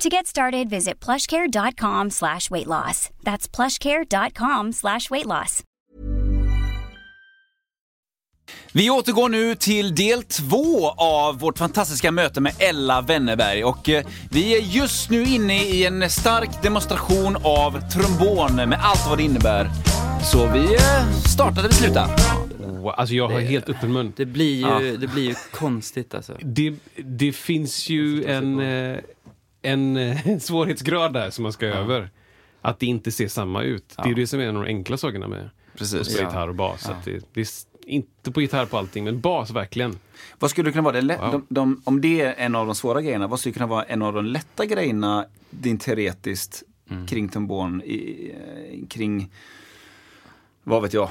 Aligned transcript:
To 0.00 0.08
get 0.08 0.26
started, 0.26 0.70
visit 0.70 1.04
plushcare.com 1.04 2.10
slash 2.10 2.50
weight 2.50 2.66
loss. 2.66 3.10
That's 3.22 3.56
plushcare.com 3.56 4.72
slash 4.72 5.10
weight 5.10 5.26
loss. 5.26 5.62
Vi 8.72 8.90
återgår 8.90 9.28
nu 9.28 9.54
till 9.54 9.94
del 9.94 10.22
två 10.22 10.90
av 10.90 11.38
vårt 11.38 11.58
fantastiska 11.58 12.10
möte 12.10 12.40
med 12.40 12.52
Ella 12.58 13.00
Wennerberg 13.00 13.64
och 13.64 13.88
eh, 13.88 14.06
vi 14.30 14.56
är 14.56 14.60
just 14.60 15.10
nu 15.10 15.24
inne 15.24 15.62
i 15.64 15.86
en 15.86 16.10
stark 16.10 16.62
demonstration 16.62 17.36
av 17.42 17.90
trombon 17.90 18.56
med 18.56 18.78
allt 18.82 19.06
vad 19.08 19.18
det 19.18 19.24
innebär. 19.24 19.70
Så 20.32 20.46
vi 20.46 20.74
eh, 20.74 21.12
startar 21.26 21.62
där 21.62 21.68
vi 21.68 21.74
slutar. 21.74 22.08
Wow, 22.58 22.88
alltså 22.88 23.14
jag 23.14 23.28
har 23.28 23.40
helt 23.40 23.68
öppen 23.68 23.92
mun. 23.92 24.12
Det 24.16 24.26
blir 24.26 24.80
ju, 24.80 24.96
det 24.96 25.06
blir 25.06 25.28
ju 25.28 25.34
konstigt 25.52 26.14
alltså. 26.14 26.36
Det, 26.42 26.74
det 26.96 27.32
finns 27.32 27.88
ju 27.88 28.24
en, 28.24 28.60
eh, 28.60 28.98
en 29.62 29.96
eh, 29.96 30.38
svårighetsgrad 30.38 31.12
där 31.12 31.30
som 31.30 31.42
man 31.42 31.52
ska 31.52 31.66
över. 31.66 32.10
Att 32.62 32.78
det 32.78 32.86
inte 32.86 33.12
ser 33.12 33.28
samma 33.28 33.62
ut. 33.62 33.94
Det 33.96 34.02
är 34.02 34.08
ju 34.08 34.14
det 34.14 34.26
som 34.26 34.40
är 34.40 34.44
en 34.44 34.56
av 34.56 34.62
de 34.62 34.68
enkla 34.68 34.96
sakerna 34.96 35.28
med 35.28 35.44
att 35.44 35.78
Precis. 35.78 36.06
spela 36.06 36.28
gitarr 36.28 36.48
och 36.48 36.54
bas. 36.54 36.88
Att 36.88 37.04
det, 37.04 37.24
det 37.32 37.40
är 37.40 37.46
inte 37.86 38.30
på 38.32 38.40
gitarr 38.40 38.66
på 38.66 38.78
allting, 38.78 39.04
men 39.04 39.20
bas 39.20 39.50
verkligen. 39.50 39.98
Vad 40.38 40.50
skulle 40.50 40.68
det 40.68 40.72
kunna 40.72 40.82
vara? 40.82 41.00
Det 41.00 41.16
Wow. 41.16 41.30
de, 41.30 41.46
de, 41.48 41.82
om 41.84 42.00
det 42.00 42.20
är 42.20 42.34
en 42.38 42.54
av 42.54 42.66
de 42.66 42.74
svåra 42.74 43.02
grejerna, 43.02 43.26
vad 43.26 43.40
skulle 43.40 43.52
kunna 43.52 43.66
vara 43.66 43.82
en 43.82 44.02
av 44.02 44.12
de 44.12 44.24
lätta 44.24 44.66
grejerna 44.66 45.26
din 45.50 45.78
teoretiskt 45.78 46.62
kring 47.08 47.28
trombon, 47.28 47.82
i, 47.82 48.30
eh, 48.34 48.88
kring, 48.88 49.32
vad 50.64 50.82
vet 50.82 50.92
jag, 50.94 51.10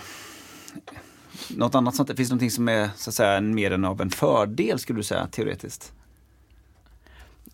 något 1.50 1.76
annat 1.76 1.96
sånt? 1.96 2.08
Finns 2.16 2.30
det 2.30 2.34
någonting 2.34 2.52
som 2.52 2.68
är 2.70 2.90
så 2.96 3.10
att 3.10 3.14
säga 3.14 3.42
mer 3.42 3.72
än 3.72 3.86
av 3.86 4.02
en 4.02 4.10
fördel 4.10 4.80
skulle 4.80 5.00
du 5.00 5.04
säga 5.04 5.28
teoretiskt? 5.28 5.94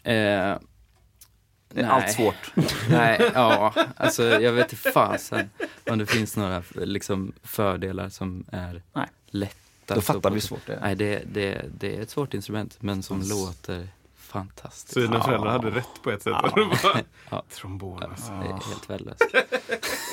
Eh, 0.03 0.53
Det 1.75 1.81
är 1.81 1.89
allt 1.89 2.11
svårt. 2.11 2.51
Nej, 2.89 3.31
ja, 3.33 3.73
alltså 3.95 4.23
jag 4.23 4.51
vet 4.51 4.73
inte 4.73 4.91
fasen 4.91 5.49
om 5.89 5.97
det 5.97 6.05
finns 6.05 6.37
några 6.37 6.63
liksom, 6.75 7.33
fördelar 7.43 8.09
som 8.09 8.45
är 8.51 8.81
Nej. 8.93 9.07
lätta. 9.27 9.95
Då 9.95 10.01
fattar 10.01 10.19
på. 10.19 10.29
vi 10.29 10.35
hur 10.35 10.41
svårt 10.41 10.65
det 10.65 10.73
är. 10.73 10.81
Nej, 10.81 10.95
det, 10.95 11.23
det, 11.33 11.65
det 11.79 11.97
är 11.97 12.01
ett 12.01 12.09
svårt 12.09 12.33
instrument, 12.33 12.77
men 12.79 13.03
som 13.03 13.21
låter 13.21 13.87
fantastiskt. 14.15 14.93
Så 14.93 14.99
dina 14.99 15.23
föräldrar 15.23 15.51
hade 15.51 15.69
rätt 15.71 16.01
på 16.03 16.11
ett 16.11 16.21
sätt. 16.23 16.33
Var- 16.33 17.01
Ja. 17.29 17.43
Trombon 17.55 18.03
alltså. 18.03 18.31
Det 18.31 18.47
är 18.47 18.67
helt 18.69 18.89
värdelöst. 18.89 19.21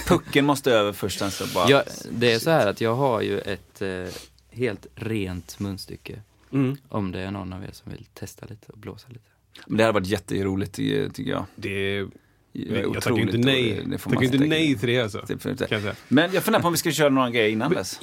Pucken 0.09 0.45
måste 0.45 0.73
över 0.73 0.93
först 0.93 1.19
sen 1.19 1.31
så 1.31 1.47
bara... 1.55 1.71
Jag, 1.71 1.83
det 2.11 2.33
är 2.33 2.39
så 2.39 2.51
här 2.51 2.67
att 2.67 2.81
jag 2.81 2.95
har 2.95 3.21
ju 3.21 3.39
ett 3.39 3.83
eh, 3.83 4.05
helt 4.51 4.87
rent 4.95 5.59
munstycke. 5.59 6.23
Mm. 6.53 6.77
Om 6.89 7.13
det 7.13 7.21
är 7.21 7.31
någon 7.31 7.53
av 7.53 7.65
er 7.65 7.71
som 7.73 7.93
vill 7.93 8.05
testa 8.15 8.47
lite 8.47 8.73
och 8.73 8.79
blåsa 8.79 9.09
lite. 9.09 9.32
Men 9.67 9.77
det 9.77 9.85
hade 9.85 9.93
varit 9.95 10.07
jätteroligt 10.07 10.73
ty- 10.75 11.09
tycker 11.11 11.31
jag. 11.31 11.45
Det, 11.57 12.07
jag 12.53 13.03
tackar 13.03 13.19
inte 13.21 13.39
nej. 13.39 13.81
det- 13.85 13.91
det 13.91 14.25
inte 14.25 14.39
nej 14.39 14.79
till 14.79 14.89
det 14.89 15.01
alltså. 15.01 15.27
Får 15.39 15.51
jag. 15.71 15.95
Men 16.09 16.33
jag 16.33 16.43
funderar 16.43 16.61
på 16.63 16.67
om 16.67 16.73
vi 16.73 16.79
ska 16.79 16.91
köra 16.91 17.09
några 17.09 17.31
grejer 17.31 17.49
innan 17.51 17.73
dess. 17.73 17.99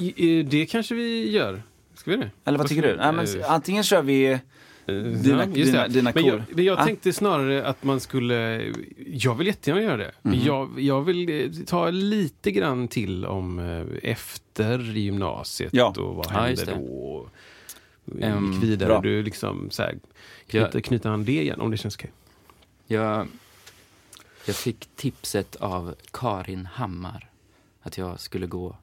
Det 0.50 0.66
kanske 0.70 0.94
vi 0.94 1.30
gör. 1.30 1.62
Ska 1.94 2.10
vi 2.10 2.16
det? 2.16 2.30
Eller 2.44 2.58
vad 2.58 2.68
tycker 2.68 2.82
du? 2.82 2.96
Nej, 2.96 3.12
men, 3.12 3.26
Eh, 3.40 3.52
antingen 3.52 3.84
kör 3.84 4.02
vi... 4.02 4.38
Dina- 4.86 5.44
ja, 5.44 5.44
just 5.54 5.72
dina- 5.72 5.82
det. 5.88 5.88
dina 5.94 6.12
men 6.14 6.24
jag, 6.24 6.42
men 6.54 6.64
jag 6.64 6.78
Ah. 6.78 6.84
tänkte 6.84 7.12
snarare 7.12 7.66
att 7.66 7.84
man 7.84 8.00
skulle... 8.00 8.62
Jag 9.06 9.34
vill 9.34 9.46
jättegärna 9.46 9.82
göra 9.82 9.96
det. 9.96 10.12
Mhm. 10.22 10.38
jag, 10.44 10.80
jag 10.80 11.02
vill 11.02 11.28
eh, 11.44 11.64
ta 11.66 11.90
lite 11.90 12.50
grann 12.50 12.88
till 12.88 13.26
om 13.26 13.58
eh, 13.58 14.10
efter 14.10 14.78
gymnasiet 14.78 15.70
Ja. 15.74 15.94
och 15.98 16.14
vad 16.14 16.26
Ja, 16.26 16.40
hände 16.40 16.64
det. 16.64 16.72
då? 16.74 17.28
Gick 18.52 18.62
vidare. 18.62 18.88
bra. 18.88 19.00
Du 19.00 19.22
liksom 19.22 19.70
så 19.70 19.82
här, 19.82 19.98
knyter, 20.50 20.70
Jag- 20.74 20.84
knyter 20.84 21.10
an 21.10 21.24
det 21.24 21.42
igen 21.42 21.60
om 21.60 21.70
det 21.70 21.76
känns 21.76 21.96
okej. 21.96 22.12
Jag, 22.86 23.28
jag 24.46 24.56
fick 24.56 24.88
tipset 24.96 25.56
av 25.56 25.94
Karin 26.12 26.66
Hammar 26.66 27.30
att 27.82 27.98
jag 27.98 28.20
skulle 28.20 28.46
gå. 28.46 28.76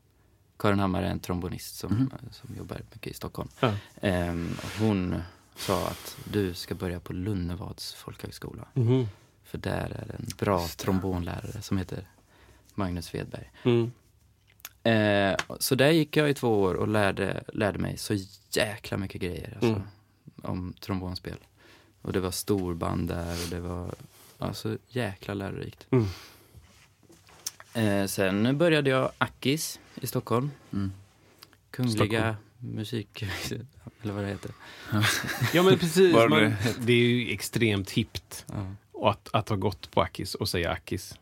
Karin 0.59 0.79
Hammar 0.79 1.03
är 1.03 1.07
en 1.09 1.19
trombonist 1.19 1.75
som, 1.75 1.94
Mhm. 1.94 2.09
som 2.31 2.55
jobbar 2.57 2.81
mycket 2.94 3.11
i 3.11 3.13
Stockholm. 3.16 3.50
Ja. 3.59 3.73
Ehm, 4.01 4.50
hon 4.79 5.16
sa 5.55 5.88
att 5.88 6.17
du 6.31 6.53
ska 6.53 6.75
börja 6.75 7.00
på 7.00 7.13
Lunnevads 7.13 7.94
folkhögskola. 7.94 8.66
Mhm. 8.73 9.07
För 9.44 9.57
där 9.57 9.89
är 10.09 10.16
en 10.19 10.25
bra 10.39 10.67
trombonlärare 10.67 11.61
som 11.61 11.78
heter 11.78 12.07
Magnus 12.75 13.05
Svedberg. 13.05 13.51
Mm. 13.63 13.91
Eh, 14.84 15.38
så 15.59 15.75
där 15.75 15.89
gick 15.91 16.17
jag 16.17 16.29
i 16.29 16.34
två 16.34 16.61
år 16.61 16.73
och 16.73 16.88
lärde, 16.88 17.44
lärde 17.53 17.79
mig 17.79 17.97
så 17.97 18.13
jäkla 18.51 18.97
mycket 18.97 19.22
grejer 19.22 19.51
alltså, 19.53 19.67
Mm. 19.69 19.81
om 20.41 20.73
trombonspel. 20.79 21.38
Och 22.07 22.13
det 22.13 22.19
var 22.19 22.31
storband 22.31 23.07
där 23.07 23.31
och 23.44 23.50
det 23.50 23.59
var 23.59 23.94
alltså 24.38 24.78
jäkla 24.88 25.34
lärorikt. 25.34 25.88
Mm. 25.91 26.06
Eh, 27.73 28.07
sen 28.07 28.57
började 28.57 28.90
jag 28.90 29.12
Akis 29.18 29.79
i 29.95 30.07
Stockholm. 30.07 30.51
Mm. 30.73 30.91
Kungliga 31.72 31.96
Stockholm. 31.96 32.35
musik... 32.75 33.23
Eller 34.03 34.13
vad 34.13 34.23
det 34.23 34.29
heter. 34.29 34.51
Ja 35.53 35.63
men 35.63 35.79
precis. 35.79 36.13
Man, 36.16 36.29
det? 36.31 36.56
det 36.79 36.94
är 36.94 36.97
ju 36.97 37.34
extremt 37.34 37.91
hippt 37.91 38.46
Ja. 38.94 39.09
att, 39.09 39.29
att 39.34 39.50
ha 39.50 39.56
gått 39.56 39.91
på 39.91 40.01
Akis 40.01 40.35
och 40.35 40.50
säga 40.50 40.72
Akis. 40.72 41.16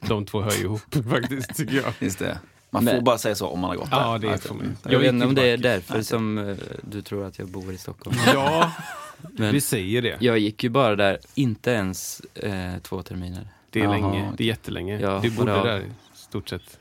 De 0.00 0.26
två 0.26 0.40
hör 0.42 0.52
ju 0.52 0.62
ihop 0.64 0.94
faktiskt 1.10 1.56
tycker 1.56 1.74
jag. 1.76 1.92
Just 1.98 2.18
det. 2.18 2.38
Man 2.70 2.84
Men- 2.84 2.94
får 2.96 3.02
bara 3.02 3.18
säga 3.18 3.34
så 3.34 3.46
om 3.46 3.60
man 3.60 3.70
har 3.70 3.76
gått 3.76 3.88
Ja, 3.90 4.18
där. 4.18 4.28
det 4.30 4.38
får 4.38 4.54
man. 4.54 4.76
Jag, 4.82 4.92
Jag 4.92 4.98
vet 4.98 5.12
inte 5.12 5.26
om 5.26 5.34
det 5.34 5.48
är 5.50 5.56
därför 5.56 6.02
som 6.02 6.38
eh, 6.38 6.56
du 6.82 7.02
tror 7.02 7.24
att 7.24 7.38
jag 7.38 7.48
bor 7.48 7.72
i 7.72 7.78
Stockholm. 7.78 8.16
Ja, 8.26 8.72
Men 9.32 9.52
vi 9.52 9.60
säger 9.60 10.02
det. 10.02 10.16
jag 10.20 10.38
gick 10.38 10.64
ju 10.64 10.70
bara 10.70 10.96
där, 10.96 11.18
inte 11.34 11.70
ens 11.70 12.20
eh, 12.20 12.78
två 12.82 13.02
terminer. 13.02 13.48
Det 13.70 13.80
är 13.80 13.84
Jaha, 13.84 13.92
länge. 13.92 14.32
Det 14.36 14.44
är 14.44 14.48
jättelänge. 14.48 15.00
Ja, 15.00 15.20
du 15.22 15.30
bodde 15.30 15.52
det- 15.52 15.62
där 15.62 15.80
i 15.80 15.84
stort 16.14 16.48
sett. 16.48 16.78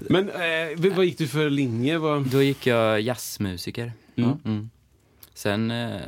Men 0.00 0.28
eh, 0.28 0.92
vad 0.94 1.04
gick 1.04 1.18
du 1.18 1.28
för 1.28 1.50
linje? 1.50 1.98
Vad... 1.98 2.26
Då 2.26 2.42
gick 2.42 2.66
jag 2.66 3.00
jazzmusiker. 3.00 3.92
Mm. 4.16 4.32
Mm. 4.44 4.70
Sen, 5.34 5.70
eh, 5.70 6.00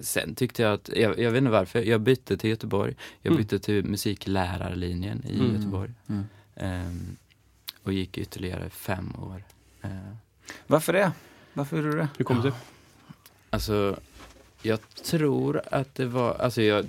sen 0.00 0.34
tyckte 0.34 0.62
jag 0.62 0.72
att, 0.72 0.90
jag, 0.96 1.18
jag 1.18 1.30
vet 1.30 1.38
inte 1.38 1.50
varför, 1.50 1.82
jag 1.82 2.00
bytte 2.00 2.36
till 2.36 2.50
Göteborg. 2.50 2.94
Jag 3.22 3.30
Mm. 3.30 3.42
bytte 3.42 3.58
till 3.58 3.84
musiklärarlinjen 3.84 5.24
i 5.28 5.34
Mm. 5.34 5.54
Göteborg. 5.54 5.90
Mm. 6.08 6.24
Ehm, 6.56 7.16
och 7.82 7.92
gick 7.92 8.18
ytterligare 8.18 8.70
fem 8.70 9.14
år. 9.18 9.44
Eh, 9.82 9.90
Varför 10.66 10.92
det? 10.92 11.12
Varför 11.52 11.76
gjorde 11.76 11.90
du 11.90 11.96
det? 11.96 12.08
Hur 12.18 12.24
kom 12.24 12.42
det? 12.42 12.52
Alltså, 13.50 14.00
jag 14.62 14.78
tror 14.94 15.62
att 15.70 15.94
det 15.94 16.06
var, 16.06 16.34
alltså 16.34 16.62
jag... 16.62 16.86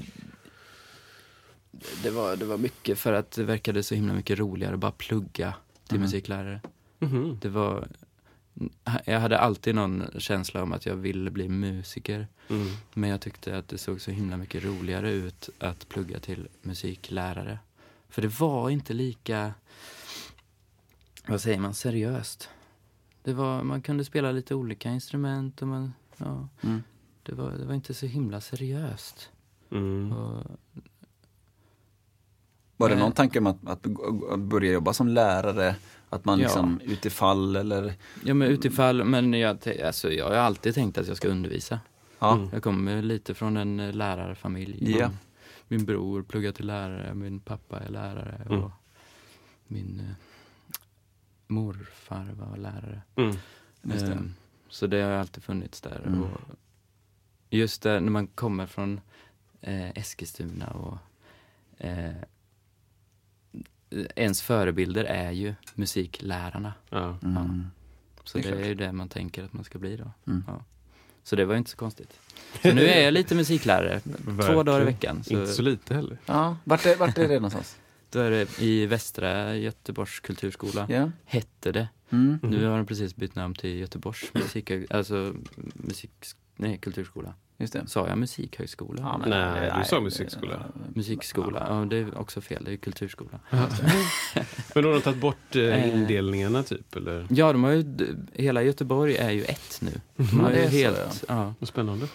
Det 2.04 2.10
var, 2.10 2.36
det 2.36 2.46
var 2.46 2.58
mycket 2.58 2.98
för 3.00 3.14
att 3.14 3.32
det 3.32 3.44
verkade 3.44 3.84
så 3.84 3.96
himla 3.96 4.14
mycket 4.14 4.40
roligare 4.40 4.74
att 4.74 4.80
bara 4.80 4.92
plugga 4.92 5.54
till 5.88 5.98
Mhm. 5.98 6.02
musiklärare. 6.06 6.62
Mhm. 7.00 7.38
Det 7.42 7.50
var... 7.50 7.88
Jag 9.06 9.20
hade 9.20 9.40
alltid 9.40 9.76
någon 9.76 10.04
känsla 10.18 10.64
om 10.64 10.74
att 10.74 10.86
jag 10.86 10.96
ville 10.96 11.32
bli 11.32 11.50
musiker. 11.50 12.28
Mm. 12.50 12.68
Men 12.94 13.10
jag 13.10 13.22
tyckte 13.22 13.58
att 13.58 13.68
det 13.68 13.78
såg 13.78 14.02
så 14.02 14.12
himla 14.12 14.38
mycket 14.38 14.64
roligare 14.64 15.12
ut 15.12 15.50
att 15.60 15.90
plugga 15.90 16.20
till 16.20 16.48
musiklärare. 16.62 17.60
För 18.10 18.22
det 18.22 18.40
var 18.40 18.70
inte 18.70 18.94
lika, 18.94 19.54
vad 21.28 21.42
säger 21.42 21.60
man, 21.60 21.74
seriöst. 21.74 22.50
Det 23.24 23.34
var, 23.34 23.64
man 23.64 23.82
kunde 23.82 24.06
spela 24.06 24.32
lite 24.32 24.56
olika 24.56 24.90
instrument 24.90 25.62
och 25.62 25.68
man, 25.68 25.94
ja, 26.26 26.48
Mm. 26.62 26.84
det 27.24 27.34
var, 27.36 27.52
det 27.52 27.66
var 27.66 27.74
inte 27.74 27.94
så 27.94 28.06
himla 28.06 28.42
seriöst. 28.42 29.30
Mm. 29.72 30.12
Och, 30.12 30.44
Var 32.78 32.90
det 32.90 32.96
någon 32.96 33.12
tanke 33.12 33.40
om 33.40 33.48
att, 33.48 33.68
att 33.68 33.88
att 34.32 34.40
börja 34.40 34.72
jobba 34.72 34.94
som 34.94 35.08
lärare? 35.08 35.76
Att 36.10 36.26
man 36.26 36.40
Ja. 36.40 36.44
liksom 36.46 36.80
utifall 36.84 37.56
eller? 37.56 37.94
ja 38.24 38.34
men 38.34 38.48
utifall, 38.48 39.04
men 39.04 39.34
jag, 39.34 39.58
alltså, 39.86 40.12
jag 40.12 40.26
har 40.26 40.34
alltid 40.36 40.74
tänkt 40.76 40.98
att 40.98 41.08
jag 41.08 41.18
ska 41.18 41.28
undervisa. 41.28 41.80
Ja. 42.20 42.36
Mm. 42.36 42.50
Jag 42.54 42.64
kommer 42.64 43.02
lite 43.02 43.34
från 43.34 43.58
en 43.58 43.80
eh, 43.80 43.94
lärarfamilj. 43.94 44.98
Ja. 45.00 45.08
Min, 45.08 45.18
min 45.68 45.86
bror 45.86 46.24
pluggar 46.24 46.52
till 46.52 46.66
lärare, 46.68 47.14
min 47.14 47.40
pappa 47.40 47.80
är 47.80 47.90
lärare 47.90 48.42
Mm. 48.46 48.64
och 48.64 48.72
min 49.68 50.00
eh, 50.00 50.16
morfar 51.48 52.30
var 52.40 52.58
lärare. 52.58 53.02
Mm. 53.16 53.36
Det. 54.72 54.76
Så 54.76 54.88
det 54.88 55.02
har 55.02 55.12
alltid 55.12 55.44
funnits 55.44 55.82
där. 55.82 56.02
Mm. 56.06 56.24
Och 56.24 56.42
just 57.50 57.82
där 57.82 58.00
när 58.00 58.12
man 58.12 58.28
kommer 58.28 58.66
från 58.66 59.02
eh, 59.62 59.90
Eskilstuna 59.90 60.68
och 60.68 60.98
eh, 61.78 62.12
ens 64.16 64.42
förebilder 64.42 65.04
är 65.04 65.32
ju 65.32 65.54
musiklärarna. 65.76 66.74
Ja. 66.90 67.18
Mm. 67.24 67.68
Så 68.24 68.38
Det 68.38 68.44
det 68.44 68.50
är 68.50 68.52
är, 68.54 68.58
klart. 68.58 68.70
ju 68.70 68.76
det 68.76 68.92
man 68.92 69.10
tänker 69.10 69.44
att 69.44 69.54
man 69.54 69.64
ska 69.64 69.80
bli 69.80 69.98
då. 69.98 70.12
Mm. 70.28 70.44
Ja. 70.48 70.64
Så 71.24 71.36
det 71.36 71.46
var 71.46 71.56
inte 71.56 71.70
så 71.70 71.78
konstigt. 71.78 72.20
Så 72.62 72.74
nu 72.74 72.86
är 72.88 73.04
jag 73.04 73.14
lite 73.14 73.36
musiklärare, 73.36 74.00
två 74.48 74.64
dagar 74.64 74.82
i 74.82 74.86
veckan. 74.86 75.24
Så 75.24 75.34
Inte 75.34 75.48
så 75.54 75.62
lite 75.62 75.94
heller. 75.94 76.18
Ja, 76.26 76.58
vart 76.64 76.86
är, 76.86 76.96
vart 76.96 77.18
är 77.18 77.28
det 77.28 77.36
någonstans? 77.36 77.78
Då 78.10 78.20
är 78.20 78.32
det 78.32 78.62
i 78.62 78.86
Västra 78.86 79.56
Göteborgs 79.56 80.20
kulturskola, 80.20 80.86
Ja. 80.90 81.12
hette 81.26 81.72
det. 81.72 81.88
Mm. 82.12 82.40
Nu 82.42 82.66
har 82.68 82.78
de 82.78 82.86
precis 82.86 83.16
bytt 83.16 83.36
namn 83.36 83.56
till 83.56 83.78
Göteborgs 83.80 84.30
musik, 84.34 84.72
alltså 84.90 85.34
musik, 85.74 86.12
nej, 86.56 86.78
kulturskola. 86.78 87.34
Just 87.58 87.74
det. 87.74 87.88
Sa 87.88 88.08
jag 88.08 88.18
musikhögskola? 88.18 89.02
Ja, 89.02 89.18
men- 89.18 89.30
Nej, 89.30 89.72
du 89.80 89.86
sa 89.86 90.02
musikskola. 90.02 90.66
Musikskola, 90.96 91.66
ja 91.70 91.86
det 91.86 91.98
är 91.98 92.18
också 92.18 92.42
fel, 92.42 92.64
det 92.64 92.72
är 92.74 92.78
kulturskola. 92.78 93.40
Men 94.76 94.84
har 94.86 94.94
de 94.94 95.02
tagit 95.02 95.22
bort 95.22 95.56
eh, 95.56 95.62
Eh. 95.64 95.96
indelningarna 95.98 96.64
typ? 96.64 96.96
Eller? 96.96 97.28
Ja, 97.30 97.52
de 97.54 97.64
har 97.64 97.72
ju, 97.72 97.86
hela 98.34 98.64
Göteborg 98.64 99.16
är 99.18 99.32
ju 99.32 99.44
ett 99.44 99.80
nu. 99.82 99.92
De 100.16 100.40
har 100.40 100.52
Ja, 100.52 100.56
ju 100.56 100.62
det 100.62 100.66
är 100.66 100.70
så, 100.70 101.02
helt, 101.02 101.24
ja. 101.28 101.54
Vad 101.60 101.68
spännande. 101.70 102.08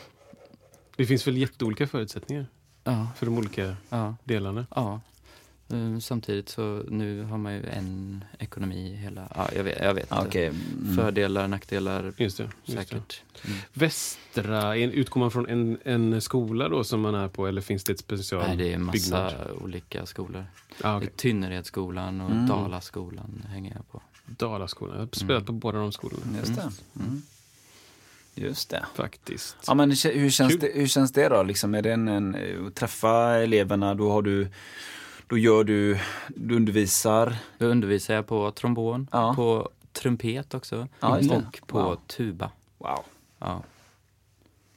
Det 0.96 1.06
finns 1.06 1.26
väl 1.26 1.36
jätteolika 1.36 1.86
förutsättningar 1.86 2.46
Ja, 2.84 3.08
för 3.16 3.26
de 3.26 3.38
olika 3.38 3.76
ja, 3.88 4.16
delarna? 4.24 4.66
ja. 4.74 5.00
Eh, 5.72 5.98
Samtidigt 5.98 6.48
så 6.48 6.82
nu 6.88 7.22
har 7.22 7.38
man 7.38 7.54
ju 7.54 7.62
en 7.66 8.24
ekonomi 8.38 8.92
i 8.92 8.96
hela, 8.96 9.28
ja 9.34 9.48
jag 9.56 9.64
vet, 9.64 9.78
jag 9.82 9.94
vet. 9.94 10.12
Okej. 10.12 10.46
Mm. 10.46 10.96
Fördelar, 10.96 11.48
nackdelar, 11.48 12.12
Just 12.16 12.36
det. 12.38 12.42
Just 12.64 12.66
det. 12.66 12.72
säkert. 12.72 13.22
Mm. 13.46 13.58
Västra, 13.72 14.76
en- 14.76 14.92
utgår 14.92 15.20
man 15.20 15.30
från 15.30 15.48
en, 15.48 15.78
en 15.84 16.20
skola 16.20 16.68
då 16.68 16.84
som 16.84 17.00
man 17.00 17.14
är 17.14 17.28
på 17.28 17.46
eller 17.46 17.60
finns 17.60 17.84
det 17.84 17.92
ett 17.92 17.98
special 17.98 18.42
Nej, 18.48 18.56
det 18.56 18.72
är 18.72 18.78
massa 18.78 18.92
byggnad? 19.28 19.50
olika 19.62 20.06
skolor. 20.06 20.44
Ah, 20.82 20.90
Det 20.92 20.96
okay. 20.96 21.08
Tynneredsskolan 21.16 22.20
och 22.20 22.30
Mm. 22.30 22.46
Dalaskolan 22.46 23.42
hänger 23.48 23.72
jag 23.74 23.88
på. 23.92 24.02
Dalaskolan. 24.26 24.94
Jag 24.94 25.00
har 25.02 25.08
spelat 25.12 25.30
Mm. 25.30 25.44
på 25.46 25.52
båda 25.52 25.78
de 25.78 25.92
skolorna. 25.92 26.38
Just 26.38 26.54
det. 26.56 26.70
Mm. 27.00 27.22
Just 28.34 28.70
det. 28.70 28.84
Faktiskt. 28.94 29.56
Ja, 29.66 29.74
men 29.74 29.90
hur 29.90 30.30
känns, 30.30 30.52
Kul. 30.52 30.60
det, 30.60 30.70
hur 30.74 30.86
känns 30.86 31.12
det 31.12 31.28
då? 31.28 31.42
Liksom, 31.42 31.74
är 31.74 31.82
det 31.82 31.92
en, 31.92 32.08
en, 32.08 32.36
träffa 32.74 33.34
eleverna, 33.38 33.94
då 33.94 34.10
har 34.12 34.22
du, 34.22 34.48
då 35.26 35.38
gör 35.38 35.64
du, 35.64 35.98
du 36.28 36.56
undervisar. 36.56 37.36
Då 37.58 37.66
undervisar 37.66 38.14
jag 38.14 38.26
på 38.26 38.50
trombon, 38.50 39.08
Ja. 39.12 39.34
på 39.34 39.68
trumpet 39.92 40.54
också 40.54 40.88
Ja, 41.00 41.18
och 41.30 41.60
på 41.66 41.78
Wow. 41.82 41.96
tuba. 42.06 42.50
Wow. 42.78 43.04
Ja. 43.38 43.62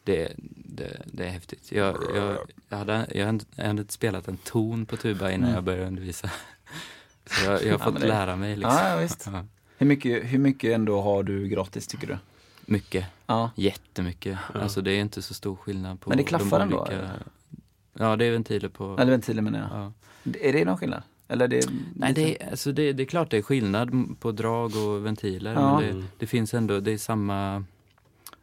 Det, 0.04 0.34
det, 0.56 1.02
det 1.06 1.26
är 1.26 1.30
häftigt. 1.30 1.72
Jag, 1.72 1.98
jag, 2.16 2.38
jag, 2.70 2.78
hade, 2.78 3.08
jag, 3.16 3.26
hade, 3.26 3.80
inte 3.80 3.94
spelat 3.94 4.28
en 4.28 4.38
ton 4.38 4.86
på 4.86 4.98
tuba 4.98 5.32
innan 5.32 5.44
Mm. 5.44 5.56
jag 5.56 5.64
började 5.64 5.88
undervisa. 5.88 6.30
Så 7.26 7.46
jag, 7.46 7.54
jag 7.54 7.60
har 7.60 7.66
Ja, 7.72 7.78
fått 7.78 7.94
men 7.94 8.02
det- 8.02 8.08
lära 8.08 8.36
mig. 8.36 8.56
Liksom. 8.56 8.74
Ja, 8.76 8.90
ja, 8.90 8.98
visst. 8.98 9.26
Ja. 9.34 9.46
Hur 9.78 9.88
mycket, 9.88 10.24
hur 10.24 10.40
mycket 10.40 10.76
ändå 10.76 11.02
har 11.02 11.24
du 11.24 11.48
gratis 11.48 11.88
tycker 11.88 12.08
du? 12.08 12.18
Mycket, 12.66 13.06
Ja. 13.28 13.52
jättemycket. 13.56 14.38
Ja. 14.54 14.60
Alltså 14.60 14.82
det 14.82 14.92
är 14.92 15.00
inte 15.02 15.22
så 15.22 15.34
stor 15.34 15.56
skillnad 15.56 16.02
på 16.02 16.10
Men 16.10 16.18
det 16.18 16.24
klaffar 16.24 16.60
de 16.60 16.64
ändå, 16.64 16.80
olika... 16.82 16.96
eller? 16.96 17.10
Ja, 17.94 18.16
det 18.16 18.26
är 18.26 18.32
ventiler 18.32 18.70
på... 18.70 18.98
Eller 19.00 19.12
ventiler 19.12 19.42
menar 19.42 19.60
jag. 19.60 19.70
Ja. 19.82 19.94
Är 20.24 20.54
det 20.54 20.66
någon 20.66 20.78
skillnad? 20.78 21.04
Eller 21.28 21.48
det 21.48 21.70
Nej, 21.96 22.14
det 22.14 22.42
är, 22.44 22.50
alltså 22.50 22.72
det, 22.72 22.94
det 22.94 23.04
är 23.04 23.06
klart 23.08 23.32
det 23.32 23.38
är 23.38 23.42
skillnad 23.42 24.16
på 24.20 24.32
drag 24.32 24.72
och 24.76 25.06
ventiler. 25.06 25.54
Ja. 25.54 25.80
Men 25.80 26.00
det, 26.00 26.06
det 26.18 26.28
finns 26.28 26.54
ändå, 26.54 26.80
det 26.80 26.92
är 26.92 26.98
samma... 26.98 27.64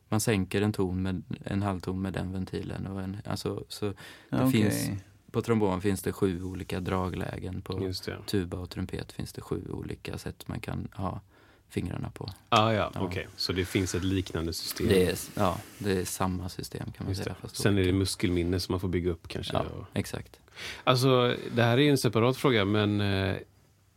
Man 0.08 0.20
sänker 0.20 0.62
en 0.62 0.73
ton 0.73 1.02
med 1.02 1.23
en 1.44 1.62
halvton 1.62 2.02
med 2.02 2.12
den 2.12 2.32
ventilen. 2.32 2.87
Och 2.87 3.02
en, 3.02 3.17
alltså, 3.25 3.64
så 3.69 3.84
det 3.87 3.94
okej. 4.31 4.50
finns- 4.50 4.90
på 5.31 5.43
trombon 5.43 5.81
finns 5.81 6.02
det 6.02 6.12
sju 6.12 6.43
olika 6.43 6.81
draglägen. 6.81 7.62
På 7.62 7.93
tuba 8.26 8.56
och 8.56 8.70
trumpet 8.70 9.12
finns 9.12 9.32
det 9.32 9.40
sju 9.40 9.62
olika 9.70 10.19
sätt 10.19 10.49
man 10.49 10.61
kan 10.61 10.88
ha 10.93 11.20
fingrarna 11.69 12.11
på. 12.11 12.31
Ah, 12.49 12.73
ja, 12.73 12.90
Ja. 12.94 13.00
okej. 13.00 13.28
Så 13.37 13.52
det 13.52 13.64
finns 13.64 13.94
ett 13.94 14.05
liknande 14.05 14.52
system. 14.52 14.88
Det 14.88 15.06
är, 15.11 15.19
ja, 15.34 15.58
det 15.78 15.93
är 15.93 16.05
samma 16.05 16.49
system 16.49 16.93
kan 16.93 17.06
man 17.06 17.08
Just 17.08 17.25
säga. 17.25 17.37
Sen 17.52 17.78
är 17.78 17.84
det 17.84 17.93
muskelminne 17.93 18.61
som 18.61 18.73
man 18.73 18.81
får 18.81 18.88
bygga 18.88 19.11
upp 19.11 19.28
kanske. 19.28 19.52
Ja, 19.52 19.61
Och- 19.61 19.87
exakt. 19.94 20.40
Alltså, 20.84 21.36
det 21.50 21.62
här 21.62 21.78
är 21.78 21.82
ju 21.82 21.90
en 21.90 21.98
separat 21.98 22.36
fråga, 22.36 22.64
men 22.64 23.00
eh, 23.00 23.34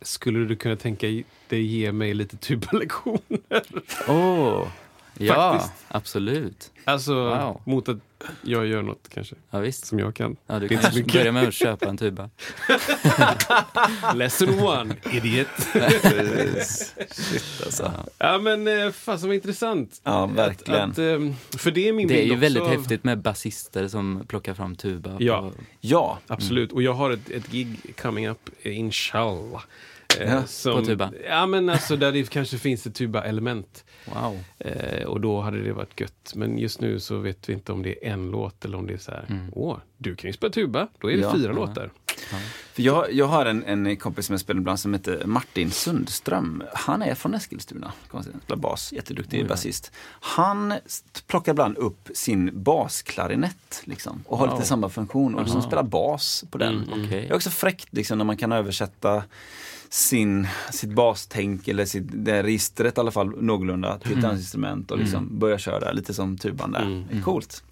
skulle 0.01 0.45
du 0.45 0.55
kunna 0.55 0.75
tänka 0.75 1.07
dig 1.47 1.61
ge 1.61 1.91
mig 1.91 2.13
lite 2.13 2.37
typ 2.37 2.61
tubalektioner? 2.61 3.63
Åh! 4.07 4.67
Ja, 5.27 5.51
Faktiskt. 5.53 5.73
absolut. 5.87 6.71
Alltså, 6.85 7.13
Wow. 7.13 7.61
mot 7.65 7.89
att 7.89 7.97
jag 8.41 8.67
gör 8.67 8.81
något 8.81 9.09
kanske, 9.13 9.35
Ja, 9.51 9.59
visst. 9.59 9.85
som 9.85 9.99
jag 9.99 10.15
kan. 10.15 10.35
Ja, 10.47 10.59
du 10.59 10.67
Det 10.67 10.75
kan 10.77 11.03
börja 11.13 11.31
med 11.31 11.47
att 11.47 11.53
köpa 11.53 11.85
en 11.89 11.97
tuba. 11.97 12.29
Lesson 14.15 14.59
one, 14.59 14.95
idiot. 15.11 15.47
Shit 17.11 17.61
alltså. 17.65 17.91
Ja. 18.17 18.37
men 18.37 18.67
eh, 18.67 18.91
fan 18.91 19.19
vad 19.21 19.33
intressant. 19.33 20.01
Ja, 20.03 20.25
verkligen. 20.25 20.91
Att, 20.91 20.97
ehm, 20.97 21.35
för 21.57 21.71
det 21.71 21.87
är 21.89 21.93
min 21.93 22.07
Det 22.07 22.21
är 22.21 22.25
ju 22.25 22.31
också 22.31 22.39
väldigt 22.39 22.63
av- 22.63 22.69
häftigt 22.69 23.03
med 23.03 23.21
basister 23.21 23.87
som 23.87 24.23
plockar 24.27 24.53
fram 24.53 24.75
tuba. 24.75 25.15
Ja. 25.19 25.41
På, 25.41 25.51
Ja, 25.81 26.19
Absolut, 26.27 26.71
och 26.71 26.81
jag 26.83 26.93
har 26.93 27.11
ett, 27.11 27.29
ett 27.29 27.47
gig 27.51 27.93
coming 28.01 28.27
up, 28.29 28.49
eh, 28.61 28.77
inshallah. 28.79 29.61
eh, 30.19 30.31
Ja, 30.33 30.43
som, 30.45 30.79
på 30.79 30.85
tuba. 30.85 31.11
Ja, 31.29 31.45
men 31.45 31.69
alltså 31.69 31.95
där 31.95 32.11
det 32.11 32.29
kanske 32.29 32.57
finns 32.57 32.85
ett 32.87 32.95
tuba-element. 32.95 33.85
Wow. 34.13 34.39
Eh, 34.59 35.03
och 35.05 35.21
då 35.21 35.41
hade 35.41 35.61
det 35.63 35.73
varit 35.73 35.99
gött. 35.99 36.31
Men 36.35 36.57
just 36.57 36.81
nu 36.81 36.99
så 36.99 37.17
vet 37.17 37.49
vi 37.49 37.53
inte 37.53 37.71
om 37.71 37.83
det 37.83 38.05
är 38.07 38.11
en 38.13 38.31
låt 38.31 38.65
eller 38.65 38.77
om 38.77 38.87
det 38.87 38.93
är 38.93 38.97
så 38.97 39.11
här. 39.11 39.25
Mm. 39.29 39.49
Åh, 39.55 39.77
du 39.97 40.15
kan 40.15 40.27
ju 40.29 40.33
spela 40.33 40.53
tuba. 40.53 40.87
Då 40.99 41.11
är 41.11 41.15
det 41.15 41.21
Ja. 41.21 41.33
fyra 41.33 41.51
Ja. 41.51 41.55
låtar. 41.55 41.91
för 42.73 42.81
jag, 42.83 43.13
jag 43.13 43.25
har 43.25 43.45
en, 43.45 43.63
en 43.63 43.97
kompis 43.97 44.25
som 44.25 44.33
jag 44.33 44.39
spelar 44.41 44.59
ibland 44.59 44.79
som 44.79 44.93
heter 44.93 45.25
Martin 45.25 45.71
Sundström. 45.71 46.63
Han 46.73 47.01
är 47.01 47.15
från 47.15 47.33
Eskilstuna, 47.33 47.93
spelar 48.43 48.55
bas, 48.55 48.93
jätteduktig 48.93 49.41
ja. 49.43 49.47
basist. 49.47 49.91
Han 50.09 50.73
plockar 51.27 51.51
ibland 51.51 51.77
upp 51.77 52.09
sin 52.13 52.63
basklarinett 52.63 53.81
liksom, 53.83 54.23
och 54.27 54.37
har 54.37 54.47
Wow. 54.47 54.55
lite 54.55 54.67
samma 54.67 54.89
funktion 54.89 55.35
och 55.35 55.41
liksom 55.43 55.61
spelar 55.61 55.83
bas 55.83 56.43
på 56.51 56.57
den. 56.57 56.73
Mm, 56.83 56.89
Okej. 56.89 57.07
Det 57.21 57.29
är 57.29 57.35
också 57.35 57.49
fräckt 57.49 57.87
liksom, 57.91 58.17
när 58.17 58.25
man 58.25 58.37
kan 58.37 58.51
översätta 58.51 59.23
sin, 59.89 60.47
sitt 60.71 60.89
bastänk 60.93 61.67
eller 61.67 61.85
sitt, 61.85 62.05
det 62.07 62.43
registret 62.43 62.97
i 62.97 62.99
alla 63.01 63.11
fall 63.11 63.41
någorlunda 63.41 63.97
till 63.99 64.11
ett 64.17 64.21
dansinstrument 64.21 64.91
och 64.91 64.97
liksom 64.97 65.39
börja 65.39 65.57
köra 65.57 65.91
lite 65.91 66.13
som 66.13 66.37
tuban 66.37 66.71
där. 66.71 66.81
Mm. 66.81 67.03
Det 67.11 67.17
är 67.17 67.21
coolt. 67.21 67.63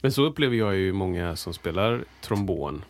Men 0.00 0.12
så 0.12 0.22
upplever 0.24 0.56
jag 0.56 0.76
ju 0.76 0.92
många 0.92 1.36
som 1.36 1.54
spelar 1.54 2.04
trombon. 2.20 2.84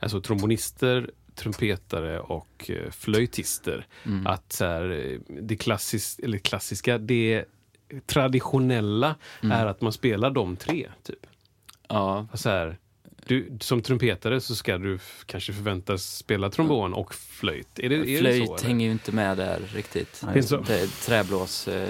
Alltså 0.00 0.20
trombonister, 0.20 1.10
trumpetare 1.34 2.20
och 2.20 2.70
eh, 2.70 2.90
flöjtister. 2.90 3.86
Mm. 4.06 4.26
Att 4.26 4.52
så 4.52 4.64
här, 4.64 4.90
eh, 4.90 5.18
det 5.42 5.56
klassis, 5.56 6.18
eller 6.22 6.38
klassiska, 6.38 6.98
det 6.98 7.44
traditionella 8.06 9.14
Mm. 9.42 9.58
är 9.58 9.66
att 9.66 9.80
man 9.80 9.92
spelar 9.92 10.30
de 10.30 10.56
tre. 10.56 10.88
Typ. 11.02 11.26
Ja, 11.88 12.26
Så 12.34 12.48
här, 12.48 12.78
du, 13.30 13.58
som 13.60 13.82
trumpetare 13.82 14.40
så 14.40 14.54
ska 14.54 14.78
du 14.78 14.98
kanske 15.26 15.52
förväntas 15.52 16.16
spela 16.16 16.50
trombon 16.50 16.94
och 16.94 17.14
flöjt. 17.14 17.78
Är 17.78 17.88
det, 17.88 17.94
är 17.96 18.00
det 18.00 18.16
så? 18.16 18.20
flöjt 18.20 18.48
eller? 18.48 18.68
hänger 18.68 18.86
ju 18.86 18.92
inte 18.92 19.12
med 19.12 19.36
där 19.36 19.60
riktigt. 19.74 20.22
Nej? 20.26 20.42
Det, 20.66 20.86
träblås, 20.86 21.68
eh, 21.68 21.88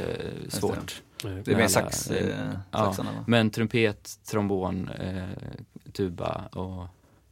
svårt. 0.48 1.02
Det 1.22 1.52
är 1.52 1.56
mer 1.56 1.68
sax, 1.68 2.10
eh, 2.10 2.48
Ja, 2.70 2.84
saxarna 2.84 3.12
va? 3.12 3.24
Men 3.26 3.50
trumpet, 3.50 4.18
trombon, 4.30 4.88
eh, 4.88 5.24
tuba 5.92 6.48
och 6.52 6.86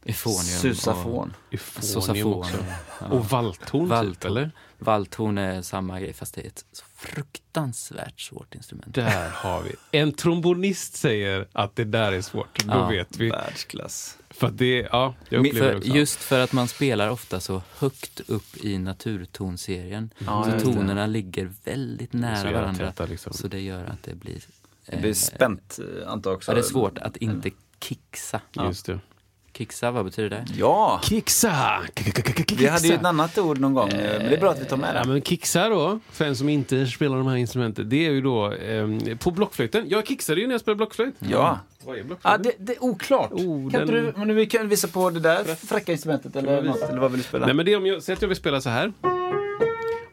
euphonium. 0.05 0.43
Susafon. 0.43 1.33
Och 1.47 1.53
Eufonium 1.53 2.33
också. 2.33 2.57
Ja. 3.01 3.07
Och 3.07 3.25
valthorn, 3.25 4.13
typ, 4.13 4.25
eller? 4.25 4.51
Valthorn 4.79 5.37
är 5.37 5.61
samma 5.61 5.99
grej 5.99 6.13
fast 6.13 6.35
det 6.35 6.41
är 6.41 6.47
ett 6.47 6.65
så 6.71 6.85
fruktansvärt 6.95 8.19
svårt 8.21 8.55
instrument. 8.55 8.95
Där 8.95 9.29
har 9.29 9.61
vi. 9.63 9.75
En 9.99 10.11
trombonist 10.13 10.95
säger 10.95 11.47
att 11.53 11.75
det 11.75 11.83
där 11.83 12.11
är 12.11 12.21
svårt. 12.21 12.65
Då 12.65 12.73
Ja. 12.73 12.87
vet 12.87 13.17
vi. 13.17 13.29
Världsklass. 13.29 14.17
För 14.29 14.49
det, 14.51 14.87
ja, 14.91 15.13
jag 15.29 15.39
upplever 15.47 15.67
det 15.67 15.71
För, 15.73 15.77
också. 15.77 15.89
just 15.89 16.15
för 16.19 16.39
att 16.39 16.53
man 16.53 16.67
spelar 16.67 17.09
ofta 17.09 17.39
så 17.39 17.61
högt 17.77 18.19
upp 18.29 18.57
i 18.63 18.77
naturtonserien. 18.77 20.13
Ja, 20.17 20.43
så 20.43 20.51
det. 20.51 20.59
tonerna 20.61 21.05
ligger 21.07 21.51
väldigt 21.63 22.13
nära 22.13 22.51
varandra. 22.51 22.85
täta, 22.91 23.05
liksom. 23.05 23.33
Så 23.33 23.47
det 23.47 23.59
gör 23.59 23.85
att 23.85 24.03
det 24.03 24.15
blir... 24.15 24.41
Det 24.85 24.97
blir 24.97 25.09
eh, 25.09 25.13
spänt 25.13 25.79
eh, 26.03 26.11
antar 26.11 26.31
jag 26.31 26.37
också. 26.37 26.51
Ja, 26.51 26.55
det 26.55 26.61
är 26.61 26.63
svårt 26.63 26.97
att 26.97 27.17
inte 27.17 27.51
kixa. 27.83 28.41
Just 28.53 28.85
det. 28.85 28.99
Kixa, 29.53 29.91
vad 29.91 30.05
betyder 30.05 30.29
det? 30.29 30.45
Ja, 30.57 30.99
Kixa! 31.03 31.79
vi 32.57 32.67
hade 32.67 32.87
ju 32.87 32.93
ett 32.93 33.05
annat 33.05 33.37
ord 33.37 33.59
någon 33.59 33.73
gång. 33.73 33.89
eh, 33.89 34.17
Men 34.19 34.29
det 34.29 34.35
är 34.35 34.39
bra 34.39 34.51
att 34.51 34.61
vi 34.61 34.65
tar 34.65 34.77
med 34.77 34.95
Ja, 34.95 35.03
det. 35.03 35.09
men 35.09 35.21
kixa 35.21 35.69
då, 35.69 35.99
för 36.11 36.25
en 36.25 36.35
som 36.35 36.49
inte 36.49 36.87
spelar 36.87 37.17
de 37.17 37.27
här 37.27 37.35
instrumenten, 37.35 37.89
det 37.89 38.05
är 38.07 38.11
ju 38.11 38.21
då 38.21 38.51
ehm, 38.51 39.17
på 39.17 39.31
blockflöjten. 39.31 39.85
Jag 39.89 40.07
kixade 40.07 40.41
ju 40.41 40.47
när 40.47 40.53
jag 40.53 40.61
spelade 40.61 40.77
blockflöjt. 40.77 41.15
Ja. 41.19 41.59
Vad 41.85 41.95
är 41.95 41.99
Ja, 41.99 42.05
blockflöjten? 42.05 42.41
det, 42.43 42.51
det 42.65 42.73
är 42.75 42.83
oklart. 42.83 43.31
Oh, 43.31 43.71
kan 43.71 43.87
den- 43.87 43.87
du, 43.87 44.13
men 44.15 44.35
vi 44.35 44.45
kan 44.45 44.67
visa 44.69 44.87
på 44.87 45.09
det 45.09 45.19
där 45.19 45.43
fräcka 45.67 45.91
instrumentet 45.91 46.35
eller 46.35 46.61
något, 46.63 46.81
eller 46.89 46.99
vad 46.99 47.11
vill 47.11 47.19
du 47.19 47.23
spela? 47.27 47.45
Nej 47.45 47.55
men 47.55 47.65
det 47.65 47.73
är 47.73 47.77
om 47.77 47.85
jag, 47.85 48.03
säg 48.03 48.13
att 48.13 48.21
jag 48.21 48.29
vill 48.29 48.37
spela 48.37 48.61
så 48.61 48.69
här. 48.69 48.93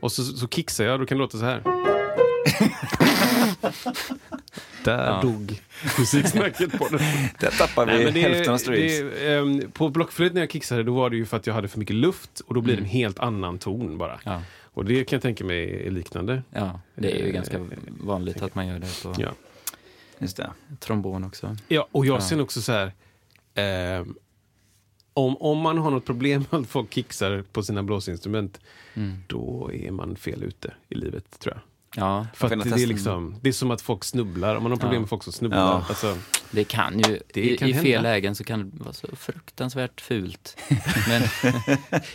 Och 0.01 0.13
så, 0.13 0.23
så 0.23 0.49
kixar 0.49 0.85
jag, 0.85 1.01
då 1.01 1.07
kan 1.07 1.19
det 1.19 1.23
låta 1.23 1.39
så 1.39 1.45
här. 1.45 1.63
Där 4.85 5.07
Ja. 5.07 5.21
dog 5.23 5.61
musiksnacket 5.99 6.79
på 6.79 6.89
den. 6.89 6.99
Där 7.41 7.51
tappar 7.59 7.87
vi 7.87 7.93
Nej, 8.05 8.13
det, 8.13 8.21
hälften 8.21 8.53
av 8.55 8.59
det, 8.59 8.91
streams. 8.91 9.23
ehm, 9.23 9.71
på 9.71 9.89
blockflöjt 9.89 10.35
när 10.35 10.41
jag 10.41 10.53
kicksade 10.53 10.83
då 10.83 10.95
var 10.95 11.11
det 11.11 11.17
ju 11.17 11.27
för 11.27 11.37
att 11.37 11.47
jag 11.47 11.55
hade 11.55 11.69
för 11.69 11.79
mycket 11.79 11.97
luft 11.97 12.41
och 12.41 12.55
då 12.55 12.61
blir 12.61 12.75
det 12.75 12.79
Mm. 12.79 12.85
en 12.91 12.91
helt 12.91 13.19
annan 13.19 13.59
ton 13.59 13.99
bara. 13.99 14.21
Ja, 14.25 14.43
Och 14.59 14.85
det 14.85 15.05
kan 15.05 15.17
jag 15.17 15.23
tänka 15.23 15.45
mig 15.45 15.87
är 15.87 15.91
liknande. 15.91 16.43
ja, 16.51 16.81
det 16.95 17.13
är 17.13 17.17
ju 17.19 17.27
Eh, 17.29 17.33
ganska 17.35 17.67
vanligt 18.01 18.43
att 18.43 18.55
man 18.55 18.67
gör 18.67 18.79
det 18.79 19.03
på 19.03 19.15
Ja. 19.19 19.29
Just 20.19 20.37
det. 20.37 20.51
trombon 20.81 21.25
också. 21.25 21.57
Ja, 21.69 21.89
och 21.93 22.07
jag 22.07 22.17
Ja. 22.17 22.21
ser 22.21 22.41
också 22.41 22.63
så 22.63 22.73
här. 22.73 22.93
ehm, 23.55 24.15
om, 25.13 25.37
om 25.37 25.59
man 25.59 25.79
har 25.79 25.91
något 25.91 26.05
problem 26.05 26.45
med 26.51 26.61
att 26.61 26.67
folk 26.69 26.95
kicksar 26.95 27.45
på 27.53 27.63
sina 27.63 27.83
blåsinstrument, 27.83 28.61
Mm. 28.95 29.17
då 29.27 29.71
är 29.75 29.91
man 29.91 30.17
fel 30.17 30.43
ute 30.43 30.75
i 30.89 30.95
livet 30.95 31.39
tror 31.41 31.55
jag. 31.55 31.63
Ja, 31.97 32.27
För 32.35 32.47
att 32.47 32.65
det, 32.65 32.83
är 32.83 32.87
liksom, 32.87 33.37
det 33.43 33.49
är 33.49 33.53
som 33.53 33.71
att 33.71 33.83
folk 33.83 34.05
snubblar. 34.05 34.57
Om 34.57 34.63
man 34.63 34.73
har 34.73 34.77
problem 34.79 34.95
Ja. 34.95 35.01
med 35.01 35.09
folk 35.09 35.23
som 35.23 35.33
snubblar. 35.33 35.59
Ja. 35.59 35.85
Alltså, 35.89 36.17
det 36.51 36.65
kan 36.65 36.99
ju, 36.99 37.21
Det 37.35 37.41
i, 37.41 37.57
kan 37.57 37.69
i 37.69 37.75
fel 37.75 37.85
hända. 37.85 38.03
lägen 38.03 38.35
så 38.35 38.45
kan 38.45 38.71
det 38.71 38.85
vara 38.85 38.93
så 38.93 39.09
fruktansvärt 39.17 40.01
fult. 40.01 40.57
Men, 41.09 41.23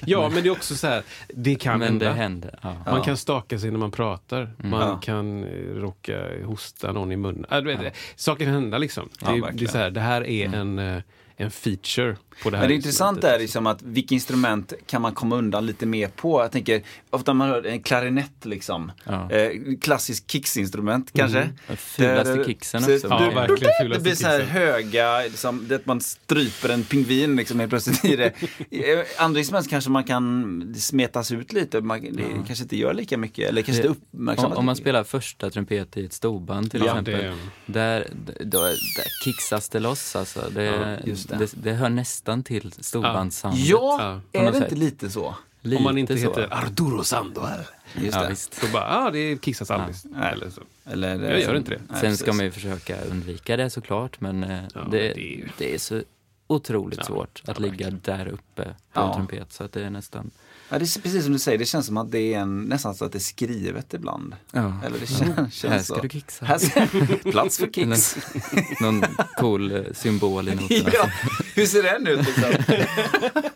ja, 0.05 0.29
men 0.29 0.43
det 0.43 0.49
är 0.49 0.51
också 0.51 0.75
så 0.75 0.87
här, 0.87 1.03
det 1.27 1.55
kan 1.55 1.79
men 1.79 1.87
hända. 1.87 2.05
det 2.05 2.13
händer. 2.13 2.59
Ja. 2.61 2.75
Man 2.85 3.01
kan 3.01 3.17
staka 3.17 3.59
sig 3.59 3.71
när 3.71 3.79
man 3.79 3.91
pratar. 3.91 4.53
Man 4.57 4.81
Ja. 4.89 4.97
kan 4.97 5.43
eh, 5.43 5.49
råka 5.75 6.21
hosta 6.45 6.91
någon 6.91 7.11
i 7.11 7.15
munnen. 7.15 7.45
Äh, 7.51 7.57
du 7.61 7.75
vet, 7.77 7.95
Saker 8.15 8.45
kan 8.45 8.53
hända 8.53 8.77
liksom. 8.77 9.09
Ja, 9.21 9.31
det, 9.31 9.51
det, 9.53 9.65
är 9.65 9.67
så 9.67 9.77
här, 9.77 9.91
det 9.91 10.01
här 10.01 10.27
är 10.27 10.53
en, 10.55 10.79
eh, 10.79 11.01
en 11.35 11.51
feature 11.51 12.17
på 12.43 12.49
det 12.49 12.57
här 12.57 12.63
Men 12.63 12.69
det 12.69 12.75
intressanta 12.75 13.35
är 13.35 13.39
liksom 13.39 13.67
att 13.67 13.81
vilka 13.81 14.15
instrument 14.15 14.73
kan 14.87 15.01
man 15.01 15.13
komma 15.13 15.35
undan 15.35 15.65
lite 15.65 15.85
mer 15.85 16.07
på? 16.07 16.41
Jag 16.41 16.51
tänker, 16.51 16.81
ofta 17.09 17.33
man 17.33 17.49
hör 17.49 17.65
en 17.65 17.81
klarinett 17.83 18.45
liksom. 18.45 18.91
Ja. 19.03 19.31
Eh, 19.31 19.51
klassisk 19.81 20.31
kicksinstrument 20.31 21.11
kanske. 21.13 21.49
Den 21.67 21.77
Fulaste 21.77 22.35
Där- 22.35 22.43
kicksen 22.45 22.81
så- 22.81 22.93
också. 22.95 23.07
Ja, 23.09 23.19
du- 23.29 23.35
verkligen. 23.35 23.59
Det 23.63 23.83
Fulaste 23.83 24.03
blir 24.03 24.15
så 24.15 24.27
här 24.27 24.39
kicksen. 24.39 24.55
höga, 24.57 25.21
liksom, 25.21 25.65
det 25.67 25.75
att 25.75 25.85
man 25.85 26.01
stryper 26.01 26.69
en 26.69 26.83
pingvin 26.83 27.35
liksom 27.35 27.59
helt 27.59 27.69
plötsligt 27.69 28.05
i 28.05 28.15
det. 28.15 28.33
Eh, 28.71 29.05
Andra 29.17 29.39
instrument 29.39 29.69
kanske 29.69 29.89
man 29.89 30.03
kan 30.03 30.73
smetas 30.77 31.31
ut 31.31 31.53
lite, 31.53 31.81
man, 31.81 32.01
det 32.01 32.23
kanske 32.47 32.63
inte 32.63 32.77
gör 32.77 32.93
lika 32.93 33.17
mycket, 33.17 33.49
eller 33.49 33.61
kanske 33.61 33.83
Det- 33.83 33.87
inte 33.87 33.99
uppmärksammas. 34.01 34.51
Om, 34.51 34.57
om 34.57 34.65
man 34.65 34.75
spelar 34.75 35.03
första 35.03 35.49
trumpet 35.49 35.97
i 35.97 36.05
ett 36.05 36.13
storband 36.13 36.71
till 36.71 36.79
Ja, 36.79 36.85
exempel. 36.85 37.13
det, 37.65 37.73
Där, 37.73 38.07
då, 38.39 38.61
där 38.61 38.73
kicksas 39.25 39.69
det 39.69 39.79
loss 39.79 40.15
alltså. 40.15 40.49
Det, 40.55 40.63
Ja, 40.63 40.97
just 41.05 41.29
det. 41.29 41.35
det. 41.37 41.47
Det, 41.63 41.71
hör 41.73 41.89
nästan 41.89 42.20
till 42.43 42.73
storbandssoundet. 42.79 43.65
Ja, 43.65 44.21
Ja, 44.31 44.41
är 44.41 44.51
det 44.51 44.57
inte 44.57 44.75
lite 44.75 45.09
så? 45.09 45.35
Lite 45.61 45.77
om 45.77 45.83
man 45.83 45.97
inte 45.97 46.17
så. 46.17 46.21
heter 46.29 46.53
Arturo 46.53 47.03
Sandoval. 47.03 47.59
Just 47.95 48.15
Ja, 48.15 48.23
det. 48.23 48.29
visst. 48.29 48.53
Så 48.53 48.67
bara, 48.67 48.83
ah, 49.05 49.11
det 49.11 49.41
kissas 49.41 49.71
aldrig. 49.71 49.95
Nej. 50.03 50.31
Eller 50.33 50.49
så. 50.49 50.61
Eller, 50.85 51.29
Jag 51.31 51.41
gör 51.41 51.55
inte 51.55 51.71
det. 51.71 51.81
Nej, 51.89 52.01
Sen 52.01 52.17
ska 52.17 52.33
man 52.33 52.45
ju 52.45 52.51
försöka 52.51 53.01
undvika 53.01 53.57
det 53.57 53.69
såklart, 53.69 54.21
men 54.21 54.43
eh, 54.43 54.63
Ja, 54.75 54.81
det, 54.81 54.97
det 54.97 55.09
är 55.11 55.13
det, 55.57 55.65
ju- 55.65 55.73
är 55.75 55.77
så 55.77 56.01
otroligt 56.47 56.99
Ja, 56.99 57.05
svårt 57.05 57.41
att 57.47 57.59
ja, 57.59 57.61
ligga 57.61 57.71
verkligen. 57.89 57.99
där 58.03 58.27
uppe 58.27 58.63
på 58.63 58.69
Ja. 58.93 59.07
en 59.07 59.13
trumpet. 59.15 59.53
Så 59.53 59.63
att 59.63 59.71
det 59.71 59.83
är 59.85 59.89
nästan... 59.89 60.31
Ja, 60.69 60.79
det 60.79 60.85
är 60.95 61.01
precis 61.01 61.23
som 61.23 61.33
du 61.33 61.39
säger, 61.39 61.57
det 61.57 61.65
känns 61.65 61.85
som 61.85 61.97
att 61.97 62.11
det 62.11 62.33
är 62.33 62.39
en, 62.39 62.61
nästan 62.61 62.95
så 62.95 63.05
att 63.05 63.11
det 63.11 63.17
är 63.17 63.19
skrivet 63.19 63.93
ibland. 63.93 64.35
Ja. 64.51 64.73
Eller 64.85 64.99
det 64.99 65.05
känns, 65.07 65.21
Här 65.37 65.49
känns 65.51 65.85
ska 65.85 65.95
så. 65.95 66.01
du 66.01 66.09
kicksa. 66.09 66.45
Här 66.45 66.57
ska, 66.57 66.87
plats 67.31 67.57
för 67.57 67.67
kicks. 67.67 68.17
Någon 68.81 69.03
cool 69.37 69.71
eh, 69.71 69.81
symbol 69.93 70.49
i 70.49 70.55
noterna. 70.55 70.89
ja, 70.93 71.09
hur 71.55 71.65
ser 71.65 71.83
den 71.83 72.07
ut 72.07 72.25
liksom? 72.27 72.75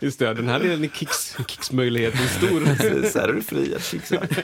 Just 0.00 0.18
det, 0.18 0.34
den 0.34 0.48
här 0.48 0.60
är 0.60 0.88
kicks, 0.94 1.36
kicksmöjligheten 1.48 2.28
stor. 2.28 2.64
Precis, 2.76 3.14
här 3.14 3.28
är 3.28 3.32
du 3.32 3.42
fri 3.42 3.74
att 3.74 3.84
kicksa. 3.84 4.26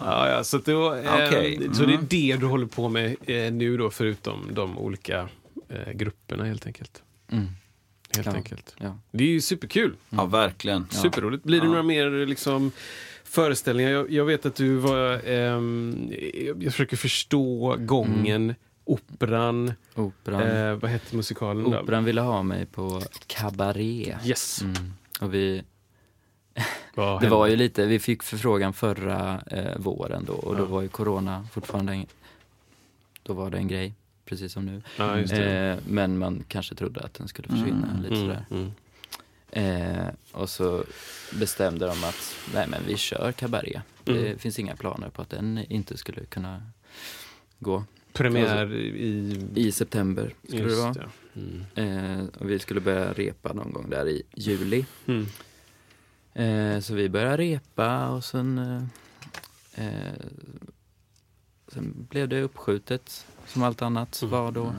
Ja, 0.00 0.28
ja, 0.28 0.44
så, 0.44 0.56
att 0.56 0.64
då, 0.64 0.94
eh, 0.94 1.14
Okej, 1.14 1.68
så 1.72 1.82
det 1.82 1.92
är 1.92 1.94
mm. 1.94 2.06
det 2.10 2.36
du 2.40 2.46
håller 2.46 2.66
på 2.66 2.88
med 2.88 3.16
eh, 3.26 3.52
nu 3.52 3.76
då, 3.76 3.90
förutom 3.90 4.48
de 4.52 4.78
olika 4.78 5.28
eh, 5.68 5.92
grupperna 5.92 6.44
helt 6.44 6.66
enkelt. 6.66 7.02
Mm. 7.32 7.46
Helt 8.14 8.26
Ja. 8.26 8.32
enkelt. 8.32 8.74
Ja. 8.78 8.98
Det 9.10 9.24
är 9.24 9.28
ju 9.28 9.40
superkul. 9.40 9.96
Ja, 10.10 10.24
verkligen. 10.24 10.86
Superroligt. 10.90 11.44
Blir 11.44 11.60
det 11.60 11.64
Ja. 11.66 11.70
några 11.70 11.82
mer 11.82 12.26
liksom, 12.26 12.72
föreställningar? 13.24 13.90
Jag, 13.90 14.10
jag 14.10 14.24
vet 14.24 14.46
att 14.46 14.54
du 14.56 14.74
var... 14.74 15.28
ehm, 15.28 16.12
jag 16.60 16.72
försöker 16.72 16.96
förstå 16.96 17.76
gången, 17.78 18.54
operan. 18.86 19.72
Operan. 19.94 20.42
Eh, 20.42 20.74
vad 20.74 20.90
hette 20.90 21.16
musikalen? 21.16 21.70
då? 21.70 21.78
Operan 21.80 22.04
ville 22.04 22.20
ha 22.20 22.42
mig 22.42 22.66
på 22.66 23.02
kabaré. 23.26 24.16
Yes. 24.24 24.62
Mm. 24.62 24.92
Och 25.20 25.34
vi, 25.34 25.62
det 26.94 27.00
hände? 27.02 27.28
var 27.28 27.46
ju 27.46 27.56
lite, 27.56 27.86
vi 27.86 27.98
fick 27.98 28.22
förfrågan 28.22 28.72
förra 28.72 29.40
eh, 29.50 29.76
våren 29.78 30.24
då 30.24 30.32
och 30.32 30.56
då 30.56 30.62
Ja. 30.62 30.66
var 30.66 30.82
ju 30.82 30.88
corona 30.88 31.46
fortfarande 31.52 31.92
en, 31.92 32.06
Då 33.22 33.32
var 33.32 33.50
det 33.50 33.56
en 33.56 33.68
grej, 33.68 33.94
precis 34.24 34.52
som 34.52 34.66
nu. 34.66 34.82
Ja. 34.98 35.18
Eh, 35.18 35.78
men 35.88 36.18
man 36.18 36.44
kanske 36.48 36.74
trodde 36.74 37.00
att 37.00 37.14
den 37.14 37.28
skulle 37.28 37.48
försvinna 37.48 37.88
Mm. 37.90 38.02
lite 38.02 38.14
Mm, 38.14 38.26
sådär. 38.26 38.44
mm. 38.50 38.72
Eh, 39.50 40.08
och 40.32 40.48
så 40.50 40.84
bestämde 41.38 41.86
de 41.86 42.04
att 42.04 42.34
nej 42.54 42.66
men 42.68 42.80
vi 42.86 42.96
kör 42.96 43.32
kabaré. 43.32 43.80
Det 44.04 44.26
Mm. 44.26 44.38
finns 44.38 44.58
inga 44.58 44.76
planer 44.76 45.08
på 45.08 45.22
att 45.22 45.30
den 45.30 45.58
inte 45.68 45.96
skulle 45.96 46.24
kunna 46.24 46.62
gå. 47.58 47.84
Premiär 48.16 48.72
i... 48.74 49.38
I 49.54 49.72
september 49.72 50.34
skulle 50.48 50.62
det 50.68 50.76
vara. 50.76 50.92
Det. 50.92 51.08
Mm. 51.74 52.18
Eh, 52.20 52.26
och 52.38 52.50
vi 52.50 52.58
skulle 52.58 52.80
börja 52.80 53.12
repa 53.12 53.52
någon 53.52 53.72
gång 53.72 53.90
där 53.90 54.08
i 54.08 54.22
juli. 54.34 54.86
Mm. 55.06 55.26
Eh, 56.34 56.80
så 56.80 56.94
vi 56.94 57.08
började 57.08 57.36
repa 57.36 58.08
och 58.08 58.24
sen, 58.24 58.58
eh, 58.58 59.86
eh, 59.86 60.12
sen 61.68 62.06
blev 62.10 62.28
det 62.28 62.42
uppskjutet 62.42 63.26
som 63.46 63.62
allt 63.62 63.82
annat 63.82 64.22
Mm. 64.22 64.30
var 64.32 64.52
då. 64.52 64.74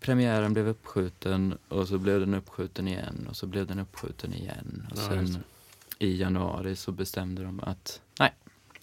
Premiären 0.00 0.52
blev 0.52 0.68
uppskjuten 0.68 1.58
och 1.68 1.88
så 1.88 1.98
blev 1.98 2.20
den 2.20 2.34
uppskjuten 2.34 2.88
igen 2.88 3.26
och 3.30 3.36
så 3.36 3.46
blev 3.46 3.66
den 3.66 3.78
uppskjuten 3.78 4.34
igen. 4.34 4.86
Och 4.90 4.98
Ja, 4.98 5.02
sen 5.02 5.36
i 5.98 6.16
januari 6.20 6.76
så 6.76 6.92
bestämde 6.92 7.42
de 7.42 7.60
att 7.60 8.00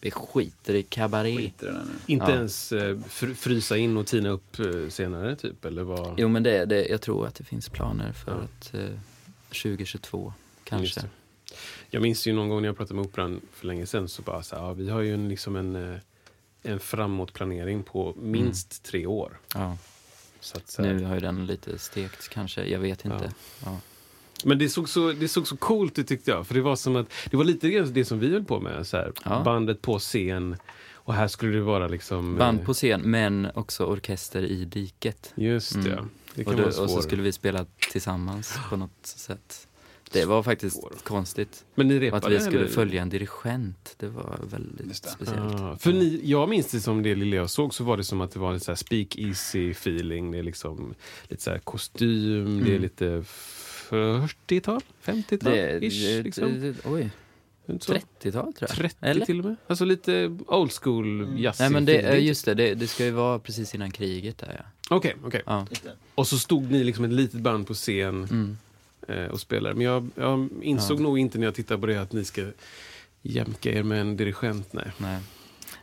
vi 0.01 0.11
skiter 0.11 0.73
i 0.73 0.83
kabaré. 0.83 1.37
Skiter 1.37 1.83
i. 2.07 2.11
Inte 2.13 2.25
Ja. 2.25 2.35
ens 2.35 2.71
eh, 2.71 2.95
fr- 2.97 3.33
frysa 3.33 3.77
in 3.77 3.97
och 3.97 4.07
tina 4.07 4.29
upp 4.29 4.59
eh, 4.59 4.89
senare, 4.89 5.35
typ? 5.35 5.65
Eller 5.65 5.83
vad? 5.83 6.19
Jo 6.19 6.27
men 6.27 6.43
det, 6.43 6.65
det, 6.65 6.85
jag 6.87 7.01
tror 7.01 7.27
att 7.27 7.35
det 7.35 7.43
finns 7.43 7.69
planer 7.69 8.13
för 8.13 8.31
Ja. 8.31 8.37
att 8.37 8.73
eh, 8.73 8.99
2022 9.49 10.33
Just 10.33 10.69
kanske. 10.69 11.01
Jag 11.89 12.01
minns 12.01 12.27
ju 12.27 12.33
någon 12.33 12.49
gång 12.49 12.61
när 12.61 12.69
jag 12.69 12.77
pratade 12.77 12.95
med 12.95 13.05
Operan 13.05 13.41
för 13.53 13.67
länge 13.67 13.85
sedan 13.85 14.07
så 14.09 14.21
bara 14.21 14.43
så 14.43 14.55
här, 14.55 14.63
ja, 14.63 14.73
vi 14.73 14.89
har 14.89 15.01
ju 15.01 15.13
en, 15.13 15.29
liksom 15.29 15.55
en, 15.55 15.75
eh, 15.93 15.99
en 16.63 16.79
framåtplanering 16.79 17.83
på 17.83 18.13
minst 18.17 18.83
tre 18.83 19.05
år. 19.05 19.39
Ja. 19.53 19.77
Så 20.39 20.57
att, 20.57 20.69
så 20.69 20.83
här, 20.83 20.93
Nu 20.93 21.03
har 21.05 21.13
ju 21.15 21.19
den 21.21 21.45
lite 21.45 21.79
stekt 21.79 22.29
kanske, 22.29 22.65
jag 22.65 22.79
vet 22.79 23.05
inte. 23.05 23.31
Ja. 23.65 23.77
Men 24.45 24.57
det 24.57 24.69
såg, 24.69 24.89
så, 24.89 25.11
det 25.11 25.27
såg 25.27 25.47
så 25.47 25.57
coolt 25.57 25.99
ut 25.99 26.07
tyckte 26.07 26.31
jag. 26.31 26.47
För 26.47 26.53
det 26.53 26.61
var 26.61 26.75
som 26.75 26.95
att, 26.95 27.11
det 27.31 27.37
var 27.37 27.43
lite 27.43 27.67
det 27.81 28.05
som 28.05 28.19
vi 28.19 28.31
höll 28.31 28.43
på 28.45 28.59
med. 28.59 28.87
Så 28.87 28.97
här, 28.97 29.11
Ja. 29.25 29.41
Bandet 29.45 29.81
på 29.81 29.99
scen. 29.99 30.55
Och 30.93 31.13
här 31.13 31.27
skulle 31.27 31.53
det 31.57 31.61
vara 31.63 31.87
liksom... 31.87 32.37
Band 32.37 32.59
eh, 32.59 32.65
på 32.65 32.73
scen, 32.73 33.01
men 33.01 33.47
också 33.55 33.85
orkester 33.85 34.41
i 34.43 34.65
diket. 34.65 35.33
Just 35.35 35.83
det. 35.83 35.91
Mm. 35.93 36.09
Det 36.35 36.43
kan 36.43 36.53
Och, 36.53 36.59
vara 36.59 36.71
då, 36.71 36.81
och 36.83 36.89
så 36.89 37.01
skulle 37.01 37.23
vi 37.23 37.31
spela 37.31 37.65
tillsammans 37.91 38.53
på 38.69 38.75
något 38.77 38.91
sätt. 39.05 39.67
Det 40.11 40.25
var 40.25 40.43
faktiskt 40.43 40.79
Svår. 40.81 40.93
konstigt. 41.03 41.65
Men 41.75 41.87
ni 41.87 41.95
Och 41.97 42.01
repade? 42.01 42.25
att 42.27 42.33
vi 42.33 42.39
skulle 42.39 42.59
eller? 42.59 42.67
följa 42.69 43.01
en 43.01 43.09
dirigent, 43.09 43.95
det 43.97 44.07
var 44.07 44.39
väldigt 44.49 45.03
det. 45.03 45.09
speciellt. 45.09 45.59
Ah, 45.61 45.77
för 45.77 45.93
ni, 45.93 46.21
jag 46.23 46.49
minns 46.49 46.67
det 46.71 46.79
som 46.79 47.03
det 47.03 47.15
lilla 47.15 47.35
jag 47.35 47.49
såg 47.49 47.73
så 47.73 47.83
var 47.83 47.97
det 47.97 48.03
som 48.03 48.21
att 48.21 48.31
det 48.31 48.39
var 48.39 48.53
en 48.53 48.59
så 48.59 48.75
speak 48.75 49.15
easy 49.17 49.71
feeling. 49.71 50.31
Det 50.31 50.37
är 50.37 50.43
liksom 50.43 50.93
lite 51.27 51.43
så 51.43 51.51
här 51.51 51.59
kostym, 51.59 52.57
det 52.63 52.69
är 52.69 52.75
Mm. 52.75 52.81
lite 52.81 53.23
40-tal, 53.89 54.81
50-tal 55.03 55.51
Det, 55.53 55.79
ish. 55.85 56.03
det, 56.07 56.23
liksom. 56.23 56.61
det, 56.61 56.75
oj, 56.85 57.09
Inte 57.69 57.85
så? 57.85 57.93
30-tal 57.93 58.53
tror 58.53 58.69
jag. 58.69 58.69
30 58.69 58.95
Eller? 59.01 59.25
till 59.25 59.39
och 59.39 59.45
med. 59.45 59.55
Alltså 59.67 59.85
lite 59.85 60.37
old 60.47 60.71
school 60.71 61.35
jazzig 61.39 61.63
Nej 61.63 61.71
men 61.71 61.85
det, 61.85 62.17
just 62.19 62.45
det, 62.45 62.53
det, 62.53 62.73
det 62.75 62.87
ska 62.87 63.05
ju 63.05 63.11
vara 63.11 63.39
precis 63.39 63.75
innan 63.75 63.91
kriget 63.91 64.37
där 64.37 64.55
ja. 64.89 64.95
Okej, 64.95 65.15
okej. 65.23 65.41
ja. 65.45 65.67
Och 66.15 66.27
så 66.27 66.37
stod 66.39 66.71
ni 66.71 66.83
liksom 66.83 67.05
ett 67.05 67.11
litet 67.13 67.39
band 67.41 67.67
på 67.67 67.73
scen 67.73 68.23
Mm. 68.23 68.57
eh, 69.07 69.25
och 69.31 69.39
spelade. 69.39 69.75
Men 69.75 69.85
jag, 69.85 70.09
jag 70.15 70.49
insåg 70.61 70.97
Ja. 70.99 71.03
nog 71.03 71.19
inte 71.19 71.37
när 71.37 71.45
jag 71.47 71.55
tittade 71.55 71.79
på 71.81 71.87
det 71.87 71.97
att 72.01 72.13
ni 72.13 72.25
ska 72.25 72.45
jämka 73.21 73.71
er 73.71 73.83
med 73.83 74.01
en 74.01 74.17
dirigent. 74.17 74.73
Nej. 74.73 74.91
Nej, 74.97 75.19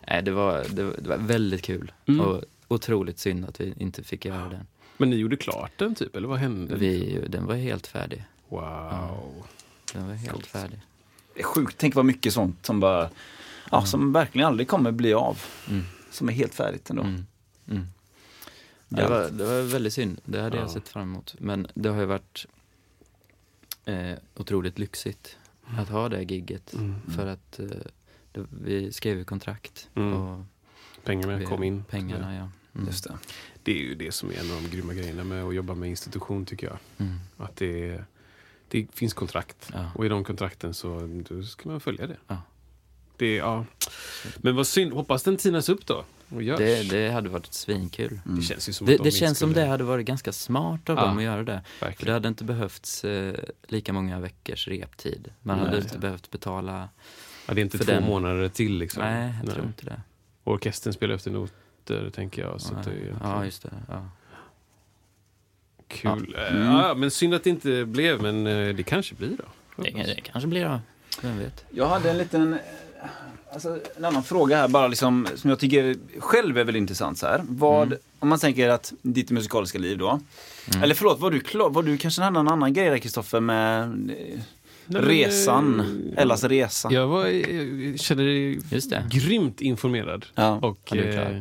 Nej 0.08 0.23
det, 0.23 0.30
var, 0.30 0.64
det, 0.70 0.82
var, 0.84 0.94
det 0.99 1.08
var 1.08 1.16
väldigt 1.18 1.62
kul. 1.62 1.92
Mm. 2.06 2.20
Och 2.20 2.42
otroligt 2.68 3.18
synd 3.18 3.44
att 3.44 3.61
vi 3.61 3.75
inte 3.78 4.02
fick 4.02 4.25
göra 4.25 4.49
den. 4.49 4.66
Men 4.96 5.10
ni 5.10 5.16
gjorde 5.16 5.36
klart 5.36 5.72
den 5.76 5.94
typ, 5.94 6.16
eller 6.16 6.28
vad 6.28 6.38
hände? 6.38 6.76
Vi, 6.76 7.20
den 7.28 7.46
var 7.46 7.54
helt 7.54 7.86
färdig. 7.86 8.24
Wow. 8.48 9.46
Den 9.92 10.06
var 10.06 10.14
helt 10.14 10.32
Coolt. 10.32 10.46
färdig. 10.46 10.80
Det 11.34 11.40
är 11.40 11.44
sjukt, 11.44 11.74
tänk 11.78 11.94
vad 11.94 12.04
mycket 12.04 12.32
sånt 12.32 12.66
som 12.66 12.80
bara, 12.80 13.10
ja, 13.70 13.86
som 13.86 14.12
verkligen 14.12 14.48
aldrig 14.48 14.68
kommer 14.68 14.92
bli 14.92 15.14
av. 15.14 15.38
Mm. 15.68 15.82
Som 16.10 16.28
är 16.28 16.32
helt 16.32 16.54
färdigt 16.54 16.90
ändå. 16.90 17.02
Mm. 17.02 17.26
Mm. 17.70 17.86
Det, 18.88 19.02
Ja. 19.02 19.08
var, 19.08 19.30
det 19.30 19.44
var 19.44 19.62
väldigt 19.62 19.92
synd. 19.92 20.20
Det 20.24 20.40
hade 20.42 20.56
Ja. 20.56 20.62
jag 20.62 20.70
sett 20.70 20.88
fram 20.88 21.02
emot. 21.02 21.34
Men 21.38 21.66
det 21.74 21.88
har 21.88 22.00
ju 22.00 22.06
varit 22.06 22.46
eh, 23.84 24.12
otroligt 24.36 24.78
lyxigt 24.78 25.36
att 25.78 25.88
ha 25.88 26.08
det 26.08 26.22
gigget. 26.22 26.72
Mm. 26.74 26.94
För 27.16 27.26
att 27.26 27.58
eh, 27.58 27.66
det, 28.32 28.46
vi 28.62 28.92
skrev 28.92 29.18
ju 29.18 29.24
kontrakt. 29.24 29.88
Mm. 29.94 30.12
Och 30.12 30.44
pengarna 31.04 31.36
Vid 31.36 31.48
kom 31.48 31.62
in. 31.62 31.84
Pengarna, 31.84 32.34
ja. 32.34 32.48
Mm. 32.74 32.86
Just 32.86 33.04
det. 33.04 33.18
Det 33.64 33.73
är 33.73 33.83
ju 33.83 33.94
det 33.94 34.12
som 34.12 34.30
är 34.30 34.35
en 34.35 34.50
av 34.50 34.62
de 34.62 34.68
grymma 34.76 34.94
grejerna 34.94 35.25
med 35.25 35.44
att 35.44 35.54
jobba 35.54 35.75
med 35.75 35.88
institution 35.88 36.44
tycker 36.47 36.66
jag. 36.66 36.78
Mm. 36.99 37.18
Att 37.37 37.56
det, 37.56 38.00
det 38.68 38.87
finns 38.94 39.14
kontrakt. 39.14 39.71
Ja. 39.73 39.90
Och 39.94 40.06
i 40.06 40.09
de 40.09 40.25
kontrakten 40.25 40.75
så 40.75 41.09
ska 41.49 41.68
man 41.68 41.80
följa 41.80 42.06
det. 42.06 42.16
Ja. 42.26 42.42
det 43.16 43.35
ja. 43.37 43.64
Men 44.37 44.56
vad 44.56 44.66
synd, 44.66 44.92
hoppas 44.92 45.23
den 45.23 45.37
tinas 45.37 45.68
upp 45.68 45.87
då. 45.87 46.04
Det, 46.28 46.90
det 46.90 47.11
hade 47.11 47.28
varit 47.28 47.52
svinkul. 47.54 48.21
Det 48.25 48.42
känns 48.42 48.68
ju 48.68 48.73
som 48.73 48.87
Det, 48.87 48.97
det 48.97 49.11
känns 49.11 49.38
som 49.38 49.52
det 49.52 49.66
hade 49.66 49.85
varit 49.85 50.06
ganska 50.06 50.33
smart 50.33 50.90
av 50.90 50.97
Ja. 50.97 51.06
dem 51.06 51.18
att 51.18 51.25
göra 51.25 51.42
det. 51.42 51.62
För 51.78 52.06
det 52.06 52.12
hade 52.12 52.28
inte 52.28 52.44
behövts 52.44 53.04
eh, 53.04 53.35
lika 53.66 53.92
många 53.92 54.21
veckors 54.21 54.68
reptid. 54.68 55.33
Man 55.42 55.59
hade 55.59 55.71
Nej. 55.71 55.80
inte 55.80 55.99
behövt 55.99 56.30
betala. 56.30 56.88
Ja, 57.47 57.54
det 57.54 57.61
är 57.61 57.62
inte 57.62 57.78
två 57.78 57.85
den- 57.92 58.04
månader 58.04 58.49
till 58.49 58.78
liksom. 58.78 59.02
Nej, 59.02 59.35
jag 59.44 59.54
tror 59.54 59.66
inte 59.66 59.85
det. 59.85 60.00
Orkestern 60.44 60.92
spelar 60.92 61.14
efter 61.14 61.30
noter 61.91 62.11
tänker 62.11 62.43
jag. 62.43 62.61
Så 62.61 62.75
att 62.75 62.85
det 62.85 62.91
är 62.91 63.14
ja, 63.23 63.45
just 63.45 63.62
det. 63.62 63.71
Ja. 63.88 64.05
kul. 65.88 66.35
Ja. 66.38 66.47
Mm. 66.47 66.62
ja, 66.62 66.95
men 66.95 67.11
synd 67.11 67.35
att 67.35 67.45
det 67.45 67.50
inte 67.50 67.85
blev, 67.85 68.23
men 68.23 68.47
eh, 68.47 68.75
det 68.75 68.83
kanske 68.83 69.14
blir 69.14 69.37
då. 69.37 69.45
Det, 69.83 69.91
det 69.91 70.21
kanske 70.21 70.49
blir 70.49 70.64
då. 70.64 70.81
Vem 71.23 71.38
vet? 71.38 71.64
Jag 71.71 71.87
hade 71.88 72.11
en 72.11 72.19
liten, 72.19 72.53
eh, 72.53 72.59
alltså 73.53 73.79
en 73.97 74.05
annan 74.05 74.23
fråga 74.23 74.57
här 74.57 74.69
bara 74.69 74.88
liksom, 74.88 75.26
som 75.37 75.50
jag 75.50 75.59
tycker 75.59 75.97
själv 76.21 76.59
är 76.59 76.64
väldigt 76.64 76.81
intressant 76.81 77.19
så 77.19 77.26
här. 77.26 77.43
Vad, 77.49 77.87
Mm. 77.87 77.99
om 78.19 78.29
man 78.29 78.38
tänker 78.38 78.69
att 78.69 78.93
ditt 79.03 79.31
musikaliska 79.31 79.79
liv 79.79 79.99
då. 79.99 80.21
Eller 80.83 80.95
förlåt, 80.95 81.21
var 81.21 81.31
du 81.31 81.41
klar, 81.41 81.71
var 81.71 81.83
du 81.83 81.99
kanske 81.99 82.23
en 82.23 82.37
annan 82.37 82.73
grej 82.73 82.91
där 82.91 82.99
Kristoffer 82.99 83.41
med 83.41 83.83
eh, 84.11 84.41
Nej, 84.87 85.03
men, 85.03 85.11
resan, 85.11 85.81
eh, 86.17 86.23
Ellas 86.23 86.45
resa? 86.45 86.93
Jag 86.93 87.07
var, 87.07 87.26
jag 87.26 88.00
känner 88.00 88.25
dig 88.25 88.59
Just 88.71 88.91
det. 88.91 89.07
grymt 89.11 89.61
informerad. 89.61 90.26
Ja. 90.35 90.50
Och, 90.62 90.79
Ja, 90.85 90.97
eh, 90.97 91.41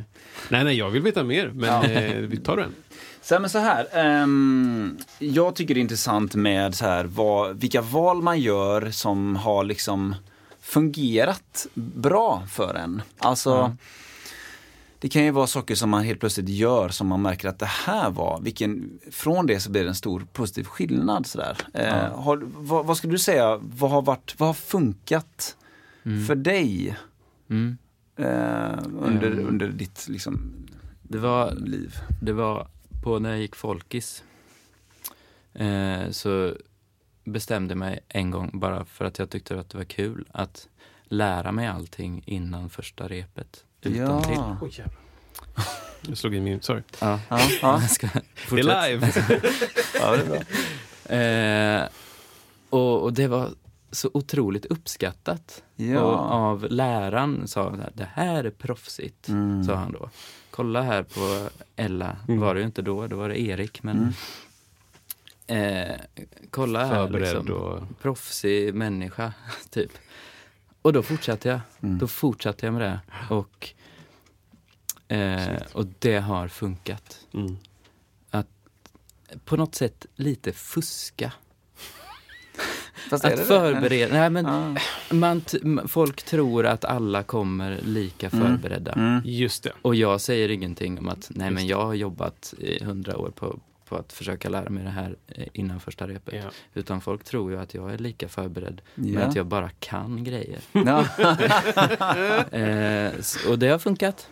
nej, 0.49 0.63
nej, 0.63 0.77
jag 0.77 0.89
vill 0.89 1.01
veta 1.01 1.23
mer, 1.23 1.51
men 1.55 1.69
Ja. 1.69 1.83
eh, 1.83 2.15
vi 2.17 2.37
tar 2.37 2.57
den. 2.57 2.69
Så, 3.21 3.33
här, 3.35 3.41
men 3.41 3.49
så 3.49 3.57
här, 3.59 3.87
ehm, 3.93 4.97
jag 5.19 5.55
tycker 5.55 5.73
det 5.73 5.79
är 5.79 5.81
intressant 5.81 6.35
med 6.35 6.75
så 6.75 6.85
här, 6.85 7.03
vad, 7.05 7.59
vilka 7.59 7.81
val 7.81 8.21
man 8.21 8.39
gör 8.39 8.91
som 8.91 9.35
har 9.35 9.63
liksom 9.63 10.15
fungerat 10.61 11.67
bra 11.73 12.43
för 12.51 12.73
en. 12.75 13.01
Alltså, 13.17 13.49
Ja. 13.49 13.75
Det 15.03 15.09
kan 15.09 15.23
ju 15.23 15.31
vara 15.31 15.47
saker 15.47 15.75
som 15.75 15.89
man 15.89 16.03
helt 16.03 16.19
plötsligt 16.19 16.49
gör 16.49 16.89
som 16.89 17.07
man 17.07 17.21
märker 17.21 17.47
att 17.49 17.59
det 17.59 17.65
här 17.65 18.09
var, 18.09 18.41
vilken, 18.41 18.99
från 19.11 19.45
det 19.47 19.59
så 19.59 19.71
blir 19.71 19.83
det 19.83 19.89
en 19.89 19.95
stor 19.95 20.27
positiv 20.33 20.63
skillnad. 20.63 21.25
Så 21.25 21.37
där. 21.37 21.57
Eh, 21.73 22.19
har, 22.19 22.37
vad, 22.55 22.85
vad 22.85 22.97
skulle 22.97 23.13
du 23.13 23.19
säga, 23.19 23.57
vad 23.61 23.91
har, 23.91 24.01
varit, 24.01 24.35
vad 24.37 24.49
har 24.49 24.53
funkat 24.53 25.57
Mm. 26.05 26.25
för 26.25 26.35
dig 26.35 26.97
Mm. 27.49 27.77
eh, 28.15 28.83
under, 29.01 29.31
Mm. 29.31 29.47
under 29.47 29.67
ditt 29.67 30.07
liksom, 30.09 30.51
Det 31.01 31.17
var 31.17 31.51
liv? 31.55 31.95
Det 32.21 32.33
var 32.33 32.67
på 33.03 33.19
när 33.19 33.29
jag 33.29 33.39
gick 33.39 33.55
folkis. 33.55 34.23
Eh, 35.53 36.09
så 36.11 36.55
bestämde 37.23 37.75
mig 37.75 37.99
en 38.07 38.31
gång, 38.31 38.49
bara 38.53 38.85
för 38.85 39.05
att 39.05 39.19
jag 39.19 39.29
tyckte 39.29 39.59
att 39.59 39.69
det 39.69 39.77
var 39.77 39.85
kul, 39.85 40.25
att 40.31 40.67
lära 41.05 41.51
mig 41.51 41.67
allting 41.67 42.23
innan 42.25 42.69
första 42.69 43.07
repet. 43.07 43.63
Utan 43.91 44.23
till. 44.23 44.33
Ja. 44.33 44.57
Oj, 44.61 44.69
jävlar. 44.77 44.97
Jag 46.07 46.17
slog 46.17 46.35
in 46.35 46.43
min, 46.43 46.61
sorry. 46.61 46.81
Ja. 46.99 47.19
Ja, 47.29 47.39
ja. 47.61 47.81
Jag 47.81 47.89
ska 47.91 48.07
Det 48.49 48.59
är 48.59 48.87
live. 48.89 49.11
ja, 49.99 50.15
det 50.15 50.21
är 50.21 50.27
bra. 50.27 51.15
Eh, 51.15 51.89
och, 52.69 53.01
och 53.03 53.13
det 53.13 53.27
var 53.27 53.49
så 53.91 54.09
otroligt 54.13 54.65
uppskattat. 54.65 55.63
Ja. 55.75 55.99
Och 56.01 56.19
av 56.19 56.67
läraren 56.69 57.47
sa 57.47 57.69
han, 57.69 57.83
det 57.93 58.07
här 58.13 58.43
är 58.43 58.49
proffsigt, 58.49 59.27
Mm. 59.29 59.63
sa 59.63 59.75
han 59.75 59.91
då. 59.91 60.09
Kolla 60.51 60.81
här 60.81 61.03
på 61.03 61.49
Ella, 61.75 62.17
var 62.27 62.53
det 62.53 62.59
ju 62.59 62.65
inte 62.65 62.81
då, 62.81 63.07
då 63.07 63.15
var 63.15 63.29
det 63.29 63.41
Erik, 63.41 63.83
men 63.83 64.13
eh, 65.47 65.95
kolla 66.49 66.85
här 66.85 66.95
Förberedd 66.95 67.35
liksom. 67.35 67.55
och... 67.57 67.83
proffsig 68.01 68.73
människa, 68.73 69.33
typ. 69.69 69.91
Och 70.81 70.93
då 70.93 71.03
fortsatte 71.03 71.49
jag. 71.49 71.59
Mm. 71.81 71.97
Då 71.97 72.07
fortsatte 72.07 72.65
jag 72.65 72.73
med 72.73 72.81
det. 72.81 72.99
Och, 73.35 73.73
eh, 75.07 75.61
och 75.73 75.85
det 75.99 76.17
har 76.17 76.47
funkat. 76.47 77.19
Mm. 77.33 77.57
På 79.45 79.57
något 79.57 79.75
sätt 79.75 80.05
lite 80.15 80.51
fuska. 80.51 81.31
Fast 83.09 83.25
Att 83.25 83.37
det? 83.37 83.43
förbereda. 83.43 84.13
Nej, 84.13 84.29
men 84.29 84.45
Ja. 84.45 84.75
man 85.15 85.41
folk 85.87 86.23
tror 86.23 86.65
att 86.65 86.85
alla 86.85 87.23
kommer 87.23 87.79
lika 87.83 88.29
förberedda. 88.29 88.91
Mm. 88.91 89.21
Just 89.25 89.63
det. 89.63 89.71
Och 89.81 89.95
jag 89.95 90.21
säger 90.21 90.49
ingenting 90.49 90.99
om 90.99 91.09
att 91.09 91.27
nej 91.35 91.47
Just 91.47 91.55
men 91.55 91.67
jag 91.67 91.85
har 91.85 91.93
jobbat 91.93 92.53
i 92.57 92.83
hundra 92.83 93.17
år 93.17 93.29
på, 93.29 93.59
på 93.85 93.95
att 93.95 94.13
försöka 94.13 94.49
lära 94.49 94.69
mig 94.69 94.83
det 94.83 94.89
här 94.89 95.15
eh, 95.27 95.47
innan 95.53 95.79
första 95.79 96.07
repet. 96.07 96.33
Ja. 96.43 96.51
Utan 96.73 97.01
folk 97.01 97.23
tror 97.23 97.51
ju 97.51 97.59
att 97.59 97.73
jag 97.73 97.93
är 97.93 97.97
lika 97.97 98.27
förberedd. 98.29 98.81
Men 98.95 99.13
Ja. 99.13 99.19
att 99.21 99.35
jag 99.35 99.45
bara 99.45 99.69
kan 99.79 100.23
grejer. 100.23 100.59
Eh, 102.51 103.11
och 103.49 103.59
det 103.59 103.67
har 103.67 103.79
funkat. 103.79 104.27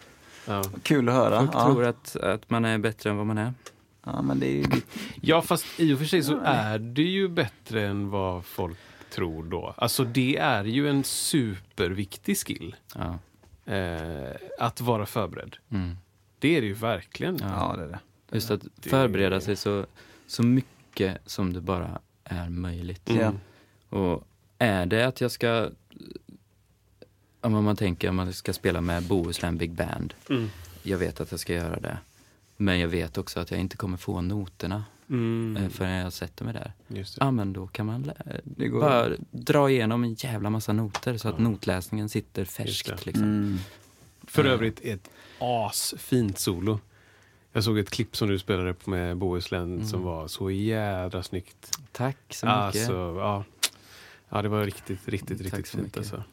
Ja. 0.48 0.64
Kul 0.84 1.10
att 1.10 1.16
höra. 1.16 1.40
Folk 1.40 1.52
Ja. 1.54 1.66
tror 1.66 1.84
att, 1.86 2.16
att 2.16 2.50
man 2.50 2.66
är 2.66 2.78
bättre 2.78 3.10
än 3.10 3.18
vad 3.18 3.26
man 3.26 3.38
är. 3.38 3.54
ja, 4.06 4.22
men 4.22 4.40
det 4.40 4.48
är 4.48 4.54
ju 4.58 4.66
ja, 5.22 5.42
fast 5.42 5.66
i 5.78 5.94
och 5.94 5.98
för 6.00 6.06
sig 6.06 6.24
så 6.24 6.40
är 6.44 6.80
det 6.80 7.02
ju 7.04 7.28
bättre 7.28 7.88
än 7.88 8.10
vad 8.10 8.46
folk 8.46 8.78
tror 9.10 9.44
då. 9.44 9.74
Alltså 9.78 10.04
det 10.04 10.38
är 10.38 10.64
ju 10.64 10.90
en 10.90 11.04
superviktig 11.04 12.38
skill. 12.38 12.76
Ja. 12.96 13.20
Eh, 13.74 14.36
att 14.60 14.82
vara 14.82 15.06
förberedd. 15.06 15.56
Mm. 15.70 15.98
Det 16.40 16.58
är 16.58 16.62
det 16.62 16.68
ju 16.68 16.74
verkligen. 16.74 17.38
Ja. 17.42 17.48
Ja, 17.50 17.76
det 17.78 17.84
är 17.84 17.88
det. 17.88 18.00
Just 18.32 18.52
att 18.52 18.62
Det- 18.76 18.90
förbereda 18.90 19.42
sig 19.42 19.56
så, 19.56 19.86
så 20.28 20.44
mycket 20.44 21.18
som 21.26 21.54
det 21.54 21.62
bara 21.62 22.00
är 22.24 22.50
möjligt. 22.50 23.10
Mm. 23.10 23.40
Och 23.90 24.28
är 24.58 24.86
det 24.86 25.04
att 25.08 25.22
jag 25.22 25.32
ska, 25.32 25.70
om 27.42 27.64
man 27.64 27.76
tänker 27.76 28.10
om 28.10 28.16
man 28.16 28.34
ska 28.34 28.54
spela 28.54 28.82
med 28.82 29.04
Bohuslän 29.04 29.58
Big 29.58 29.72
Band. 29.72 30.14
Mm. 30.30 30.50
Jag 30.84 30.98
vet 30.98 31.22
att 31.22 31.32
jag 31.32 31.40
ska 31.40 31.54
göra 31.54 31.80
det. 31.80 31.98
Men 32.58 32.80
jag 32.80 32.88
vet 32.88 33.18
också 33.18 33.40
att 33.40 33.52
jag 33.52 33.60
inte 33.60 33.78
kommer 33.78 33.98
få 33.98 34.22
noterna 34.22 34.84
Mm. 35.10 35.58
eh, 35.64 35.70
förrän 35.70 35.92
jag 35.92 36.14
sätter 36.14 36.46
mig 36.46 36.54
där. 36.54 36.74
Just 36.88 37.20
det. 37.20 37.26
Ja, 37.26 37.32
men 37.32 37.54
då 37.54 37.68
kan 37.68 37.86
man 37.86 38.02
lä- 38.04 38.42
Det 38.44 38.68
går. 38.68 38.80
bara 38.82 39.10
dra 39.32 39.70
igenom 39.70 40.04
en 40.04 40.14
jävla 40.14 40.50
massa 40.50 40.74
noter 40.74 41.18
så 41.18 41.30
att 41.30 41.40
notläsningen 41.40 42.10
sitter 42.10 42.46
färskt. 42.46 43.06
Liksom. 43.06 43.24
Mm. 43.24 43.58
För 44.28 44.46
övrigt 44.46 44.80
ett 44.84 45.10
asfint 45.40 46.40
solo. 46.40 46.80
Jag 47.54 47.64
såg 47.64 47.80
ett 47.80 47.90
klipp 47.90 48.16
som 48.16 48.28
du 48.30 48.40
spelade 48.40 48.74
på 48.74 48.90
med 48.90 49.18
Bohuslän 49.18 49.88
som 49.88 50.04
var 50.04 50.28
så 50.28 50.52
jädra 50.52 51.24
snyggt. 51.24 51.80
Tack 51.92 52.18
så 52.30 52.46
mycket. 52.46 52.58
Alltså, 52.60 52.94
ja. 53.20 53.44
ja, 54.30 54.42
det 54.42 54.50
var 54.50 54.66
riktigt, 54.66 55.08
riktigt, 55.08 55.38
Tack 55.38 55.46
riktigt 55.46 55.68
så 55.68 55.72
fint. 55.78 55.84
mycket. 55.84 55.98
Alltså. 55.98 56.24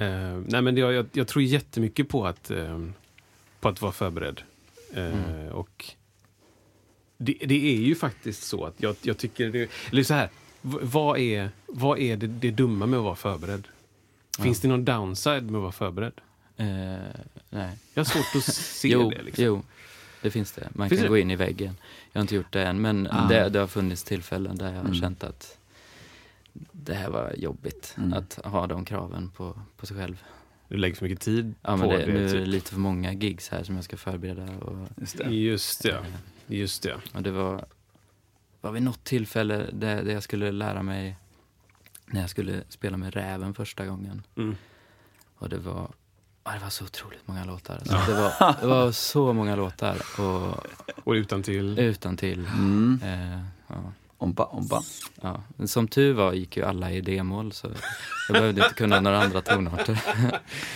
Eh, 0.00 0.40
nej, 0.46 0.62
men 0.62 0.74
det, 0.74 0.80
jag, 0.80 1.06
jag 1.12 1.28
tror 1.28 1.42
jättemycket 1.42 2.08
på 2.08 2.26
att, 2.26 2.50
eh, 2.50 2.80
på 3.60 3.68
att 3.68 3.80
vara 3.82 3.92
förberedd. 3.92 4.40
Eh, 4.94 5.04
Mm. 5.04 5.48
Och 5.52 5.84
det, 7.18 7.32
det 7.46 7.74
är 7.76 7.80
ju 7.80 7.94
faktiskt 7.94 8.42
så 8.42 8.64
att 8.64 8.74
jag, 8.76 8.96
jag 9.02 9.18
tycker 9.18 9.50
det, 9.50 9.70
eller 9.90 10.02
så 10.02 10.14
här, 10.14 10.28
v- 10.62 10.78
vad 10.82 11.18
är, 11.18 11.50
vad 11.66 11.98
är 11.98 12.16
det, 12.16 12.26
det 12.26 12.50
dumma 12.50 12.86
med 12.86 12.98
att 12.98 13.04
vara 13.04 13.16
förberedd? 13.16 13.68
Finns 14.42 14.60
det 14.60 14.68
någon 14.68 14.84
downside 14.84 15.44
med 15.50 15.54
att 15.58 15.62
vara 15.62 15.72
förberedd? 15.72 16.12
Eh, 16.56 16.66
nej. 17.50 17.78
Jag 17.94 18.00
har 18.00 18.04
svårt 18.04 18.36
att 18.36 18.54
se 18.54 18.88
jo, 18.92 19.10
det. 19.10 19.22
Liksom. 19.22 19.44
jo, 19.44 19.62
det 20.22 20.30
finns 20.30 20.52
det. 20.52 20.68
Man 20.74 20.88
Finns 20.88 21.00
kan 21.00 21.10
gå 21.10 21.18
in 21.18 21.30
i 21.30 21.36
väggen. 21.36 21.76
Jag 22.12 22.18
har 22.20 22.22
inte 22.22 22.34
gjort 22.34 22.52
det 22.52 22.62
än, 22.62 22.80
men 22.80 23.08
Ah. 23.10 23.28
det, 23.28 23.48
det 23.48 23.58
har 23.58 23.66
funnits 23.66 24.04
tillfällen 24.04 24.56
där 24.58 24.66
jag 24.66 24.74
har 24.74 24.80
Mm. 24.80 24.94
känt 24.94 25.24
att 25.24 25.57
det 26.84 26.94
här 26.94 27.10
var 27.10 27.32
jobbigt. 27.36 27.94
Mm. 27.98 28.12
Att 28.12 28.38
ha 28.44 28.66
de 28.66 28.84
kraven 28.84 29.30
på, 29.36 29.60
på 29.76 29.86
sig 29.86 29.96
själv. 29.96 30.22
Du 30.68 30.76
lägger 30.76 30.96
för 30.96 31.04
mycket 31.04 31.20
tid 31.20 31.54
Ja, 31.62 31.70
på 31.70 31.76
men 31.76 31.88
det, 31.88 31.96
det. 31.98 32.06
nu 32.12 32.18
är 32.18 32.22
det 32.24 32.30
typ. 32.30 32.46
lite 32.46 32.70
för 32.70 32.78
många 32.80 33.12
gigs 33.12 33.48
här 33.48 33.62
som 33.62 33.74
jag 33.74 33.84
ska 33.84 33.96
förbereda. 33.96 34.56
Och, 34.58 34.88
Just 34.96 35.18
det. 35.18 35.24
Just 35.30 35.82
det. 35.82 35.90
eh, 35.92 36.04
Just 36.46 36.82
det. 36.82 36.94
och 37.14 37.22
det 37.22 37.30
var, 37.30 37.64
var 38.60 38.72
vid 38.72 38.82
något 38.82 39.04
tillfälle 39.04 39.66
där, 39.72 40.02
där 40.02 40.12
jag 40.12 40.22
skulle 40.22 40.52
lära 40.52 40.82
mig 40.82 41.16
när 42.06 42.20
jag 42.20 42.30
skulle 42.30 42.62
spela 42.68 42.96
med 42.96 43.14
Räven 43.14 43.54
första 43.54 43.86
gången. 43.86 44.22
Mm. 44.36 44.56
Och 45.38 45.48
det 45.48 45.58
var, 45.58 45.90
ja, 46.44 46.52
det 46.52 46.58
var 46.58 46.70
så 46.70 46.84
otroligt 46.84 47.26
många 47.28 47.44
låtar. 47.44 47.74
Alltså. 47.74 48.12
Det, 48.12 48.20
var, 48.20 48.56
det 48.60 48.66
var 48.66 48.92
så 48.92 49.32
många 49.32 49.56
låtar 49.56 49.96
och 50.18 50.66
Och 51.04 51.12
utan 51.12 51.42
till. 51.42 51.78
utan 51.78 52.16
till. 52.16 52.46
Mm. 52.46 53.00
Eh, 53.04 53.42
ja. 53.66 53.92
Ompa, 54.20 54.44
ompa. 54.44 54.82
Ja. 55.22 55.40
Som 55.66 55.88
tur 55.88 56.12
var 56.14 56.32
gick 56.32 56.56
ju 56.56 56.64
alla 56.64 56.92
i 56.92 57.00
D-moll 57.00 57.52
så 57.52 57.68
jag 58.28 58.34
behövde 58.34 58.62
inte 58.62 58.74
kunna 58.74 59.00
några 59.00 59.22
andra 59.22 59.40
tonarter. 59.40 60.00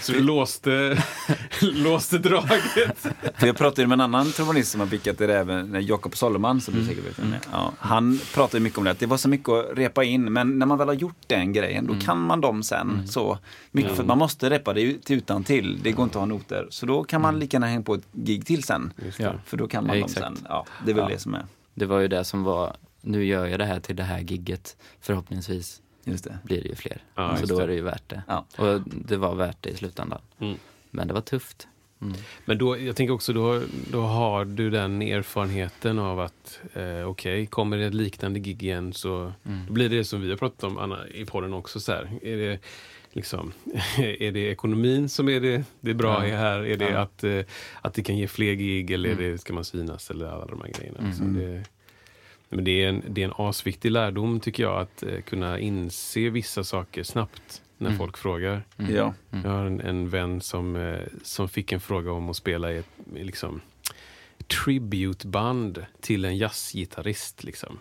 Så 0.00 0.12
du 0.12 0.20
låste, 0.20 1.02
låste 1.62 2.18
draget. 2.18 2.98
För 3.34 3.46
jag 3.46 3.56
pratade 3.56 3.86
med 3.88 3.96
en 3.96 4.00
annan 4.00 4.32
trombonist 4.32 4.70
som 4.72 4.80
har 4.80 4.88
pickat 4.88 5.18
det 5.18 5.34
även, 5.38 5.86
Jakob 5.86 6.16
Solomon, 6.16 6.60
som 6.60 6.74
du 6.74 6.84
säkert 6.86 7.04
vet 7.06 7.18
vem 7.18 7.30
det 7.30 7.36
är. 7.36 7.40
ja, 7.52 7.72
Han 7.78 8.20
pratade 8.34 8.60
mycket 8.60 8.78
om 8.78 8.84
det, 8.84 8.90
att 8.90 8.98
det 8.98 9.06
var 9.06 9.16
så 9.16 9.28
mycket 9.28 9.48
att 9.48 9.78
repa 9.78 10.04
in, 10.04 10.32
men 10.32 10.58
när 10.58 10.66
man 10.66 10.78
väl 10.78 10.88
har 10.88 10.94
gjort 10.94 11.16
den 11.26 11.52
grejen, 11.52 11.86
då 11.86 11.94
kan 12.06 12.20
man 12.20 12.40
dem 12.40 12.62
sen. 12.62 13.08
Så 13.08 13.38
mycket, 13.70 13.96
för 13.96 14.04
man 14.04 14.18
måste 14.18 14.50
repa 14.50 14.72
det 14.72 14.82
ut- 14.82 15.10
utan 15.10 15.44
till. 15.44 15.80
det 15.82 15.92
går 15.92 16.04
inte 16.04 16.18
att 16.18 16.20
ha 16.22 16.26
noter. 16.26 16.66
Så 16.70 16.86
då 16.86 17.04
kan 17.04 17.20
man 17.22 17.38
lika 17.38 17.54
gärna 17.56 17.66
hänga 17.66 17.82
på 17.82 17.94
ett 17.94 18.06
gig 18.12 18.46
till 18.46 18.62
sen. 18.62 18.92
Just 19.04 19.18
Ja. 19.20 19.28
det. 19.32 19.38
För 19.46 19.56
då 19.56 19.68
kan 19.68 19.86
man 19.86 19.96
Ja, 19.96 20.02
dem 20.02 20.10
exakt. 20.10 20.26
sen. 20.38 20.46
Ja, 20.48 20.66
det 20.84 20.90
är 20.90 20.94
väl 20.94 21.04
Ja. 21.08 21.14
det 21.14 21.18
som 21.18 21.34
är, 21.34 21.44
Det 21.74 21.86
var 21.86 21.98
ju 22.00 22.08
det 22.08 22.24
som 22.24 22.44
var, 22.44 22.76
nu 23.02 23.24
gör 23.24 23.46
jag 23.46 23.58
det 23.58 23.64
här 23.64 23.80
till 23.80 23.96
det 23.96 24.02
här 24.02 24.20
gigget. 24.20 24.76
Förhoppningsvis 25.00 25.82
just 26.04 26.24
det. 26.24 26.38
blir 26.44 26.62
det 26.62 26.68
ju 26.68 26.74
fler. 26.74 27.02
Ja, 27.14 27.36
så 27.36 27.46
då 27.46 27.56
det. 27.58 27.62
är 27.64 27.66
det 27.68 27.74
ju 27.74 27.80
värt 27.82 28.08
det. 28.08 28.22
Ja. 28.28 28.46
Och 28.58 28.80
det 28.86 29.16
var 29.16 29.34
värt 29.34 29.56
det 29.60 29.70
i 29.70 29.76
slutändan. 29.76 30.20
Mm. 30.38 30.56
Men 30.90 31.08
det 31.08 31.14
var 31.14 31.20
tufft. 31.20 31.68
Mm. 32.00 32.14
Men 32.44 32.58
då, 32.58 32.78
jag 32.78 32.96
tänker 32.96 33.14
också, 33.14 33.32
då, 33.32 33.62
då 33.90 34.00
har 34.00 34.44
du 34.44 34.70
den 34.70 35.02
erfarenheten 35.02 35.98
av 35.98 36.20
att 36.20 36.60
eh, 36.74 37.08
okej, 37.08 37.46
kommer 37.46 37.76
det 37.76 37.84
ett 37.84 37.94
liknande 37.94 38.40
gig 38.40 38.62
igen 38.62 38.92
så 38.92 39.32
Mm. 39.46 39.66
då 39.66 39.72
blir 39.72 39.88
det 39.88 40.04
som 40.04 40.20
vi 40.20 40.30
har 40.30 40.36
pratat 40.36 40.64
om 40.64 40.78
Anna, 40.78 41.08
i 41.08 41.24
podden 41.24 41.54
också. 41.54 41.80
Så 41.80 41.92
här, 41.92 42.10
är, 42.22 42.36
det, 42.36 42.58
liksom, 43.12 43.52
är 43.98 44.32
det 44.32 44.40
ekonomin 44.50 45.08
som 45.08 45.28
är 45.28 45.40
det, 45.40 45.64
det 45.80 45.94
bra 45.94 46.12
Ja. 46.22 46.26
i 46.26 46.30
här? 46.30 46.58
Är 46.66 46.76
det 46.76 46.90
Ja. 46.90 46.98
att, 47.00 47.24
eh, 47.24 47.40
att 47.82 47.94
det 47.94 48.02
kan 48.02 48.16
ge 48.16 48.28
fler 48.28 48.52
gig 48.52 48.90
eller 48.90 49.08
är 49.08 49.12
Mm. 49.14 49.32
det, 49.32 49.38
ska 49.38 49.52
man 49.52 49.64
svinas 49.64 50.10
eller 50.10 50.26
alla 50.26 50.46
de 50.46 50.60
här 50.60 50.72
grejerna? 50.78 50.98
Mm. 50.98 51.12
Så 51.12 51.24
det, 51.24 51.64
men 52.52 52.64
det, 52.64 52.84
är 52.84 52.88
en, 52.88 53.02
det 53.08 53.20
är 53.22 53.24
en 53.24 53.34
asviktig 53.36 53.90
lärdom 53.90 54.40
tycker 54.40 54.62
jag 54.62 54.80
att 54.80 55.02
eh, 55.02 55.20
kunna 55.20 55.58
inse 55.58 56.30
vissa 56.30 56.64
saker 56.64 57.02
snabbt 57.02 57.62
när 57.78 57.86
Mm. 57.88 57.98
folk 57.98 58.16
frågar. 58.18 58.64
Mm. 58.78 58.94
Ja. 58.94 59.14
Jag 59.30 59.50
har 59.50 59.64
en, 59.66 59.80
en 59.80 60.08
vän 60.08 60.40
som, 60.40 60.76
eh, 60.76 61.00
som 61.22 61.48
fick 61.48 61.72
en 61.72 61.80
fråga 61.80 62.12
om 62.12 62.28
att 62.30 62.36
spela 62.36 62.72
i 62.72 62.78
ett 62.78 62.86
liksom, 63.14 63.60
tributeband 64.46 65.86
till 66.00 66.24
en 66.24 66.36
jazzgitarrist. 66.36 67.44
Liksom. 67.44 67.78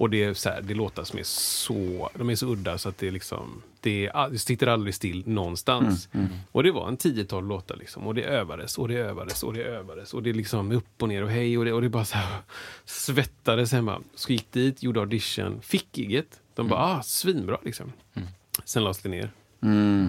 Mm. 0.00 0.04
Och 0.04 0.10
det 0.10 0.24
är 0.24 0.34
så 0.34 0.48
här, 0.48 0.62
det 0.62 0.74
låtar 0.74 1.04
som 1.04 1.18
är 1.18 1.22
så, 1.24 2.10
de 2.14 2.30
är 2.30 2.34
så 2.34 2.46
udda 2.46 2.78
så 2.78 2.88
att 2.88 2.98
det, 2.98 3.08
är 3.08 3.12
liksom, 3.12 3.62
det, 3.80 4.06
är, 4.06 4.30
det 4.30 4.38
sitter 4.38 4.66
aldrig 4.66 4.94
still 4.94 5.22
någonstans. 5.28 6.08
Mm. 6.12 6.28
Och 6.52 6.62
det 6.62 6.72
var 6.72 6.88
en 6.88 6.96
10-12 6.96 7.48
låtar 7.48 7.76
liksom. 7.76 8.06
Och 8.06 8.14
det 8.14 8.22
övades 8.22 8.78
och 8.78 8.88
det 8.88 8.94
övades 8.94 9.42
och 9.42 9.52
det 9.54 9.62
övades. 9.62 10.14
Och 10.14 10.22
det 10.22 10.30
är 10.30 10.34
liksom 10.34 10.72
upp 10.72 11.02
och 11.02 11.08
ner 11.08 11.22
och 11.22 11.30
hej 11.30 11.58
och 11.58 11.64
det, 11.64 11.72
och 11.72 11.82
det 11.82 11.88
bara 11.88 12.04
så 12.04 12.16
här 12.16 12.38
svettades 12.84 13.72
hemma. 13.72 14.00
Så 14.14 14.32
gick 14.32 14.52
dit, 14.52 14.82
gjorde 14.82 15.00
audition, 15.00 15.60
fick 15.62 15.98
giget. 15.98 16.40
De 16.54 16.68
bara, 16.68 16.80
ah, 16.80 17.02
svinbra 17.02 17.58
liksom. 17.62 17.92
Mm. 18.14 18.28
Sen 18.64 18.84
lades 18.84 18.98
det 18.98 19.08
ner. 19.08 19.30
Mm. 19.62 20.08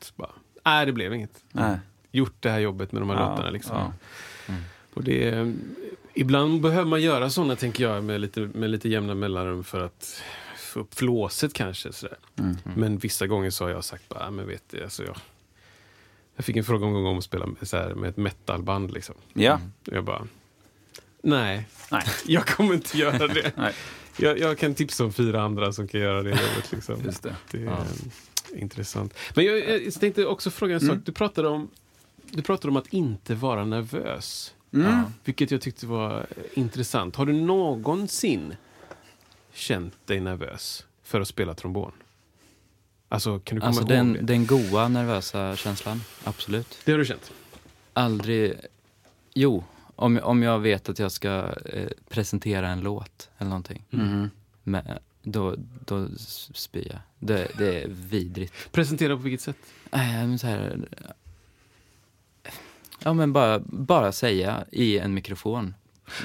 Så 0.00 0.12
bara, 0.16 0.30
nej 0.64 0.86
det 0.86 0.92
blev 0.92 1.14
inget. 1.14 1.44
Nej. 1.52 1.78
Gjort 2.12 2.36
det 2.40 2.50
här 2.50 2.58
jobbet 2.58 2.92
med 2.92 3.02
de 3.02 3.10
här 3.10 3.16
Ja, 3.16 3.30
låtarna 3.30 3.50
liksom. 3.50 3.76
ja. 3.76 3.92
Och 4.94 5.04
det 5.04 5.54
ibland 6.16 6.60
behöver 6.60 6.84
man 6.84 7.02
göra 7.02 7.30
sådana, 7.30 7.56
tänker 7.56 7.84
jag, 7.84 8.04
med 8.04 8.20
lite, 8.20 8.40
med 8.40 8.70
lite 8.70 8.88
jämna 8.88 9.14
mellanrum 9.14 9.64
för 9.64 9.80
att 9.80 10.22
få 10.58 10.80
upp 10.80 10.94
flåset 10.94 11.52
kanske. 11.52 11.92
Sådär. 11.92 12.16
Mm. 12.38 12.56
Men 12.76 12.98
vissa 12.98 13.26
gånger 13.26 13.50
så 13.50 13.64
har 13.64 13.70
jag 13.70 13.84
sagt 13.84 14.08
bara, 14.08 14.26
"Ah, 14.26 14.30
men 14.30 14.46
vet 14.46 14.62
du, 14.70 14.82
alltså 14.84 15.04
jag, 15.04 15.16
jag 16.36 16.44
fick 16.44 16.56
en 16.56 16.64
fråga 16.64 16.86
en 16.86 16.92
gång 16.92 17.06
om 17.06 17.18
att 17.18 17.24
spela 17.24 17.46
med, 17.46 17.68
så 17.68 17.76
här, 17.76 17.94
med 17.94 18.10
ett 18.10 18.16
metalband. 18.16 18.90
Liksom. 18.90 19.14
Ja. 19.32 19.60
Jag 19.84 20.04
bara, 20.04 20.26
nej, 21.22 21.68
Nej. 21.90 22.02
jag 22.26 22.46
kommer 22.46 22.74
inte 22.74 22.98
göra 22.98 23.26
det. 23.28 23.52
Nej. 23.56 23.72
jag, 24.16 24.38
jag 24.38 24.58
kan 24.58 24.74
tipsa 24.74 25.04
om 25.04 25.12
fyra 25.12 25.42
andra 25.42 25.72
som 25.72 25.88
kan 25.88 26.00
göra 26.00 26.22
det 26.22 26.30
jobbet. 26.30 26.72
Liksom. 26.72 26.96
Just 27.04 27.22
det. 27.22 27.36
Det 27.50 27.58
är 27.58 27.64
Ja. 27.64 27.72
eh, 28.52 28.62
intressant. 28.62 29.14
Men 29.34 29.44
jag, 29.44 29.58
jag 29.84 29.94
tänkte 29.94 30.26
också 30.26 30.50
fråga 30.50 30.74
en 30.74 30.80
Mm. 30.82 30.96
sak. 30.96 31.06
Du 31.06 31.12
pratade, 31.12 31.48
om, 31.48 31.70
du 32.30 32.42
pratade 32.42 32.68
om 32.70 32.76
att 32.76 32.88
inte 32.92 33.34
vara 33.34 33.64
nervös. 33.64 34.52
Mm. 34.76 34.92
Ja. 34.92 35.12
Vilket 35.24 35.50
jag 35.50 35.60
tyckte 35.60 35.86
var 35.86 36.18
eh, 36.18 36.42
intressant. 36.54 37.16
Har 37.16 37.26
du 37.26 37.32
någonsin 37.32 38.54
känt 39.52 40.06
dig 40.06 40.20
nervös 40.20 40.86
för 41.02 41.20
att 41.20 41.28
spela 41.28 41.54
trombon? 41.54 41.92
Alltså, 43.08 43.38
kan 43.38 43.54
du 43.56 43.60
komma 43.60 43.68
Alltså 43.68 43.82
ihåg 43.82 43.88
den, 43.88 44.12
det? 44.12 44.20
den 44.20 44.46
goa 44.46 44.88
nervösa 44.88 45.56
känslan, 45.56 46.00
absolut. 46.24 46.78
Det 46.84 46.92
har 46.92 46.98
du 46.98 47.04
känt? 47.04 47.32
Aldrig... 47.92 48.54
Jo, 49.34 49.64
om, 49.96 50.20
om 50.22 50.42
jag 50.42 50.58
vet 50.58 50.88
att 50.88 50.98
jag 50.98 51.12
ska 51.12 51.54
eh, 51.64 51.88
presentera 52.08 52.68
en 52.68 52.80
låt 52.80 53.30
eller 53.38 53.48
någonting. 53.48 53.84
Mhm. 53.90 54.30
Men, 54.62 54.84
då, 55.22 55.54
då 55.84 56.08
spyr 56.54 56.88
jag. 56.90 57.00
Det, 57.18 57.48
det 57.58 57.82
är 57.82 57.88
vidrigt. 57.88 58.72
Presentera 58.72 59.16
på 59.16 59.22
vilket 59.22 59.40
sätt? 59.40 59.56
Nej, 59.90 60.26
men 60.26 60.38
så 60.38 60.46
här... 60.46 60.88
Ja, 63.06 63.12
men 63.12 63.32
bara, 63.32 63.58
bara 63.66 64.12
säga 64.12 64.64
i 64.72 64.98
en 64.98 65.14
mikrofon. 65.14 65.74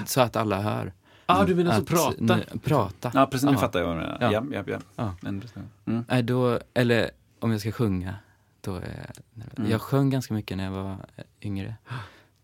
Så 0.05 0.21
att 0.21 0.35
alla 0.35 0.61
hör. 0.61 0.93
Ah, 1.25 1.45
du 1.45 1.55
menar 1.55 1.71
så 1.71 1.81
Att- 1.81 1.87
prata? 1.87 2.15
Nu, 2.19 2.45
prata. 2.63 3.11
Ja, 3.13 3.25
precis. 3.25 3.45
Nu 3.45 3.51
Ja. 3.51 3.57
fattar 3.57 3.79
jag 3.79 3.87
vad 3.87 3.95
du 3.95 4.01
menar. 4.01 4.17
Ja. 4.21 4.31
Ja. 4.31 4.43
Ja, 4.51 4.63
ja, 4.67 4.79
Ja. 4.95 5.15
Mm. 5.85 6.05
Nej, 6.09 6.23
då, 6.23 6.59
eller 6.73 7.11
om 7.39 7.51
jag 7.51 7.61
ska 7.61 7.71
sjunga, 7.71 8.15
då 8.61 8.75
är 8.75 8.81
jag. 9.35 9.43
Mm. 9.57 9.71
Jag 9.71 9.81
sjöng 9.81 10.09
ganska 10.09 10.33
mycket 10.33 10.57
när 10.57 10.63
jag 10.63 10.71
var 10.71 10.97
yngre. 11.41 11.75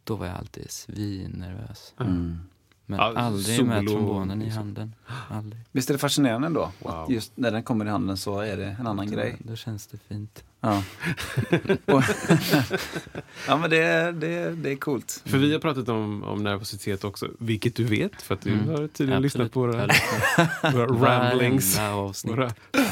Då 0.03 0.15
var 0.15 0.25
jag 0.25 0.35
alltid 0.37 0.71
svinnervös. 0.71 1.93
Mm. 1.99 2.39
Men 2.85 2.99
Ja, 2.99 3.13
aldrig 3.17 3.65
med 3.65 3.77
solo, 3.77 3.91
trombonen 3.91 4.41
i 4.41 4.45
liksom. 4.45 4.63
handen. 4.63 4.93
Aldrig. 5.29 5.61
Visst 5.71 5.89
är 5.89 5.93
det 5.93 5.97
fascinerande 5.99 6.47
ändå? 6.47 6.71
Wow. 6.79 6.91
Att 6.93 7.09
just 7.09 7.31
när 7.35 7.51
den 7.51 7.63
kommer 7.63 7.85
i 7.85 7.89
handen 7.89 8.17
så 8.17 8.39
är 8.39 8.57
det 8.57 8.65
en 8.79 8.87
annan 8.87 9.05
då, 9.07 9.13
grej. 9.15 9.35
Då 9.39 9.55
känns 9.55 9.87
det 9.87 9.97
fint. 9.97 10.43
Ja, 10.67 10.83
Och- 11.93 12.03
ja 13.47 13.57
men 13.57 13.69
det, 13.69 13.77
är- 13.77 14.11
det, 14.11 14.27
är- 14.27 14.51
det 14.51 14.71
är 14.71 14.75
coolt. 14.75 15.21
För 15.25 15.37
vi 15.37 15.53
har 15.53 15.59
pratat 15.59 15.89
om, 15.89 16.23
om 16.23 16.43
nervositet 16.43 17.03
också, 17.03 17.27
vilket 17.39 17.75
du 17.75 17.83
vet 17.83 18.21
för 18.21 18.33
att 18.35 18.41
du 18.41 18.51
Mm. 18.53 18.67
har 18.69 18.87
tydligen 18.87 19.21
lyssnat 19.21 19.51
på 19.51 19.59
våra, 19.59 19.71
våra 20.73 20.85
ramblings, 20.87 21.79
våra 22.25 22.49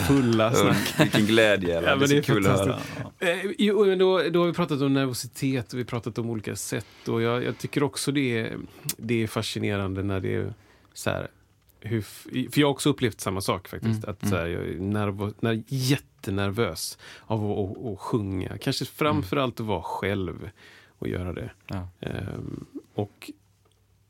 fulla 0.07 0.53
snack. 0.53 0.93
Vilken 0.99 1.25
glädje. 1.25 1.75
Ja, 1.75 1.81
Ja, 1.81 1.95
men 1.95 1.99
det 2.09 2.15
är 2.15 2.17
det 2.17 2.23
så 2.25 2.31
är 2.31 2.35
kul 2.35 2.47
att 2.47 2.59
höra. 2.59 2.77
Eh, 3.19 3.51
jo, 3.57 3.95
då, 3.95 4.21
då 4.29 4.39
har 4.39 4.47
vi 4.47 4.53
pratat 4.53 4.81
om 4.81 4.93
nervositet 4.93 5.73
och 5.73 5.79
vi 5.79 5.83
har 5.83 5.87
pratat 5.87 6.17
om 6.17 6.29
olika 6.29 6.55
sätt. 6.55 6.85
Och 7.07 7.21
jag, 7.21 7.43
jag 7.43 7.57
tycker 7.57 7.83
också 7.83 8.11
det 8.11 8.39
är, 8.39 8.57
det 8.97 9.23
är 9.23 9.27
fascinerande 9.27 10.03
när 10.03 10.19
det 10.19 10.35
är 10.35 10.53
så 10.93 11.09
här, 11.09 11.27
hur, 11.85 12.01
för 12.51 12.59
jag 12.61 12.67
har 12.67 12.71
också 12.71 12.89
upplevt 12.89 13.21
samma 13.21 13.41
sak 13.41 13.67
faktiskt. 13.67 14.03
Mm, 14.03 14.09
Att 14.21 14.29
så 14.29 14.35
här, 14.35 14.45
jag 14.47 14.63
är 14.67 14.79
nervo, 14.79 15.33
när, 15.39 15.63
jättenervös 15.67 16.97
av 17.21 17.51
att, 17.51 17.57
att, 17.77 17.85
att 17.93 17.99
sjunga. 17.99 18.57
Kanske 18.57 18.85
framförallt 18.85 19.59
att 19.59 19.65
vara 19.65 19.81
själv 19.83 20.49
och 20.99 21.07
göra 21.07 21.33
det. 21.33 21.51
Ja. 21.67 21.87
Ehm, 21.99 22.65
och, 22.93 23.31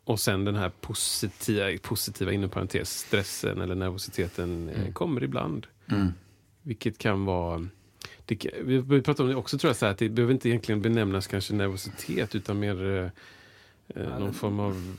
och 0.04 0.20
sen 0.20 0.46
den 0.46 0.56
här 0.56 0.72
positiva, 0.82 1.78
positiva 1.82 2.32
inom 2.32 2.50
parentes, 2.50 3.00
stressen 3.00 3.62
eller 3.62 3.76
nervositeten 3.76 4.70
eh, 4.70 4.80
Mm. 4.80 4.94
kommer 4.94 5.24
ibland. 5.24 5.68
Mm. 5.92 6.14
Vilket 6.62 6.98
kan 6.98 7.26
vara... 7.26 7.68
Det, 8.26 8.46
vi 8.64 8.78
vi 8.78 9.02
pratade 9.02 9.24
om 9.24 9.30
det 9.30 9.36
också 9.36 9.58
tror 9.58 9.70
jag, 9.70 9.76
så 9.76 9.86
här, 9.86 9.92
att 9.94 9.98
det 9.98 10.10
behöver 10.10 10.34
inte 10.34 10.50
egentligen 10.50 10.82
benämnas 10.82 11.28
kanske 11.28 11.54
nervositet 11.54 12.36
utan 12.36 12.60
mer 12.60 13.12
eh, 13.96 14.02
eh, 14.04 14.20
någon 14.20 14.34
form 14.34 14.60
av 14.60 14.98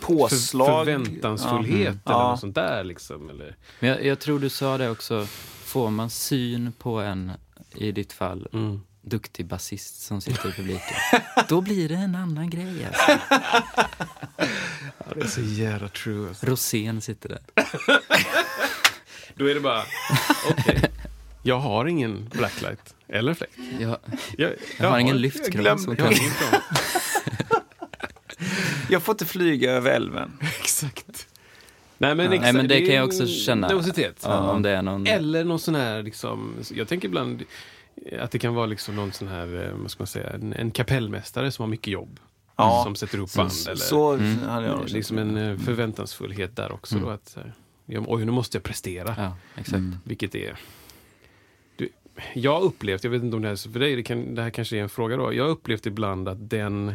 Påslag. 0.00 0.66
För, 0.66 0.84
förväntansfullhet 0.84 1.96
Ja. 2.04 2.12
eller 2.12 2.20
Ja. 2.22 2.30
något 2.30 2.40
sånt 2.40 2.54
där. 2.54 2.84
Liksom, 2.84 3.30
eller, 3.30 3.56
Men 3.80 3.90
jag, 3.90 4.04
jag 4.04 4.18
tror 4.20 4.38
du 4.38 4.48
sa 4.48 4.78
det 4.78 4.90
också, 4.90 5.26
får 5.64 5.90
man 5.90 6.10
syn 6.10 6.72
på 6.78 7.00
en, 7.00 7.32
i 7.74 7.92
ditt 7.92 8.12
fall, 8.12 8.48
mm. 8.52 8.80
duktig 9.02 9.46
basist 9.46 10.00
som 10.02 10.20
sitter 10.20 10.48
i 10.48 10.52
publiken, 10.52 10.96
då 11.48 11.60
blir 11.60 11.88
det 11.88 11.94
en 11.94 12.14
annan 12.14 12.50
grej. 12.50 12.86
Alltså. 12.86 13.18
ja, 14.98 15.04
det 15.14 15.20
är 15.20 15.26
så 15.26 15.40
jävla 15.40 15.88
true. 15.88 16.28
Alltså. 16.28 16.46
Rosén 16.46 17.00
sitter 17.00 17.28
där. 17.28 17.40
Då 19.36 19.50
är 19.50 19.54
det 19.54 19.60
bara, 19.60 19.82
okej, 20.50 20.82
jag 21.42 21.58
har 21.58 21.86
ingen 21.86 22.28
blacklight 22.28 22.94
eller 23.08 23.34
fläkt. 23.34 23.52
Jag, 23.80 23.98
Jag, 24.36 24.52
jag 24.78 24.90
har 24.90 24.98
ingen 24.98 25.14
jag 25.14 25.20
lyftkran 25.20 25.78
som 25.78 25.96
Jag 25.98 26.16
kan... 26.16 26.28
Jag 28.90 29.02
får 29.02 29.12
inte 29.12 29.24
flyga 29.24 29.72
över 29.72 29.90
älven. 29.90 30.32
Exakt. 30.60 31.26
Nej 31.98 32.14
men, 32.14 32.32
Ja. 32.32 32.40
Nej, 32.40 32.52
men 32.52 32.68
det 32.68 32.80
kan 32.86 32.94
jag 32.94 33.06
också 33.06 33.26
känna. 33.26 33.68
Nervositet. 33.68 34.20
Ja, 34.24 34.50
om 34.50 34.62
det 34.62 34.70
är 34.70 34.82
någon... 34.82 35.06
Eller 35.06 35.44
någon 35.44 35.58
sån 35.58 35.74
här, 35.74 36.02
liksom, 36.02 36.54
jag 36.74 36.88
tänker 36.88 37.08
ibland 37.08 37.42
att 38.20 38.30
det 38.30 38.38
kan 38.38 38.54
vara 38.54 38.66
liksom 38.66 38.96
någon 38.96 39.12
sån 39.12 39.28
här, 39.28 39.64
eh, 39.66 39.74
vad 39.82 39.90
ska 39.90 40.00
man 40.00 40.06
säga, 40.06 40.30
en, 40.30 40.52
en 40.52 40.70
kapellmästare 40.70 41.50
som 41.50 41.62
har 41.62 41.68
mycket 41.70 41.92
jobb. 41.92 42.20
Ja. 42.56 42.80
Som 42.84 42.94
sätter 42.96 43.18
upp 43.18 43.34
band. 43.34 43.52
Så, 43.52 43.70
eller, 43.70 43.80
så 43.80 44.12
Mm. 44.12 44.38
hade 44.48 44.66
jag 44.66 44.76
nog 44.78 44.88
liksom 44.88 45.16
känt. 45.16 45.36
en 45.38 45.50
eh, 45.52 45.58
förväntansfullhet 45.58 46.56
där 46.56 46.72
också. 46.72 46.94
Mm. 46.94 47.06
Då, 47.06 47.12
att, 47.14 47.36
här, 47.36 48.04
oj, 48.06 48.24
nu 48.24 48.32
måste 48.32 48.56
jag 48.56 48.62
prestera. 48.62 49.14
Ja, 49.18 49.36
exakt. 49.56 49.76
Mm. 49.78 49.96
Vilket 50.04 50.34
är... 50.34 50.56
Du, 51.76 51.88
jag 52.34 52.54
har 52.54 52.62
upplevt, 52.62 53.04
jag 53.04 53.10
vet 53.10 53.22
inte 53.22 53.36
om 53.36 53.42
det 53.42 53.48
här 53.48 53.52
är 53.52 53.56
så 53.56 53.70
för 53.70 53.80
dig, 53.80 53.96
det, 53.96 54.02
kan, 54.02 54.34
det 54.34 54.42
här 54.42 54.50
kanske 54.50 54.76
är 54.76 54.82
en 54.82 54.88
fråga 54.88 55.16
då. 55.16 55.34
Jag 55.34 55.44
har 55.44 55.50
upplevt 55.50 55.86
ibland 55.86 56.28
att 56.28 56.50
den, 56.50 56.94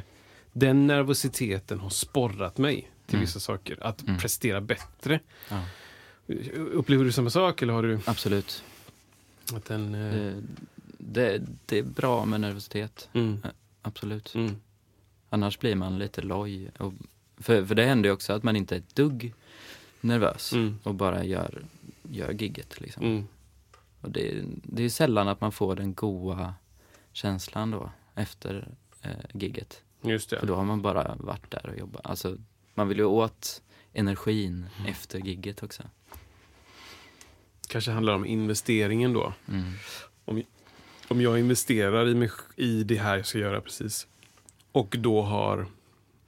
den 0.60 0.88
nervositeten 0.88 1.80
har 1.80 1.90
sporrat 1.90 2.58
mig 2.58 2.92
till 3.06 3.16
Mm. 3.16 3.22
vissa 3.26 3.40
saker. 3.40 3.78
Att 3.82 4.02
Mm. 4.02 4.18
prestera 4.20 4.62
bättre. 4.62 5.20
Ja. 5.50 5.64
Upplever 6.56 7.06
du 7.06 7.12
samma 7.12 7.30
sak 7.30 7.62
eller 7.62 7.74
har 7.74 7.84
du 7.84 8.00
Absolut. 8.06 8.64
att 9.54 9.66
den... 9.66 9.96
eh, 9.96 10.12
Det, 11.02 11.38
det, 11.38 11.42
det 11.66 11.78
är 11.80 11.84
bra 11.84 12.26
med 12.26 12.42
nervositet. 12.42 13.10
Mm, 13.14 13.38
Absolut. 13.82 14.36
mm, 14.36 14.56
Annars 15.30 15.60
blir 15.60 15.76
man 15.76 16.00
lite 16.00 16.22
loj. 16.22 16.70
Och, 16.80 16.94
för, 17.38 17.66
för 17.66 17.76
det 17.76 17.86
händer 17.86 18.10
ju 18.10 18.14
också 18.14 18.34
att 18.34 18.44
man 18.44 18.56
inte 18.56 18.76
är 18.76 18.80
ett 18.80 18.96
dugg 18.96 19.34
nervös 20.02 20.54
mm, 20.54 20.80
och 20.84 20.96
bara 20.96 21.24
gör, 21.24 21.64
gör 22.04 22.32
gigget. 22.32 22.82
Liksom. 22.82 23.04
mm. 23.04 23.28
Och 24.02 24.12
det, 24.12 24.44
det 24.64 24.84
är 24.84 24.90
sällan 24.90 25.28
att 25.28 25.42
man 25.42 25.52
får 25.52 25.76
den 25.76 25.94
goa 25.94 26.54
känslan 27.12 27.72
då 27.72 27.92
efter 28.16 28.68
eh, 29.02 29.12
gigget. 29.34 29.82
Just 30.02 30.30
För 30.30 30.40
det. 30.42 30.46
då 30.46 30.56
har 30.56 30.64
man 30.66 30.82
bara 30.82 31.16
varit 31.20 31.52
där 31.52 31.70
och 31.70 31.78
jobbat. 31.80 32.06
Alltså, 32.06 32.38
man 32.74 32.88
vill 32.88 32.98
ju 32.98 33.04
åt 33.06 33.62
energin 33.94 34.66
Mm. 34.80 34.92
efter 34.92 35.20
gigget 35.20 35.64
också. 35.64 35.84
Kanske 37.68 37.92
handlar 37.92 38.14
om 38.14 38.26
investeringen 38.26 39.14
då. 39.14 39.34
Mm. 39.48 40.44
Om 41.08 41.22
jag 41.22 41.40
investerar 41.40 42.08
i, 42.08 42.16
mig, 42.16 42.30
i 42.56 42.84
det 42.84 42.98
här 42.98 43.18
jag 43.18 43.26
ska 43.26 43.38
göra 43.38 43.62
precis 43.62 44.08
och 44.72 44.96
då 45.00 45.22
har 45.22 45.66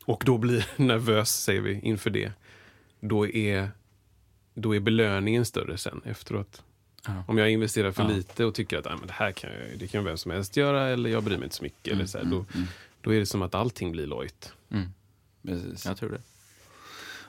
och 0.05 0.23
då 0.25 0.37
blir 0.37 0.65
nervös, 0.81 1.43
säger 1.43 1.61
vi, 1.61 1.79
inför 1.79 2.09
det. 2.09 2.31
Då 2.99 3.27
är, 3.27 3.71
då 4.53 4.75
är 4.75 4.79
belöningen 4.79 5.45
större 5.45 5.77
sen 5.77 6.01
efteråt. 6.05 6.63
Ja. 7.05 7.23
Om 7.27 7.37
jag 7.37 7.51
investerar 7.51 7.91
för 7.91 8.03
Ja. 8.03 8.09
lite 8.09 8.45
och 8.45 8.55
tycker 8.55 8.77
att 8.77 8.87
ah, 8.87 8.95
men 8.97 9.07
det 9.07 9.13
här 9.13 9.31
kan, 9.31 9.49
jag- 9.51 9.79
det 9.79 9.87
kan 9.87 10.03
vem 10.03 10.17
som 10.17 10.31
helst 10.31 10.57
göra 10.57 10.87
eller 10.89 11.09
jag 11.09 11.23
bryr 11.23 11.37
mig 11.37 11.43
inte 11.43 11.55
så 11.55 11.63
mycket. 11.63 11.87
eller 11.87 11.95
Mm, 11.95 12.07
så 12.07 12.17
här, 12.17 12.25
då, 12.25 12.45
Mm. 12.55 12.67
Då 13.01 13.13
är 13.13 13.19
det 13.19 13.25
som 13.25 13.41
att 13.41 13.55
allting 13.55 13.91
blir 13.91 14.07
lojt. 14.07 14.53
Mm. 14.71 14.93
Precis. 15.47 15.85
Jag 15.85 15.97
tror 15.97 16.09
det. 16.09 16.21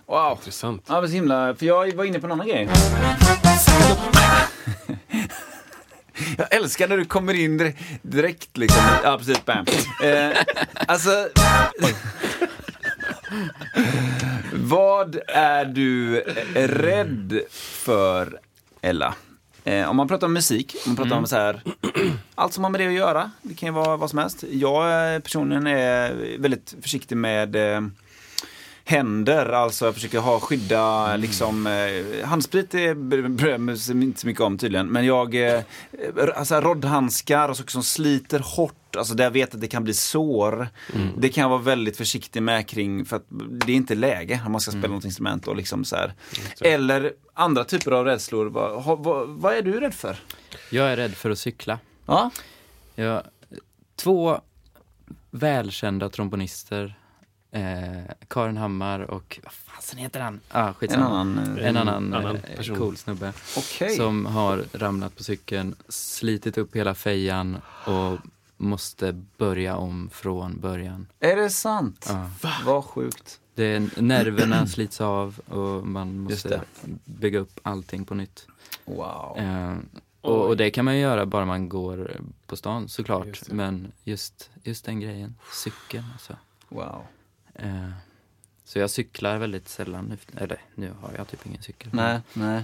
Wow. 0.06 0.32
Intressant. 0.38 0.84
Ja, 0.88 1.00
men 1.00 1.08
så 1.10 1.14
himla, 1.14 1.54
för 1.54 1.66
jag 1.66 1.92
var 1.94 2.04
inne 2.04 2.18
på 2.20 2.26
en 2.26 2.32
annan 2.32 2.46
grej. 2.48 2.68
Jag 6.38 6.54
älskar 6.54 6.88
när 6.88 6.96
du 6.96 7.04
kommer 7.04 7.34
in 7.34 7.58
dire- 7.60 7.74
direkt 8.02 8.56
liksom. 8.56 8.82
Ja, 9.04 9.18
precis. 9.18 9.44
Bam. 9.44 9.66
Eh, 10.04 10.30
alltså... 10.86 11.28
Vad 14.52 15.18
är 15.28 15.64
du 15.64 16.20
rädd 16.54 17.40
för, 17.50 18.40
Ella? 18.80 19.14
Eh, 19.64 19.90
om 19.90 19.96
man 19.96 20.08
pratar 20.08 20.26
om 20.26 20.32
musik, 20.32 20.76
om 20.86 20.90
man 20.90 20.96
pratar 20.96 21.16
om 21.16 21.26
så 21.26 21.36
här, 21.36 21.62
allt 22.34 22.52
som 22.52 22.64
har 22.64 22.70
med 22.70 22.80
det 22.80 22.86
att 22.86 22.92
göra. 22.92 23.30
Det 23.42 23.54
kan 23.54 23.66
ju 23.66 23.72
vara 23.72 23.96
vad 23.96 24.10
som 24.10 24.18
helst. 24.18 24.44
Jag 24.50 25.14
eh, 25.14 25.20
personligen 25.20 25.66
är 25.66 26.36
väldigt 26.38 26.74
försiktig 26.82 27.16
med 27.16 27.56
eh, 27.56 27.80
händer, 28.84 29.46
alltså 29.46 29.84
jag 29.84 29.94
försöker 29.94 30.18
ha 30.18 30.40
skydda 30.40 31.16
liksom, 31.16 31.66
eh, 31.66 32.26
handsprit 32.26 32.74
är 32.74 32.94
bry- 32.94 33.28
bryr 33.28 33.50
jag 33.50 33.60
mig 33.60 33.76
inte 34.02 34.20
så 34.20 34.26
mycket 34.26 34.40
om 34.42 34.58
tydligen, 34.58 34.86
men 34.88 35.06
jag, 35.06 35.34
eh, 35.34 35.60
alltså 36.36 36.60
roddhandskar 36.60 37.48
och 37.48 37.56
saker 37.56 37.70
som 37.70 37.82
sliter 37.82 38.38
hårt, 38.38 38.96
alltså 38.96 39.14
där 39.14 39.24
jag 39.24 39.30
vet 39.30 39.54
att 39.54 39.60
det 39.60 39.66
kan 39.68 39.84
bli 39.84 39.94
sår. 39.94 40.68
Det 41.18 41.28
kan 41.28 41.42
jag 41.42 41.48
vara 41.48 41.60
väldigt 41.62 41.96
försiktig 41.96 42.42
med 42.42 42.68
kring, 42.68 43.04
för 43.04 43.16
att 43.16 43.24
det 43.66 43.72
är 43.72 43.76
inte 43.76 43.94
läge 43.94 44.40
när 44.42 44.50
man 44.50 44.60
ska 44.60 44.70
spela 44.70 44.88
något 44.94 45.04
instrument 45.04 45.48
och 45.48 45.56
liksom 45.56 45.84
så 45.84 45.96
här. 45.96 46.12
det. 46.60 46.72
Eller 46.72 47.12
andra 47.34 47.64
typer 47.64 47.90
av 47.90 48.04
rädslor, 48.04 48.46
vad, 48.46 48.98
vad, 48.98 49.28
vad 49.28 49.54
är 49.54 49.62
du 49.62 49.80
rädd 49.80 49.94
för? 49.94 50.16
Jag 50.70 50.92
är 50.92 50.96
rädd 50.96 51.14
för 51.14 51.30
att 51.30 51.38
cykla. 51.38 51.78
Ja, 52.06 52.30
Jag, 52.94 53.22
två 53.96 54.40
välkända 55.30 56.08
trombonister, 56.08 56.94
eh, 57.52 58.14
Karin 58.28 58.56
Hammar 58.56 59.00
och, 59.00 59.40
vad 59.44 59.52
fasen 59.52 59.98
heter 59.98 60.20
han? 60.20 60.40
Ah, 60.48 60.68
en 60.68 60.74
skitsamma. 60.74 61.06
annan. 61.20 61.38
eh, 61.58 61.66
En 61.68 61.76
En 61.76 61.76
annan, 61.76 62.14
annan 62.14 62.36
eh, 62.36 62.56
person. 62.56 62.76
cool 62.76 62.96
snubbe. 62.96 63.32
Okej. 63.56 63.96
Som 63.96 64.26
har 64.26 64.64
ramlat 64.72 65.16
på 65.16 65.22
cykeln, 65.24 65.74
slitit 65.88 66.58
upp 66.58 66.76
hela 66.76 66.94
fejan 66.94 67.56
och 67.86 68.18
måste 68.56 69.22
börja 69.38 69.76
om 69.76 70.10
från 70.12 70.60
början. 70.60 71.06
Är 71.20 71.36
det 71.36 71.50
sant? 71.50 72.06
Ja. 72.08 72.30
Vad 72.64 72.84
sjukt. 72.84 73.38
Det 73.54 73.64
är, 73.64 74.02
nerverna 74.02 74.66
slits 74.66 75.00
av 75.00 75.40
och 75.48 75.86
man 75.86 76.26
Just 76.30 76.44
måste 76.44 76.60
bygga 77.04 77.38
upp 77.38 77.60
allting 77.62 78.04
på 78.04 78.14
nytt. 78.14 78.46
Wow. 78.84 79.38
Eh, 79.38 79.74
och, 80.20 80.46
och 80.46 80.56
det 80.56 80.70
kan 80.70 80.84
man 80.84 80.94
ju 80.94 81.00
göra 81.00 81.26
bara 81.26 81.44
man 81.44 81.68
går 81.68 82.20
på 82.46 82.56
stan 82.56 82.82
Just 82.82 82.94
såklart. 82.94 83.40
det. 83.46 83.54
Men 83.54 83.92
just, 84.04 84.50
just 84.62 84.84
den 84.84 85.00
grejen, 85.00 85.34
cykeln 85.64 86.04
alltså. 86.12 86.36
Wow. 86.68 87.02
Eh, 87.54 87.88
så 88.64 88.78
jag 88.78 88.90
cyklar 88.90 89.38
väldigt 89.38 89.68
sällan 89.68 90.04
nu. 90.04 90.18
Eller 90.42 90.58
nu 90.74 90.92
har 91.00 91.10
jag 91.16 91.28
typ 91.28 91.46
ingen 91.46 91.62
cykel. 91.62 91.88
Nej, 91.92 92.20
nej. 92.32 92.62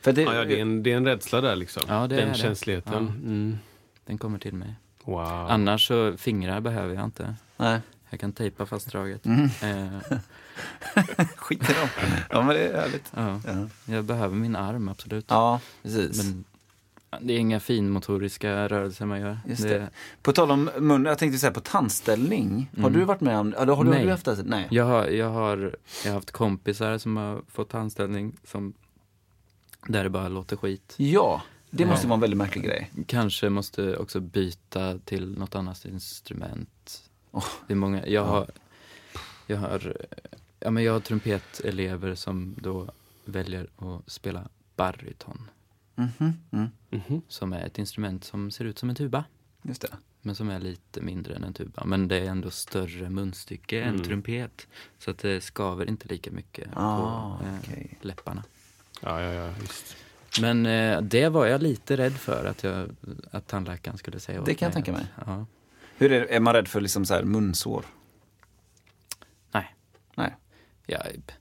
För 0.00 0.12
det, 0.12 0.22
Ja, 0.22 0.34
ja, 0.34 0.44
det, 0.44 0.56
är 0.58 0.62
en, 0.62 0.82
det 0.82 0.92
är 0.92 0.96
en 0.96 1.04
rädsla 1.04 1.40
där 1.40 1.56
liksom. 1.56 1.82
Ja, 1.88 2.06
det 2.06 2.16
Den 2.16 2.28
är 2.28 2.32
det. 2.32 2.38
känsligheten. 2.38 2.92
Ja. 2.92 2.98
Mm. 2.98 3.58
Den 4.04 4.18
kommer 4.18 4.38
till 4.38 4.54
mig. 4.54 4.74
Wow. 5.04 5.20
Annars 5.50 5.86
så, 5.88 6.16
fingrar 6.16 6.60
behöver 6.60 6.94
jag 6.94 7.04
inte. 7.04 7.34
nej. 7.56 7.80
Jag 8.10 8.20
kan 8.20 8.32
tejpa 8.32 8.66
fast 8.66 8.90
draget. 8.90 9.26
Mm. 9.26 9.44
Eh, 9.62 10.18
Skit 11.36 11.70
i 11.70 11.72
dem. 11.72 11.88
Ja, 12.30 12.42
men 12.42 12.56
det 12.56 12.68
är 12.68 12.80
härligt. 12.80 13.12
ja, 13.14 13.40
Ja, 13.46 13.68
jag 13.94 14.04
behöver 14.04 14.36
min 14.36 14.56
arm, 14.56 14.88
absolut. 14.88 15.24
ja 15.28 15.60
precis. 15.82 16.24
Men 16.24 16.44
det 17.20 17.32
är 17.32 17.38
inga 17.38 17.60
finmotoriska 17.60 18.68
rörelser 18.68 19.06
man 19.06 19.20
gör. 19.20 19.38
Just 19.48 19.62
det. 19.62 19.90
På 20.22 20.32
tal 20.32 20.50
om 20.50 20.70
mun, 20.78 21.04
jag 21.04 21.18
tänkte 21.18 21.38
säga 21.38 21.52
på 21.52 21.60
tandställning. 21.60 22.70
Har 22.76 22.78
Mm. 22.88 22.92
du 23.00 23.04
varit 23.04 23.20
med 23.20 23.38
om, 23.38 23.46
eller 23.58 23.74
har 23.74 23.84
du, 23.84 23.90
har 23.90 23.96
Nej. 23.96 24.04
du 24.04 24.10
haft 24.10 24.24
det? 24.24 24.42
Nej. 24.44 24.68
Jag 24.70 24.84
har, 24.84 25.06
jag, 25.06 25.30
har, 25.30 25.76
jag 26.04 26.10
har 26.10 26.14
haft 26.14 26.30
kompisar 26.30 26.98
som 26.98 27.16
har 27.16 27.42
fått 27.48 27.74
anställning 27.74 28.36
som, 28.44 28.72
där 29.86 30.04
det 30.04 30.10
bara 30.10 30.28
låter 30.28 30.56
skit. 30.56 30.94
Ja, 30.96 31.42
det 31.70 31.86
måste 31.86 32.06
Ja. 32.06 32.08
vara 32.08 32.14
en 32.16 32.20
väldigt 32.20 32.38
märklig 32.38 32.64
grej. 32.64 32.90
Kanske 33.06 33.48
måste 33.48 33.96
också 33.96 34.20
byta 34.20 34.98
till 34.98 35.38
något 35.38 35.54
annat 35.54 35.84
instrument. 35.84 37.02
Åh. 37.30 37.44
Det 37.66 37.72
är 37.72 37.76
många, 37.76 37.98
jag 38.06 38.10
Ja. 38.12 38.22
har, 38.24 38.50
jag 39.46 39.56
har, 39.56 39.96
ja 40.60 40.70
men 40.70 40.82
jag 40.84 40.92
har 40.92 41.00
trumpetelever 41.00 42.14
som 42.14 42.54
då 42.58 42.88
väljer 43.24 43.66
att 43.76 44.10
spela 44.12 44.48
baryton. 44.76 45.50
Mhm, 45.94 46.34
mm. 46.50 46.68
Mhm. 46.90 47.22
Som 47.28 47.52
är 47.52 47.66
ett 47.66 47.78
instrument 47.78 48.24
som 48.24 48.50
ser 48.50 48.64
ut 48.64 48.78
som 48.78 48.90
en 48.90 48.96
tuba. 48.96 49.24
Just 49.62 49.80
det. 49.82 49.88
Men 50.22 50.34
som 50.34 50.50
är 50.50 50.60
lite 50.60 51.00
mindre 51.00 51.34
än 51.34 51.44
en 51.44 51.52
tuba. 51.54 51.84
Men 51.84 52.08
det 52.08 52.16
är 52.16 52.24
ändå 52.24 52.50
större 52.50 53.10
munstycke 53.10 53.80
än 53.82 53.88
Mm. 53.94 54.02
trumpet. 54.04 54.66
Så 54.98 55.10
att 55.10 55.18
det 55.18 55.40
skaver 55.40 55.88
inte 55.88 56.08
lika 56.08 56.30
mycket 56.30 56.68
Ah, 56.74 57.38
på 57.38 57.44
eh, 57.44 57.54
okej. 57.60 57.98
läpparna. 58.00 58.44
Ja, 59.00 59.22
ja, 59.22 59.32
ja, 59.32 59.54
visst. 59.60 59.96
Men 60.40 60.66
eh, 60.66 61.00
det 61.00 61.28
var 61.28 61.46
jag 61.46 61.62
lite 61.62 61.96
rädd 61.96 62.12
för 62.12 62.44
att, 62.44 62.62
jag, 62.64 62.90
att 63.30 63.46
tandläkaren 63.46 63.98
skulle 63.98 64.20
säga 64.20 64.42
Det 64.42 64.54
kan 64.54 64.66
jag 64.66 64.72
tänka 64.74 64.92
mig. 64.92 65.06
Ja. 65.26 65.46
Hur 65.96 66.12
är, 66.12 66.24
är 66.26 66.40
man 66.40 66.54
rädd 66.54 66.68
för 66.68 66.80
liksom 66.80 67.06
så 67.06 67.14
här 67.14 67.22
munsår? 67.24 67.84
Nej. 69.52 69.74
Nej. 70.14 70.34
Ja, 70.86 70.98
ib- 70.98 71.32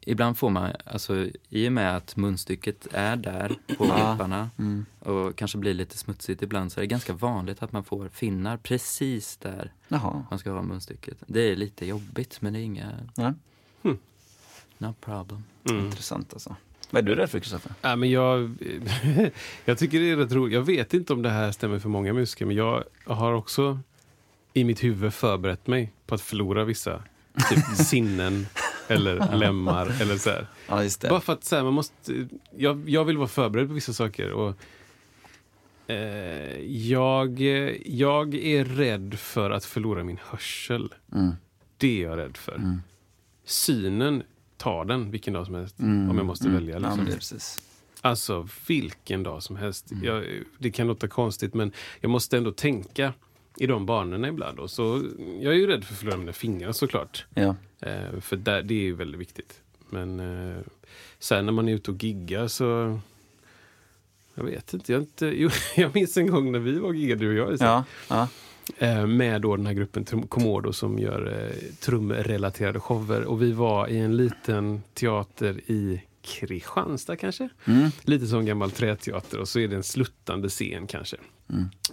ibland 0.00 0.38
får 0.38 0.50
man, 0.50 0.72
alltså 0.84 1.26
i 1.48 1.68
och 1.68 1.72
med 1.72 1.96
att 1.96 2.16
munstycket 2.16 2.86
är 2.92 3.16
där 3.16 3.48
på 3.78 3.86
Ja. 3.86 4.12
läpparna 4.12 4.50
Mm. 4.58 4.86
och 4.98 5.36
kanske 5.36 5.58
blir 5.58 5.74
lite 5.74 5.98
smutsigt 5.98 6.42
ibland 6.42 6.72
så 6.72 6.80
är 6.80 6.82
det 6.82 6.86
ganska 6.86 7.12
vanligt 7.12 7.62
att 7.62 7.72
man 7.72 7.84
får 7.84 8.08
finnar 8.08 8.56
precis 8.56 9.36
där 9.36 9.72
Jaha. 9.88 10.24
man 10.30 10.38
ska 10.38 10.50
ha 10.50 10.62
munstycket. 10.62 11.16
Det 11.26 11.40
är 11.52 11.56
lite 11.56 11.86
jobbigt 11.86 12.40
men 12.40 12.52
det 12.52 12.58
är 12.58 12.62
inga, 12.62 12.90
Nej. 13.16 13.32
no 14.78 14.94
problem. 15.00 15.44
Mm. 15.70 15.84
Intressant 15.84 16.32
alltså. 16.32 16.56
Vad 16.90 17.02
är 17.02 17.06
du 17.06 17.14
rädd 17.14 17.30
för, 17.30 17.38
Kristoffer? 17.40 17.72
Ja, 17.82 17.96
men 17.96 18.10
jag, 18.10 18.50
jag 19.64 19.78
tycker 19.78 20.00
det 20.00 20.10
är 20.10 20.16
rätt 20.16 20.32
roligt. 20.32 20.54
Jag 20.54 20.62
vet 20.62 20.94
inte 20.94 21.12
om 21.12 21.22
det 21.22 21.30
här 21.30 21.52
stämmer 21.52 21.78
för 21.78 21.88
många 21.88 22.12
musiker, 22.12 22.46
men 22.46 22.56
jag 22.56 22.84
har 23.04 23.32
också 23.32 23.78
i 24.52 24.64
mitt 24.64 24.84
huvud 24.84 25.14
förberett 25.14 25.66
mig 25.66 25.92
på 26.06 26.14
att 26.14 26.20
förlora 26.20 26.64
vissa 26.64 27.02
typ 27.50 27.64
sinnen 27.76 28.46
eller 28.90 29.36
lemmar. 29.36 30.02
Eller 30.02 30.16
så 30.16 30.30
här. 30.30 30.46
Ja. 30.68 31.08
Bara 31.10 31.20
för 31.20 31.32
att 31.32 31.44
så 31.44 31.56
här, 31.56 31.62
man 31.62 31.72
måste, 31.72 32.28
jag, 32.56 32.88
jag 32.88 33.04
vill 33.04 33.16
vara 33.16 33.28
förberedd 33.28 33.68
på 33.68 33.74
vissa 33.74 33.92
saker. 33.92 34.30
Och, 34.32 34.54
eh, 35.86 36.60
jag, 36.62 37.40
jag 37.86 38.34
är 38.34 38.64
rädd 38.64 39.14
för 39.18 39.50
att 39.50 39.64
förlora 39.64 40.04
min 40.04 40.18
hörsel. 40.30 40.94
Mm. 41.14 41.32
Det 41.76 42.02
är 42.02 42.08
jag 42.08 42.18
rädd 42.18 42.36
för. 42.36 42.54
Mm. 42.54 42.82
Synen, 43.44 44.22
ta 44.56 44.84
den 44.84 45.10
vilken 45.10 45.34
dag 45.34 45.46
som 45.46 45.54
helst. 45.54 45.78
Mm. 45.80 46.10
Om 46.10 46.16
jag 46.16 46.26
måste 46.26 46.48
Mm. 46.48 46.54
välja. 46.60 46.74
Ja, 46.80 46.88
Liksom. 46.88 47.06
precis. 47.06 47.62
Alltså 48.00 48.48
vilken 48.66 49.22
dag 49.22 49.42
som 49.42 49.56
helst. 49.56 49.90
Mm. 49.92 50.04
Jag, 50.04 50.24
det 50.58 50.70
kan 50.70 50.86
låta 50.86 51.08
konstigt 51.08 51.54
men 51.54 51.72
jag 52.00 52.10
måste 52.10 52.36
ändå 52.36 52.52
tänka 52.52 53.12
i 53.60 53.66
de 53.66 53.86
banorna 53.86 54.28
ibland. 54.28 54.58
Och 54.58 54.70
så, 54.70 55.02
jag 55.40 55.52
är 55.52 55.56
ju 55.56 55.66
rädd 55.66 55.84
för 55.84 55.94
att 55.94 55.98
förlora 55.98 56.16
mina 56.16 56.32
fingrar 56.32 56.72
såklart. 56.72 57.26
Ja. 57.34 57.54
Eh, 57.80 58.20
för 58.20 58.36
där, 58.36 58.62
det 58.62 58.74
är 58.74 58.82
ju 58.82 58.94
väldigt 58.94 59.20
viktigt. 59.20 59.60
Men 59.90 60.20
eh, 60.20 60.56
sen 61.18 61.46
när 61.46 61.52
man 61.52 61.68
är 61.68 61.72
ute 61.74 61.90
och 61.90 62.04
giggar 62.04 62.48
så... 62.48 62.98
Jag 64.34 64.44
vet 64.44 64.74
inte. 64.74 64.92
Jag, 64.92 65.02
inte 65.02 65.26
jo, 65.36 65.50
jag 65.76 65.94
minns 65.94 66.16
en 66.16 66.26
gång 66.26 66.52
när 66.52 66.58
vi 66.58 66.78
var 66.78 66.88
och 66.88 66.94
giggade, 66.94 67.20
du 67.20 67.28
och 67.40 67.48
jag. 67.48 67.54
Isak, 67.54 67.84
Ja. 68.08 68.28
ja. 68.78 68.86
eh, 68.86 69.06
med 69.06 69.42
då 69.42 69.56
den 69.56 69.66
här 69.66 69.72
gruppen 69.74 70.04
Komodo 70.04 70.72
som 70.72 70.98
gör 70.98 71.26
eh, 71.44 71.74
trumrelaterade 71.80 72.80
shower. 72.80 73.24
Och 73.24 73.42
vi 73.42 73.52
var 73.52 73.88
i 73.88 73.98
en 73.98 74.16
liten 74.16 74.82
teater 74.94 75.60
i 75.66 76.02
Kristianstad 76.22 77.16
kanske. 77.16 77.48
Mm. 77.64 77.90
Lite 78.02 78.26
som 78.26 78.46
gammal 78.46 78.70
träteater 78.70 79.38
och 79.38 79.48
så 79.48 79.58
är 79.58 79.68
det 79.68 79.76
en 79.76 79.82
sluttande 79.82 80.48
scen 80.48 80.86
kanske. 80.86 81.16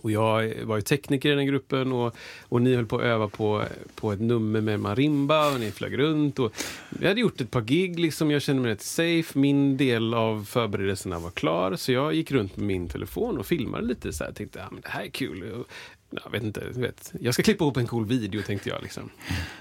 Och 0.02 0.12
jag 0.12 0.54
var 0.64 0.76
ju 0.76 0.82
tekniker 0.82 1.32
i 1.32 1.36
den 1.36 1.46
gruppen 1.46 1.92
och, 1.92 2.16
och 2.42 2.62
ni 2.62 2.76
höll 2.76 2.86
på 2.86 2.96
att 2.98 3.04
öva 3.04 3.28
på, 3.28 3.64
på 3.96 4.12
ett 4.12 4.22
nummer 4.22 4.62
med 4.62 4.80
marimba 4.80 5.54
och 5.54 5.60
ni 5.60 5.72
flög 5.72 5.98
runt. 5.98 6.40
Och 6.40 6.54
vi 6.90 7.08
hade 7.08 7.22
gjort 7.22 7.42
ett 7.42 7.52
par 7.52 7.62
gig, 7.62 8.00
liksom, 8.00 8.32
jag 8.32 8.42
kände 8.42 8.62
mig 8.62 8.72
rätt 8.72 8.82
safe. 8.82 9.40
Min 9.40 9.78
del 9.78 10.14
av 10.14 10.44
förberedelserna 10.44 11.20
var 11.20 11.32
klar 11.32 11.76
så 11.76 11.92
jag 11.92 12.14
gick 12.14 12.32
runt 12.32 12.58
med 12.58 12.66
min 12.68 12.90
telefon 12.90 13.38
och 13.38 13.46
filmade 13.46 13.88
lite. 13.88 14.14
Så 14.14 14.24
här, 14.24 14.32
tänkte 14.32 14.60
ja, 14.60 14.68
men 14.72 14.82
det 14.82 14.90
här 14.90 15.04
är 15.04 15.10
kul. 15.10 15.64
Jag 16.10 16.32
vet 16.32 16.44
inte, 16.44 16.70
vet, 16.70 17.14
jag 17.20 17.34
ska 17.34 17.44
klippa 17.44 17.64
ihop 17.64 17.78
en 17.78 17.88
cool 17.88 18.06
video 18.06 18.42
tänkte 18.42 18.70
jag. 18.70 18.84
Liksom. 18.84 19.10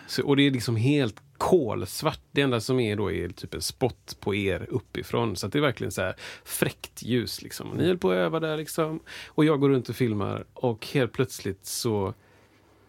Så, 0.06 0.26
och 0.26 0.36
det 0.36 0.42
är 0.42 0.50
liksom 0.50 0.76
helt 0.76 1.22
kolsvart. 1.38 2.20
Det 2.32 2.40
enda 2.40 2.60
som 2.60 2.80
är 2.80 2.96
då 2.96 3.12
är 3.12 3.28
typ 3.28 3.54
en 3.54 3.62
spot 3.62 4.16
på 4.20 4.34
er 4.34 4.66
uppifrån. 4.70 5.36
Så 5.36 5.46
det 5.46 5.58
är 5.58 5.62
verkligen 5.62 5.92
så 5.92 6.02
här 6.02 6.14
fräckt 6.44 7.02
ljus. 7.02 7.42
Liksom. 7.42 7.68
Ni 7.68 7.86
höll 7.86 7.98
på 7.98 8.10
att 8.10 8.16
öva 8.16 8.40
där 8.40 8.56
liksom. 8.56 9.00
Och 9.26 9.44
jag 9.44 9.60
går 9.60 9.68
runt 9.68 9.88
och 9.88 9.96
filmar 9.96 10.44
och 10.54 10.86
helt 10.86 11.12
plötsligt 11.12 11.66
så, 11.66 12.14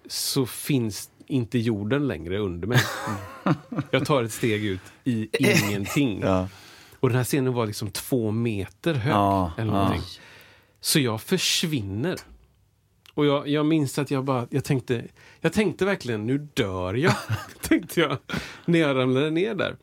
så 0.07 0.45
finns 0.45 1.11
inte 1.27 1.59
jorden 1.59 2.07
längre 2.07 2.37
under 2.37 2.67
mig. 2.67 2.79
Jag 3.91 4.05
tar 4.05 4.23
ett 4.23 4.31
steg 4.31 4.65
ut 4.65 4.81
i 5.03 5.29
ingenting. 5.39 6.21
Ja. 6.21 6.47
Och 6.99 7.09
den 7.09 7.17
här 7.17 7.23
scenen 7.23 7.53
var 7.53 7.65
liksom 7.65 7.91
två 7.91 8.31
meter 8.31 8.93
hög. 8.93 9.13
Ja, 9.13 9.51
eller 9.57 9.73
ja. 9.73 9.77
någonting. 9.77 10.03
Så 10.81 10.99
jag 10.99 11.21
försvinner. 11.21 12.17
Och 13.17 13.25
jag, 13.25 13.47
jag 13.47 13.65
minns 13.65 13.99
att 13.99 14.11
jag 14.11 14.23
bara, 14.23 14.47
jag 14.49 14.63
tänkte, 14.63 15.05
jag 15.41 15.53
tänkte 15.53 15.85
verkligen, 15.85 16.25
nu 16.25 16.37
dör 16.53 16.93
jag. 16.93 17.13
tänkte 17.61 17.99
jag, 17.99 18.17
när 18.65 18.79
jag 18.79 18.97
ramlade 18.97 19.29
ner 19.29 19.55
där. 19.55 19.77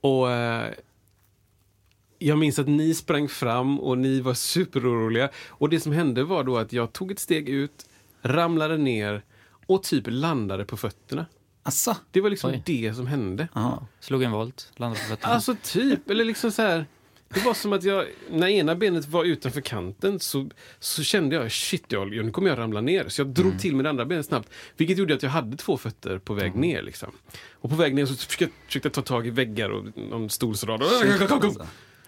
Och 0.00 0.30
eh, 0.30 0.72
jag 2.18 2.38
minns 2.38 2.58
att 2.58 2.68
ni 2.68 2.94
sprang 2.94 3.28
fram 3.28 3.80
och 3.80 3.98
ni 3.98 4.20
var 4.20 4.34
superoroliga. 4.34 5.30
Och 5.48 5.68
det 5.68 5.80
som 5.80 5.92
hände 5.92 6.24
var 6.24 6.44
då 6.44 6.58
att 6.58 6.72
jag 6.72 6.92
tog 6.92 7.10
ett 7.10 7.18
steg 7.18 7.48
ut, 7.48 7.86
ramlade 8.22 8.76
ner 8.76 9.22
och 9.66 9.82
typ 9.82 10.04
landade 10.06 10.64
på 10.64 10.76
fötterna. 10.76 11.26
Asså? 11.62 11.96
Det 12.10 12.20
var 12.20 12.30
liksom 12.30 12.50
Oj. 12.50 12.62
det 12.66 12.94
som 12.94 13.06
hände. 13.06 13.48
Ja. 13.54 13.86
Slog 14.00 14.22
en 14.22 14.30
volt, 14.32 14.72
landade 14.76 15.02
på 15.02 15.08
fötterna. 15.08 15.34
Alltså 15.34 15.56
typ, 15.62 16.10
eller 16.10 16.24
liksom 16.24 16.52
så 16.52 16.62
här. 16.62 16.86
Det 17.34 17.40
var 17.44 17.54
som 17.54 17.72
att 17.72 17.84
jag, 17.84 18.06
när 18.30 18.48
ena 18.48 18.74
benet 18.74 19.08
var 19.08 19.24
utanför 19.24 19.60
kanten 19.60 20.20
så, 20.20 20.50
så 20.78 21.02
kände 21.02 21.36
jag 21.36 21.52
shit, 21.52 21.84
jag, 21.88 22.10
nu 22.10 22.30
kommer 22.30 22.48
jag 22.48 22.58
ramla 22.58 22.80
ner. 22.80 23.08
Så 23.08 23.20
jag 23.20 23.28
drog 23.28 23.58
till 23.58 23.76
med 23.76 23.84
det 23.84 23.90
andra 23.90 24.04
benet 24.04 24.26
snabbt. 24.26 24.48
Vilket 24.76 24.98
gjorde 24.98 25.14
att 25.14 25.22
jag 25.22 25.30
hade 25.30 25.56
två 25.56 25.76
fötter 25.76 26.18
på 26.18 26.34
väg 26.34 26.54
ner. 26.54 26.82
Liksom. 26.82 27.12
Och 27.52 27.70
på 27.70 27.76
väg 27.76 27.94
ner 27.94 28.06
så 28.06 28.14
försökte 28.14 28.44
jag, 28.44 28.50
försökte 28.66 28.86
jag 28.86 28.92
ta 28.92 29.02
tag 29.02 29.26
i 29.26 29.30
väggar 29.30 29.70
och 29.70 29.84
någon 30.10 30.30
stolsrad. 30.30 30.82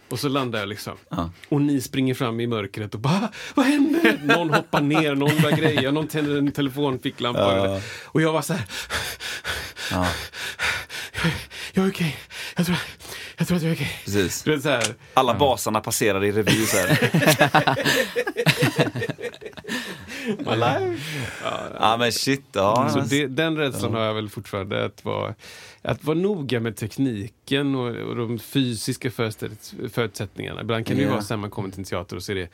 Och 0.08 0.18
så 0.20 0.28
landade 0.28 0.62
jag 0.62 0.68
liksom. 0.68 0.96
Ja. 1.08 1.30
Och 1.48 1.60
ni 1.60 1.80
springer 1.80 2.14
fram 2.14 2.40
i 2.40 2.46
mörkret 2.46 2.94
och 2.94 3.00
bara 3.00 3.28
Vad 3.54 3.66
händer? 3.66 4.20
Någon 4.22 4.50
hoppar 4.50 4.80
ner, 4.80 5.14
någon 5.14 5.42
börjar 5.42 5.56
greja, 5.56 5.90
någon 5.90 6.08
tänder 6.08 6.36
en 6.36 6.52
telefonficklampa. 6.52 7.56
Ja. 7.56 7.80
Och 8.04 8.22
jag 8.22 8.32
var 8.32 8.42
så 8.42 8.52
här 8.52 8.64
Ja, 9.90 10.06
Jag 11.72 11.84
är 11.84 11.90
okej. 11.90 12.16
Jag, 12.56 12.66
tror, 12.66 12.76
jag 13.36 13.46
tror 13.48 13.56
att 13.56 13.62
jag 13.62 13.72
är 13.72 13.76
okej. 13.76 13.90
precis. 14.04 14.42
Du 14.42 14.50
vet 14.50 14.62
så 14.62 14.68
här. 14.68 14.94
Alla 15.14 15.34
basarna 15.34 15.80
passerar 15.80 16.24
i 16.24 16.32
revy 16.32 16.66
så 16.66 16.76
här. 16.76 17.10
Alive. 20.46 20.98
Ja 21.80 21.96
men 21.98 22.12
shit, 22.12 22.44
ja. 22.52 22.88
Så 22.92 23.00
det, 23.00 23.26
den 23.26 23.56
rädslan 23.56 23.94
har 23.94 24.00
jag 24.04 24.14
väl 24.14 24.28
fortfarande. 24.28 24.84
Att 24.84 25.04
vara, 25.04 25.34
att 25.82 26.04
vara 26.04 26.16
noga 26.18 26.60
med 26.60 26.76
tekniken 26.76 27.74
och, 27.74 27.96
och 27.96 28.16
de 28.16 28.38
fysiska 28.38 29.10
förutsätt- 29.10 29.90
förutsättningarna. 29.92 30.60
Ibland 30.60 30.86
kan 30.86 30.96
det 30.96 31.02
ju 31.02 31.08
Ja. 31.08 31.12
vara 31.14 31.22
så 31.22 31.34
här 31.34 31.38
man 31.40 31.50
kommer 31.50 31.70
till 31.70 31.78
en 31.78 31.84
teater 31.84 32.16
och 32.16 32.22
ser 32.22 32.34
det. 32.34 32.48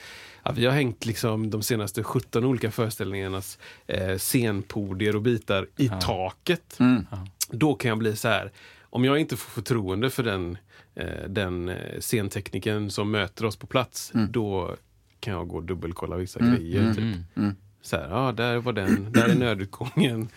Ja, 0.45 0.53
vi 0.53 0.66
har 0.66 0.73
hängt 0.73 1.07
liksom 1.07 1.51
de 1.51 1.62
senaste 1.62 2.03
17 2.03 2.45
olika 2.45 2.71
föreställningarnas 2.71 3.59
eh, 3.87 4.16
scenpodier 4.19 5.16
och 5.16 5.23
bitar 5.23 5.66
i 5.77 5.90
taket. 6.01 6.77
Mm. 6.81 7.07
Då 7.51 7.75
kan 7.75 7.88
jag 7.88 7.99
bli 7.99 8.16
så 8.16 8.29
här. 8.29 8.53
Om 8.90 9.05
jag 9.05 9.18
inte 9.18 9.37
får 9.37 9.50
förtroende 9.50 10.11
för 10.11 10.22
den, 10.22 10.59
eh, 10.94 11.29
den 11.29 11.68
eh, 11.68 12.00
scentekniken 12.00 12.90
som 12.90 13.11
möter 13.11 13.44
oss 13.44 13.57
på 13.57 13.66
plats, 13.66 14.12
då 14.31 14.76
kan 15.20 15.35
jag 15.35 15.48
gå 15.48 15.57
och 15.57 15.62
dubbelkolla 15.62 16.16
vissa 16.16 16.40
grejer. 16.40 16.94
Typ. 16.94 17.16
Mm. 17.37 17.57
Så 17.83 17.96
här, 17.96 18.09
ja, 18.11 18.33
där 18.33 18.57
var 18.57 18.72
den, 18.72 19.12
där 19.12 19.29
är 19.29 19.35
nödutgången. 19.35 20.29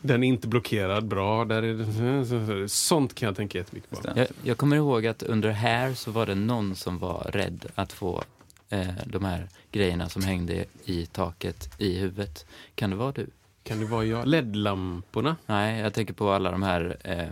Den 0.00 0.24
är 0.24 0.28
inte 0.28 0.48
blockerad 0.48 1.06
bra. 1.06 1.44
Där 1.44 1.62
är 1.62 2.66
sånt 2.66 3.14
kan 3.14 3.26
jag 3.26 3.36
tänka 3.36 3.58
jättemycket 3.58 3.90
på. 3.90 4.12
Jag, 4.16 4.26
jag 4.42 4.58
kommer 4.58 4.76
ihåg 4.76 5.06
att 5.06 5.22
under 5.22 5.50
här 5.50 5.94
så 5.94 6.10
var 6.10 6.26
det 6.26 6.34
någon 6.34 6.74
som 6.74 6.98
var 6.98 7.30
rädd 7.32 7.66
att 7.74 7.92
få 7.92 8.22
eh, 8.68 8.88
de 9.06 9.24
här 9.24 9.48
grejerna 9.72 10.08
som 10.08 10.22
hängde 10.22 10.64
i 10.84 11.06
taket 11.06 11.74
i 11.78 11.98
huvudet. 11.98 12.46
Kan 12.74 12.90
det 12.90 12.96
vara 12.96 13.12
du? 13.12 13.26
Kan 13.62 13.80
det 13.80 13.86
vara 13.86 14.04
jag? 14.04 14.26
LED-lamporna? 14.26 15.36
Nej, 15.46 15.80
jag 15.80 15.94
tänker 15.94 16.14
på 16.14 16.30
alla 16.30 16.50
de 16.50 16.62
här, 16.62 16.96
eh, 17.04 17.28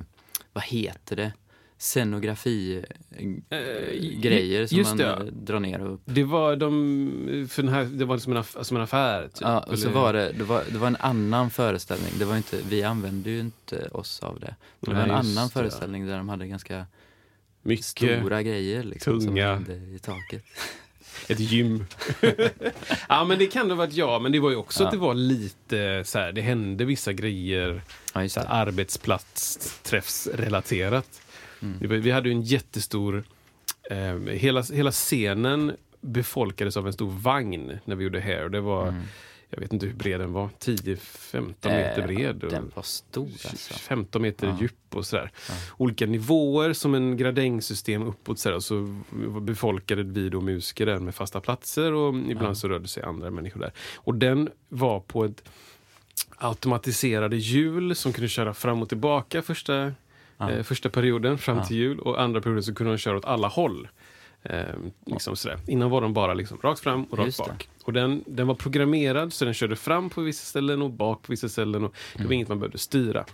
vad 0.53 0.65
heter 0.65 1.17
det? 1.17 1.33
Scenografi-grejer 1.79 4.67
som 4.67 4.79
just 4.79 4.91
man 4.91 4.97
det, 4.99 5.05
eh, 5.07 5.19
drar 5.25 5.61
ner 5.61 5.81
och 5.81 5.95
upp. 5.95 6.01
Det 6.05 6.25
var 6.25 6.57
de, 6.57 7.47
för 7.51 7.63
den 7.63 7.73
här, 7.73 7.85
det 7.85 8.05
var 8.05 8.19
som 8.19 8.33
en, 8.33 8.39
aff, 8.39 8.57
som 8.63 8.77
en 8.77 8.83
affär. 8.83 9.23
Typ. 9.29 9.39
Ja, 9.41 9.61
och 9.61 9.79
så 9.79 9.89
Eller- 9.89 10.01
var 10.01 10.13
det, 10.13 10.33
det 10.33 10.45
var, 10.45 10.63
det 10.73 10.79
var 10.79 10.87
en 10.87 10.97
annan 10.97 11.51
föreställning. 11.51 12.11
Det 12.19 12.25
var 12.25 12.37
inte, 12.37 12.59
vi 12.69 12.83
använde 12.83 13.31
ju 13.31 13.41
inte 13.41 13.89
oss 13.89 14.21
av 14.23 14.41
det. 14.41 14.55
Det 14.81 14.87
var 14.91 14.95
Nej, 14.95 15.03
en 15.11 15.17
just 15.17 15.39
annan 15.39 15.47
det. 15.49 15.53
föreställning 15.53 16.07
där 16.07 16.17
de 16.17 16.29
hade 16.29 16.47
ganska 16.47 16.87
mycket. 17.63 17.85
stora 17.85 18.43
grejer 18.43 18.83
liksom, 18.83 19.21
som 19.21 19.29
tunga. 19.29 19.55
hängde 19.55 19.75
i 19.75 19.99
taket. 19.99 20.45
Ett 21.29 21.41
gym. 21.41 21.85
ja, 23.09 23.25
men 23.25 23.39
det 23.39 23.47
kan 23.47 23.71
ha 23.71 23.77
varit 23.77 23.93
jag. 23.95 24.23
Men 24.23 24.33
det 24.33 24.41
var 24.41 24.51
ju 24.51 24.57
också 24.57 24.83
Ja. 24.83 24.87
att 24.87 24.93
det 24.93 24.99
var 24.99 25.15
lite 25.15 26.03
så 26.07 26.19
här, 26.19 26.33
det 26.33 26.41
hände 26.41 26.85
vissa 26.85 27.13
grejer 27.13 27.83
Ja, 28.15 28.21
arbetsplatsträffsrelaterat. 28.47 31.21
Mm. 31.63 32.01
Vi 32.03 32.11
hade 32.11 32.29
ju 32.29 32.35
en 32.35 32.43
jättestor... 32.43 33.25
Eh, 33.91 34.15
hela, 34.17 34.63
hela 34.63 34.91
scenen 34.91 35.77
befolkades 36.01 36.77
av 36.77 36.87
en 36.87 36.93
stor 36.93 37.11
vagn 37.11 37.79
när 37.85 37.97
vi 37.97 38.05
gjorde 38.05 38.21
Hair. 38.21 38.49
Det 38.49 38.61
var, 38.61 38.89
Mm. 38.89 39.03
Jag 39.55 39.61
vet 39.61 39.73
inte 39.73 39.87
hur 39.87 39.95
bred 39.95 40.21
den 40.21 40.33
var, 40.33 40.49
10-15 40.59 41.45
meter 41.63 42.01
Eh, 42.01 42.07
bred. 42.07 42.45
Och 42.45 42.51
Den 42.51 42.73
var 42.75 42.83
stor 42.83 43.25
alltså. 43.49 43.75
15 43.75 44.23
meter 44.23 44.47
Ja. 44.47 44.57
djup 44.61 44.75
och 44.95 45.07
sådär. 45.07 45.31
Ja. 45.49 45.55
Olika 45.77 46.07
nivåer 46.07 46.73
som 46.73 46.95
en 46.95 47.17
gradängsystem 47.17 48.03
uppåt. 48.03 48.39
Sådär. 48.39 48.57
Och 48.57 48.65
så 48.65 48.95
befolkade 49.41 50.03
vi 50.03 50.29
då 50.29 50.41
musiker 50.41 50.87
där 50.87 50.99
med 50.99 51.15
fasta 51.15 51.41
platser 51.41 51.93
och 51.93 52.15
ibland 52.15 52.51
Ja. 52.51 52.55
så 52.55 52.69
rörde 52.69 52.89
sig 52.89 53.03
andra 53.03 53.31
människor 53.31 53.61
där. 53.61 53.73
Och 53.97 54.15
den 54.15 54.49
var 54.69 55.01
på 55.01 55.25
ett 55.25 55.43
automatiserade 56.37 57.37
hjul 57.37 57.97
som 57.97 58.13
kunde 58.13 58.29
köra 58.29 58.55
fram 58.55 58.83
och 58.83 58.89
tillbaka 58.89 59.43
första, 59.43 59.93
eh, 60.41 60.63
första 60.63 60.89
perioden 60.91 61.39
fram 61.39 61.65
till 61.67 61.77
jul 61.77 61.99
och 62.01 62.21
andra 62.23 62.41
perioden 62.41 62.63
så 62.63 62.75
kunde 62.75 62.93
de 62.93 62.99
köra 62.99 63.17
åt 63.17 63.25
alla 63.25 63.49
håll. 63.49 63.89
Eh, 64.45 64.65
liksom 65.07 65.37
sådär. 65.37 65.59
Innan 65.67 65.91
var 65.91 66.01
de 66.01 66.13
bara 66.13 66.35
liksom 66.35 66.59
rakt 66.63 66.81
fram 66.81 67.05
och 67.05 67.19
rakt 67.19 67.37
det. 67.37 67.43
bak. 67.49 67.69
Och 67.85 67.93
den, 67.93 68.25
den 68.27 68.47
var 68.47 68.55
programmerad 68.55 69.33
så 69.33 69.45
den 69.45 69.55
körde 69.55 69.77
fram 69.77 70.11
på 70.11 70.21
vissa 70.21 70.45
ställen 70.45 70.83
och 70.83 70.91
bak 70.91 71.23
på 71.23 71.33
vissa 71.33 71.49
ställen. 71.49 71.85
Och 71.85 71.95
det 72.13 72.19
var 72.19 72.25
Mm. 72.25 72.33
inget 72.33 72.49
man 72.49 72.59
behövde 72.59 72.79
styra. 72.79 73.25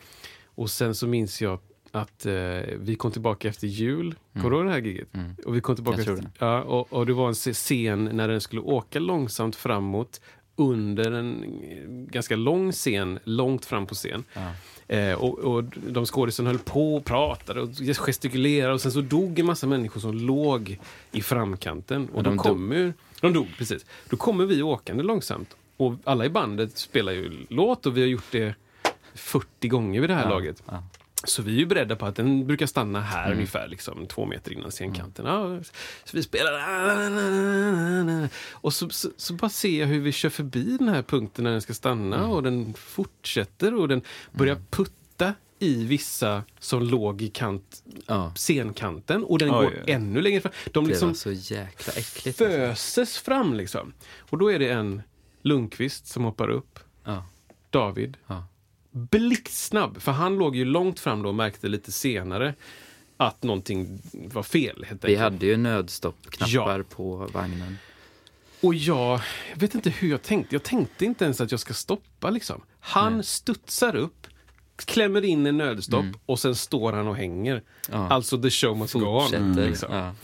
Och 0.54 0.70
sen 0.70 0.94
så 0.94 1.06
minns 1.06 1.42
jag 1.42 1.58
att 1.92 2.26
eh, 2.26 2.32
vi 2.78 2.96
kom 2.98 3.10
tillbaka 3.12 3.48
efter 3.48 3.66
jul. 3.66 4.14
Kommer 4.32 4.50
du 4.50 4.56
ihåg 4.56 4.66
det 4.66 4.72
här 4.72 4.78
giget? 4.80 5.14
Mm. 5.14 5.36
Och 5.46 5.56
vi 5.56 5.60
kom 5.60 5.74
tillbaka 5.74 6.00
efter, 6.00 6.26
ja, 6.38 6.62
och, 6.62 6.92
och 6.92 7.06
det 7.06 7.12
var 7.12 7.28
en 7.28 7.34
scen 7.34 8.04
när 8.04 8.28
den 8.28 8.40
skulle 8.40 8.60
åka 8.62 8.98
långsamt 8.98 9.56
framåt 9.56 10.20
under 10.58 11.10
en 11.12 11.44
ganska 12.10 12.36
lång 12.36 12.72
scen, 12.72 13.18
långt 13.24 13.64
fram 13.64 13.86
på 13.86 13.94
scen. 13.94 14.24
Ja. 14.34 14.50
Eh, 14.96 15.14
och, 15.14 15.38
och 15.38 15.64
de 15.64 16.06
skådisarna 16.06 16.48
höll 16.50 16.58
på 16.58 16.96
och 16.96 17.04
pratade 17.04 17.60
och 17.60 17.68
gestikulerade 18.06 18.74
och 18.74 18.80
sen 18.80 18.92
så 18.92 19.00
dog 19.00 19.38
en 19.38 19.46
massa 19.46 19.66
människor 19.66 20.00
som 20.00 20.14
låg 20.14 20.78
i 21.12 21.22
framkanten. 21.22 22.08
Och 22.08 22.22
de, 22.22 22.36
dog. 22.36 22.44
kommer, 22.46 22.94
de 23.20 23.32
dog, 23.32 23.46
precis. 23.58 23.86
Då 24.10 24.16
kommer 24.16 24.46
vi 24.46 24.62
åkande 24.62 25.02
långsamt. 25.02 25.56
Och 25.76 25.94
alla 26.04 26.24
i 26.24 26.28
bandet 26.28 26.78
spelar 26.78 27.12
ju 27.12 27.32
låt 27.48 27.86
och 27.86 27.96
vi 27.96 28.00
har 28.00 28.08
gjort 28.08 28.30
det 28.32 28.54
40 29.14 29.68
gånger 29.68 30.00
vid 30.00 30.10
det 30.10 30.14
här 30.14 30.22
Ja. 30.24 30.28
laget. 30.30 30.62
Ja. 30.66 30.82
Så 31.24 31.42
vi 31.42 31.52
är 31.54 31.58
ju 31.58 31.66
beredda 31.66 31.96
på 31.96 32.06
att 32.06 32.16
den 32.16 32.46
brukar 32.46 32.66
stanna 32.66 33.00
här 33.00 33.26
Mm. 33.26 33.36
ungefär, 33.38 33.68
liksom, 33.68 34.06
två 34.06 34.26
meter 34.26 34.52
innan 34.52 34.70
scenkanten. 34.70 35.26
Ja, 35.26 35.60
så 36.04 36.16
vi 36.16 36.22
spelar... 36.22 36.52
Och 38.52 38.72
så, 38.74 38.88
så, 38.90 39.10
så 39.16 39.34
bara 39.34 39.48
ser 39.50 39.80
jag 39.80 39.86
hur 39.86 40.00
vi 40.00 40.12
kör 40.12 40.28
förbi 40.30 40.76
den 40.78 40.88
här 40.88 41.02
punkten 41.02 41.44
när 41.44 41.50
den 41.52 41.60
ska 41.62 41.74
stanna 41.74 42.16
Mm. 42.16 42.30
och 42.30 42.42
den 42.42 42.74
fortsätter 42.74 43.74
och 43.74 43.88
den 43.88 44.02
börjar 44.32 44.56
putta 44.70 45.34
i 45.58 45.84
vissa 45.84 46.42
som 46.58 46.82
låg 46.82 47.22
i 47.22 47.28
kant, 47.28 47.82
Ja. 48.06 48.32
scenkanten 48.36 49.24
och 49.24 49.38
den 49.38 49.48
Oj, 49.50 49.54
går 49.54 49.66
oj. 49.66 49.82
ännu 49.92 50.20
längre 50.22 50.40
fram. 50.40 50.52
De 50.72 50.84
Det 50.84 50.90
liksom 50.90 51.08
var 51.08 51.14
så 51.14 51.32
jäkla 51.32 51.92
äckligt. 51.92 52.40
alltså. 52.40 52.44
föses 52.58 53.18
fram 53.18 53.54
liksom. 53.54 53.92
Och 54.18 54.38
då 54.38 54.52
är 54.52 54.58
det 54.58 54.68
en 54.68 55.02
Lundqvist 55.42 56.06
som 56.06 56.24
hoppar 56.24 56.48
upp, 56.48 56.78
Ja. 57.04 57.24
David, 57.70 58.16
Ja. 58.26 58.44
Blixtsnabb, 59.10 60.02
för 60.02 60.12
han 60.12 60.36
låg 60.38 60.56
ju 60.56 60.64
långt 60.64 61.00
fram 61.00 61.22
då 61.22 61.28
och 61.28 61.34
märkte 61.34 61.68
lite 61.68 61.92
senare. 61.92 62.54
att 63.20 63.42
någonting 63.42 64.00
var 64.12 64.42
fel. 64.42 64.86
Vi 65.02 65.16
hade 65.16 65.46
ju 65.46 65.56
nödstoppknappar 65.56 66.78
Ja. 66.78 66.84
på 66.96 67.16
vagnen. 67.32 67.78
Och 68.60 68.74
jag, 68.74 69.20
jag 69.52 69.56
vet 69.60 69.74
inte 69.74 69.90
hur 69.90 70.10
jag 70.10 70.22
tänkte. 70.22 70.54
Jag 70.54 70.62
tänkte 70.62 71.04
inte 71.04 71.24
ens 71.24 71.40
att 71.40 71.50
jag 71.50 71.60
ska 71.60 71.74
stoppa. 71.74 72.30
Liksom. 72.30 72.60
Han 72.80 73.14
Nej. 73.14 73.24
studsar 73.24 73.96
upp, 73.96 74.26
klämmer 74.76 75.24
in 75.24 75.46
en 75.46 75.56
nödstopp 75.56 76.04
och 76.26 76.38
sen 76.38 76.54
står 76.54 76.92
han 76.92 77.06
och 77.08 77.16
hänger. 77.16 77.52
Mm. 77.52 77.64
Ja. 77.90 78.08
Alltså 78.08 78.42
the 78.42 78.50
show 78.50 78.76
must 78.76 78.94
go 78.94 79.00
on. 79.00 79.20
Fortsätter. 79.22 79.68
Liksom. 79.68 79.94
Ja. 79.94 80.14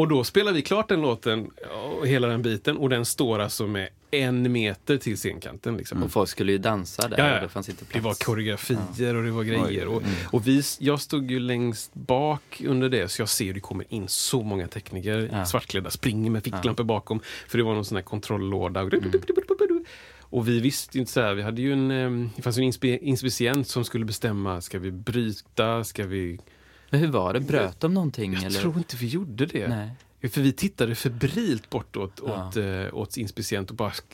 Och 0.00 0.08
då 0.08 0.24
spelar 0.24 0.52
vi 0.52 0.62
klart 0.62 0.88
den 0.88 1.00
låten, 1.00 1.50
och 1.98 2.06
hela 2.06 2.28
den 2.28 2.42
biten, 2.42 2.76
och 2.76 2.88
den 2.88 3.04
står 3.04 3.38
alltså 3.38 3.66
med 3.66 3.88
en 4.10 4.52
meter 4.52 4.96
till 4.96 5.16
scenkanten. 5.16 5.76
Liksom. 5.76 6.02
Och 6.02 6.10
folk 6.12 6.28
skulle 6.28 6.52
ju 6.52 6.58
dansa 6.58 7.08
där 7.08 7.18
Ja, 7.18 7.34
ja. 7.34 7.40
det 7.42 7.48
fanns 7.48 7.68
inte 7.68 7.84
plats. 7.84 7.92
Det 7.94 8.00
var 8.00 8.14
koreografier 8.14 9.14
och 9.14 9.24
det 9.24 9.30
var 9.30 9.42
grejer. 9.44 9.86
Och, 9.86 10.02
Mm. 10.02 10.14
och 10.32 10.46
vi, 10.48 10.62
jag 10.78 11.00
stod 11.00 11.30
ju 11.30 11.38
längst 11.40 11.94
bak 11.94 12.62
under 12.66 12.88
det, 12.88 13.08
så 13.08 13.22
jag 13.22 13.28
ser 13.28 13.52
det 13.54 13.60
kommer 13.60 13.84
in 13.88 14.08
så 14.08 14.42
många 14.42 14.68
tekniker, 14.68 15.30
Ja. 15.32 15.44
svartklädda, 15.46 15.90
springer 15.90 16.30
med 16.30 16.44
ficklampor 16.44 16.84
bakom. 16.84 17.20
För 17.48 17.58
det 17.58 17.64
var 17.64 17.74
någon 17.74 17.84
sån 17.84 17.96
här 17.96 18.02
kontrolllåda. 18.02 18.82
Och, 18.82 18.92
Mm. 18.94 19.84
och 20.20 20.48
vi 20.48 20.60
visste 20.60 20.98
inte 20.98 21.12
så 21.12 21.20
här, 21.20 21.34
vi 21.34 21.42
hade 21.42 21.62
ju 21.62 21.72
en, 21.72 21.90
eh, 21.90 22.28
det 22.36 22.42
fanns 22.42 22.58
en 22.58 22.72
inspicient 23.02 23.68
som 23.68 23.84
skulle 23.84 24.04
bestämma, 24.04 24.60
ska 24.60 24.78
vi 24.78 24.90
bryta, 24.90 25.84
ska 25.84 26.06
vi... 26.06 26.38
Men 26.90 27.00
hur 27.00 27.08
var 27.08 27.32
det? 27.32 27.40
Bröt 27.40 27.80
de 27.80 27.94
någonting? 27.94 28.32
Jag 28.32 28.42
eller? 28.44 28.60
tror 28.60 28.76
inte 28.76 28.96
vi 28.96 29.06
gjorde 29.06 29.46
det. 29.46 29.68
Nej. 29.68 29.90
För 30.30 30.40
vi 30.40 30.52
tittade 30.52 30.94
febrilt 30.94 31.70
bortåt 31.70 32.20
Ja. 32.26 32.48
åt, 32.48 32.56
eh, 32.56 32.94
åt 32.94 33.16
inspicient 33.16 33.70
och 33.70 33.76
bara, 33.76 33.90
ska, 33.92 34.06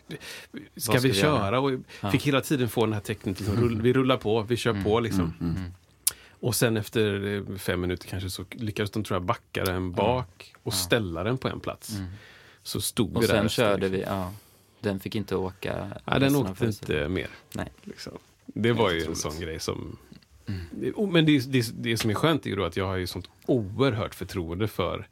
ska 0.77 0.99
vi 0.99 1.09
vi 1.09 1.15
köra? 1.15 1.61
Och 1.61 1.71
Ja. 1.73 1.79
Mm. 2.01 2.13
fick 2.13 2.27
hela 2.27 2.41
tiden 2.41 2.69
få 2.69 2.85
den 2.87 2.93
här 2.93 3.01
tecknet, 3.01 3.41
liksom, 3.41 3.57
rull, 3.57 3.83
vi 3.83 3.93
rullar 3.93 4.17
på, 4.17 4.43
vi 4.43 4.57
kör 4.57 4.83
på 4.85 5.01
liksom. 5.01 5.33
Och 6.41 6.55
sen 6.55 6.77
efter 6.77 7.27
eh, 7.51 7.57
fem 7.57 7.81
minuter 7.81 8.09
kanske 8.09 8.31
så 8.31 8.45
lyckades 8.51 8.91
de 8.91 9.05
tror 9.05 9.15
jag 9.17 9.23
backa 9.23 9.65
den 9.65 9.93
bak 9.93 10.55
och 10.63 10.75
ställa 10.75 11.25
den 11.25 11.39
på 11.39 11.49
en 11.49 11.61
plats. 11.61 11.93
Så 12.63 12.81
stod 12.81 13.07
Mm. 13.09 13.17
Och 13.17 13.23
vi 13.23 13.27
där. 13.27 13.35
sen 13.35 13.45
resten, 13.45 13.65
körde 13.65 13.89
vi, 13.89 14.03
ja. 14.03 14.33
Den 14.81 15.01
fick 15.01 15.15
inte 15.15 15.37
åka. 15.37 15.91
Nej, 16.05 16.21
den 16.21 16.37
åkte 16.37 16.67
inte 16.67 17.09
mer. 17.09 17.29
Nej. 17.53 17.69
Liksom. 17.83 18.13
Det 18.47 18.73
var 18.73 18.91
ju 18.91 19.05
en 19.05 19.17
sån 19.17 19.41
grej 19.41 19.61
som... 19.61 19.97
Mm. 20.49 21.13
Men 21.13 21.27
det, 21.27 21.53
det, 21.53 21.71
det 21.83 21.97
som 21.97 22.11
är 22.11 22.15
skönt 22.15 22.47
är 22.47 22.51
ju 22.51 22.57
då 22.57 22.65
att 22.65 22.77
jag 22.77 22.87
har 22.87 22.97
ju 22.97 23.07
sånt 23.07 23.29
oerhört 23.47 24.15
förtroende 24.15 24.69
för 24.69 25.09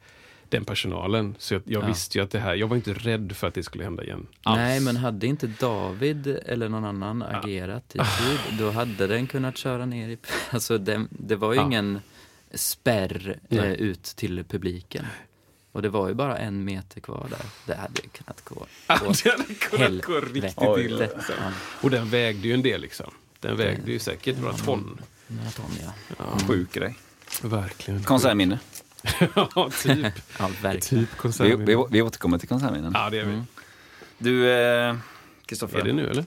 den 0.49 0.65
personalen. 0.65 1.35
Så 1.39 1.53
jag, 1.53 1.61
jag 1.65 1.83
Ja. 1.83 1.87
visste 1.87 2.17
ju 2.17 2.23
att 2.23 2.31
det 2.31 2.39
här, 2.39 2.55
jag 2.55 2.67
var 2.67 2.75
inte 2.75 2.93
rädd 2.93 3.31
för 3.35 3.47
att 3.47 3.53
det 3.53 3.63
skulle 3.63 3.83
hända 3.83 4.03
igen. 4.03 4.27
Alls. 4.43 4.57
Nej, 4.57 4.79
men 4.79 4.95
hade 4.97 5.27
inte 5.27 5.47
David 5.47 6.27
eller 6.27 6.69
någon 6.69 6.85
annan 6.85 7.21
agerat 7.23 7.95
i 7.95 7.97
tid, 7.97 8.39
då 8.59 8.71
hade 8.71 9.07
den 9.07 9.27
kunnat 9.27 9.57
köra 9.57 9.85
ner 9.85 10.09
i... 10.09 10.17
Alltså, 10.49 10.77
det, 10.77 11.05
det 11.09 11.35
var 11.35 11.53
ju 11.53 11.59
Ja. 11.59 11.65
ingen 11.65 11.99
spärr 12.53 13.39
eh, 13.49 13.71
ut 13.71 14.03
till 14.03 14.43
publiken. 14.43 15.05
Och 15.71 15.81
det 15.81 15.89
var 15.89 16.07
ju 16.07 16.13
bara 16.13 16.37
en 16.37 16.63
meter 16.63 17.01
kvar 17.01 17.27
där. 17.29 17.45
Det 17.65 17.75
hade 17.75 18.01
ju 18.03 18.09
kunnat 18.09 18.41
gå 18.43 18.65
Ja, 18.87 18.99
åt 19.07 19.23
det 19.23 19.29
hade 19.31 19.53
kunnat 19.53 20.05
gå 20.05 20.19
riktigt 20.19 20.77
illa. 20.79 21.07
Ja, 21.29 21.51
Och 21.81 21.89
den 21.89 22.09
vägde 22.09 22.47
ju 22.47 22.53
en 22.53 22.61
del 22.61 22.81
liksom. 22.81 23.11
Den 23.39 23.57
vägde 23.57 23.91
ju 23.91 23.99
säkert 23.99 24.37
några 24.39 24.53
ton. 24.53 25.01
Några 25.27 25.49
ton, 25.51 25.65
ja. 25.83 25.93
Ja, 26.17 26.37
Sjuk 26.47 26.73
grej. 26.73 26.95
verkligen. 27.41 28.03
Konsertminne. 28.03 28.59
ja, 29.35 29.69
typ. 29.83 30.13
Ja, 30.39 30.49
verkligen. 30.61 30.81
typ 31.05 31.09
Vi, 31.13 31.17
konsertminne. 31.17 31.65
vi, 31.65 31.83
vi 31.89 32.01
återkommer 32.01 32.37
till 32.37 32.49
konsertminnen. 32.49 32.91
Ja, 32.95 33.09
det 33.09 33.19
är 33.19 33.25
vi. 33.25 33.33
Mm. 33.33 33.45
Du, 34.17 34.51
eh, 34.51 34.95
Kristoffer. 35.45 35.79
Är 35.79 35.83
det 35.83 35.93
nu 35.93 36.09
eller? 36.09 36.25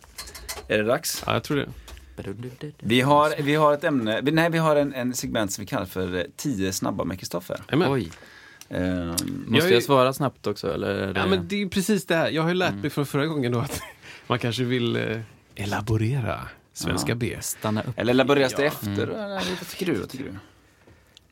Är 0.68 0.78
det 0.78 0.84
dags? 0.84 1.22
Ja, 1.26 1.32
jag 1.32 1.42
tror 1.42 1.56
det. 1.56 1.68
Vi 2.78 3.00
har, 3.00 3.42
vi 3.42 3.54
har 3.54 3.74
ett 3.74 3.84
ämne, 3.84 4.20
nej 4.22 4.50
vi 4.50 4.58
har 4.58 4.76
en, 4.76 4.94
en 4.94 5.14
segment 5.14 5.52
som 5.52 5.62
vi 5.62 5.66
kallar 5.68 5.86
för 5.86 6.14
eh, 6.16 6.22
10 6.36 6.72
snabba 6.72 7.04
med 7.04 7.18
Kristoffer. 7.18 7.60
Oj, 7.72 8.10
Ehm, 8.70 9.44
måste 9.48 9.68
är- 9.68 9.72
jag 9.72 9.82
svara 9.82 10.12
snabbt 10.12 10.46
också? 10.46 10.74
Eller. 10.74 11.12
Ja, 11.16 11.26
men 11.26 11.48
det 11.48 11.62
är 11.62 11.68
precis 11.68 12.06
det 12.06 12.14
här. 12.16 12.30
Jag 12.30 12.42
har 12.42 12.48
ju 12.48 12.54
lärt 12.54 12.68
Mm. 12.70 12.80
mig 12.80 12.90
från 12.90 13.06
förra 13.06 13.26
gången 13.26 13.52
då 13.52 13.58
att 13.58 13.80
man 14.26 14.38
kanske 14.38 14.64
vill 14.64 14.96
eh, 14.96 15.20
elaborera 15.54 16.48
svenska 16.78 17.08
Ja. 17.12 17.14
B. 17.14 17.36
Stanna 17.40 17.82
upp. 17.82 17.98
eller 17.98 18.14
laboreras 18.14 18.54
det 18.54 18.62
Ja. 18.62 18.68
efter? 18.68 18.90
Eller, 19.08 19.34
vad 19.34 19.68
tycker 19.70 19.86
du? 19.86 19.94
Vad 20.00 20.08
tycker 20.08 20.24
du? 20.24 20.34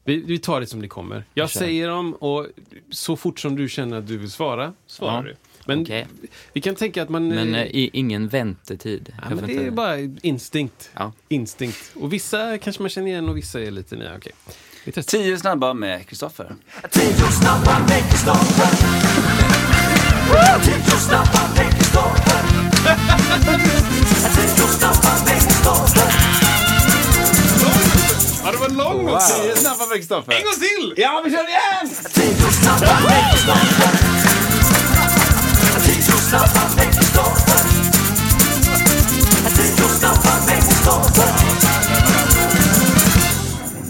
Vi, 0.05 0.16
vi 0.26 0.38
tar 0.38 0.61
det 0.61 0.66
som 0.66 0.80
det 0.82 0.88
kommer. 0.88 1.24
Jag 1.34 1.51
Kör. 1.51 1.61
säger 1.61 1.88
dem 1.88 2.14
och 2.14 2.47
så 2.90 3.16
fort 3.16 3.40
som 3.40 3.57
du 3.57 3.68
känner 3.68 3.97
att 3.99 4.07
du 4.07 4.16
vill 4.18 4.30
svara, 4.30 4.72
svarar 4.86 5.16
Ja. 5.16 5.22
du. 5.22 5.36
Men 5.68 5.82
Okej. 5.82 6.07
vi 6.53 6.61
kan 6.61 6.74
tänka 6.74 7.03
att 7.03 7.09
man... 7.09 7.28
Men 7.28 7.55
eh, 7.55 7.61
eh, 7.61 7.66
i, 7.66 7.90
ingen 7.92 8.28
väntetid. 8.28 9.12
ja, 9.22 9.34
men 9.34 9.47
det 9.47 9.66
är 9.66 9.70
bara 9.70 9.99
instinkt. 10.22 10.90
Ja. 10.94 11.12
Instinkt. 11.28 11.92
Och 11.94 12.12
vissa 12.12 12.59
kanske 12.59 12.82
man 12.82 12.88
känner 12.90 13.09
igen 13.09 13.28
och 13.28 13.36
vissa 13.36 13.61
är 13.61 13.70
lite 13.70 13.97
nya. 13.97 14.16
Okej. 14.16 14.32
Vi 14.84 14.92
testar. 14.92 15.18
10 15.18 15.38
snabba 15.38 15.74
med 15.74 16.07
Kristoffer. 16.09 16.57
Ja, 28.44 28.52
det 28.52 28.58
var 28.58 28.68
lång 28.68 29.06
wow. 29.06 29.20
snabba 29.54 29.94
Kristoffer. 29.94 30.32
En 30.32 30.44
gång 30.44 30.54
till! 30.54 30.94
Ja, 30.96 31.22
vi 31.24 31.30
kör 31.30 31.48
igen! 31.48 31.90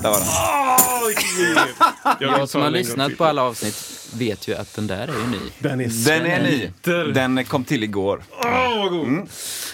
Där 0.02 0.10
var 0.10 0.18
den. 0.18 0.65
Jag 2.20 2.48
som 2.48 2.62
har 2.62 2.70
lyssnat 2.70 3.16
på 3.18 3.24
alla 3.24 3.42
avsnitt 3.42 4.08
vet 4.14 4.48
ju 4.48 4.54
att 4.54 4.74
den 4.74 4.86
där 4.86 5.08
är 5.08 5.12
ju 5.20 5.26
ny. 5.26 5.38
Den 5.58 5.80
är, 5.80 6.06
Den 6.06 6.26
är 6.26 6.42
ny. 6.42 7.12
Den 7.12 7.44
kom 7.44 7.64
till 7.64 7.82
igår. 7.82 8.22
Åh, 8.44 8.78
vad 8.78 8.90
god. 8.90 9.06
Mm. 9.08 9.26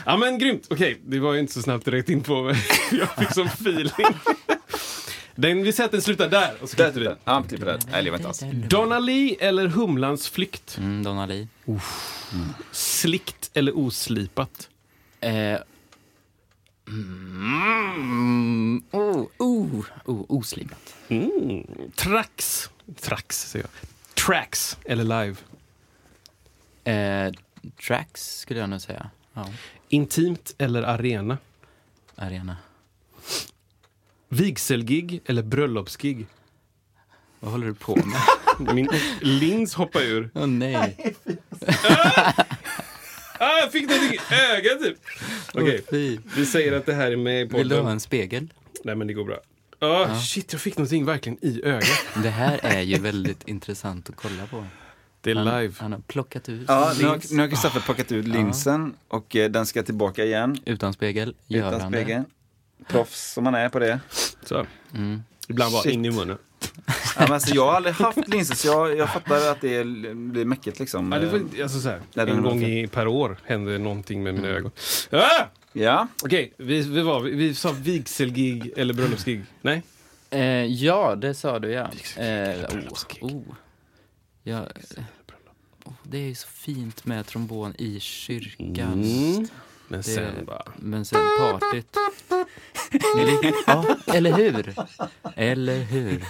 Ja, 0.06 0.16
men 0.16 0.38
grymt. 0.38 0.66
Okej, 0.70 1.00
det 1.06 1.18
var 1.18 1.32
ju 1.32 1.40
inte 1.40 1.52
så 1.52 1.62
snabbt 1.62 1.84
direkt 1.84 2.08
in 2.08 2.22
på. 2.22 2.54
Jag 2.90 3.14
fick 3.18 3.34
sån 3.34 3.46
feeling. 3.46 4.16
Den, 5.34 5.62
vi 5.62 5.72
säger 5.72 5.84
att 5.84 5.92
den 5.92 6.02
slutar 6.02 6.28
där 6.28 6.54
och 6.60 6.68
så 6.70 6.76
klipper 6.76 7.00
vi. 7.00 7.08
Ja, 7.24 7.40
vi 7.40 7.48
klipper 7.48 7.66
där. 7.66 7.78
Nej, 7.90 8.04
det 8.04 8.10
var 8.10 8.16
inte 8.16 8.28
alls. 8.28 8.42
Donna 8.68 8.98
Lee 8.98 9.36
eller 9.40 9.66
Humlans 9.66 10.28
flykt? 10.28 10.78
Mm, 10.78 11.02
Donna 11.02 11.26
Lee. 11.26 11.48
Slickt 12.72 13.50
eller 13.54 13.78
oslipat? 13.78 14.68
Eh, 15.20 15.58
mm, 16.92 18.82
oh, 18.90 19.26
oh, 19.38 19.84
oh, 20.04 20.24
oslipat. 20.28 20.94
Mm. 21.08 21.66
Trax. 21.96 22.70
Trax, 23.00 23.50
säger 23.50 23.66
jag. 23.66 23.88
Tracks 24.26 24.78
eller 24.84 25.04
live? 25.24 25.36
Eh, 26.84 27.32
tracks 27.86 28.38
skulle 28.38 28.60
jag 28.60 28.70
nog 28.70 28.80
säga. 28.80 29.10
Ja, 29.34 29.46
Intimt 29.88 30.54
eller 30.58 30.82
arena? 30.82 31.38
arena. 32.16 32.56
Vigselgig 34.28 35.22
eller 35.26 35.42
bröllopsgig? 35.42 36.26
Vad 37.40 37.50
håller 37.52 37.66
du 37.66 37.74
på 37.74 37.96
med? 37.96 38.20
Min 38.74 38.88
lins 39.20 39.74
hoppar 39.74 40.00
ur. 40.00 40.30
Åh 40.34 40.46
nej. 40.46 41.14
Ah, 43.44 43.58
jag 43.60 43.72
fick 43.72 43.88
någonting 43.88 44.12
i 44.14 44.34
ögat 44.56 44.80
typ. 44.82 44.96
Okej, 45.54 45.84
fy. 45.90 46.18
vi 46.36 46.46
säger 46.46 46.72
att 46.72 46.86
det 46.86 46.94
här 46.94 47.12
är 47.12 47.16
med 47.16 47.40
i 47.40 47.44
Vill 47.44 47.68
du 47.68 47.74
ha 47.74 47.80
podden. 47.80 47.92
en 47.92 48.00
spegel? 48.00 48.52
Nej 48.84 48.94
men 48.94 49.06
det 49.06 49.12
går 49.12 49.24
bra. 49.24 49.38
Ah, 49.78 50.14
Shit, 50.20 50.52
jag 50.52 50.60
fick 50.62 50.76
någonting 50.78 51.04
verkligen 51.04 51.38
i 51.44 51.60
ögat. 51.64 51.88
Det 52.22 52.28
här 52.30 52.60
är 52.62 52.80
ju 52.80 52.98
väldigt 52.98 53.48
intressant 53.48 54.08
att 54.08 54.16
kolla 54.16 54.46
på. 54.46 54.64
Det 55.20 55.30
är 55.30 55.34
Han, 55.34 55.60
live. 55.60 55.74
han 55.78 55.92
har 55.92 55.98
plockat 56.00 56.48
ut 56.48 56.64
Ja, 56.68 56.92
nu 57.00 57.06
har, 57.06 57.20
nu 57.34 57.42
har 57.42 57.48
Kristoffer 57.48 57.80
plockat 57.80 58.12
ut 58.12 58.28
linsen 58.28 58.94
och 59.08 59.36
eh, 59.36 59.50
den 59.50 59.66
ska 59.66 59.82
tillbaka 59.82 60.24
igen. 60.24 60.56
utan 60.64 60.92
spegel. 60.92 61.34
Gör 61.46 61.68
Utan 61.68 61.80
han 61.80 61.92
det? 61.92 61.98
spegel. 62.02 62.22
Proffs 62.88 63.32
som 63.32 63.44
man 63.44 63.54
är 63.54 63.68
på 63.68 63.78
det. 63.78 64.00
Så. 64.44 64.66
Mm. 64.94 65.22
Ibland 65.48 65.72
bara 65.72 65.82
Shit. 65.82 65.92
in 65.92 66.04
i 66.04 66.10
munnen. 66.10 66.38
Ja, 67.16 67.22
men 67.22 67.32
alltså, 67.32 67.54
jag 67.54 67.66
har 67.66 67.72
aldrig 67.74 67.94
haft 67.94 68.28
linser 68.28 68.54
så 68.54 68.66
jag, 68.68 68.96
jag 68.96 69.12
fattar 69.12 69.50
att 69.50 69.60
det 69.60 69.84
blir 70.14 70.44
mäckigt 70.44 70.80
liksom. 70.80 71.12
Ja, 71.12 71.18
det 71.18 71.26
var, 71.26 71.62
alltså 71.62 71.80
så 71.80 71.88
här, 71.88 72.26
en 72.26 72.42
gång 72.42 72.62
i, 72.62 72.86
per 72.86 73.06
år 73.06 73.36
händer 73.44 73.78
någonting 73.78 74.22
med 74.22 74.34
mina 74.34 74.48
ögon. 74.48 74.70
Ah! 75.10 75.44
Ja, 75.72 76.08
Okej, 76.24 76.52
vi, 76.56 76.80
vi, 76.80 77.02
var, 77.02 77.20
vi, 77.20 77.30
vi 77.30 77.54
sa 77.54 77.72
vigselgig 77.72 78.72
eller 78.76 78.94
bröllopsgig. 78.94 79.44
Nej? 79.62 79.82
Eh, 80.30 80.64
ja, 80.64 81.14
det 81.14 81.34
sa 81.34 81.58
du 81.58 81.70
ja. 81.72 81.90
Eh, 82.16 82.24
oh, 82.60 82.68
bröllopsgig. 82.72 83.22
oh. 83.24 83.42
Ja, 84.42 84.58
eh, 84.96 85.02
oh, 85.84 85.92
det 86.02 86.18
är 86.18 86.22
ju 86.28 86.34
så 86.34 86.48
fint 86.48 87.04
med 87.04 87.26
trombon 87.26 87.74
i 87.78 88.00
kyrkan. 88.00 88.92
Mm. 89.04 89.46
Men 89.88 90.00
Det- 90.00 90.02
sen 90.02 90.44
bara... 90.46 90.62
Men 90.76 91.04
sen 91.04 91.20
partyt. 91.38 91.96
Eller, 93.18 93.54
ja, 93.66 93.96
eller 94.06 94.32
hur? 94.32 94.74
Eller 95.36 95.78
hur? 95.82 96.24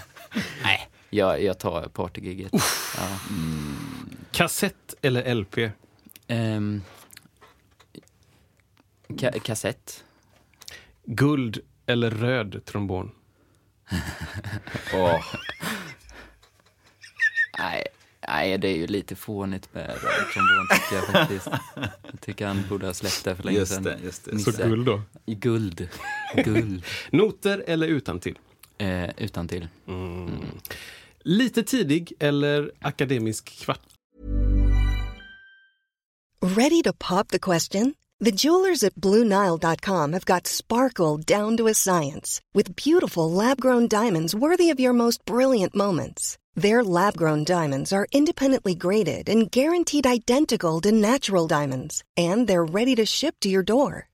Nej, 0.63 0.89
jag, 1.11 1.43
jag 1.43 1.59
tar 1.59 1.89
partygiget. 1.89 2.53
Ja. 2.97 3.19
Kassett 4.33 4.95
eller 5.03 5.35
LP? 5.35 5.59
Ehm, 6.27 6.83
ka 9.21 9.31
kassett. 9.45 10.05
Guld 11.05 11.59
eller 11.87 12.11
röd 12.11 12.65
trombon? 12.65 13.11
Åh. 14.95 15.25
Nej, 17.59 17.87
nej, 18.29 18.59
det 18.59 18.69
är 18.69 18.77
ju 18.77 18.87
lite 18.87 19.17
fånigt 19.17 19.75
med 19.75 19.91
eh, 19.91 19.97
trombon 20.33 20.67
tycker 20.71 20.97
jag 20.97 21.05
faktiskt. 21.07 21.49
Jag 22.11 22.21
tycker 22.21 22.47
han 22.47 22.63
borde 22.69 22.87
ha 22.87 22.95
släppt 22.95 23.25
det 23.25 23.37
för 23.37 23.43
länge 23.43 23.59
Just 23.59 23.73
sedan. 23.75 23.83
det, 23.85 23.99
just 24.05 24.25
det. 24.25 24.39
Så 24.39 24.51
guld 24.53 24.87
då. 24.87 25.03
Guld. 25.27 25.89
Guld. 26.35 26.85
Noter 27.11 27.65
eller 27.67 27.87
utan 27.87 28.21
till? 28.21 28.39
Eh, 28.83 29.11
utan 29.19 29.49
till. 29.49 29.69
Lite 31.25 31.63
tidig 31.63 32.13
eller 32.19 32.71
akademisk 32.81 33.45
kvart? 33.45 33.81
Ready 36.41 36.83
to 36.83 36.93
pop 36.93 37.29
the 37.29 37.39
question? 37.39 37.95
The 38.25 38.33
jewelers 38.33 38.85
at 38.85 38.95
BlueNile.com 38.95 40.13
have 40.13 40.25
got 40.25 40.47
sparkle 40.47 41.17
down 41.17 41.57
to 41.57 41.69
a 41.69 41.75
science 41.75 42.41
with 42.55 42.77
beautiful 42.77 43.31
lab 43.31 43.61
grown 43.61 43.89
diamonds 43.89 44.35
worthy 44.35 44.71
of 44.71 44.81
your 44.81 44.93
most 44.93 45.25
brilliant 45.25 45.75
moments. 45.75 46.39
Their 46.55 46.85
lab 46.85 47.17
grown 47.17 47.45
diamonds 47.45 47.93
are 47.93 48.07
independently 48.13 48.75
graded 48.75 49.29
and 49.29 49.51
guaranteed 49.51 50.07
identical 50.07 50.81
to 50.81 50.93
natural 50.93 51.47
diamonds, 51.47 52.03
and 52.17 52.49
they're 52.49 52.75
ready 52.75 52.95
to 52.97 53.07
ship 53.07 53.35
to 53.41 53.49
your 53.49 53.63
door. 53.63 54.09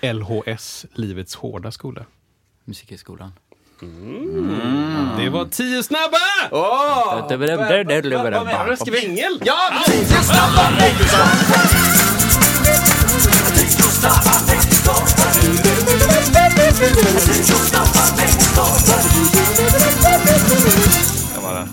LHS, 0.00 0.86
Livets 0.94 1.34
hårda 1.34 1.70
skola? 1.72 2.04
Musikhögskolan. 2.64 3.32
Det 5.18 5.30
var 5.30 5.44
tio 5.50 5.82
snabba! 5.82 6.16
Åh! 6.50 7.14
Vad 8.38 8.46
menar 8.46 8.76
Ska 8.76 8.90
vi 8.90 9.06
ängel? 9.06 9.42
Ja, 9.44 9.70
precis! 9.86 10.28
Det 21.34 21.40
var 21.42 21.54
det. 21.54 21.68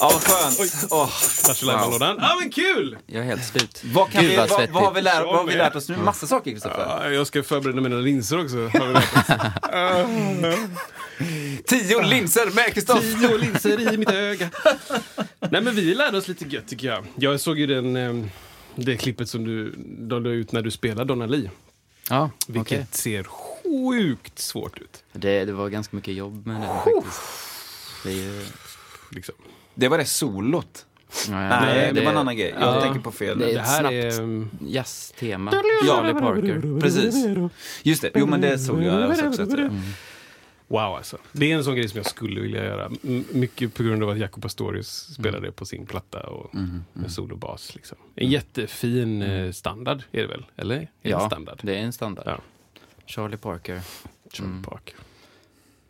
Ja, 0.00 0.10
vad 0.12 0.22
skönt. 0.22 0.86
Åh, 0.90 1.10
Varsågod 1.48 1.90
lådan. 1.92 2.16
Ja 2.20 2.36
men 2.40 2.50
kul! 2.50 2.98
Jag 3.06 3.22
är 3.22 3.26
helt 3.26 3.44
slut. 3.44 3.82
vad, 3.84 4.10
kan 4.10 4.22
Gud, 4.22 4.30
vi, 4.30 4.36
vad 4.36 4.48
vad, 4.50 4.70
vad, 4.70 4.82
har 4.82 4.90
vi 4.92 5.00
svettigt. 5.02 5.04
lärt, 5.04 5.24
vad 5.26 5.36
har 5.36 5.44
vi 5.44 5.54
lärt 5.54 5.76
oss 5.76 5.88
nu? 5.88 5.96
Massa 5.96 6.26
saker, 6.26 6.50
Kristoffer. 6.50 6.86
Ja, 7.04 7.10
jag 7.10 7.26
ska 7.26 7.42
förbereda 7.42 7.80
mina 7.80 7.96
linser 7.96 8.44
också. 8.44 8.56
Har 8.56 8.86
vi 8.86 8.92
lärt 8.92 9.16
oss. 10.54 10.70
Tio 11.66 12.02
linser 12.02 12.54
med 12.54 12.74
Kristoffer. 12.74 13.28
Tio 13.28 13.38
linser 13.38 13.94
i 13.94 13.98
mitt 13.98 14.10
öga. 14.10 14.50
Nej 15.50 15.60
men 15.62 15.74
vi 15.74 15.94
lärde 15.94 16.18
oss 16.18 16.28
lite 16.28 16.44
gött 16.44 16.68
tycker 16.68 16.86
jag. 16.86 17.04
Jag 17.16 17.40
såg 17.40 17.58
ju 17.58 17.66
den, 17.66 17.96
eh, 17.96 18.26
det 18.74 18.96
klippet 18.96 19.28
som 19.28 19.44
du 19.44 19.74
de 19.98 20.22
la 20.24 20.30
ut 20.30 20.52
när 20.52 20.62
du 20.62 20.70
spelar 20.70 21.04
Donna 21.04 21.26
Lee. 21.26 21.50
Ja, 22.10 22.30
Vilket 22.46 22.78
okej. 22.78 22.86
ser 22.90 23.24
sjukt 23.24 24.38
svårt 24.38 24.78
ut. 24.78 25.04
Det, 25.12 25.44
det 25.44 25.52
var 25.52 25.68
ganska 25.68 25.96
mycket 25.96 26.14
jobb 26.14 26.46
med 26.46 26.60
det 26.60 26.66
faktiskt. 26.66 27.20
Det 28.04 28.10
är 28.10 28.14
ju... 28.14 28.44
Liksom. 29.10 29.34
Det 29.74 29.88
var 29.88 29.98
det 29.98 30.04
solot. 30.04 30.86
Nej, 31.30 31.48
Nej, 31.48 31.92
det, 31.94 32.00
var 32.04 32.10
en 32.10 32.16
annan 32.16 32.36
grej. 32.36 32.54
Jag 32.60 32.76
Ja. 32.76 32.80
tänker 32.82 33.00
på 33.00 33.12
fel. 33.12 33.38
Det 33.38 33.52
Det 33.52 33.60
här 33.60 33.80
snabbt 33.80 33.92
är... 33.94 34.18
mm, 34.20 34.50
jazztema. 34.68 35.50
Charlie 35.86 36.14
Parker. 36.20 36.80
Precis. 36.80 37.14
Just 37.82 38.02
det. 38.02 38.10
Jo, 38.14 38.26
men 38.26 38.40
det 38.40 38.58
såg 38.58 38.82
jag. 38.82 39.16
Sett 39.36 39.50
det. 39.50 39.80
Wow 40.68 40.80
alltså. 40.80 41.18
Det 41.32 41.52
är 41.52 41.56
en 41.56 41.64
sån 41.64 41.74
grej 41.76 41.88
som 41.88 41.96
jag 41.96 42.06
skulle 42.06 42.40
vilja 42.40 42.64
göra. 42.64 42.90
M- 43.04 43.24
mycket 43.32 43.74
på 43.74 43.82
grund 43.82 44.02
av 44.02 44.08
att 44.10 44.18
Jaco 44.18 44.40
Pastorius 44.40 45.14
spelade 45.14 45.52
på 45.52 45.66
sin 45.66 45.86
platta 45.86 46.20
och 46.26 46.54
med 46.92 47.12
solobas. 47.12 47.74
Liksom. 47.74 47.98
En 48.14 48.30
jättefin 48.30 49.22
eh, 49.22 49.50
standard 49.52 50.02
är 50.12 50.20
det 50.20 50.26
väl? 50.26 50.46
Eller? 50.56 50.76
Är 50.76 50.80
det 51.02 51.08
Ja, 51.10 51.22
en 51.22 51.30
standard? 51.30 51.60
det 51.62 51.74
är 51.74 51.82
en 51.82 51.92
standard. 51.92 52.24
Ja. 52.26 52.38
Charlie 53.06 53.36
Parker. 53.36 53.80
Charlie 54.32 54.50
Mm. 54.50 54.62
Park. 54.62 54.94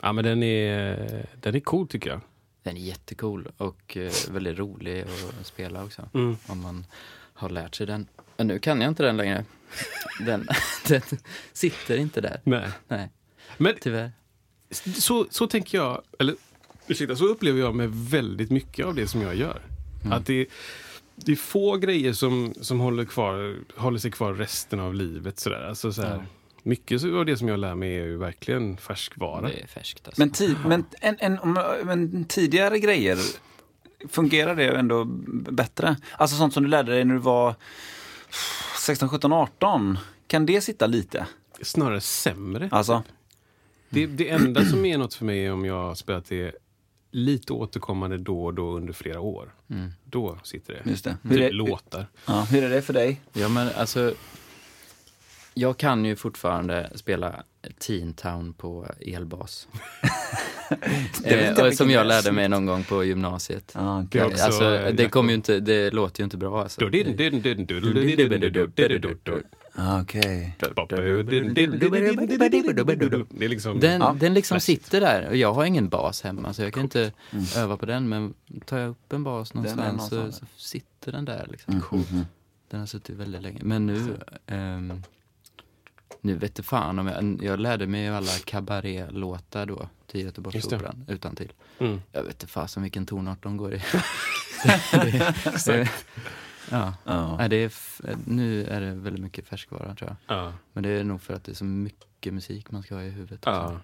Ja 0.01 0.11
men 0.13 0.23
den 0.25 0.43
är, 0.43 1.25
den 1.41 1.55
är 1.55 1.59
cool 1.59 1.87
tycker 1.87 2.09
jag. 2.09 2.19
Den 2.65 2.77
är 2.77 2.81
jättecool 2.81 3.51
och 3.57 3.97
eh, 3.97 4.11
väldigt 4.31 4.57
rolig 4.57 5.05
att 5.39 5.45
spela 5.45 5.83
också. 5.83 6.09
Mm. 6.13 6.37
Om 6.47 6.61
man 6.61 6.85
har 7.33 7.49
lärt 7.49 7.75
sig 7.75 7.87
den. 7.87 8.07
Men 8.37 8.47
nu 8.47 8.59
kan 8.59 8.81
jag 8.81 8.91
inte 8.91 9.03
den 9.03 9.17
längre. 9.17 9.45
Den, 10.25 10.47
den 10.87 11.01
sitter 11.53 11.97
inte 11.97 12.21
där. 12.21 12.41
Nej. 12.43 12.69
Nej, 12.87 13.09
Men 13.57 13.73
tyvärr. 13.81 14.11
så, 14.95 15.25
så 15.29 15.47
tänker 15.47 15.77
jag, 15.77 16.01
eller 16.19 16.35
ursäkta, 16.87 17.15
så 17.15 17.25
upplever 17.25 17.59
jag 17.59 17.75
med 17.75 17.89
väldigt 17.93 18.51
mycket 18.51 18.85
av 18.85 18.95
det 18.95 19.07
som 19.07 19.21
jag 19.21 19.35
gör. 19.35 19.61
Att 20.11 20.25
det, 20.25 20.47
det 21.15 21.31
är 21.31 21.35
få 21.35 21.77
grejer 21.77 22.13
som, 22.13 22.53
som 22.61 22.79
håller, 22.79 23.05
kvar, 23.05 23.57
håller 23.75 23.99
sig 23.99 24.11
kvar 24.11 24.33
resten 24.33 24.79
av 24.79 24.93
livet. 24.93 25.39
Sådär. 25.39 25.63
Alltså, 25.63 25.93
så 25.93 26.01
här, 26.01 26.25
Mycket 26.67 27.03
av 27.03 27.25
det 27.25 27.37
som 27.37 27.47
jag 27.47 27.59
lär 27.59 27.75
mig 27.75 27.95
är 27.97 28.03
ju 28.05 28.17
verkligen 28.17 28.77
färskvara. 28.77 29.47
Det 29.47 29.61
är 29.61 29.67
färskt 29.67 30.07
alltså. 30.07 30.21
Men, 30.21 30.31
ti- 30.31 30.55
men, 30.67 30.85
en, 31.01 31.15
en, 31.19 31.39
om- 31.39 31.81
men 31.83 32.25
tidigare 32.25 32.79
grejer, 32.79 33.17
fungerar 34.09 34.55
det 34.55 34.67
ändå 34.77 35.03
bättre? 35.51 35.97
Alltså 36.17 36.35
sånt 36.37 36.53
som 36.53 36.63
du 36.63 36.69
lärde 36.69 36.91
dig 36.91 37.05
när 37.05 37.13
du 37.15 37.19
var 37.21 37.55
16, 38.85 39.09
17, 39.09 39.33
18. 39.33 39.97
Kan 40.27 40.45
det 40.45 40.61
sitta 40.61 40.87
lite? 40.87 41.25
Snarare 41.61 42.01
sämre. 42.01 42.69
Alltså, 42.71 43.03
Det, 43.89 44.05
det 44.07 44.29
enda 44.29 44.65
som 44.65 44.85
är 44.85 44.97
något 44.97 45.13
för 45.13 45.25
mig 45.25 45.45
är 45.45 45.53
om 45.53 45.65
jag 45.65 45.83
har 45.83 45.95
spelat 45.95 46.25
det 46.25 46.55
lite 47.11 47.53
återkommande 47.53 48.17
då 48.17 48.45
och 48.45 48.53
då 48.53 48.71
under 48.71 48.93
flera 48.93 49.19
år. 49.19 49.53
Då 50.03 50.37
sitter 50.43 50.73
det. 50.83 50.89
just 50.89 51.03
det. 51.03 51.17
Hur 51.23 51.29
Typ 51.37 51.41
är, 51.41 51.51
låtar. 51.51 52.07
ja, 52.25 52.41
hur 52.51 52.63
är 52.63 52.69
det 52.69 52.81
för 52.81 52.93
dig? 52.93 53.21
Ja 53.33 53.49
men 53.49 53.69
alltså, 53.77 54.13
jag 55.57 55.77
kan 55.77 56.05
ju 56.05 56.15
fortfarande 56.15 56.91
spela 56.95 57.43
Teen 57.79 58.13
Town 58.13 58.53
på 58.53 58.87
elbas. 58.99 59.67
eh, 61.23 61.71
som 61.71 61.89
jag 61.89 62.07
lärde 62.07 62.31
mig 62.31 62.49
någon 62.49 62.65
gång 62.65 62.83
på 62.83 63.03
gymnasiet. 63.03 63.75
Okay. 63.75 64.21
det, 64.21 64.25
också, 64.25 64.43
alltså, 64.43 64.91
det, 64.93 65.09
kom 65.09 65.29
ju 65.29 65.35
inte, 65.35 65.59
det 65.59 65.91
låter 65.91 66.19
ju 66.19 66.23
inte 66.23 66.37
bra. 66.37 66.61
Alltså. 66.61 66.81
Okej. 69.77 70.19
Okay. 70.19 70.51
Liksom... 73.47 73.79
Den, 73.79 74.01
ja, 74.01 74.15
den 74.19 74.33
liksom 74.33 74.55
best. 74.55 74.65
sitter 74.65 75.01
där 75.01 75.27
och 75.29 75.35
jag 75.35 75.53
har 75.53 75.65
ingen 75.65 75.89
bas 75.89 76.21
hemma 76.21 76.53
så 76.53 76.61
jag 76.61 76.73
kan 76.73 76.83
inte 76.83 77.11
mm. 77.31 77.45
öva 77.57 77.77
på 77.77 77.85
den. 77.85 78.09
Men 78.09 78.33
tar 78.65 78.77
jag 78.77 78.89
upp 78.89 79.13
en 79.13 79.23
bas 79.23 79.53
någonstans, 79.53 80.09
så, 80.09 80.31
så, 80.31 80.45
sitter 80.57 81.11
den 81.11 81.25
där. 81.25 81.47
Liksom. 81.51 81.81
Mm. 81.91 82.25
Den 82.69 82.79
har 82.79 82.87
suttit 82.87 83.15
väldigt 83.15 83.41
länge. 83.41 83.59
Men 83.63 83.85
nu, 83.85 84.17
um, 84.47 85.03
nu 86.25 86.35
vet 86.35 86.65
fan 86.65 86.99
om 86.99 87.07
jag, 87.07 87.39
jag 87.43 87.59
lärde 87.59 87.87
mig 87.87 88.03
ju 88.03 88.09
alla 88.15 88.31
kabaretlåtar 88.45 89.65
då 89.65 89.89
till 90.07 90.21
Göteborgsoperan 90.21 91.05
utan 91.07 91.35
till. 91.35 91.51
Mm. 91.79 92.01
Jag 92.11 92.23
vet 92.23 92.33
inte 92.33 92.47
fasen 92.47 92.83
vilken 92.83 93.05
tonart 93.05 93.43
de 93.43 93.57
går 93.57 93.73
i. 93.73 93.77
det, 94.91 95.33
det, 95.65 95.89
ja. 96.71 96.93
Ja. 97.03 97.37
Nej, 97.37 97.49
det 97.49 97.55
är 97.55 97.71
nu 98.25 98.65
är 98.65 98.81
det 98.81 98.93
väldigt 98.93 99.23
mycket 99.23 99.47
färskvara 99.47 99.95
tror 99.95 100.09
jag. 100.27 100.37
Ja. 100.37 100.53
Men 100.73 100.83
det 100.83 100.89
är 100.89 101.03
nog 101.03 101.21
för 101.21 101.33
att 101.33 101.43
det 101.43 101.51
är 101.51 101.55
så 101.55 101.65
mycket 101.65 102.33
musik 102.33 102.71
man 102.71 102.83
ska 102.83 102.95
ha 102.95 103.01
i 103.03 103.09
huvudet. 103.09 103.39
Ja. 103.45 103.79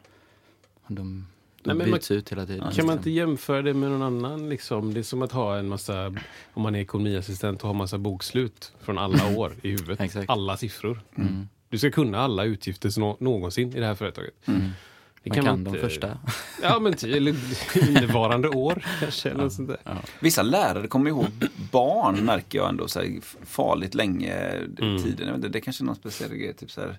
Och 0.83 0.93
De, 0.93 1.27
Nej, 1.63 1.75
de 1.75 1.83
man- 1.83 1.91
byts 1.91 2.11
ut 2.11 2.31
hela 2.31 2.45
tiden. 2.45 2.71
Kan 2.71 2.85
man 2.85 2.97
inte 2.97 3.09
jämföra 3.11 3.61
det 3.61 3.73
med 3.73 3.91
någon 3.91 4.01
annan? 4.01 4.49
Liksom? 4.49 4.93
Det 4.93 4.99
är 4.99 5.03
som 5.03 5.21
att 5.21 5.31
ha 5.31 5.57
en 5.57 5.67
massa, 5.67 6.07
om 6.53 6.61
man 6.63 6.75
är 6.75 6.79
ekonomiassistent 6.79 7.61
och 7.61 7.67
har 7.67 7.73
massa 7.73 7.97
bokslut 7.97 8.73
från 8.79 8.97
alla 8.97 9.35
år 9.37 9.53
i 9.61 9.69
huvudet. 9.69 10.29
Alla 10.29 10.57
siffror. 10.57 11.01
Mm. 11.15 11.47
Du 11.71 11.77
ska 11.77 11.91
kunna 11.91 12.17
alla 12.19 12.43
utgifter 12.43 12.99
nå- 12.99 13.17
någonsin 13.19 13.75
i 13.75 13.79
det 13.79 13.85
här 13.85 13.95
företaget. 13.95 14.33
Det 15.23 15.29
Man 15.29 15.35
kan, 15.35 15.45
man 15.45 15.63
de 15.63 15.69
inte- 15.69 15.81
första. 15.81 16.17
Ja, 16.61 16.79
men 16.79 16.93
eller 17.03 17.35
innevarande 17.89 18.49
år 18.49 18.85
kanske. 18.99 19.29
Eller 19.29 19.43
något 19.43 19.53
sånt 19.53 19.67
där. 19.67 19.79
Vissa 20.19 20.41
lärare 20.41 20.87
kommer 20.87 21.09
ihåg 21.09 21.27
barn 21.71 22.15
märker 22.25 22.57
jag 22.57 22.69
ändå 22.69 22.87
så 22.87 22.99
här, 22.99 23.19
farligt 23.45 23.95
länge 23.95 24.33
Mm. 24.33 25.03
tiden. 25.03 25.15
Jag 25.17 25.25
vet 25.25 25.35
inte, 25.35 25.47
det 25.49 25.59
är 25.59 25.61
kanske 25.61 25.83
är 25.83 25.85
någon 25.85 25.95
speciell 25.95 26.29
grej. 26.35 26.53
Typ 26.53 26.71
så 26.71 26.81
här, 26.81 26.97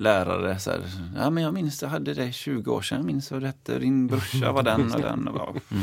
Lärare 0.00 0.58
så 0.58 0.70
här, 0.70 0.80
ja 1.16 1.30
men 1.30 1.42
jag 1.44 1.54
minns 1.54 1.82
jag 1.82 1.88
hade 1.88 2.14
det 2.14 2.32
20 2.32 2.70
år 2.72 2.82
sedan. 2.82 2.98
Jag 2.98 3.06
minns 3.06 3.30
vad 3.30 3.40
det 3.42 3.46
hette. 3.46 3.78
Din 3.78 4.06
brorsa 4.06 4.52
var 4.52 4.62
den 4.62 4.92
och 4.92 5.00
den. 5.00 5.28
Och, 5.28 5.56
ja. 5.56 5.76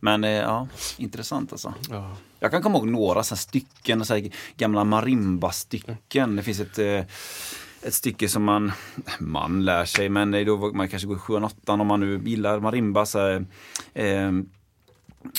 Men 0.00 0.24
eh, 0.24 0.30
ja, 0.30 0.68
intressant 0.96 1.52
alltså. 1.52 1.74
Ja. 1.90 2.16
Jag 2.40 2.50
kan 2.50 2.62
komma 2.62 2.78
ihåg 2.78 2.88
några 2.88 3.22
så 3.22 3.36
stycken, 3.36 4.04
så 4.04 4.28
gamla 4.56 4.84
marimba-stycken. 4.84 6.36
Det 6.36 6.42
finns 6.42 6.60
ett, 6.60 6.78
eh, 6.78 7.04
ett 7.82 7.94
stycke 7.94 8.28
som 8.28 8.44
man, 8.44 8.72
man 9.20 9.64
lär 9.64 9.84
sig, 9.84 10.08
men 10.08 10.30
då 10.46 10.56
var- 10.56 10.72
man 10.72 10.88
kanske 10.88 11.08
går 11.08 11.16
i 11.16 11.20
7 11.20 11.34
8 11.34 11.72
om 11.72 11.86
man 11.86 12.00
nu 12.00 12.20
gillar 12.24 12.60
marimba. 12.60 13.06
Så 13.06 13.18
här, 13.18 13.46
eh, 13.94 14.32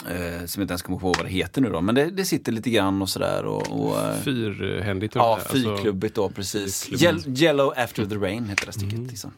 eh, 0.09 0.45
som 0.45 0.61
inte 0.61 0.71
ens 0.71 0.81
kommer 0.81 0.99
ihåg 0.99 1.15
vad 1.17 1.25
det 1.25 1.29
heter 1.31 1.61
nu 1.61 1.69
då. 1.69 1.81
Men 1.81 1.95
det, 1.95 2.05
det 2.09 2.25
sitter 2.25 2.51
lite 2.51 2.69
grann 2.69 3.01
och 3.01 3.09
sådär. 3.09 3.45
Och, 3.45 3.67
och, 3.81 3.99
eh, 3.99 4.15
Fyrhändigt. 4.21 5.15
Ja, 5.15 5.35
alltså- 5.35 5.53
fyrklubbigt 5.53 6.15
då 6.15 6.29
precis. 6.29 6.83
Fyrklubbigt. 6.83 7.27
Yel- 7.27 7.43
Yellow 7.43 7.73
after 7.77 8.05
the 8.05 8.15
rain 8.15 8.49
heter 8.49 8.65
det 8.65 8.71
stycket. 8.71 8.99
Liksom. 8.99 9.31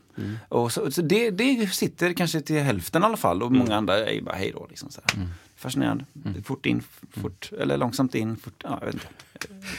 Och 0.49 0.71
så, 0.71 0.91
så 0.91 1.01
det, 1.01 1.29
det 1.31 1.73
sitter 1.73 2.13
kanske 2.13 2.41
till 2.41 2.59
hälften 2.61 3.01
i 3.01 3.05
alla 3.05 3.17
fall 3.17 3.43
och 3.43 3.51
många 3.51 3.75
andra 3.75 3.97
är 4.05 4.13
ju 4.13 4.21
bara 4.21 4.35
hej 4.35 4.51
då. 4.55 4.67
Liksom, 4.69 4.89
så 4.91 5.01
här. 5.63 5.69
Fascinerande. 5.69 6.05
Fort 6.43 6.65
in, 6.65 6.83
fort, 7.11 7.51
eller 7.59 7.77
långsamt 7.77 8.15
in, 8.15 8.37
fort, 8.37 8.63
ja, 8.63 8.77
jag 8.79 8.85
vet 8.85 8.93
inte. 8.95 9.07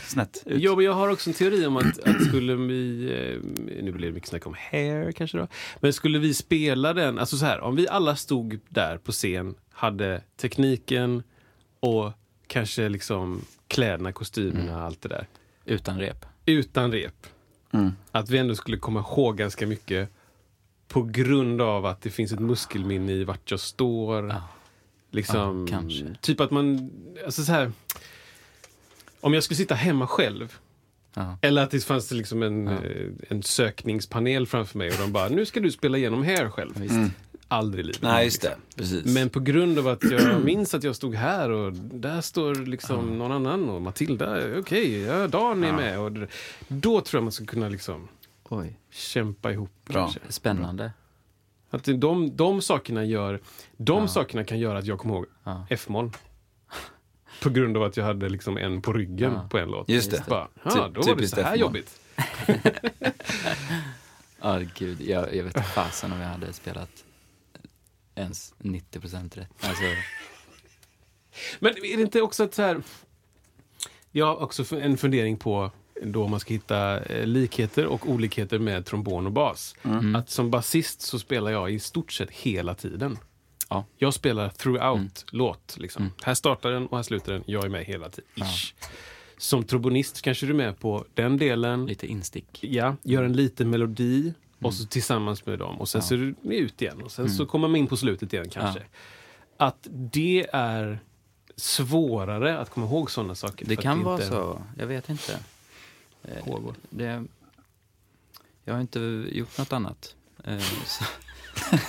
Snett 0.06 0.42
ut. 0.46 0.62
Ja, 0.62 0.76
men 0.76 0.84
jag 0.84 0.92
har 0.92 1.08
också 1.08 1.30
en 1.30 1.34
teori 1.34 1.66
om 1.66 1.76
att, 1.76 1.98
att 1.98 2.22
skulle 2.24 2.54
vi, 2.54 3.04
eh, 3.04 3.50
nu 3.82 3.92
blir 3.92 4.06
det 4.08 4.14
mycket 4.14 4.28
snack 4.28 4.46
om 4.46 4.54
hair 4.70 5.12
kanske 5.12 5.38
då, 5.38 5.48
men 5.80 5.92
skulle 5.92 6.18
vi 6.18 6.34
spela 6.34 6.92
den, 6.94 7.18
alltså 7.18 7.36
så 7.36 7.44
här, 7.46 7.60
om 7.60 7.76
vi 7.76 7.88
alla 7.88 8.16
stod 8.16 8.60
där 8.68 8.98
på 8.98 9.12
scen, 9.12 9.54
hade 9.70 10.22
tekniken 10.36 11.22
och 11.80 12.12
kanske 12.46 12.88
liksom 12.88 13.40
kläderna, 13.68 14.12
kostymerna, 14.12 14.84
allt 14.84 15.02
det 15.02 15.08
där, 15.08 15.26
Utan 15.64 15.98
rep. 15.98 16.26
utan 16.46 16.92
rep. 16.92 17.26
Mm. 17.70 17.92
Att 18.10 18.30
vi 18.30 18.38
ändå 18.38 18.54
skulle 18.54 18.76
komma 18.76 19.00
ihåg 19.00 19.36
ganska 19.38 19.66
mycket 19.66 20.08
på 20.88 21.02
grund 21.02 21.60
av 21.60 21.86
att 21.86 22.02
det 22.02 22.10
finns 22.10 22.32
ett 22.32 22.40
muskelminne 22.40 23.12
i 23.12 23.24
vart 23.24 23.50
jag 23.50 23.60
står. 23.60 24.28
Ja. 24.28 24.42
Liksom, 25.14 25.66
Ja, 25.70 25.76
kanske. 25.78 26.16
Typ 26.20 26.40
att 26.40 26.50
man, 26.50 26.90
alltså 27.24 27.44
så 27.44 27.52
här, 27.52 27.72
om 29.20 29.34
jag 29.34 29.42
skulle 29.44 29.56
sitta 29.56 29.74
hemma 29.74 30.06
själv 30.06 30.56
Ja. 31.14 31.38
eller 31.42 31.62
att 31.62 31.70
det 31.70 31.84
fanns 31.84 32.10
liksom 32.10 32.42
en, 32.42 32.68
eh, 32.68 32.80
en 33.28 33.42
sökningspanel 33.42 34.46
framför 34.46 34.78
mig 34.78 34.88
och 34.90 34.96
de 34.98 35.12
bara, 35.12 35.28
nu 35.28 35.46
ska 35.46 35.60
du 35.60 35.70
spela 35.70 35.98
igenom 35.98 36.22
här 36.22 36.48
själv. 36.50 36.72
Aldrig 37.48 37.84
i 37.84 37.86
livet. 37.86 38.02
Nej, 38.02 38.24
just 38.24 38.42
det. 38.42 38.56
Precis. 38.76 39.04
Men 39.14 39.28
på 39.30 39.40
grund 39.40 39.78
av 39.78 39.88
att 39.88 40.02
jag 40.10 40.40
minns 40.44 40.74
att 40.74 40.82
jag 40.84 40.96
stod 40.96 41.14
här 41.14 41.50
och 41.50 41.72
där 41.72 42.20
står 42.20 42.54
liksom 42.54 43.18
någon 43.18 43.32
annan 43.32 43.68
och 43.70 43.82
Matilda, 43.82 44.58
okej, 44.58 45.00
ja, 45.00 45.26
Dan 45.26 45.64
är 45.64 45.72
med. 45.72 45.98
Och 46.00 46.12
då 46.68 47.00
tror 47.00 47.18
jag 47.18 47.22
man 47.22 47.32
ska 47.32 47.44
kunna 47.44 47.68
liksom 47.68 48.08
Oj, 48.48 48.78
kämpa 48.90 49.52
ihop. 49.52 49.70
Bra. 49.84 49.94
kanske. 50.02 50.20
spännande. 50.28 50.92
Att 51.72 51.84
de, 51.84 52.36
de 52.36 52.62
sakerna 52.62 53.04
gör, 53.04 53.40
de 53.76 54.08
sakerna 54.08 54.44
kan 54.44 54.58
göra 54.58 54.78
att 54.78 54.86
jag 54.86 54.98
kommer 54.98 55.14
ihåg 55.14 55.26
Ja. 55.44 55.66
F-moll. 55.70 56.10
På 57.42 57.50
grund 57.50 57.76
av 57.76 57.82
att 57.82 57.96
jag 57.96 58.04
hade 58.04 58.28
liksom 58.28 58.56
en 58.58 58.82
på 58.82 58.92
ryggen 58.92 59.32
Ja. 59.32 59.48
på 59.50 59.58
en 59.58 59.68
låt. 59.70 59.88
Just 59.88 60.10
det. 60.10 60.24
Bara, 60.28 60.48
ja, 60.64 60.88
då 60.94 61.02
var 61.02 61.16
det 61.16 61.28
så 61.28 61.42
här 61.42 61.56
jobbigt. 61.56 62.00
Ja, 64.44 64.60
gud. 64.74 65.00
Jag, 65.00 65.34
jag 65.34 65.44
vet 65.44 65.56
inte 65.56 65.68
fasen 65.68 66.12
om 66.12 66.20
jag 66.20 66.28
hade 66.28 66.52
spelat 66.52 67.04
ens 68.14 68.54
90 68.58 69.00
procent 69.00 69.36
rätt. 69.36 69.48
Alltså, 69.60 69.82
Men 71.60 71.70
är 71.76 71.96
det 71.96 72.02
inte 72.02 72.22
också 72.22 72.44
att 72.44 72.54
så 72.54 72.62
här... 72.62 72.82
Jag 74.10 74.26
har 74.26 74.42
också 74.42 74.76
en 74.76 74.96
fundering 74.96 75.36
på 75.36 75.70
då 76.02 76.28
man 76.28 76.40
ska 76.40 76.54
hitta 76.54 77.00
eh, 77.00 77.26
likheter 77.26 77.86
och 77.86 78.08
olikheter 78.10 78.58
med 78.58 78.86
trombon 78.86 79.26
och 79.26 79.32
bas. 79.32 79.74
Mm. 79.82 80.16
Att 80.16 80.30
som 80.30 80.50
basist 80.50 81.00
så 81.00 81.18
spelar 81.18 81.50
jag 81.50 81.72
i 81.72 81.78
stort 81.78 82.12
sett 82.12 82.30
hela 82.30 82.74
tiden. 82.74 83.18
Ja. 83.68 83.84
Jag 83.96 84.14
spelar 84.14 84.48
throughout 84.48 85.24
låt. 85.30 85.76
Liksom. 85.78 86.12
Här 86.22 86.34
startar 86.34 86.70
den 86.70 86.86
och 86.86 86.96
här 86.96 87.02
slutar 87.02 87.32
den. 87.32 87.42
Jag 87.46 87.64
är 87.64 87.68
med 87.68 87.84
hela 87.84 88.08
tiden. 88.10 88.30
Ish. 88.34 88.74
Som 89.36 89.64
trombonist 89.64 90.22
kanske 90.22 90.46
du 90.46 90.52
är 90.52 90.56
med 90.56 90.78
på 90.78 91.04
den 91.14 91.36
delen. 91.36 91.86
lite 91.86 92.06
instick. 92.06 92.58
Ja, 92.64 92.96
gör 93.02 93.22
en 93.22 93.32
liten 93.32 93.70
melodi 93.70 94.34
och 94.58 94.74
så 94.74 94.86
tillsammans 94.86 95.46
med 95.46 95.58
dem. 95.58 95.80
Och 95.80 95.88
sen 95.88 96.02
så 96.02 96.14
är 96.14 96.18
du 96.18 96.54
ut 96.56 96.82
igen. 96.82 97.02
Och 97.02 97.12
sen 97.12 97.30
så 97.30 97.46
kommer 97.46 97.68
man 97.68 97.76
in 97.76 97.86
på 97.86 97.96
slutet 97.96 98.32
igen 98.32 98.48
kanske. 98.48 98.82
Att 99.56 99.86
det 99.90 100.46
är 100.52 100.98
svårare 101.56 102.58
att 102.58 102.70
komma 102.70 102.86
ihåg 102.86 103.10
sådana 103.10 103.34
saker. 103.34 103.66
Det 103.66 103.76
kan 103.76 104.02
vara 104.02 104.14
inte 104.14 104.26
så. 104.26 104.62
Jag 104.78 104.86
vet 104.86 105.08
inte. 105.08 105.38
Eh, 106.24 106.44
pågår. 106.44 106.74
Det, 106.90 107.24
jag 108.64 108.74
har 108.74 108.80
inte 108.80 109.00
gjort 109.32 109.58
något 109.58 109.72
annat. 109.72 110.14
Eh, 110.44 110.58
Så, 110.86 111.04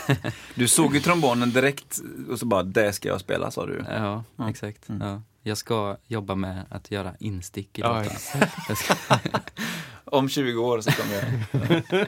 Du 0.55 0.67
såg 0.67 0.93
ju 0.95 0.99
trombonen 1.01 1.51
direkt 1.51 2.01
och 2.29 2.39
så 2.39 2.45
bara, 2.45 2.63
det 2.63 2.93
ska 2.93 3.09
jag 3.09 3.19
spela 3.21 3.51
sa 3.51 3.65
du. 3.65 3.85
ja, 3.89 4.23
Ja. 4.35 4.49
exakt. 4.49 4.83
Ja. 4.99 5.21
Jag 5.43 5.57
ska 5.57 5.97
jobba 6.07 6.35
med 6.35 6.65
att 6.69 6.91
göra 6.91 7.13
instick 7.19 7.79
i 7.79 7.81
Ja, 7.81 8.03
ska, 8.75 8.95
Om 10.05 10.29
20 10.29 10.57
år 10.63 10.81
så 10.81 10.91
kommer 10.91 11.13
jag. 11.15 12.07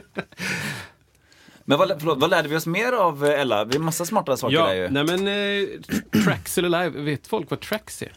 Men 1.68 1.78
vad, 1.78 1.88
förlåt, 1.98 2.18
vad 2.18 2.30
lärde 2.30 2.48
vi 2.48 2.56
oss 2.56 2.66
mer 2.66 2.92
av 2.92 3.24
eh, 3.24 3.40
Ella? 3.40 3.64
Vi 3.64 3.76
har 3.76 3.84
massa 3.84 4.04
smarta 4.04 4.36
saker 4.36 4.54
Ja, 4.56 4.66
där 4.66 4.74
ju. 4.74 4.88
nej 4.90 5.04
men 5.04 5.28
eh, 5.28 6.22
Tracks 6.24 6.58
eller 6.58 6.68
live, 6.84 7.02
vet 7.02 7.26
folk 7.26 7.50
vad 7.50 7.60
Tracks 7.60 8.02
är? 8.02 8.12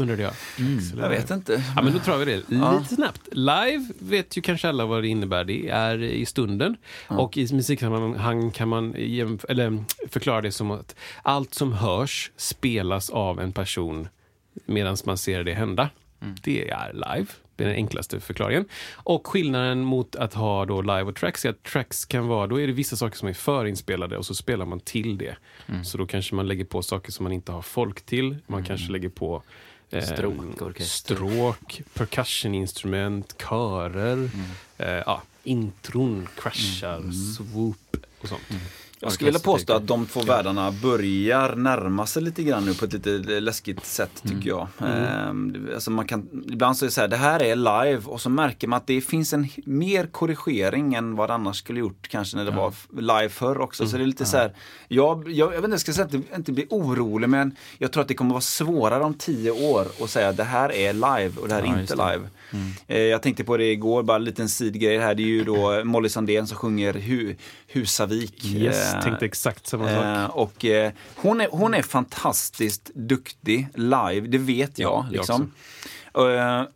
Undrade 0.00 0.22
jag. 0.22 0.32
Eller 0.58 1.02
Jag 1.02 1.08
vet 1.08 1.30
inte. 1.30 1.62
Ja, 1.76 1.82
men 1.82 1.92
då 1.92 1.98
tror 1.98 2.16
vi 2.16 2.24
det 2.24 2.36
lite 2.36 2.54
Ja. 2.54 2.84
snabbt. 2.84 3.28
Live 3.32 3.88
vet 3.98 4.36
ju 4.36 4.42
kanske 4.42 4.68
alla 4.68 4.86
vad 4.86 5.02
det 5.02 5.08
innebär. 5.08 5.44
Det 5.44 5.68
är 5.68 6.02
i 6.02 6.26
stunden. 6.26 6.76
Och 7.08 7.36
i 7.36 7.54
musiksammanhang 7.54 8.50
kan 8.50 8.68
man 8.68 8.94
eller 9.48 9.84
förklara 10.08 10.40
det 10.40 10.52
som 10.52 10.70
att 10.70 10.96
allt 11.22 11.54
som 11.54 11.72
hörs 11.72 12.30
spelas 12.36 13.10
av 13.10 13.40
en 13.40 13.52
person 13.52 14.08
medan 14.66 14.96
man 15.04 15.18
ser 15.18 15.44
det 15.44 15.54
hända. 15.54 15.90
Det 16.42 16.70
är 16.70 16.92
live. 16.92 17.26
Det 17.56 17.64
är 17.64 17.68
den 17.68 17.76
enklaste 17.76 18.20
förklaringen. 18.20 18.64
Och 18.92 19.26
skillnaden 19.26 19.80
mot 19.84 20.16
att 20.16 20.34
ha 20.34 20.64
då 20.64 20.82
live 20.82 21.02
och 21.02 21.16
tracks 21.16 21.44
är 21.44 21.50
att 21.50 21.62
tracks 21.62 22.04
kan 22.04 22.26
vara, 22.26 22.46
då 22.46 22.60
är 22.60 22.66
det 22.66 22.72
vissa 22.72 22.96
saker 22.96 23.16
som 23.18 23.28
är 23.28 23.32
förinspelade 23.32 24.16
och 24.18 24.26
så 24.26 24.34
spelar 24.34 24.66
man 24.66 24.80
till 24.80 25.18
det. 25.18 25.36
Så 25.84 25.98
då 25.98 26.06
kanske 26.06 26.34
man 26.34 26.46
lägger 26.48 26.64
på 26.64 26.82
saker 26.82 27.12
som 27.12 27.22
man 27.24 27.32
inte 27.32 27.52
har 27.52 27.62
folk 27.62 28.00
till. 28.06 28.36
Man 28.46 28.64
kanske 28.64 28.92
lägger 28.92 29.08
på 29.08 29.42
Stråk, 30.02 30.62
orkester. 30.62 31.14
stråk, 31.14 31.82
percussioninstrument, 31.94 33.34
körer, 33.38 34.30
eh, 34.78 34.88
ja, 34.88 35.22
intron, 35.42 36.28
crashar, 36.36 37.02
swoop 37.36 37.96
och 38.20 38.28
sånt. 38.28 38.42
Jag 39.04 39.12
skulle 39.12 39.28
vilja 39.28 39.40
påstå 39.40 39.72
att 39.72 39.86
de 39.86 40.06
två 40.06 40.20
världarna 40.22 40.72
börjar 40.72 41.56
närma 41.56 42.06
sig 42.06 42.22
lite 42.22 42.42
grann 42.42 42.64
nu 42.64 42.74
på 42.74 42.84
ett 42.84 42.92
lite 42.92 43.10
läskigt 43.40 43.86
sätt 43.86 44.22
tycker 44.28 44.48
jag. 44.48 44.68
Ehm, 44.86 45.52
det- 45.52 45.74
alltså 45.74 45.90
man 45.90 46.06
kan, 46.06 46.28
ibland 46.52 46.76
så 46.76 46.84
är 46.84 46.86
det 46.86 46.92
så 46.92 47.00
här, 47.00 47.08
det 47.08 47.16
här 47.16 47.42
är 47.42 47.56
live 47.56 48.00
och 48.06 48.20
så 48.20 48.30
märker 48.30 48.68
man 48.68 48.76
att 48.76 48.86
det 48.86 49.00
finns 49.00 49.32
en 49.32 49.48
mer 49.64 50.06
korrigering 50.06 50.94
än 50.94 51.16
vad 51.16 51.28
det 51.30 51.34
annars 51.34 51.56
skulle 51.56 51.80
gjort 51.80 52.08
kanske 52.08 52.36
när 52.36 52.44
det 52.44 52.50
var 52.50 52.72
live 53.00 53.28
förr 53.28 53.60
också. 53.60 53.86
Så 53.86 53.96
det 53.96 54.02
är 54.02 54.06
lite 54.06 54.24
så 54.24 54.36
här, 54.36 54.52
jag, 54.88 55.28
jag, 55.28 55.36
jag 55.36 55.48
vet 55.48 55.56
inte, 55.64 55.70
jag 55.70 55.80
ska 55.80 55.92
säga 55.92 56.04
att 56.06 56.12
jag 56.12 56.22
inte 56.36 56.52
bli 56.52 56.66
orolig 56.70 57.28
men 57.28 57.56
jag 57.78 57.92
tror 57.92 58.00
att 58.02 58.08
det 58.08 58.14
kommer 58.14 58.30
vara 58.30 58.40
svårare 58.40 59.04
om 59.04 59.14
tio 59.14 59.50
år 59.50 59.86
att 60.02 60.10
säga 60.10 60.28
att 60.28 60.36
det 60.36 60.44
här 60.44 60.72
är 60.72 60.92
live 60.92 61.32
och 61.40 61.48
det 61.48 61.54
här 61.54 61.62
är 61.62 61.66
Ja, 61.66 61.80
inte 61.80 61.94
live. 61.94 62.28
Eh, 62.86 62.98
Jag 62.98 63.22
tänkte 63.22 63.44
på 63.44 63.56
det 63.56 63.70
igår, 63.72 64.02
bara 64.02 64.16
en 64.16 64.24
liten 64.24 64.48
sidgrej 64.48 64.98
här. 64.98 65.14
Det 65.14 65.22
är 65.22 65.26
ju 65.26 65.44
då 65.44 65.80
Molly 65.84 66.08
Sandén 66.08 66.46
som 66.46 66.56
sjunger 66.56 66.92
hu, 66.94 67.34
Husavik. 67.68 68.44
Yes, 68.44 68.93
Eh, 68.94 69.02
tänkte 69.02 69.24
exakt 69.26 69.66
samma 69.66 69.90
Eh, 69.90 70.26
sak. 70.26 70.36
och 70.36 70.64
eh, 70.64 70.92
hon, 71.16 71.40
är, 71.40 71.48
hon 71.52 71.74
är 71.74 71.82
fantastiskt 71.82 72.90
duktig 72.94 73.68
live, 73.74 74.26
det 74.26 74.38
vet 74.38 74.78
jag. 74.78 74.90
Ja, 74.90 75.06
jag 75.10 75.12
liksom. 75.12 75.52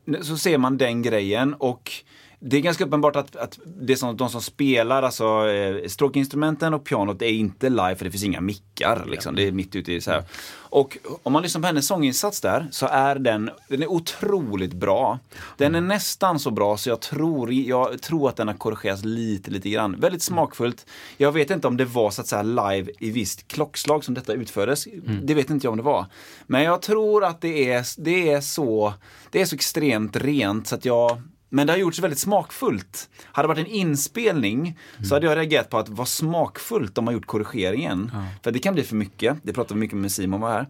Eh, 0.08 0.22
så 0.22 0.36
ser 0.36 0.58
man 0.58 0.78
den 0.78 1.02
grejen 1.02 1.54
och 1.54 1.92
det 2.40 2.56
är 2.56 2.60
ganska 2.60 2.84
uppenbart 2.84 3.16
att, 3.16 3.36
att 3.36 3.58
det 3.64 3.96
som, 3.96 4.16
de 4.16 4.28
som 4.28 4.42
spelar, 4.42 5.02
alltså 5.02 5.48
eh, 5.48 5.88
stråkinstrumenten 5.88 6.74
och 6.74 6.84
pianot 6.84 7.22
är 7.22 7.30
inte 7.30 7.68
live 7.68 7.96
för 7.96 8.04
det 8.04 8.10
finns 8.10 8.24
inga 8.24 8.40
mickar. 8.40 9.04
Liksom. 9.06 9.34
Det 9.34 9.48
är 9.48 9.52
mitt 9.52 9.76
ute 9.76 9.92
i 9.92 10.00
så 10.00 10.10
här. 10.10 10.24
Och 10.70 10.98
om 11.22 11.32
man 11.32 11.42
lyssnar 11.42 11.60
på 11.60 11.66
hennes 11.66 11.86
sånginsats 11.86 12.40
där 12.40 12.68
så 12.70 12.86
är 12.86 13.14
den, 13.14 13.50
den 13.68 13.82
är 13.82 13.90
otroligt 13.90 14.72
bra. 14.72 15.18
Den 15.56 15.74
är 15.74 15.80
nästan 15.80 16.38
så 16.38 16.50
bra 16.50 16.76
så 16.76 16.88
jag 16.88 17.00
tror, 17.00 17.52
jag 17.52 18.02
tror 18.02 18.28
att 18.28 18.36
den 18.36 18.48
har 18.48 18.54
korrigerats 18.54 19.04
lite, 19.04 19.50
lite 19.50 19.70
grann. 19.70 20.00
Väldigt 20.00 20.22
smakfullt. 20.22 20.86
Jag 21.16 21.32
vet 21.32 21.50
inte 21.50 21.68
om 21.68 21.76
det 21.76 21.84
var 21.84 22.10
så 22.10 22.20
att 22.20 22.26
säga 22.26 22.42
live 22.42 22.92
i 22.98 23.10
visst 23.10 23.48
klockslag 23.48 24.04
som 24.04 24.14
detta 24.14 24.32
utfördes. 24.32 24.88
Det 25.22 25.34
vet 25.34 25.50
inte 25.50 25.66
jag 25.66 25.72
om 25.72 25.76
det 25.76 25.84
var. 25.84 26.06
Men 26.46 26.62
jag 26.62 26.82
tror 26.82 27.24
att 27.24 27.40
det 27.40 27.72
är, 27.72 27.86
det 27.98 28.30
är, 28.30 28.40
så, 28.40 28.92
det 29.30 29.40
är 29.40 29.46
så 29.46 29.54
extremt 29.54 30.16
rent 30.16 30.66
så 30.66 30.74
att 30.74 30.84
jag 30.84 31.22
Men 31.50 31.66
det 31.66 31.72
har 31.72 31.78
gjorts 31.80 31.98
väldigt 31.98 32.18
smakfullt. 32.18 33.08
Hade 33.24 33.44
det 33.44 33.48
varit 33.48 33.66
en 33.66 33.72
inspelning 33.72 34.78
så 35.08 35.14
hade 35.14 35.26
jag 35.26 35.36
reagerat 35.36 35.70
på 35.70 35.78
att 35.78 35.88
vad 35.88 36.08
smakfullt 36.08 36.94
de 36.94 37.06
har 37.06 37.14
gjort 37.14 37.26
korrigeringen. 37.26 38.12
För 38.42 38.50
det 38.50 38.58
kan 38.58 38.74
bli 38.74 38.82
för 38.82 38.96
mycket. 38.96 39.36
Det 39.42 39.52
pratade 39.52 39.74
vi 39.74 39.80
mycket 39.80 39.96
med 39.98 40.12
Simon 40.12 40.40
var 40.40 40.50
här. 40.50 40.66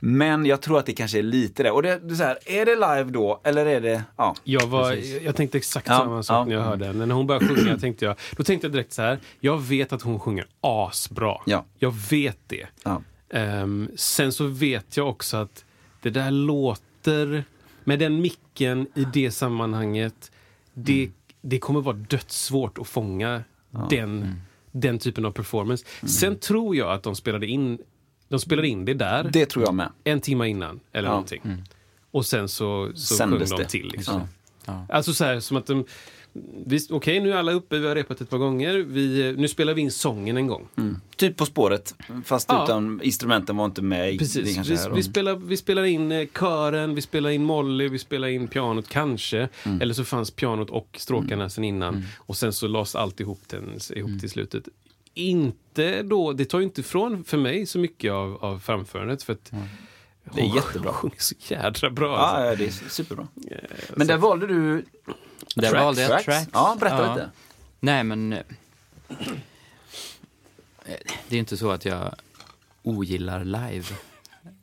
Men 0.00 0.46
jag 0.46 0.62
tror 0.62 0.78
att 0.78 0.86
det 0.86 0.92
kanske 0.92 1.18
är 1.18 1.22
lite 1.22 1.62
det. 1.62 1.70
Och 1.70 1.82
det, 1.82 1.98
det 1.98 2.12
är, 2.12 2.16
så 2.16 2.22
här, 2.24 2.38
är 2.46 2.66
det 2.66 2.74
live 2.74 3.04
då 3.10 3.40
eller 3.44 3.66
är 3.66 3.80
det, 3.80 4.02
ja. 4.16 4.34
Jag, 4.44 4.66
var, 4.66 4.92
jag 5.24 5.36
tänkte 5.36 5.58
exakt 5.58 5.86
Ja, 5.88 5.98
samma 5.98 6.22
sak 6.22 6.36
ja. 6.36 6.44
när 6.44 6.54
jag 6.54 6.62
hörde 6.62 6.86
henne. 6.86 7.06
När 7.06 7.14
hon 7.14 7.26
började 7.26 7.46
sjunga 7.46 7.78
tänkte 7.78 8.04
jag, 8.04 8.16
då 8.36 8.42
tänkte 8.44 8.66
jag 8.66 8.72
direkt 8.72 8.92
så 8.92 9.02
här. 9.02 9.18
Jag 9.40 9.62
vet 9.62 9.92
att 9.92 10.02
hon 10.02 10.20
sjunger 10.20 10.46
asbra. 10.60 11.36
Ja. 11.46 11.64
Jag 11.78 11.94
vet 12.10 12.38
det. 12.46 12.66
ja. 12.82 13.02
Ehm, 13.30 13.88
sen 13.96 14.32
så 14.32 14.46
vet 14.46 14.96
jag 14.96 15.08
också 15.08 15.36
att 15.36 15.64
det 16.02 16.10
där 16.10 16.30
låter, 16.30 17.44
med 17.84 17.98
den 17.98 18.20
micken 18.20 18.86
i 18.94 19.04
det 19.12 19.30
sammanhanget, 19.30 20.30
det, 20.74 21.02
Mm. 21.02 21.12
det 21.42 21.58
kommer 21.58 21.80
vara 21.80 21.96
dödssvårt 21.96 22.78
att 22.78 22.86
fånga 22.88 23.42
den, 23.90 24.22
Mm. 24.22 24.34
den 24.72 24.98
typen 24.98 25.24
av 25.24 25.30
performance. 25.30 25.84
Sen 26.06 26.38
tror 26.38 26.76
jag 26.76 26.90
att 26.92 27.02
de 27.02 27.16
spelade 27.16 27.46
in, 27.46 27.78
de 28.28 28.40
spelade 28.40 28.68
in 28.68 28.84
det 28.84 28.94
där 28.94 29.30
Det 29.32 29.46
tror 29.46 29.64
jag 29.64 29.74
med. 29.74 29.88
en 30.04 30.20
timme 30.20 30.48
innan 30.48 30.80
eller 30.92 31.08
Ja. 31.08 31.12
någonting. 31.12 31.64
Och 32.10 32.26
sen 32.26 32.48
så, 32.48 32.90
så 32.94 33.14
sjöng 33.16 33.30
de 33.30 33.44
det. 33.56 33.64
till. 33.68 33.88
Liksom. 33.88 34.20
Ja. 34.20 34.26
Ja. 34.66 34.86
Alltså 34.96 35.14
så 35.14 35.24
här, 35.24 35.40
som 35.40 35.56
att 35.56 35.66
de... 35.66 35.84
Okej, 36.90 37.20
nu 37.20 37.32
är 37.32 37.36
alla 37.36 37.52
uppe, 37.52 37.78
vi 37.78 37.88
har 37.88 37.94
repat 37.94 38.20
ett 38.20 38.30
par 38.30 38.38
gånger. 38.38 38.74
Vi, 38.78 39.34
nu 39.38 39.48
spelar 39.48 39.74
vi 39.74 39.80
in 39.80 39.90
sången 39.90 40.36
en 40.36 40.46
gång. 40.46 40.68
Typ 41.16 41.36
På 41.36 41.46
spåret, 41.46 41.94
fast 42.24 42.48
Ja. 42.48 42.64
utan 42.64 43.00
instrumenten 43.02 43.56
var 43.56 43.64
inte 43.64 43.82
med. 43.82 44.18
Precis. 44.18 44.58
Vi, 44.70 44.76
vi, 44.94 45.02
spelar, 45.02 45.36
vi 45.36 45.56
spelar 45.56 45.84
in 45.84 46.12
eh, 46.12 46.26
kören, 46.38 46.94
vi 46.94 47.00
spelar 47.02 47.30
in 47.30 47.44
Molly, 47.44 47.88
vi 47.88 47.98
spelar 47.98 48.28
in 48.28 48.48
pianot 48.48 48.88
kanske. 48.88 49.48
Mm. 49.64 49.80
Eller 49.80 49.94
så 49.94 50.04
fanns 50.04 50.30
pianot 50.30 50.70
och 50.70 50.96
stråkarna 50.98 51.48
sen 51.50 51.64
innan. 51.64 52.02
Och 52.18 52.36
sen 52.36 52.52
så 52.52 52.66
lades 52.68 52.94
allt 52.94 53.20
ihop, 53.20 53.40
den, 53.46 53.78
ihop 53.94 54.08
Mm. 54.08 54.20
till 54.20 54.30
slutet. 54.30 54.68
Inte 55.14 56.02
då, 56.02 56.32
det 56.32 56.44
tar 56.44 56.58
ju 56.58 56.64
inte 56.64 56.80
ifrån 56.80 57.24
för 57.24 57.36
mig 57.38 57.66
så 57.66 57.78
mycket 57.78 58.12
av, 58.12 58.44
av 58.44 58.58
framförandet. 58.58 59.22
För 59.22 59.32
att 59.32 59.52
Det 60.34 60.40
är 60.40 60.54
jättebra. 60.54 60.90
Hon 60.90 61.10
sjunger 61.10 61.16
så 61.18 61.34
jädra 61.54 61.90
bra. 61.90 62.16
alltså. 62.16 62.44
Ja, 62.44 62.56
det 62.56 62.66
är 62.66 62.88
superbra. 62.90 63.26
Men 63.96 64.06
där 64.06 64.16
valde 64.16 64.46
du 64.46 64.84
Där 65.54 65.62
tracks. 65.70 65.74
valde 65.84 66.02
jag 66.02 66.22
tracks. 66.24 66.48
Ja, 66.52 66.76
berätta 66.80 66.96
Ja. 67.06 67.14
lite. 67.14 67.30
Nej, 67.80 68.04
men... 68.04 68.32
eh, 68.32 68.42
Det 71.28 71.36
är 71.36 71.40
inte 71.40 71.56
så 71.56 71.70
att 71.70 71.84
jag 71.84 72.14
ogillar 72.82 73.44
live. 73.44 73.84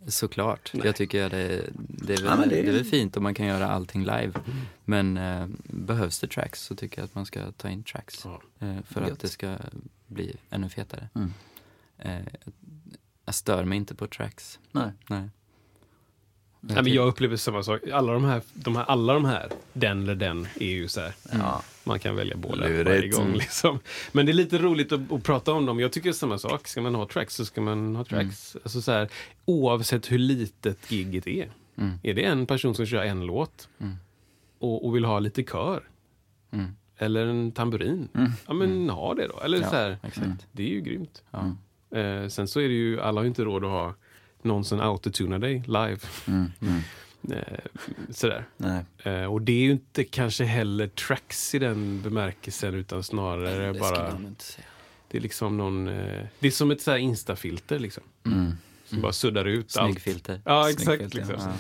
Såklart. 0.08 0.72
Jag 0.74 0.96
tycker 0.96 1.26
att 1.26 1.32
det, 1.32 1.70
det, 1.78 2.14
är 2.14 2.18
väl, 2.18 2.26
Ja, 2.26 2.36
det- 2.36 2.50
det... 2.50 2.60
är 2.70 2.72
väl 2.74 2.84
fint 2.86 3.18
om 3.18 3.24
man 3.24 3.34
kan 3.34 3.46
göra 3.46 3.68
allting 3.68 4.02
live. 4.02 4.32
Men 4.86 5.18
eh, 5.18 5.48
behövs 5.64 6.20
det 6.20 6.28
tracks 6.28 6.62
så 6.62 6.76
tycker 6.76 6.98
jag 7.02 7.06
att 7.06 7.16
man 7.16 7.26
ska 7.26 7.52
ta 7.52 7.70
in 7.70 7.84
tracks. 7.84 8.22
Ja. 8.26 8.42
Eh, 8.60 8.76
för 8.86 9.02
Gött. 9.02 9.12
att 9.12 9.20
det 9.20 9.30
ska 9.30 9.56
bli 10.08 10.36
ännu 10.50 10.70
fetare. 10.70 11.10
Mm. 11.16 11.34
Eh, 11.98 12.26
jag 13.26 13.36
stör 13.36 13.66
mig 13.66 13.78
inte 13.78 13.96
på 13.96 14.08
tracks. 14.08 14.60
Nej. 14.72 14.92
Nej. 15.08 15.30
Nej, 16.64 16.84
men 16.84 16.94
jag 16.94 17.08
upplever 17.08 17.36
samma 17.36 17.64
sak. 17.64 17.88
Alla 17.94 18.14
de, 18.14 18.24
här, 18.24 18.42
de 18.54 18.76
här, 18.76 18.84
alla 18.84 19.14
de 19.14 19.26
här, 19.26 19.50
den 19.74 20.04
eller 20.04 20.16
den, 20.16 20.48
är 20.60 20.66
ju 20.70 20.88
så 20.88 21.02
här. 21.02 21.14
Ja. 21.32 21.62
Man 21.84 22.00
kan 22.00 22.16
välja 22.16 22.38
båda 22.38 22.68
Lurigt. 22.68 22.90
varje 22.90 23.08
gång. 23.10 23.34
Liksom. 23.34 23.80
Men 24.12 24.26
det 24.26 24.32
är 24.32 24.34
lite 24.34 24.58
roligt 24.58 24.92
att, 24.92 25.12
att 25.12 25.24
prata 25.24 25.52
om 25.54 25.66
dem. 25.66 25.80
Jag 25.80 25.92
tycker 25.92 26.12
samma 26.12 26.38
sak. 26.38 26.68
Ska 26.68 26.82
man 26.82 26.96
ha 26.96 27.08
tracks 27.08 27.36
så 27.36 27.46
ska 27.46 27.62
man 27.62 27.96
ha 27.96 28.04
tracks. 28.06 28.56
Alltså 28.64 28.82
så 28.82 28.92
här, 28.92 29.10
oavsett 29.46 30.12
hur 30.12 30.18
litet 30.18 30.92
giget 30.92 31.28
är. 31.28 31.50
Mm. 31.78 31.92
Är 32.04 32.14
det 32.14 32.24
en 32.24 32.46
person 32.46 32.76
som 32.76 32.86
kör 32.86 33.04
en 33.04 33.26
låt 33.26 33.68
Mm. 33.80 33.96
och, 34.60 34.86
och 34.86 34.96
vill 34.96 35.06
ha 35.06 35.20
lite 35.20 35.44
kör 35.44 35.84
Mm. 36.52 36.66
eller 36.98 37.26
en 37.28 37.52
tamburin. 37.52 38.08
Ja 38.48 38.54
men 38.54 38.90
ha 38.90 39.14
det 39.14 39.28
då. 39.28 39.40
Eller 39.40 39.62
Ja, 39.62 39.70
så 39.70 39.76
här. 39.76 39.98
Det 40.52 40.64
är 40.64 40.68
ju 40.68 40.82
grymt. 40.82 41.24
Ja. 41.32 41.56
Eh, 42.00 42.28
sen 42.28 42.48
så 42.48 42.60
är 42.60 42.68
det 42.68 42.74
ju, 42.74 43.02
alla 43.02 43.20
har 43.20 43.24
ju 43.24 43.28
inte 43.28 43.44
råd 43.44 43.64
att 43.64 43.70
ha 43.70 43.94
någon 44.44 44.66
som 44.66 44.80
autotunar 44.80 45.40
dig 45.40 45.64
live. 45.68 46.00
Mm. 46.28 46.52
Mm. 46.62 46.80
Eh, 47.32 47.58
sådär. 48.10 48.46
Nej. 48.58 48.86
Eh, 49.04 49.24
och 49.24 49.42
det 49.42 49.52
är 49.52 49.64
ju 49.64 49.72
inte 49.72 50.04
kanske 50.04 50.44
heller 50.44 50.88
tracks 50.88 51.56
i 51.56 51.60
den 51.60 52.02
bemärkelsen 52.02 52.74
utan 52.76 53.04
snarare 53.04 53.74
Det 53.74 53.80
bara... 53.80 54.22
Det 55.12 55.18
är 55.18 55.22
liksom 55.22 55.58
någon... 55.58 55.88
Eh, 55.88 56.26
det 56.40 56.48
är 56.48 56.52
som 56.52 56.72
ett 56.72 56.82
så 56.82 56.92
här 56.92 56.98
instafilter 56.98 57.80
liksom. 57.80 58.04
Mm. 58.26 58.52
Som 58.86 59.02
bara 59.02 59.14
suddar 59.14 59.46
ut 59.46 59.78
allt. 59.78 59.92
Snyggfilter. 59.92 60.42
Ja, 60.46 60.70
exakt. 60.70 60.86
Snyggfilter, 60.86 61.18
Liksom. 61.18 61.38
ja. 61.40 61.58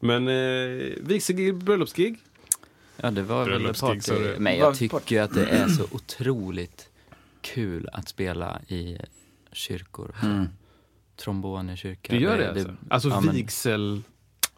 Men 0.00 0.28
eh, 0.28 0.92
vigselgig, 1.00 1.54
bröllopsgig. 1.54 2.18
Ja, 2.96 3.10
det 3.10 3.22
var 3.22 3.44
väl 3.44 3.74
party. 3.74 4.34
Men 4.38 4.56
jag 4.58 4.76
tycker 4.76 5.16
ju 5.16 5.18
att 5.18 5.34
det 5.34 5.46
är 5.46 5.68
så 5.68 5.84
otroligt 5.90 6.88
kul 7.40 7.88
att 7.92 8.08
spela 8.08 8.60
i 8.68 8.98
kyrkor. 9.52 10.14
Mm. 10.22 10.48
Trombon 11.16 11.70
i 11.70 11.76
kyrka. 11.76 12.12
Du 12.14 12.20
gör 12.20 12.38
det, 12.38 12.50
alltså? 12.50 12.74
Alltså 12.90 13.08
ja, 13.08 13.20
men 13.20 13.34
vigsel, 13.34 14.02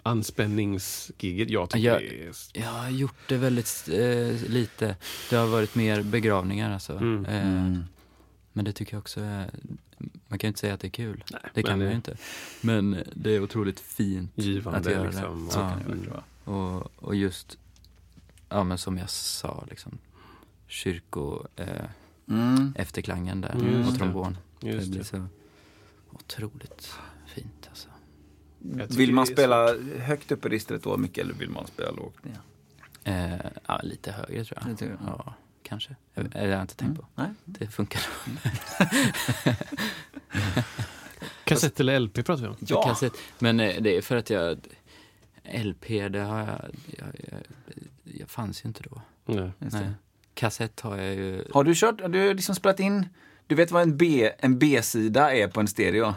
anspänningsgiget. 0.03 1.51
Jag 1.51 1.71
tycker 1.71 1.87
Ja. 1.87 1.99
det 1.99 2.25
är... 2.27 2.33
Jag 2.53 2.71
har 2.73 2.91
gjort 2.91 3.29
det 3.29 3.37
väldigt 3.37 3.89
eh, 3.93 4.51
lite. 4.51 4.97
Det 5.31 5.37
har 5.37 5.47
varit 5.47 5.75
mer 5.75 6.03
begravningar 6.03 6.73
alltså. 6.73 6.93
Mm. 6.97 7.25
Eh, 7.27 7.47
Mm. 7.47 7.85
Men 8.57 8.65
det 8.65 8.73
tycker 8.73 8.95
jag 8.95 9.01
också 9.01 9.21
är... 9.21 9.51
Man 10.29 10.39
kan 10.39 10.49
ju 10.49 10.49
inte 10.49 10.61
säga 10.61 10.75
att 10.75 10.81
det 10.81 10.87
är 10.89 10.91
kul. 10.91 11.25
Nej, 11.33 11.41
Det 11.55 11.63
kan 11.63 11.79
man 11.79 11.81
ju 11.87 11.91
det- 11.91 11.97
inte. 11.97 12.17
Men 12.61 13.03
det 13.15 13.31
är 13.37 13.41
otroligt 13.43 13.81
fint 13.81 14.33
Givande 14.35 14.79
att 14.79 14.87
göra 14.87 15.05
liksom. 15.11 15.49
det. 15.53 15.57
och- 15.57 15.63
Ja. 15.63 15.73
Mm. 15.87 16.11
Och, 16.45 16.91
och 17.05 17.15
just, 17.15 17.59
ja 18.49 18.65
men 18.65 18.79
som 18.79 18.99
jag 18.99 19.11
sa, 19.11 19.65
liksom, 19.71 19.99
kyrko, 20.67 21.47
eh, 21.57 21.67
Mm. 22.29 22.73
efterklangen 22.77 23.41
där 23.41 23.51
Mm, 23.55 23.87
och 23.87 23.93
det. 23.93 23.99
trombon. 23.99 24.37
Just 24.61 24.93
det 24.93 24.99
det. 25.19 25.27
Otroligt 26.15 26.95
fint 27.27 27.69
alltså. 27.69 27.89
Vill 28.99 29.13
man 29.13 29.27
spela 29.27 29.75
högt 29.99 30.33
upp 30.33 30.47
i 30.47 30.49
registret 30.49 30.83
då 30.83 30.97
mycket 30.97 31.25
eller 31.25 31.35
vill 31.35 31.51
man 31.51 31.67
spela 31.67 31.91
lågt 31.91 32.25
ner? 32.25 32.41
Eh, 33.05 33.51
ja, 33.67 33.81
lite 33.83 34.13
högre 34.13 34.45
tror 34.45 34.59
jag. 34.65 34.79
Tycker 34.79 34.91
jag. 34.91 34.99
Ja, 35.07 35.35
kanske. 35.63 35.97
Jag, 36.15 36.31
det 36.31 36.39
har 36.39 36.47
jag 36.47 36.61
inte 36.61 36.77
tänkt 36.77 37.01
på. 37.01 37.07
Nej. 37.15 37.29
Det 37.45 37.67
funkar. 37.67 38.03
Kassett 41.45 41.81
eller 41.81 42.01
LP 42.01 42.15
pratar 42.15 42.43
vi 42.43 42.49
om. 42.49 42.57
Ja. 42.61 42.83
Kassett. 42.83 43.13
Men 43.39 43.61
eh, 43.61 43.83
det 43.83 43.97
är 43.97 44.03
för 44.03 44.17
att 44.17 44.31
jag, 44.31 44.59
LP, 45.65 45.89
det 45.89 46.21
har 46.21 46.39
jag, 46.39 46.75
jag, 46.87 47.09
jag, 47.31 47.41
jag 48.03 48.29
fanns 48.31 48.65
ju 48.65 48.69
inte 48.69 48.83
då. 48.83 49.03
Nej. 49.25 49.51
Nej. 49.59 49.91
Kassett 50.35 50.81
har 50.81 50.97
jag 50.97 51.15
ju, 51.15 51.45
Har 51.53 51.65
du 51.65 51.75
kört, 51.75 52.01
har 52.01 52.09
du 52.09 52.35
liksom 52.35 52.55
spelat 52.55 52.81
in, 52.81 53.09
du 53.47 53.55
vet 53.55 53.71
vad 53.71 53.83
en 53.83 53.97
B, 53.97 54.31
en 54.39 54.59
B-sida 54.59 55.35
är 55.35 55.49
på 55.49 55.61
en 55.61 55.69
stereo? 55.69 56.15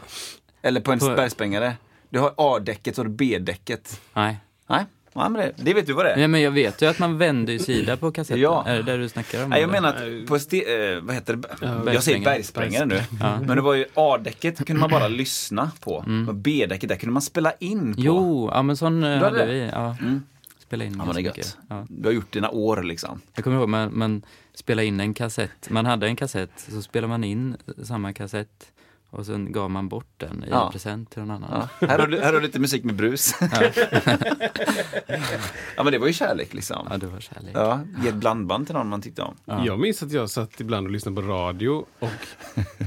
Eller 0.61 0.81
på 0.81 0.91
en 0.91 0.99
På- 0.99 1.05
bergsprängare? 1.15 1.73
Du 2.09 2.19
har 2.19 2.33
A-däcket 2.37 2.97
och 2.97 3.09
B-däcket. 3.09 4.01
nej. 4.13 4.37
Nej, 4.69 4.85
ja, 5.13 5.29
men 5.29 5.41
det, 5.41 5.51
det 5.55 5.73
vet 5.73 5.85
du 5.85 5.93
vad 5.93 6.05
det 6.05 6.11
är. 6.11 6.17
Nej 6.17 6.27
men 6.27 6.41
jag 6.41 6.51
vet 6.51 6.81
ju 6.81 6.85
att 6.85 6.99
man 6.99 7.17
vänder 7.17 7.53
ju 7.53 7.59
sida 7.59 7.97
på 7.97 8.11
kassetten. 8.11 8.41
Ja. 8.41 8.63
Är 8.67 8.75
det 8.75 8.83
där 8.83 8.97
du 8.97 9.09
snackar 9.09 9.43
om? 9.43 9.49
Nej, 9.49 9.61
jag 9.61 9.69
menar 9.69 9.89
att 9.89 10.27
på 10.27 10.39
ste, 10.39 10.57
eh, 10.93 11.01
vad 11.01 11.15
heter 11.15 11.35
det? 11.35 11.93
jag 11.93 12.03
säger 12.03 12.25
bergsprängare. 12.25 12.85
nu. 12.85 13.01
Ja. 13.21 13.39
Men 13.39 13.55
det 13.55 13.61
var 13.61 13.73
ju 13.73 13.85
A-däcket 13.93 14.65
kunde 14.65 14.79
man 14.79 14.89
bara 14.89 15.07
lyssna 15.07 15.71
på. 15.79 15.95
Och 16.27 16.35
B-däcket 16.35 16.89
där 16.89 16.95
kunde 16.95 17.13
man 17.13 17.21
spela 17.21 17.51
in 17.59 17.95
på. 17.95 18.01
Jo, 18.01 18.49
ja 18.53 18.61
men 18.61 18.77
sån 18.77 19.03
eh, 19.03 19.09
hade 19.09 19.25
hade 19.25 19.45
vi. 19.45 19.69
Ja. 19.73 19.95
Mm. 20.01 20.23
Spela 20.67 20.83
in 20.83 20.95
Ja, 20.97 21.05
men 21.05 21.15
det 21.15 21.21
är 21.21 21.23
gött. 21.23 21.57
Ja. 21.69 21.85
Du 21.89 22.07
har 22.07 22.13
gjort 22.13 22.33
dina 22.33 22.49
år 22.49 22.83
liksom. 22.83 23.21
Jag 23.35 23.43
kommer 23.43 23.57
ihåg, 23.57 23.69
man, 23.69 23.97
man 23.97 24.25
spelade 24.53 24.85
in 24.85 24.99
en 24.99 25.13
kassett. 25.13 25.69
Man 25.69 25.85
hade 25.85 26.07
en 26.07 26.15
kassett, 26.15 26.51
så 26.55 26.81
spelade 26.81 27.09
man 27.09 27.23
in 27.23 27.57
samma 27.83 28.13
kassett 28.13 28.71
och 29.09 29.25
sen 29.25 29.51
gav 29.51 29.71
man 29.71 29.89
bort 29.89 30.13
den 30.17 30.43
i 30.43 30.47
Ja. 30.49 30.69
present 30.71 31.09
till 31.09 31.19
någon 31.21 31.31
annan. 31.43 31.67
Ja. 31.79 31.87
Här, 31.87 31.99
har 31.99 32.07
du, 32.07 32.17
här 32.19 32.25
har 32.25 32.33
du 32.33 32.39
lite 32.41 32.59
musik 32.59 32.83
med 32.83 32.95
brus. 32.95 33.33
ja 35.75 35.83
men 35.83 35.93
det 35.93 35.97
var 35.99 36.07
ju 36.07 36.13
kärlek 36.13 36.53
liksom. 36.53 36.87
Ja, 36.89 36.97
det 36.97 37.07
var 37.07 37.19
kärlek. 37.19 37.51
Ja, 37.53 37.79
ge 38.03 38.09
ett 38.09 38.15
blandband 38.15 38.65
till 38.67 38.75
någon 38.75 38.87
man 38.89 39.01
tyckte 39.01 39.21
om. 39.21 39.35
Ja. 39.45 39.65
Jag 39.65 39.79
minns 39.79 40.03
att 40.03 40.11
jag 40.11 40.29
satt 40.29 40.59
ibland 40.59 40.87
och 40.87 40.91
lyssnade 40.93 41.15
på 41.21 41.27
radio 41.27 41.85
och 41.99 42.09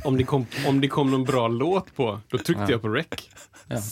om 0.05 0.17
det 0.17 0.25
kom, 0.25 0.47
om 0.67 0.81
det 0.81 0.89
kom 0.89 1.11
någon 1.11 1.25
bra 1.25 1.49
låt 1.49 1.97
på, 1.97 2.21
då 2.29 2.39
tryckte 2.39 2.63
Ja. 2.63 2.71
jag 2.71 2.83
på 2.83 2.89
rec. 2.89 3.07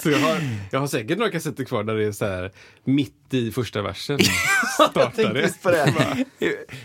Så 0.00 0.10
jag 0.10 0.18
har, 0.18 0.38
jag 0.70 0.80
har 0.80 0.86
säkert 0.86 1.18
några 1.18 1.30
kassetter 1.30 1.64
kvar 1.64 1.84
där 1.84 1.94
det 1.94 2.04
är 2.06 2.12
så 2.12 2.24
här 2.26 2.52
mitt 2.84 3.34
i 3.34 3.50
första 3.52 3.82
versen. 3.82 4.18
Startade. 4.74 5.40
Just 5.40 5.62
på 5.62 5.70
det. 5.70 5.94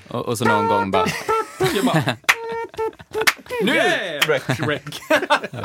Och, 0.07 0.25
och 0.25 0.37
så 0.37 0.45
någon 0.45 0.67
gång 0.67 0.91
Jag 1.75 1.85
bara, 1.85 2.03
nu! 3.63 3.71
Rec, 4.27 4.43
rec. 4.59 4.81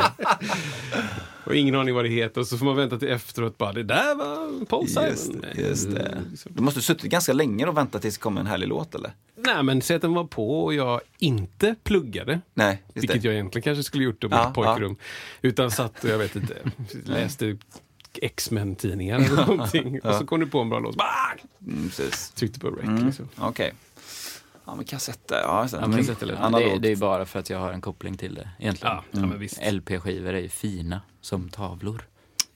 och 1.44 1.54
ingen 1.54 1.74
aning 1.74 1.94
vad 1.94 2.04
det 2.04 2.08
heter. 2.08 2.40
Och 2.40 2.46
så 2.46 2.58
får 2.58 2.66
man 2.66 2.76
vänta 2.76 2.98
till 2.98 3.08
efteråt. 3.08 3.58
Bara, 3.58 3.72
det 3.72 3.82
där 3.82 4.14
var 4.14 4.64
Paul 4.64 4.88
Simon. 4.88 5.08
Just 5.08 5.32
det, 5.42 5.60
just 5.60 5.90
det. 5.90 6.18
Liksom. 6.30 6.52
Du 6.54 6.62
måste 6.62 6.78
ha 6.78 6.82
suttit 6.82 7.10
ganska 7.10 7.32
länge 7.32 7.66
och 7.66 7.76
väntat 7.76 8.02
tills 8.02 8.14
det 8.14 8.22
kom 8.22 8.38
en 8.38 8.46
härlig 8.46 8.68
låt 8.68 8.94
eller? 8.94 9.10
Nej, 9.36 9.62
men 9.62 9.82
säg 9.82 9.96
att 9.96 10.02
den 10.02 10.14
var 10.14 10.24
på 10.24 10.64
och 10.64 10.74
jag 10.74 11.00
inte 11.18 11.74
pluggade. 11.84 12.40
Nej, 12.54 12.82
just 12.94 13.02
Vilket 13.04 13.22
det. 13.22 13.28
jag 13.28 13.34
egentligen 13.34 13.62
kanske 13.62 13.82
skulle 13.84 14.04
gjort 14.04 14.24
i 14.24 14.28
Ja, 14.30 14.46
mitt 14.46 14.54
pojkrum. 14.54 14.96
Utan 15.42 15.70
satt 15.70 16.04
och 16.04 16.10
jag 16.10 16.18
vet 16.18 16.36
inte, 16.36 16.54
läste 17.04 17.56
X-Men-tidningar 18.22 19.18
eller 19.18 19.46
någonting. 19.46 20.00
Och 20.00 20.14
så 20.14 20.26
kom 20.26 20.40
du 20.40 20.46
på 20.46 20.60
en 20.60 20.68
bra 20.68 20.78
låt. 20.78 20.96
Bah! 20.96 21.06
Mm, 21.66 21.88
precis. 21.88 22.30
Tryckte 22.30 22.60
på 22.60 22.70
rec. 22.70 22.84
Mm. 22.84 23.06
Liksom. 23.06 23.28
Okej. 23.36 23.72
Ja, 24.68 24.74
men 24.74 24.84
kassetter. 24.84 25.36
Ja, 25.40 25.68
så, 25.68 25.76
Ja, 25.76 25.86
men, 25.86 25.98
eller- 25.98 26.72
det, 26.72 26.78
det 26.78 26.88
är 26.88 26.96
bara 26.96 27.26
för 27.26 27.38
att 27.38 27.50
jag 27.50 27.58
har 27.58 27.72
en 27.72 27.80
koppling 27.80 28.16
till 28.16 28.34
det 28.34 28.48
egentligen. 28.58 28.94
Ja, 28.94 29.04
ja, 29.10 29.20
men 29.26 29.38
visst. 29.38 29.58
LP-skivor 29.72 30.32
är 30.34 30.38
ju 30.40 30.48
fina 30.48 31.00
som 31.20 31.48
tavlor. 31.48 32.02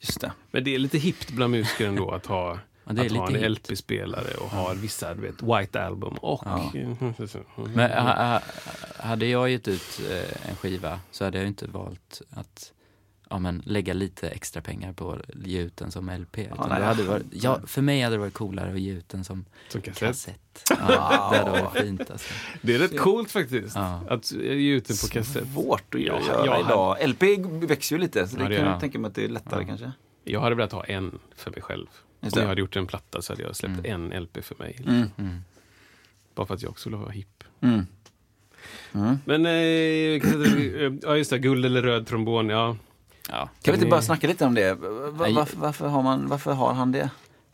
Just 0.00 0.20
det. 0.20 0.32
Men 0.50 0.64
det 0.64 0.74
är 0.74 0.78
lite 0.78 0.98
hippt 0.98 1.30
bland 1.30 1.50
musiker 1.50 1.88
ändå 1.88 2.10
att 2.10 2.26
ha, 2.26 2.58
Ja, 2.84 2.92
det 2.92 3.00
är 3.02 3.06
att 3.06 3.12
ha 3.12 3.30
en. 3.30 3.52
LP-spelare 3.52 4.34
och 4.34 4.50
ha 4.50 4.72
vissa, 4.74 5.14
du 5.14 5.20
vet, 5.20 5.42
White 5.42 5.82
Album 5.84 6.14
och... 6.14 6.42
Ja. 6.44 6.72
Mm. 6.74 6.96
Men 7.74 7.90
ha, 7.90 8.24
ha, 8.24 8.40
hade 8.98 9.26
jag 9.26 9.50
gett 9.50 9.68
ut 9.68 10.00
eh, 10.10 10.50
en 10.50 10.56
skiva 10.56 11.00
så 11.10 11.24
hade 11.24 11.38
jag 11.38 11.46
inte 11.46 11.66
valt 11.66 12.22
att 12.30 12.72
ja, 13.33 13.39
men, 13.39 13.62
lägga 13.66 13.95
lite 13.95 14.28
extra 14.28 14.62
pengar 14.62 14.93
på 14.93 15.12
att 15.12 15.20
ge 15.47 15.59
ut 15.61 15.76
den 15.76 15.91
som 15.91 16.11
LP. 16.11 16.39
Utan 16.39 16.68
nej. 16.68 16.78
det 16.80 16.85
hade 16.87 17.03
varit, 17.03 17.26
ja, 17.30 17.61
för 17.66 17.83
mig 17.83 18.01
hade 18.03 18.14
det 18.14 18.20
varit 18.20 18.35
coolare 18.35 18.72
att 18.72 18.80
ge 18.80 18.93
ut 18.93 19.09
den 19.09 19.24
som 19.24 19.45
Som 19.68 19.80
kassett. 19.83 20.09
kassett. 20.09 20.39
Ja, 20.89 21.28
det 21.33 21.39
hade 21.39 21.62
varit 21.62 21.78
fint 21.85 22.11
alltså. 22.11 22.35
Det 22.62 22.74
är 22.74 22.78
rätt 22.78 22.99
coolt 23.01 23.30
faktiskt. 23.30 23.76
Ja. 23.76 24.05
Att 24.09 24.33
ge 24.33 24.72
ut 24.72 24.85
den 24.89 24.97
på 24.97 25.07
kassett. 25.09 25.47
Svårt 25.53 25.95
att 25.95 26.01
Ja, 26.01 26.20
göra 26.26 26.47
jag 26.47 26.61
idag. 26.61 26.97
LP 27.09 27.22
växer 27.70 27.97
ju 27.97 28.03
lite, 28.03 28.28
så 28.28 28.37
det 28.37 28.43
Ja, 28.43 28.49
kan 28.61 28.70
jag 28.70 28.80
tänka 28.80 28.99
mig 28.99 29.09
att 29.09 29.14
det 29.14 29.24
är 29.24 29.28
lättare 29.28 29.61
Ja. 29.61 29.66
kanske. 29.66 29.93
Jag 30.24 30.41
hade 30.41 30.55
velat 30.55 30.72
ha 30.72 30.85
en 30.85 31.18
för 31.37 31.51
mig 31.51 31.62
själv. 31.62 31.87
Just 32.20 32.37
Om 32.37 32.43
jag 32.43 32.49
hade 32.49 32.61
gjort 32.61 32.76
en 32.76 32.87
platta 32.87 33.22
så 33.22 33.33
hade 33.33 33.43
jag 33.43 33.57
släppt 33.57 33.87
Mm. 33.87 34.12
en 34.12 34.22
LP 34.22 34.43
för 34.43 34.55
mig. 34.59 34.80
Mm. 34.87 35.11
Mm. 35.18 35.39
Bara 36.35 36.47
för 36.47 36.55
att 36.55 36.62
jag 36.62 36.70
också 36.70 36.89
ville 36.89 36.97
vara 37.03 37.11
hipp. 37.11 37.45
Mm. 37.61 37.87
Mm. 38.95 39.18
Men, 39.24 39.47
eh, 39.47 39.53
jag- 39.53 40.99
ja 41.03 41.16
just 41.16 41.30
det, 41.30 41.39
guld 41.39 41.64
eller 41.66 41.83
röd 41.83 42.07
trombon, 42.07 42.49
ja. 42.49 42.76
Ja, 43.33 43.49
Kan 43.62 43.72
vi 43.72 43.78
inte 43.78 43.91
bara 43.91 44.03
snacka 44.03 44.26
lite 44.26 44.45
om 44.45 44.55
det? 44.55 44.74
Varför, 44.74 45.57
varför, 45.57 45.89
har, 45.89 46.03
man, 46.03 46.28
varför 46.28 46.53
har 46.53 46.72
han 46.72 46.93
det? 46.93 47.11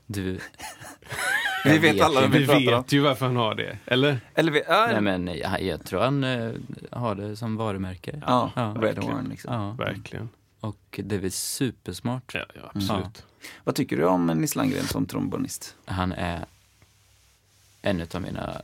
du, 0.06 0.22
Vi 1.64 1.78
vet 1.78 1.94
vet 1.94 2.02
alla 2.02 2.20
vem 2.20 2.30
Vi 2.30 2.38
vi 2.38 2.46
pratar 2.46 2.72
om. 2.74 2.82
vet 2.82 2.92
ju 2.92 3.00
varför 3.00 3.26
han 3.26 3.36
har 3.36 3.54
det, 3.54 3.78
eller? 3.86 4.20
Eller 4.34 4.52
vi, 4.52 4.62
ja, 4.68 4.88
nej 4.92 5.00
men 5.00 5.26
jag, 5.26 5.62
jag 5.62 5.84
tror 5.84 6.00
han 6.00 6.24
eh, 6.24 6.52
har 6.90 7.14
det 7.14 7.36
som 7.36 7.56
varumärke. 7.56 8.22
ja, 8.26 8.50
Ja, 8.56 8.62
Red 8.62 8.80
verkligen. 8.80 9.12
Horn 9.12 9.26
liksom. 9.30 9.54
Ja, 9.54 9.70
Verkligen. 9.84 10.28
och 10.60 11.00
det 11.04 11.14
är 11.14 11.18
väl 11.20 11.32
supersmart. 11.32 12.32
Ja, 12.34 12.44
ja 12.54 12.70
absolut. 12.74 13.24
Vad 13.64 13.74
tycker 13.74 13.96
du 13.96 14.04
om 14.04 14.26
Nils 14.26 14.56
Landgren 14.56 14.84
som 14.84 15.06
trombonist? 15.06 15.76
Han 15.84 16.12
är 16.12 16.44
en 17.82 18.06
av 18.14 18.22
mina 18.22 18.62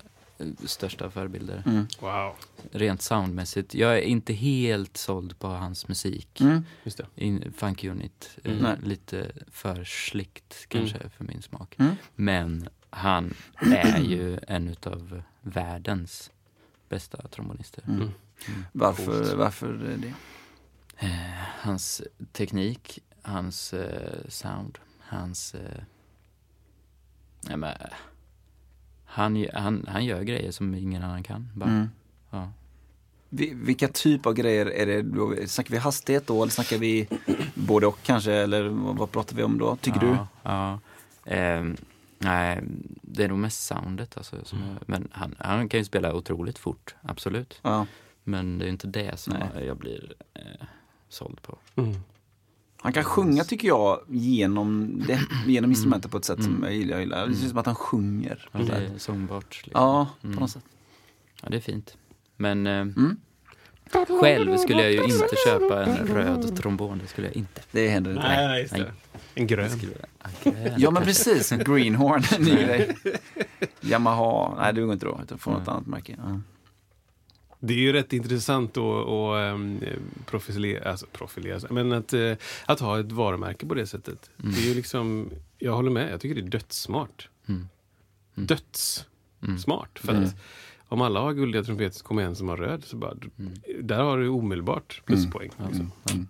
största 0.67 1.11
förebilder. 1.11 1.63
Mm. 1.67 1.87
Wow. 2.01 2.35
Rent 2.73 3.03
soundmässigt. 3.03 3.75
Jag 3.75 3.95
är 3.99 4.03
inte 4.03 4.33
helt 4.33 4.97
såld 4.97 5.39
på 5.39 5.49
hans 5.49 5.89
musik. 5.89 6.41
Mm. 6.41 6.65
Just 6.85 6.99
det. 6.99 7.07
In, 7.15 7.53
funk 7.57 7.85
Unit. 7.85 8.39
eh, 8.45 8.51
Mm. 8.53 8.63
Nej. 8.63 8.77
Lite 8.83 9.31
för 9.51 9.85
slickt 9.85 10.67
kanske 10.69 11.09
för 11.09 11.25
min 11.25 11.43
smak. 11.43 11.77
Mm. 11.79 11.95
Men 12.15 12.69
han 12.91 13.35
är 13.61 13.99
ju 14.01 14.39
en 14.49 14.77
av 14.87 15.23
världens 15.41 16.31
bästa 16.89 17.29
trombonister. 17.29 17.85
Mm. 17.89 18.11
Varför, 18.73 19.37
varför 19.37 19.97
det? 20.03 20.15
Eh, 21.07 21.11
hans 21.61 22.03
teknik, 22.33 22.99
hans 23.23 23.75
eh, 23.75 24.21
sound, 24.29 24.79
hans... 25.01 25.55
Eh, 25.55 25.83
nej 27.41 27.57
men, 27.57 27.77
han, 29.15 29.47
han, 29.55 29.87
han 29.89 30.05
gör 30.05 30.23
grejer 30.23 30.51
som 30.51 30.75
ingen 30.75 31.03
annan 31.03 31.23
kan. 31.23 31.49
Bara. 31.55 31.71
Mm. 31.71 31.89
Ja. 32.31 32.51
Vi- 33.29 33.55
Vilka 33.55 33.89
typ 33.89 34.27
av 34.27 34.35
grejer 34.35 34.67
är 34.67 34.87
det? 34.87 35.49
Snackar 35.49 35.71
vi 35.71 35.79
hastighet 35.79 36.27
då 36.27 36.43
eller 36.43 36.53
snackar 36.53 36.79
vi 36.79 37.09
både 37.55 37.87
och 37.87 37.99
kanske? 38.03 38.33
Eller 38.33 38.69
vad, 38.69 39.11
pratar 39.13 39.37
vi 39.37 39.43
om 39.43 39.59
då? 39.59 39.77
Tycker 39.77 40.01
du? 40.01 40.07
ja, 40.07 40.27
Ja. 40.43 40.79
Ehm, 41.25 41.77
nej, 42.19 42.61
det 43.03 43.25
är 43.25 43.29
nog 43.29 43.39
mest 43.39 43.65
soundet 43.65 44.17
alltså. 44.17 44.45
Som 44.45 44.59
Mm. 44.59 44.71
jag, 44.75 44.83
men 44.89 45.09
han, 45.13 45.35
han 45.39 45.69
kan 45.69 45.81
ju 45.81 45.85
spela 45.85 46.15
otroligt 46.15 46.59
fort, 46.59 46.95
absolut. 47.03 47.61
Ja. 47.63 47.87
Men 48.25 48.59
det 48.59 48.65
är 48.65 48.69
inte 48.69 48.87
det 48.87 49.19
som 49.19 49.35
Nej. 49.55 49.67
jag 49.67 49.77
blir 49.77 50.15
eh, 50.35 50.67
såld 51.09 51.43
på. 51.43 51.59
Mm. 51.77 51.95
Han 52.85 52.93
kan 52.93 53.05
sjunga 53.05 53.45
tycker 53.45 53.69
jag 53.69 54.01
genom, 54.09 54.99
det, 55.07 55.21
genom 55.47 55.71
instrumentet 55.71 56.11
på 56.11 56.17
ett 56.17 56.25
sätt 56.25 56.43
som 56.43 56.53
Mm. 56.53 56.65
jag 56.65 56.75
gillar. 56.75 56.93
Jag 56.97 57.01
gillar. 57.01 57.27
Det 57.27 57.35
känns 57.35 57.49
som 57.51 57.59
att 57.59 57.67
han 57.67 57.75
sjunger. 57.75 58.49
Ja, 58.53 58.59
det 58.59 58.73
är 58.73 58.91
sångbart. 58.99 59.63
Liksom. 59.65 59.83
Ja, 59.83 60.09
på 60.21 60.27
Mm. 60.27 60.39
något 60.41 60.51
sätt. 60.51 60.65
Ja, 61.43 61.49
det 61.51 61.57
är 61.57 61.61
fint. 61.61 61.97
Men 62.37 62.67
eh, 62.67 62.73
Mm. 62.81 63.17
själv 64.21 64.57
skulle 64.57 64.83
jag 64.83 64.93
ju 64.93 65.03
inte 65.05 65.29
köpa 65.47 65.85
en 65.85 65.97
röd 65.97 66.57
trombon. 66.57 66.99
Det 67.03 67.07
skulle 67.09 67.27
jag 67.27 67.37
inte. 67.37 67.61
Det 67.71 67.89
händer 67.89 68.11
inte. 68.11 68.23
Nej, 68.23 68.47
nej. 68.47 68.69
Nej. 68.73 68.91
En 69.35 69.47
grön. 69.47 69.71
Grön. 69.79 70.73
Ja 70.77 70.91
men 70.91 71.03
precis, 71.03 71.51
Greenhorn, 71.51 72.23
en 72.37 72.43
ny 72.43 72.51
grej. 72.65 72.97
Yamaha, 73.81 74.55
nej 74.59 74.73
det 74.75 74.81
går 74.81 74.93
inte 74.93 75.07
då, 75.07 75.21
utan 75.25 75.39
från 75.39 75.55
något 75.55 75.69
annat 75.69 75.87
märke. 75.87 76.17
Ja. 76.19 76.41
Det 77.67 77.75
är 77.75 77.79
ju 77.79 77.93
rätt 77.93 78.13
intressant 78.13 78.77
att, 78.77 78.83
att 79.09 79.55
um, 79.55 79.81
profilera, 80.27 80.91
alltså 80.91 81.07
profilera 81.13 81.61
men 81.71 81.93
att, 81.93 82.13
eh, 82.13 82.33
att 82.67 82.81
ha 82.81 83.01
ett 83.01 83.13
varumärke 83.13 83.67
på 83.67 83.75
det 83.75 83.87
sättet. 83.87 84.31
Det 84.37 84.59
är 84.65 84.69
ju 84.69 84.75
liksom, 84.75 85.31
jag 85.59 85.73
håller 85.73 85.91
med, 85.91 86.13
jag 86.13 86.21
tycker 86.21 86.35
det 86.35 86.41
är 86.41 86.51
dödssmart. 86.51 87.29
Mm. 87.47 87.69
Mm. 88.37 88.47
Dödssmart. 88.47 89.99
För 89.99 90.13
Mm. 90.13 90.25
att 90.25 90.35
om 90.89 91.01
alla 91.01 91.21
har 91.21 91.33
guldiga 91.33 91.63
trumpeter 91.65 91.99
så 91.99 92.05
kommer 92.05 92.23
en 92.23 92.37
som 92.37 92.49
har 92.49 92.57
röd, 92.57 92.85
så 92.85 92.97
bara, 92.97 93.13
Mm. 93.39 93.53
där 93.83 93.99
har 94.03 94.19
du 94.19 94.29
omedelbart 94.29 95.03
pluspoäng. 95.05 95.51
Alltså. 95.57 95.87
Mm. 96.11 96.27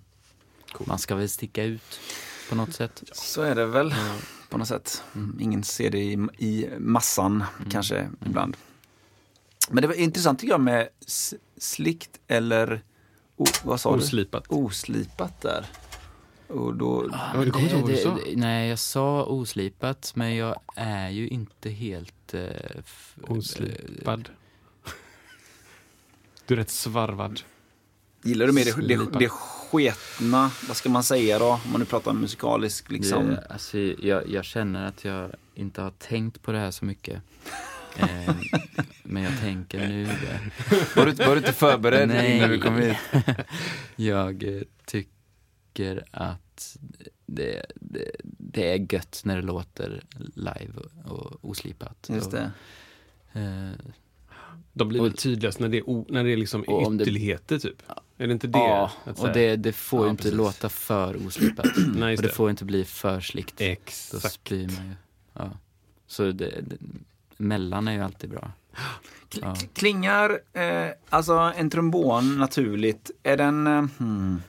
Man 0.87 0.99
ska 0.99 1.15
väl 1.15 1.29
sticka 1.29 1.65
ut 1.65 2.01
på 2.49 2.55
något 2.55 2.73
sätt. 2.75 3.03
Så 3.13 3.43
är 3.43 3.55
det 3.55 3.67
väl 3.67 3.95
på 4.51 4.59
något 4.59 4.69
sätt. 4.69 5.03
Ingen 5.41 5.65
ser 5.65 5.91
det 5.91 5.99
i, 5.99 6.13
i 6.39 6.69
massan 6.79 7.45
kanske 7.71 8.09
ibland. 8.27 8.57
Men 9.71 9.83
det 9.83 9.87
var 9.89 9.95
intressant 9.95 10.39
tycker 10.41 10.53
jag 10.53 10.61
med 10.61 10.89
s- 11.07 11.35
slickt 11.59 12.21
eller 12.29 12.83
o, 13.37 13.45
vad 13.65 13.81
sa 13.81 13.91
Oslipat. 13.91 14.45
du? 14.49 14.55
Oslipat 14.55 15.41
där. 15.41 15.67
Och 16.49 16.75
då, 16.75 17.11
Ja, 17.35 17.45
du 17.45 17.51
kommer 17.51 17.65
inte 17.65 17.77
ihåg 17.77 17.83
vad 17.83 17.91
du 17.91 17.97
sa? 17.97 18.15
det- 18.25 18.37
Nej, 18.37 18.69
jag 18.69 18.79
sa 18.79 19.25
oslipat, 19.25 20.13
men 20.15 20.37
jag 20.37 20.57
är 20.77 21.09
ju 21.09 21.29
inte 21.29 21.71
helt... 21.71 22.35
Eh, 22.35 22.43
f- 22.79 23.17
Oslipad. 23.29 24.29
Du 26.47 26.55
är 26.55 26.59
rätt 26.59 26.71
svarvad. 26.71 27.41
gillar 28.23 28.47
du 28.47 28.53
mer 28.53 28.65
det, 28.65 28.97
det, 28.97 29.19
det 29.19 29.29
sketna, 29.29 30.51
vad 30.69 30.77
ska 30.77 30.89
man 30.91 31.03
säga 31.03 31.39
då? 31.39 31.49
Om 31.65 31.71
man 31.71 31.81
nu 31.81 31.87
pratar 31.87 32.13
musikalisk 32.13 32.91
liksom. 32.91 33.27
Det, 33.27 33.47
alltså, 33.51 33.79
jag, 33.79 34.29
jag 34.29 34.45
känner 34.45 34.87
att 34.87 35.05
jag 35.05 35.31
inte 35.55 35.83
har 35.83 35.91
tänkt 35.91 36.43
på 36.43 36.53
det 36.53 36.59
här 36.59 36.71
så 36.71 36.85
mycket. 36.85 37.23
Eh, 37.99 38.35
men 39.03 39.23
jag 39.23 39.41
tänker 39.41 39.89
nu. 39.89 40.05
Var, 40.97 41.07
du, 41.07 41.13
var 41.13 41.31
du 41.33 41.37
inte 41.39 41.53
förberedd 41.53 42.09
Nej. 42.09 42.37
innan 42.37 42.51
du 42.51 42.61
kom 42.61 42.77
hit? 42.77 42.97
Jag 43.97 44.43
eh, 44.57 44.63
tycker 44.87 46.05
att 46.11 46.77
det, 47.27 47.67
det, 47.75 48.11
det 48.23 48.73
är 48.73 48.95
gött 48.95 49.21
när 49.25 49.37
det 49.37 49.43
låter 49.43 50.03
live 50.35 50.73
och, 51.05 51.13
och 51.13 51.39
oslipat. 51.51 52.07
Just 52.13 52.31
det. 52.31 52.51
Och, 53.33 53.41
eh, 53.41 53.71
De 54.73 54.89
blir 54.89 55.01
Och- 55.01 55.07
väl 55.07 55.13
tydligast 55.17 55.59
när 55.61 55.69
det 55.69 55.77
är, 55.79 55.89
o, 55.89 56.07
när 56.09 56.25
det 56.25 56.33
är 56.33 56.37
liksom 56.37 56.65
om 56.69 56.97
det- 56.97 57.05
ytterligheter 57.05 57.59
typ. 57.59 57.83
Är 58.19 58.27
det 58.27 58.33
inte 58.33 58.47
det? 58.47 58.59
ja, 58.59 58.93
Att 59.05 59.19
och 59.21 59.33
det, 59.33 59.57
det 59.57 59.73
får 59.73 60.05
Ja, 60.07 60.11
inte 60.11 60.23
precis. 60.23 60.37
låta 60.37 60.69
för 60.69 61.27
oslipat. 61.27 61.67
Nej, 61.95 62.17
och 62.17 62.23
det 62.23 62.29
det. 62.29 62.35
får 62.35 62.51
inte 62.51 62.65
bli 62.65 62.85
för 62.85 63.21
slickt. 63.21 63.59
Då 63.59 63.65
Exakt. 63.65 64.35
spyr 64.35 64.67
man 64.67 64.87
ju. 64.89 64.95
Ja. 65.33 65.51
Så 66.07 66.23
det, 66.33 66.33
det, 66.61 66.77
mellan 67.37 67.89
är 67.89 67.93
ju 67.93 68.01
alltid 68.01 68.31
bra. 68.31 68.53
Ja. 69.41 69.57
Klingar, 69.75 70.39
eh, 70.53 70.89
alltså 71.11 71.53
en 71.57 71.71
trombon 71.71 72.39
naturligt, 72.39 73.11
är 73.23 73.37
den... 73.37 73.67
Eh, 73.67 73.85
hmm. 73.99 74.43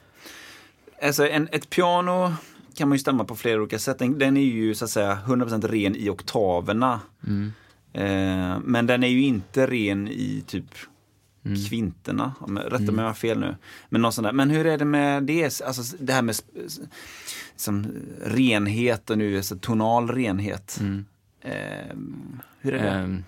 Alltså 1.01 1.27
en, 1.27 1.49
ett 1.51 1.69
piano 1.69 2.33
kan 2.75 2.89
man 2.89 2.95
ju 2.95 2.99
stämma 2.99 3.23
på 3.25 3.35
flera 3.35 3.61
olika 3.61 3.79
sätt. 3.79 3.99
Den, 3.99 4.19
den 4.19 4.37
är 4.37 4.41
ju 4.41 4.75
så 4.75 4.85
att 4.85 4.91
säga 4.91 5.19
100% 5.25 5.67
ren 5.67 5.95
i 5.95 6.09
oktaverna. 6.09 6.99
Mm. 7.27 7.51
Eh, 7.93 8.59
men 8.63 8.87
den 8.87 9.03
är 9.03 9.07
ju 9.07 9.21
inte 9.21 9.67
ren 9.67 10.07
i 10.07 10.43
typ 10.47 10.65
Mm. 11.45 11.65
kvinterna. 11.65 12.33
Rätta 12.65 12.79
mig 12.79 12.89
om 12.89 12.97
jag 12.99 13.05
har 13.05 13.13
fel 13.13 13.39
nu. 13.39 13.55
Men, 13.89 14.01
någon 14.01 14.13
sån 14.13 14.23
där. 14.23 14.31
men 14.31 14.49
hur 14.49 14.65
är 14.65 14.77
det 14.77 14.85
med 14.85 15.23
det? 15.23 15.61
Alltså 15.61 15.97
det 15.99 16.13
här 16.13 16.21
med 16.21 16.35
sp- 16.35 16.87
som 17.55 17.87
renhet 18.23 19.09
och 19.09 19.17
nu 19.17 19.37
alltså 19.37 19.55
tonal 19.57 20.09
renhet. 20.09 20.77
Mm. 20.79 21.05
Eh, 21.45 21.95
hur 22.59 22.73
är 22.73 22.83
det? 22.83 22.89
Ehm, 22.89 23.23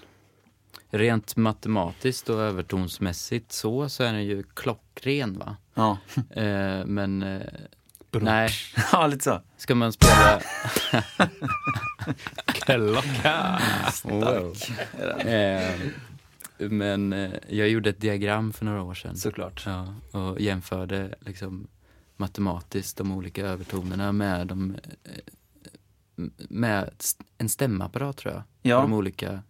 rent 0.90 1.36
matematiskt 1.36 2.30
och 2.30 2.42
övertonsmässigt 2.42 3.52
så, 3.52 3.90
så 3.90 4.04
är 4.04 4.14
den 4.14 4.26
ju 4.26 4.44
klockren 4.44 5.40
va. 5.40 5.56
Ja. 5.74 5.98
Eh, 6.42 6.86
men 6.86 7.24
eh, 7.24 7.42
Bra. 8.12 8.22
nej, 8.22 8.50
ja, 8.92 9.08
lite 9.08 9.24
så. 9.24 9.42
ska 9.58 9.76
man 9.76 9.94
spela... 9.94 10.42
Klocka. 12.46 13.60
wow. 14.04 14.56
eh, 15.20 15.76
men 16.58 17.14
eh, 17.14 17.32
jag 17.50 17.70
gjorde 17.70 17.90
ett 17.90 18.02
diagram 18.02 18.54
för 18.54 18.66
några 18.66 18.82
år 18.84 18.94
sedan. 18.94 19.16
Såklart. 19.16 19.64
Ja, 19.66 19.94
och 20.12 20.42
jämförde 20.42 21.16
liksom 21.20 21.68
matematiskt 22.16 22.98
de 22.98 23.12
olika 23.12 23.46
övertonerna 23.46 24.12
med, 24.12 24.48
de, 24.48 24.76
eh, 25.04 25.12
med 26.50 26.90
en 27.38 27.50
stämapparat 27.50 28.18
tror 28.18 28.34
jag. 28.34 28.44
Ja. 28.62 28.76
På 28.76 28.82
de 28.82 28.94
olika 28.94 29.42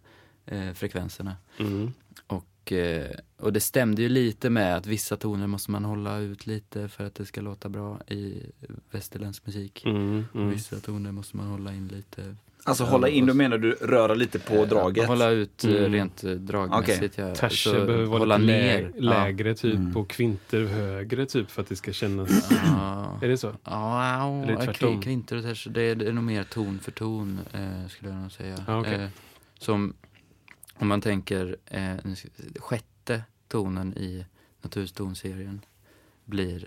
eh, 0.46 0.72
frekvenserna. 0.72 1.36
Mm. 1.58 1.92
Och, 2.26 2.72
eh, 2.72 3.10
och 3.36 3.52
det 3.52 3.60
stämde 3.60 4.02
ju 4.02 4.08
lite 4.08 4.50
med 4.50 4.76
att 4.76 4.86
vissa 4.86 5.16
toner 5.16 5.46
måste 5.46 5.70
man 5.70 5.84
hålla 5.84 6.18
ut 6.18 6.46
lite 6.46 6.88
för 6.88 7.04
att 7.04 7.14
det 7.14 7.26
ska 7.26 7.40
låta 7.40 7.68
bra 7.68 8.00
i 8.08 8.42
västerländsk 8.90 9.46
musik. 9.46 9.84
Mm. 9.86 10.24
Och 10.32 10.36
Mm. 10.40 10.50
vissa 10.50 10.80
toner 10.80 11.12
måste 11.12 11.36
man 11.36 11.46
hålla 11.46 11.74
in 11.74 11.88
lite. 11.88 12.36
Alltså 12.64 12.84
hålla 12.84 13.08
in, 13.08 13.26
då 13.26 13.34
menar 13.34 13.58
du 13.58 13.72
röra 13.72 14.14
lite 14.14 14.38
på 14.38 14.64
draget? 14.64 15.04
Eh, 15.04 15.08
Hålla 15.08 15.30
ut 15.30 15.64
eh, 15.64 15.70
Mm. 15.70 15.92
rent 15.92 16.24
eh, 16.24 16.30
dragmässigt. 16.30 17.18
Ja. 17.18 17.34
Terser 17.34 17.70
Så 17.70 17.86
behöver 17.86 18.04
vara 18.04 18.18
hålla 18.18 18.36
lite 18.36 18.52
ner. 18.52 18.92
lä- 18.96 19.10
lägre 19.10 19.54
typ 19.54 19.74
Mm. 19.74 19.96
och 19.96 20.10
kvinter 20.10 20.64
högre 20.64 21.26
typ 21.26 21.50
för 21.50 21.62
att 21.62 21.68
det 21.68 21.76
ska 21.76 21.92
kännas... 21.92 22.50
Ja. 22.50 23.18
Är 23.22 23.28
det 23.28 23.36
så? 23.38 23.54
Ja, 23.64 24.42
Eller 24.42 24.56
tvärtom? 24.64 25.00
kvi- 25.00 25.02
kvinter 25.02 25.36
och 25.36 25.42
terser, 25.42 25.70
det 25.70 25.82
är, 25.82 25.94
det 25.94 26.08
är 26.08 26.12
nog 26.12 26.24
mer 26.24 26.44
ton 26.44 26.78
för 26.78 26.90
ton 26.92 27.40
eh, 27.52 27.88
skulle 27.88 28.10
jag 28.10 28.20
nog 28.22 28.32
säga. 28.32 28.56
Ja, 28.66 28.80
okej. 28.80 28.94
eh, 28.94 29.08
som 29.58 29.94
om 30.74 30.88
man 30.88 31.00
tänker 31.00 31.56
eh, 31.66 31.94
sjätte 32.56 33.22
tonen 33.48 33.94
i 33.96 34.24
Naturstonserien 34.62 35.60
blir 36.24 36.66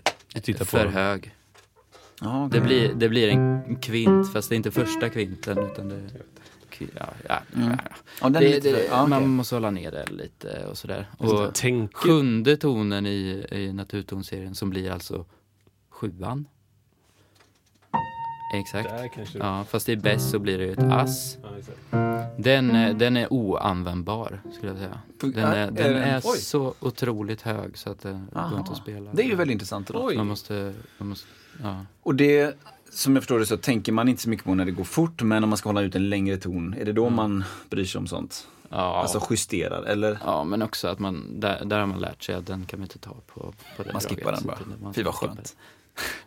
för 0.64 0.84
den. 0.84 0.92
hög. 0.92 1.34
Ja, 2.22 2.46
okej. 2.46 2.60
Det 2.60 2.66
blir, 2.66 2.94
det 2.94 3.08
blir 3.08 3.28
en 3.28 3.76
kvint, 3.76 4.32
fast 4.32 4.48
det 4.48 4.54
är 4.54 4.56
inte 4.56 4.70
första 4.70 5.08
kvinten 5.08 5.58
utan 5.58 5.88
det 5.88 6.00
Ja, 6.98 7.08
ja, 7.28 7.38
Mm. 7.56 7.78
ja. 8.20 8.28
Det, 8.28 8.40
lite, 8.40 8.72
det, 8.72 8.88
okej. 8.92 9.08
Man 9.08 9.28
måste 9.28 9.54
hålla 9.54 9.70
ner 9.70 9.90
det 9.90 10.10
lite 10.10 10.66
och 10.70 10.78
sådär. 10.78 11.06
Och 11.18 11.56
sjunde 11.94 12.56
tonen 12.56 13.06
i, 13.06 13.46
i 13.50 13.72
Naturtonserien 13.72 14.54
som 14.54 14.70
blir 14.70 14.90
alltså 14.90 15.24
sjuan. 15.90 16.46
Exakt. 18.52 18.88
Där 18.88 19.08
kanske... 19.08 19.38
Ja, 19.38 19.64
fast 19.68 19.88
i 19.88 19.96
bäst 19.96 20.30
så 20.30 20.38
blir 20.38 20.58
det 20.58 20.64
ju 20.64 20.72
ett 20.72 20.78
ass. 20.78 21.38
Ja, 21.42 21.48
exakt. 21.58 21.78
Den, 22.44 22.70
är- 22.70 22.92
den 22.94 23.16
är 23.16 23.32
oanvändbar 23.32 24.40
skulle 24.56 24.68
jag 24.72 24.78
säga. 24.78 24.98
Den 25.20 25.34
är, 25.44 25.70
den 25.70 25.86
Är 25.86 25.92
den- 25.94 26.02
är 26.02 26.20
oj. 26.24 26.38
så 26.38 26.74
otroligt 26.80 27.42
hög 27.42 27.78
så 27.78 27.90
att 27.90 28.00
det 28.00 28.20
går 28.50 28.58
inte 28.58 28.72
att 28.72 28.76
spela. 28.76 29.10
Det 29.12 29.22
är 29.22 29.26
ju 29.26 29.34
väldigt 29.34 29.52
intressant. 29.52 29.88
Då. 29.88 30.04
Oj. 30.06 30.16
Man 30.16 30.26
måste, 30.26 30.74
man 30.98 31.08
måste 31.08 31.26
ja. 31.62 31.76
Och 32.02 32.14
det, 32.14 32.56
som 32.90 33.14
jag 33.14 33.22
förstår 33.22 33.38
det 33.38 33.46
så 33.46 33.56
tänker 33.56 33.92
man 33.92 34.08
inte 34.08 34.22
så 34.22 34.28
mycket 34.28 34.44
på 34.46 34.54
när 34.54 34.64
det 34.64 34.70
går 34.70 34.84
fort, 34.84 35.22
men 35.22 35.42
om 35.44 35.50
man 35.50 35.56
ska 35.58 35.68
hålla 35.68 35.80
ut 35.82 35.94
en 35.94 36.08
längre 36.10 36.36
ton, 36.36 36.74
är 36.80 36.84
det 36.84 36.92
då 36.92 37.10
man 37.10 37.44
bryr 37.70 37.84
sig 37.84 37.98
om 37.98 38.06
sånt? 38.06 38.46
Ja, 38.68 39.00
Alltså 39.00 39.26
justerar, 39.30 39.82
eller? 39.82 40.18
ja, 40.24 40.44
men 40.44 40.62
också 40.62 40.88
att 40.88 40.98
man, 40.98 41.40
där, 41.40 41.64
där 41.64 41.78
har 41.80 41.86
man 41.86 42.00
lärt 42.00 42.22
sig 42.22 42.34
att 42.34 42.46
den 42.46 42.66
kan 42.66 42.80
man 42.80 42.84
inte 42.84 42.98
ta 42.98 43.10
på, 43.26 43.54
på 43.76 43.82
det 43.82 43.92
Man 43.92 44.00
skippar 44.02 44.22
draget, 44.22 44.24
den 44.26 44.36
så 44.36 44.46
bara. 44.46 44.74
att 44.74 44.80
man 44.82 44.94
Fy 44.94 45.02
vad 45.02 45.14
skippar 45.14 45.34
skönt. 45.34 45.56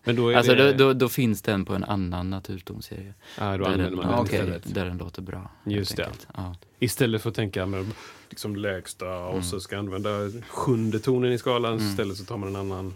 Men 0.03 0.16
då. 0.16 0.36
Alltså 0.38 0.55
det... 0.55 0.74
då, 0.74 0.78
då, 0.88 0.93
då 0.93 1.09
finns 1.09 1.41
den 1.41 1.66
på 1.66 1.74
en 1.76 1.84
annan 1.84 2.30
naturtonserie. 2.30 3.13
ja, 3.38 3.57
då 3.57 3.63
Där 3.66 3.78
den, 3.78 3.95
man 3.95 4.05
Ja, 4.09 4.16
den 4.18 4.26
istället. 4.26 4.74
där 4.76 4.86
den 4.86 4.97
låter 4.97 5.22
bra. 5.22 5.51
Just 5.66 5.95
det. 5.95 6.09
Ja. 6.36 6.55
Istället 6.80 7.22
för 7.22 7.30
att 7.30 7.36
tänka 7.36 7.66
med 7.66 7.91
liksom 8.30 8.55
lägsta 8.55 9.18
och 9.18 9.32
Mm. 9.32 9.43
så 9.43 9.59
ska 9.59 9.78
använda 9.80 10.09
sjunde 10.47 10.99
tonen 10.99 11.32
i 11.32 11.38
skalan. 11.38 11.78
Istället 11.78 12.18
så 12.18 12.26
tar 12.26 12.38
man 12.38 12.49
en 12.49 12.55
annan 12.55 12.93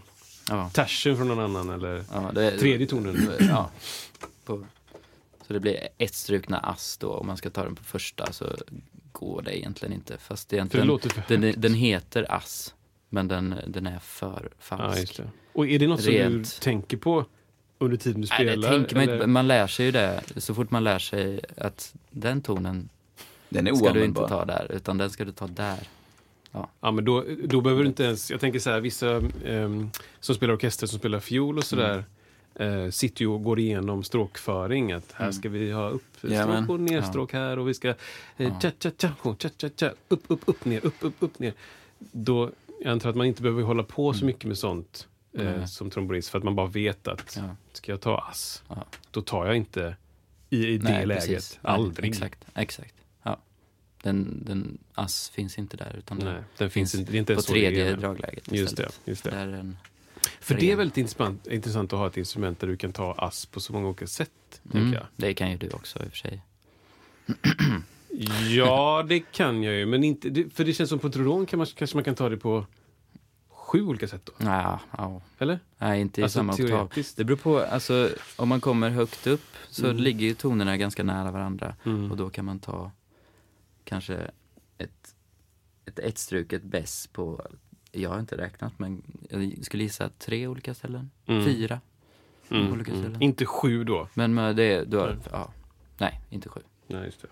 Ja. 0.48 0.70
tersen 0.74 1.16
från 1.16 1.28
någon 1.28 1.38
annan 1.56 1.70
eller 1.70 2.04
Ja, 2.12 2.30
det, 2.34 2.58
tredje 2.58 2.86
tonen. 2.86 3.30
Ja. 3.40 3.70
På, 4.44 4.64
så 5.46 5.52
det 5.52 5.60
blir 5.60 5.88
ett 5.98 6.14
strukna 6.14 6.58
ass 6.58 6.96
då. 6.96 7.08
Om 7.14 7.26
man 7.26 7.36
ska 7.36 7.50
ta 7.50 7.64
den 7.64 7.74
på 7.76 7.84
första 7.84 8.32
så 8.32 8.46
går 9.12 9.42
det 9.42 9.58
egentligen 9.58 9.94
inte. 9.94 10.18
Fast 10.18 10.52
egentligen, 10.52 10.86
för 11.00 11.10
den, 11.28 11.42
högt. 11.42 11.62
den 11.62 11.74
heter 11.74 12.32
ass. 12.32 12.74
Men 13.08 13.28
den, 13.28 13.54
den 13.66 13.86
är 13.86 13.98
för 13.98 14.48
Ja, 14.50 14.56
falsk. 14.60 15.16
det. 15.16 15.30
Och 15.52 15.68
är 15.68 15.78
det 15.78 15.86
något 15.86 16.02
som 16.02 16.12
du 16.12 16.18
Rent. 16.18 16.60
tänker 16.60 16.96
på 16.96 17.24
under 17.78 17.96
tiden 17.96 18.20
du 18.20 18.26
Nej, 18.30 18.36
spelar? 18.48 18.70
det 18.70 18.76
tänker 18.76 18.96
man, 18.96 19.14
inte, 19.14 19.26
man 19.26 19.48
lär 19.48 19.66
sig 19.66 19.86
ju 19.86 19.92
det. 19.92 20.22
Så 20.36 20.54
fort 20.54 20.70
man 20.70 20.84
lär 20.84 20.98
sig 20.98 21.40
att 21.56 21.94
den 22.10 22.42
tonen 22.42 22.88
Den 23.48 23.66
är 23.66 23.74
ska 23.74 23.92
du 23.92 24.04
inte 24.04 24.28
ta 24.28 24.44
där. 24.44 24.66
Utan 24.72 24.98
den 24.98 25.10
ska 25.10 25.24
du 25.24 25.32
ta 25.32 25.46
där. 25.46 25.78
Ja, 26.80 26.90
men 26.90 27.04
då, 27.04 27.24
då 27.44 27.60
behöver 27.60 27.82
du 27.82 27.88
inte 27.88 28.04
ens... 28.04 28.30
Jag 28.30 28.40
tänker 28.40 28.58
så 28.58 28.70
här, 28.70 28.80
vissa 28.80 29.22
ehm, 29.46 29.90
som 30.20 30.34
spelar 30.34 30.54
orkester, 30.54 30.86
som 30.86 30.98
spelar 30.98 31.20
fiol 31.20 31.58
och 31.58 31.64
sådär, 31.64 32.04
Mm. 32.54 32.84
eh, 32.84 32.90
sitter 32.90 33.22
ju 33.22 33.28
och 33.28 33.42
går 33.44 33.58
igenom 33.58 34.02
stråkföring. 34.02 34.92
Att 34.92 35.12
här 35.12 35.30
ska 35.32 35.48
vi 35.48 35.70
ha 35.72 35.88
uppstråk 35.88 36.32
Jajamän. 36.32 36.70
och 36.70 36.80
nedstråk 36.80 37.32
här 37.32 37.58
och 37.58 37.68
vi 37.68 37.74
ska... 37.74 37.88
Eh, 37.88 37.94
Ja. 38.36 38.60
cha, 38.62 38.70
cha, 38.82 38.90
cha, 38.98 39.34
cha, 39.38 39.48
cha, 39.60 39.68
cha, 39.76 39.90
upp, 40.08 40.22
upp, 40.28 40.40
upp, 40.46 40.64
ner, 40.64 40.86
upp, 40.86 40.94
upp, 41.00 41.14
upp, 41.18 41.38
ner. 41.38 41.52
Då, 41.98 42.50
jag 42.82 42.92
antar 42.92 43.10
att 43.10 43.16
man 43.16 43.26
inte 43.26 43.42
behöver 43.42 43.62
hålla 43.62 43.82
på 43.82 44.12
så 44.14 44.24
mycket 44.24 44.44
med 44.44 44.58
sånt 44.58 45.08
Mm. 45.34 45.58
Nej. 45.58 45.68
som 45.68 45.90
trombonist 45.90 46.28
för 46.28 46.38
att 46.38 46.44
man 46.44 46.54
bara 46.54 46.66
vet 46.66 47.08
att 47.08 47.34
Ja. 47.36 47.56
ska 47.72 47.92
jag 47.92 48.00
ta 48.00 48.18
ass, 48.18 48.62
Ja. 48.68 48.84
då 49.10 49.22
tar 49.22 49.46
jag 49.46 49.56
inte 49.56 49.96
i, 50.50 50.66
i 50.66 50.78
det 50.78 50.84
Nej, 50.84 51.06
läget. 51.06 51.26
precis. 51.28 51.58
Nej, 51.62 51.72
Aldrig. 51.72 52.08
Exakt, 52.10 52.44
exakt. 52.54 52.94
Ja. 53.22 53.40
Den, 54.02 54.44
den 54.46 54.78
ass 54.94 55.28
finns 55.30 55.58
inte 55.58 55.76
där. 55.76 55.96
Utan 55.98 56.18
den 56.18 56.34
Nej, 56.34 56.42
den 56.58 56.70
finns 56.70 56.94
inte. 56.94 57.12
Det 57.12 57.18
är 57.18 57.20
inte 57.20 57.34
på 57.34 57.42
tredje 57.42 57.96
dragläget 57.96 58.52
Just 58.52 58.76
det, 58.76 58.88
just 59.04 59.24
det. 59.24 59.30
Där 59.30 59.46
är 59.46 59.52
den, 59.52 59.76
För 60.40 60.54
det 60.54 60.72
är 60.72 60.76
väldigt 60.76 60.96
intressant, 60.96 61.46
intressant 61.46 61.92
att 61.92 61.98
ha 61.98 62.06
ett 62.06 62.16
instrument 62.16 62.60
där 62.60 62.66
du 62.68 62.76
kan 62.76 62.92
ta 62.92 63.12
ass 63.12 63.46
på 63.46 63.60
så 63.60 63.72
många 63.72 63.88
olika 63.88 64.06
sätt. 64.06 64.60
Mm. 64.74 64.96
Det 65.16 65.34
kan 65.34 65.50
ju 65.50 65.56
du 65.56 65.70
också 65.70 65.98
i 65.98 66.06
och 66.06 66.10
för 66.10 66.16
sig. 66.16 66.42
Ja, 68.48 69.04
det 69.08 69.20
kan 69.20 69.62
jag 69.62 69.74
ju. 69.74 69.86
Men 69.86 70.04
inte, 70.04 70.44
för 70.54 70.64
det 70.64 70.72
känns 70.72 70.90
som 70.90 70.98
på 70.98 71.10
kan 71.46 71.58
man, 71.58 71.66
kanske 71.66 71.96
man 71.96 72.04
kan 72.04 72.14
ta 72.14 72.28
det 72.28 72.36
på 72.36 72.66
sju 73.70 73.82
olika 73.82 74.08
sätt 74.08 74.20
då? 74.26 74.32
Ja, 74.38 74.80
ja. 74.98 75.20
Eller? 75.38 75.58
Nej, 75.78 76.00
inte 76.00 76.20
i 76.20 76.24
Alltså, 76.24 76.38
samma 76.38 76.52
oktav. 76.52 76.92
Det 77.16 77.24
beror 77.24 77.36
på, 77.36 77.58
alltså 77.60 78.08
om 78.36 78.48
man 78.48 78.60
kommer 78.60 78.90
högt 78.90 79.26
upp 79.26 79.44
så 79.68 79.84
Mm. 79.86 79.96
ligger 79.96 80.26
ju 80.26 80.34
tonerna 80.34 80.76
ganska 80.76 81.02
nära 81.04 81.30
varandra. 81.30 81.74
Mm. 81.84 82.10
Och 82.10 82.16
då 82.16 82.30
kan 82.30 82.44
man 82.44 82.58
ta 82.58 82.90
kanske 83.84 84.30
ett, 84.78 85.14
ett 85.84 85.98
ettstruket 85.98 86.62
bäss 86.62 87.06
på, 87.06 87.46
jag 87.92 88.10
har 88.10 88.20
inte 88.20 88.36
räknat 88.36 88.72
men 88.78 89.02
jag 89.30 89.64
skulle 89.64 89.82
gissa 89.82 90.08
tre 90.18 90.46
olika 90.46 90.74
ställen. 90.74 91.10
Mm. 91.26 91.44
Fyra. 91.44 91.80
Mm, 92.50 92.72
olika 92.72 92.90
mm. 92.90 93.02
ställen. 93.02 93.22
Inte 93.22 93.46
sju 93.46 93.84
då? 93.84 94.08
Men 94.14 94.34
med 94.34 94.56
det, 94.56 94.84
då, 94.84 94.98
Nej. 95.06 95.16
ja. 95.30 95.52
Nej, 95.98 96.20
inte 96.30 96.48
sju. 96.48 96.60
Nej, 96.86 97.04
just 97.04 97.22
det. 97.22 97.28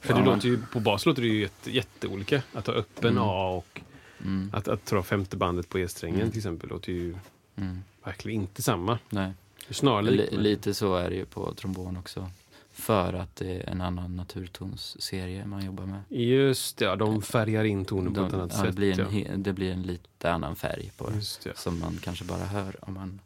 För 0.00 0.14
det 0.14 0.20
Ja. 0.20 0.26
låter 0.26 0.48
ju, 0.48 0.62
på 0.72 0.80
bas 0.80 1.06
låter 1.06 1.22
det 1.22 1.28
ju 1.28 1.40
jätte, 1.40 1.70
jätteolika. 1.70 2.42
Att 2.52 2.66
ha 2.66 2.74
öppen 2.74 3.10
Mm. 3.10 3.22
A 3.22 3.48
och 3.48 3.80
Mm. 4.24 4.50
att, 4.52 4.68
att 4.68 4.86
dra 4.86 5.02
femte 5.02 5.36
bandet 5.36 5.68
på 5.68 5.78
E-strängen 5.78 6.20
Mm. 6.20 6.30
till 6.30 6.38
exempel 6.38 6.68
låter 6.68 6.92
ju 6.92 7.14
Mm. 7.56 7.82
verkligen 8.04 8.40
inte 8.40 8.62
samma. 8.62 8.98
Nej. 9.10 9.32
Snarlikt. 9.70 10.32
Li, 10.32 10.38
lite 10.38 10.74
så 10.74 10.96
är 10.96 11.10
det 11.10 11.16
ju 11.16 11.24
på 11.24 11.54
trombon 11.54 11.96
också. 11.96 12.30
För 12.72 13.12
att 13.12 13.36
det 13.36 13.50
är 13.56 13.68
en 13.70 13.80
annan 13.80 14.16
naturtonsserie 14.16 15.44
man 15.46 15.64
jobbar 15.66 15.84
med. 15.86 16.00
Just 16.08 16.76
det, 16.76 16.84
ja, 16.84 16.96
de 16.96 17.22
färgar 17.22 17.64
in 17.64 17.84
tonen 17.84 18.14
på 18.14 18.20
De- 18.20 18.26
ett 18.28 18.34
annat 18.34 18.50
ja, 18.52 18.56
sätt. 18.58 18.66
det, 18.66 18.72
blir 18.72 19.00
en, 19.00 19.18
ja. 19.18 19.30
det 19.36 19.52
blir 19.52 19.72
en 19.72 19.82
lite 19.82 20.32
annan 20.32 20.56
färg 20.56 20.90
på. 20.96 21.10
Just 21.14 21.44
det. 21.44 21.58
Som 21.58 21.78
man 21.80 21.98
kanske 22.02 22.24
bara 22.24 22.44
hör 22.44 22.76
om 22.84 22.94
man... 22.94 23.20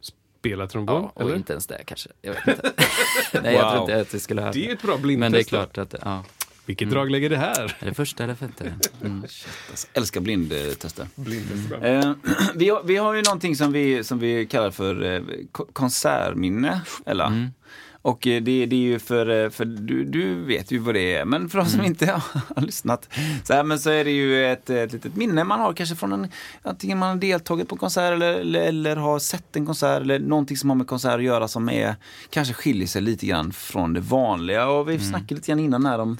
Spela 0.00 0.66
trombon, 0.66 1.02
Ja, 1.02 1.10
och 1.14 1.22
eller? 1.22 1.36
inte 1.36 1.52
ens 1.52 1.66
det 1.66 1.82
kanske. 1.86 2.10
Jag 2.22 2.32
vet 2.34 2.48
inte. 2.48 2.72
Nej, 3.42 3.54
jag 3.54 3.62
Wow. 3.64 3.70
tror 3.72 3.80
inte 3.82 4.00
att 4.00 4.10
det 4.10 4.20
skulle 4.20 4.42
höra. 4.42 4.52
Det 4.52 4.68
är 4.68 4.72
ett 4.74 4.82
bra 4.82 4.98
blindtest. 4.98 5.20
Men 5.20 5.32
det 5.32 5.38
är 5.40 5.44
klart 5.44 5.78
att, 5.78 5.94
ja. 6.02 6.24
Vilket 6.70 6.86
Mm. 6.86 6.94
dragläge 6.94 7.26
är 7.26 7.30
det 7.30 7.36
här? 7.36 7.76
Är 7.78 7.86
det 7.86 7.94
första 7.94 8.24
eller 8.24 8.34
femte? 8.34 8.74
Mm. 9.04 9.22
Alltså, 9.22 9.86
älskar 9.92 10.20
blindtester. 10.20 11.06
Blindtest. 11.14 11.72
Eh, 11.82 12.12
vi, 12.54 12.68
har, 12.68 12.82
vi 12.84 12.96
har 12.96 13.14
ju 13.14 13.22
någonting 13.22 13.56
som 13.56 13.72
vi, 13.72 14.04
som 14.04 14.18
vi 14.18 14.46
kallar 14.46 14.70
för 14.70 15.14
eh, 15.14 15.22
ko- 15.52 15.66
konsertminne, 15.72 16.80
Ella. 17.06 17.26
Mm. 17.26 17.48
Och 18.02 18.26
eh, 18.26 18.42
det, 18.42 18.66
det 18.66 18.76
är 18.76 18.80
ju 18.80 18.98
för, 18.98 19.44
eh, 19.44 19.50
för 19.50 19.64
du, 19.64 20.04
du 20.04 20.34
vet 20.34 20.70
ju 20.70 20.78
vad 20.78 20.94
det 20.94 21.14
är, 21.14 21.24
men 21.24 21.48
för 21.48 21.58
de 21.58 21.66
som 21.66 21.84
inte 21.84 22.06
har 22.56 22.62
lyssnat. 22.62 23.08
Så, 23.44 23.52
här, 23.54 23.62
men 23.64 23.78
så 23.78 23.90
är 23.90 24.04
det 24.04 24.10
ju 24.10 24.46
ett, 24.52 24.70
ett 24.70 24.92
litet 24.92 25.16
minne 25.16 25.44
man 25.44 25.60
har 25.60 25.72
kanske 25.72 25.96
från 25.96 26.12
en, 26.12 26.28
antingen 26.62 26.98
man 26.98 27.08
har 27.08 27.16
deltagit 27.16 27.68
på 27.68 27.76
konsert 27.76 28.12
eller, 28.12 28.32
eller, 28.34 28.60
eller 28.60 28.96
har 28.96 29.18
sett 29.18 29.56
en 29.56 29.66
konsert 29.66 30.00
eller 30.02 30.18
någonting 30.18 30.56
som 30.56 30.70
har 30.70 30.76
med 30.76 30.86
konsert 30.86 31.14
att 31.14 31.22
göra 31.22 31.48
som 31.48 31.68
är, 31.68 31.94
kanske 32.30 32.54
skiljer 32.54 32.86
sig 32.86 33.02
lite 33.02 33.26
grann 33.26 33.52
från 33.52 33.92
det 33.94 34.00
vanliga. 34.00 34.68
Och 34.68 34.88
vi 34.90 34.98
snackade 34.98 35.34
lite 35.34 35.46
grann 35.46 35.60
innan 35.60 35.86
här 35.86 35.98
om 35.98 36.18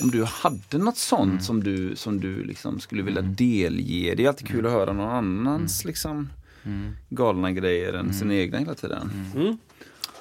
om 0.00 0.10
du 0.10 0.24
hade 0.24 0.78
något 0.78 0.96
sånt 0.96 1.44
som 1.44 1.64
du, 1.64 1.96
som 1.96 2.20
du 2.20 2.44
liksom 2.44 2.80
skulle 2.80 3.02
vilja 3.02 3.22
delge. 3.22 4.14
Det 4.14 4.24
är 4.24 4.28
alltid 4.28 4.48
kul 4.48 4.66
att 4.66 4.72
höra 4.72 4.92
någon 4.92 5.10
annans 5.10 5.84
liksom, 5.84 6.30
Mm. 6.64 6.96
galna 7.08 7.50
grejer 7.52 7.92
än 7.92 8.14
sina 8.14 8.34
egna 8.34 8.58
hela 8.58 8.74
tiden. 8.74 9.32
Mm. 9.36 9.58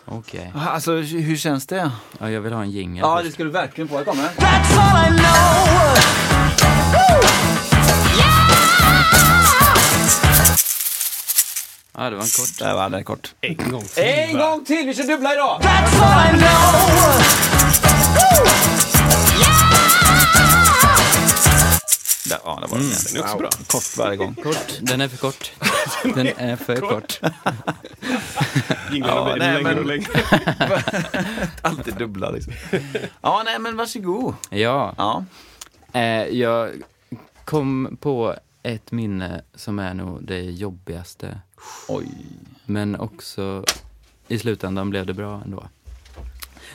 Okej. 0.06 0.52
Alltså 0.56 0.94
hur 0.96 1.36
känns 1.38 1.68
det? 1.68 1.92
Ja, 2.20 2.30
jag 2.32 2.42
vill 2.42 2.54
ha 2.54 2.62
en 2.64 2.72
jingel 2.72 3.00
Ja, 3.02 3.16
först. 3.18 3.28
det 3.28 3.34
ska 3.34 3.44
du 3.44 3.50
verkligen 3.50 3.88
få. 3.88 3.98
Här 3.98 4.04
kommer 4.04 4.24
den. 4.24 4.32
Ja, 11.98 12.10
det 12.10 12.16
var 12.16 12.24
en 12.24 12.30
kort. 12.30 12.60
Där 12.60 12.74
var 12.74 12.90
den 12.90 13.04
kort. 13.04 13.34
En 13.42 13.72
gång 13.72 13.84
till. 13.84 14.04
En 14.04 14.38
va? 14.38 14.50
gång 14.50 14.66
till! 14.66 14.86
Vi 14.88 14.94
kör 14.94 15.04
dubbla 15.04 15.34
idag! 15.34 15.62
Där, 22.32 22.40
ja, 22.46 22.60
där 22.62 22.68
var 22.68 22.78
den. 22.78 22.88
Den 23.14 23.18
är 23.18 23.24
också 23.24 23.38
bra. 23.38 23.50
Kort 23.68 23.98
varje 23.98 24.18
gång. 24.18 24.36
Kort. 24.36 24.80
Den 24.82 25.02
är 25.02 25.08
för 25.08 25.18
kort. 25.18 25.52
Den 26.16 26.28
är 26.28 26.56
för 26.56 26.76
kort. 26.76 27.20
Jinglarna 28.92 29.30
Ja, 29.30 29.34
blir 29.34 29.40
längre 29.46 29.64
men- 29.64 29.80
och 29.80 29.86
längre. 29.86 30.08
Alltid 31.62 31.96
dubbla 31.96 32.30
liksom. 32.32 32.54
Ja, 33.22 33.42
nej 33.46 33.60
men 33.60 33.78
varsågod. 33.78 34.34
Ja, 34.50 34.94
Ja. 34.98 35.26
eh, 35.94 36.02
jag 36.26 36.70
kom 37.46 37.98
på 38.02 38.36
ett 38.64 38.92
minne 38.92 39.42
som 39.56 39.80
är 39.80 39.94
nog 39.94 40.24
det 40.24 40.42
jobbigaste. 40.42 41.40
Oj. 41.88 42.08
Men 42.66 42.96
också 43.00 43.66
i 44.28 44.40
slutändan 44.40 44.90
blev 44.90 45.06
det 45.06 45.14
bra 45.14 45.42
ändå. 45.46 45.64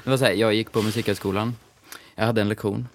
Det 0.05 0.11
var 0.11 0.17
så 0.17 0.25
här, 0.25 0.33
jag 0.33 0.55
gick 0.55 0.73
på 0.73 0.83
musikhögskolan. 0.83 1.57
Jag 2.15 2.27
hade 2.27 2.41
en 2.41 2.49
lektion. 2.49 2.89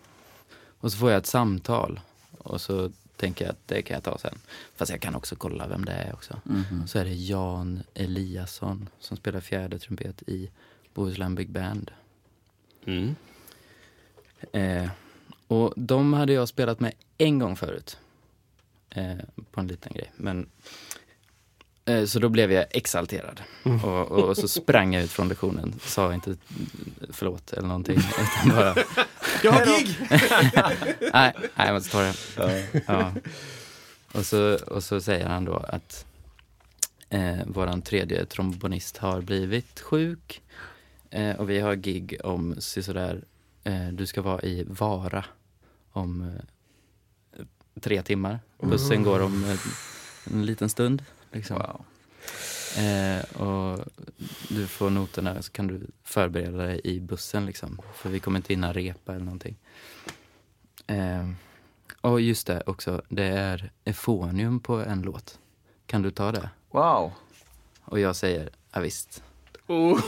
Och 0.80 0.92
så 0.92 0.98
får 0.98 1.12
jag 1.12 1.18
ett 1.18 1.28
samtal. 1.28 2.00
Och 2.44 2.62
så 2.62 2.92
tänker 3.16 3.46
jag 3.46 3.52
att 3.52 3.68
det 3.68 3.82
kan 3.82 3.96
jag 3.96 4.04
ta 4.04 4.18
sen. 4.18 4.40
Fast 4.76 4.92
jag 4.92 5.02
kan 5.02 5.16
också 5.16 5.36
kolla 5.36 5.68
vem 5.68 5.86
det 5.86 5.92
är 5.92 6.14
också. 6.14 6.42
Så 6.88 7.00
är 7.00 7.06
det 7.06 7.14
Jan 7.14 7.84
Eliasson 7.94 8.90
som 9.00 9.18
spelar 9.18 9.40
fjärde 9.40 9.80
trumpet 9.80 10.24
i 10.28 10.50
Bohuslän 10.94 11.36
Big 11.36 11.50
Band. 11.50 11.92
Mm. 12.86 13.16
Eh, 14.52 14.90
och 15.48 15.74
de 15.76 16.14
hade 16.14 16.34
jag 16.34 16.48
spelat 16.48 16.80
med 16.80 16.94
en 17.18 17.40
gång 17.40 17.56
förut. 17.56 17.98
Eh, 18.90 19.18
på 19.52 19.60
en 19.60 19.68
liten 19.68 19.94
grej. 19.94 20.12
Men, 20.16 20.50
eh, 21.86 22.06
så 22.06 22.20
då 22.20 22.30
blev 22.30 22.52
jag 22.52 22.66
exalterad. 22.72 23.42
Och, 23.84 24.12
och, 24.12 24.38
så 24.38 24.48
sprang 24.48 24.94
jag 24.94 25.04
ut 25.04 25.12
från 25.12 25.28
lektionen. 25.28 25.80
Sa 25.84 26.14
inte 26.14 26.36
förlåt 27.10 27.54
eller 27.54 27.68
någonting. 27.68 27.98
Utan 28.22 28.56
bara, 28.56 28.76
Jag 29.44 29.52
har 29.52 29.66
gig! 29.80 29.98
nej, 31.14 31.34
nej, 31.34 31.68
jag 31.68 31.74
måste 31.74 31.92
ta 31.92 32.02
det. 32.02 32.84
Ja. 32.88 33.14
Och, 34.14 34.26
så, 34.26 34.56
och 34.68 34.84
så 34.84 35.02
säger 35.02 35.26
han 35.26 35.46
då 35.46 35.56
att 35.56 36.06
eh, 37.10 37.46
våran 37.46 37.82
tredje 37.82 38.26
trombonist 38.26 38.98
har 38.98 39.22
blivit 39.22 39.80
sjuk. 39.80 40.42
Eh, 41.10 41.36
och 41.36 41.50
vi 41.50 41.60
har 41.60 41.76
gig 41.76 42.18
om 42.24 42.56
sådär, 42.60 43.24
eh, 43.64 43.88
du 43.88 44.06
ska 44.06 44.22
vara 44.22 44.42
i 44.42 44.64
Vara 44.68 45.26
om 45.92 46.22
eh, 46.22 47.46
tre 47.82 48.02
timmar. 48.02 48.40
Bussen 48.60 49.04
går 49.04 49.20
om 49.22 49.44
eh, 49.44 49.60
en 50.34 50.46
liten 50.46 50.70
stund. 50.70 51.04
Liksom. 51.32 51.56
Wow. 51.58 51.86
Eh, 52.78 53.42
och 53.42 53.80
du 54.50 54.68
får 54.68 54.90
noterna 54.90 55.42
så 55.42 55.52
kan 55.52 55.68
du 55.68 55.88
förbereda 56.04 56.58
dig 56.58 56.82
i 56.84 57.00
bussen 57.00 57.46
liksom. 57.46 57.82
För 57.94 58.10
vi 58.10 58.20
kommer 58.20 58.40
inte 58.40 58.54
hinna 58.54 58.74
repa 58.74 59.14
eller 59.14 59.26
någonting. 59.26 59.58
Eh, 60.88 61.30
och 62.02 62.22
just 62.22 62.48
det 62.48 62.64
också, 62.66 63.02
det 63.10 63.24
är 63.24 63.72
efonium 63.84 64.60
på 64.60 64.74
en 64.74 65.02
låt. 65.02 65.40
Kan 65.86 66.02
du 66.02 66.12
ta 66.12 66.32
det? 66.32 66.50
Wow. 66.72 67.12
Och 67.82 68.00
jag 68.00 68.16
säger, 68.16 68.50
ja, 68.72 68.80
visst. 68.80 69.24
Oh. 69.68 70.00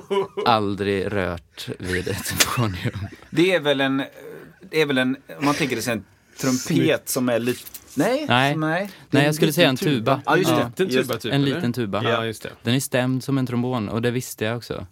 Aldrig 0.46 1.12
rört 1.12 1.68
vid 1.78 2.08
ett 2.08 2.30
efonium. 2.30 3.08
Det 3.30 3.54
är 3.54 3.60
väl 3.60 3.80
en, 3.80 4.02
det 4.60 4.80
är 4.80 4.86
väl 4.86 4.98
en, 4.98 5.16
om 5.38 5.44
man 5.44 5.54
tänker 5.54 5.80
sig 5.80 5.92
en 5.92 6.04
trumpet 6.38 7.08
som 7.08 7.28
är 7.28 7.38
lite, 7.38 7.60
nej? 7.94 8.26
Nej. 8.28 8.52
som- 8.52 8.60
nej. 8.60 8.90
Nej, 9.10 9.20
en 9.20 9.26
jag 9.26 9.34
skulle 9.34 9.52
säga 9.52 9.68
en 9.68 9.76
tuba. 9.76 10.22
Ja, 10.26 10.36
just 10.36 10.50
Ja. 10.50 10.70
det. 10.76 10.84
Just 10.84 11.08
tuba 11.08 11.18
typ, 11.18 11.32
En 11.32 11.44
liten 11.44 11.72
tuba. 11.72 12.02
Ja, 12.04 12.24
just 12.26 12.42
det. 12.42 12.50
Den 12.62 12.74
är 12.74 12.80
stämd 12.80 13.24
som 13.24 13.38
en 13.38 13.46
trombon 13.46 13.88
och 13.88 14.02
det 14.02 14.10
visste 14.10 14.44
jag 14.44 14.56
också. 14.56 14.86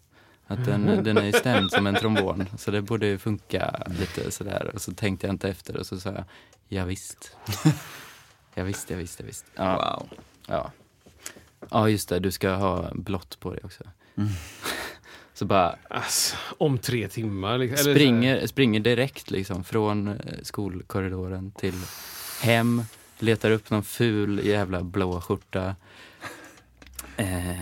Att 0.47 0.65
den, 0.65 1.05
den 1.05 1.19
är 1.19 1.33
stämd 1.33 1.71
som 1.71 1.87
en 1.87 1.95
trombon. 1.95 2.47
Så 2.59 2.71
det 2.71 2.83
borde 2.83 3.07
ju 3.07 3.19
funka 3.19 3.83
lite 4.01 4.31
sådär. 4.31 4.71
Och 4.75 4.83
så 4.83 4.93
tänkte 4.93 5.27
jag 5.27 5.35
inte 5.35 5.49
efter 5.49 5.77
och 5.77 5.87
så 5.87 6.01
sa 6.01 6.11
jag, 6.13 6.25
ja, 6.69 6.85
visst. 6.85 7.37
Ja, 8.55 8.65
visst, 8.65 8.91
ja, 8.91 8.97
visst, 8.97 9.21
ja, 9.21 9.27
visst. 9.27 9.45
Ja, 9.55 9.97
Wow. 9.99 10.19
ja. 10.47 10.73
ja, 11.71 11.89
just 11.89 12.09
det, 12.09 12.19
du 12.19 12.31
ska 12.31 12.51
ha 12.55 12.91
blått 12.95 13.41
på 13.41 13.51
dig 13.55 13.61
också. 13.65 13.85
Så 15.41 15.47
bara 15.47 15.77
Alltså, 15.89 16.37
om 16.59 16.79
tre 16.79 17.09
timmar. 17.09 17.59
Liksom. 17.59 17.95
Springer, 17.95 18.47
springer 18.47 18.81
direkt 18.81 19.31
liksom 19.31 19.65
från 19.65 20.09
eh, 20.09 20.15
skolkorridoren 20.43 21.51
till 21.51 21.75
hem, 22.43 22.83
letar 23.19 23.51
upp 23.51 23.71
någon 23.71 23.83
ful 23.83 24.47
jävla 24.47 24.83
blå 24.83 25.21
skjorta. 25.21 25.77
Eh, 27.17 27.61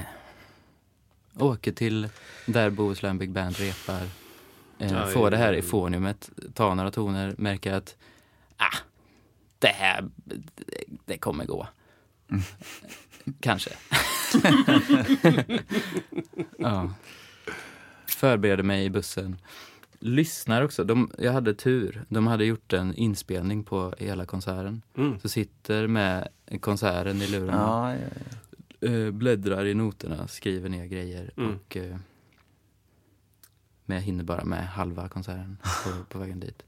åker 1.37 1.72
till 1.72 2.09
där 2.47 2.70
Bohuslän 2.70 3.18
Big 3.18 3.31
Band 3.31 3.57
repar. 3.59 4.03
Eh, 4.79 5.03
Aj. 5.03 5.12
får 5.12 5.31
det 5.31 5.37
här 5.37 5.53
efoniumet, 5.53 6.31
tar 6.55 6.74
några 6.74 6.91
toner, 6.91 7.35
märker 7.39 7.72
att 7.72 7.97
ah, 8.57 8.76
det 9.59 9.72
här, 9.74 10.09
det, 10.14 10.37
det 11.05 11.18
kommer 11.18 11.45
gå. 11.45 11.68
Kanske. 13.41 13.70
ja. 16.59 16.91
Förbereder 18.19 18.62
mig 18.62 18.85
i 18.85 18.91
bussen. 18.91 19.37
Lyssnar 19.99 20.62
också. 20.62 20.85
De, 20.85 21.11
jag 21.19 21.33
hade 21.33 21.55
tur. 21.55 22.05
De 22.09 22.27
hade 22.27 22.45
gjort 22.45 22.73
en 22.73 22.95
inspelning 22.95 23.64
på 23.64 23.95
hela 23.99 24.27
konserten. 24.27 24.83
Mm. 24.97 25.21
Så 25.21 25.29
sitter 25.29 25.87
med 25.87 26.29
konserten 26.61 27.23
i 27.23 27.27
lurarna. 27.27 27.57
Ja, 27.57 27.95
ja, 27.95 28.01
ja. 28.81 28.89
eh, 28.89 29.11
bläddrar 29.11 29.64
i 29.66 29.75
noterna, 29.75 30.29
skriver 30.29 30.69
ner 30.69 30.87
grejer. 30.87 31.31
Mm. 31.37 31.55
Och, 31.55 31.77
eh, 31.77 31.97
men 33.85 33.97
jag 33.97 34.03
hinner 34.05 34.25
bara 34.25 34.45
med 34.45 34.69
halva 34.69 35.09
konserten 35.09 35.57
på, 35.85 36.05
på 36.05 36.19
vägen 36.19 36.41
dit. 36.41 36.62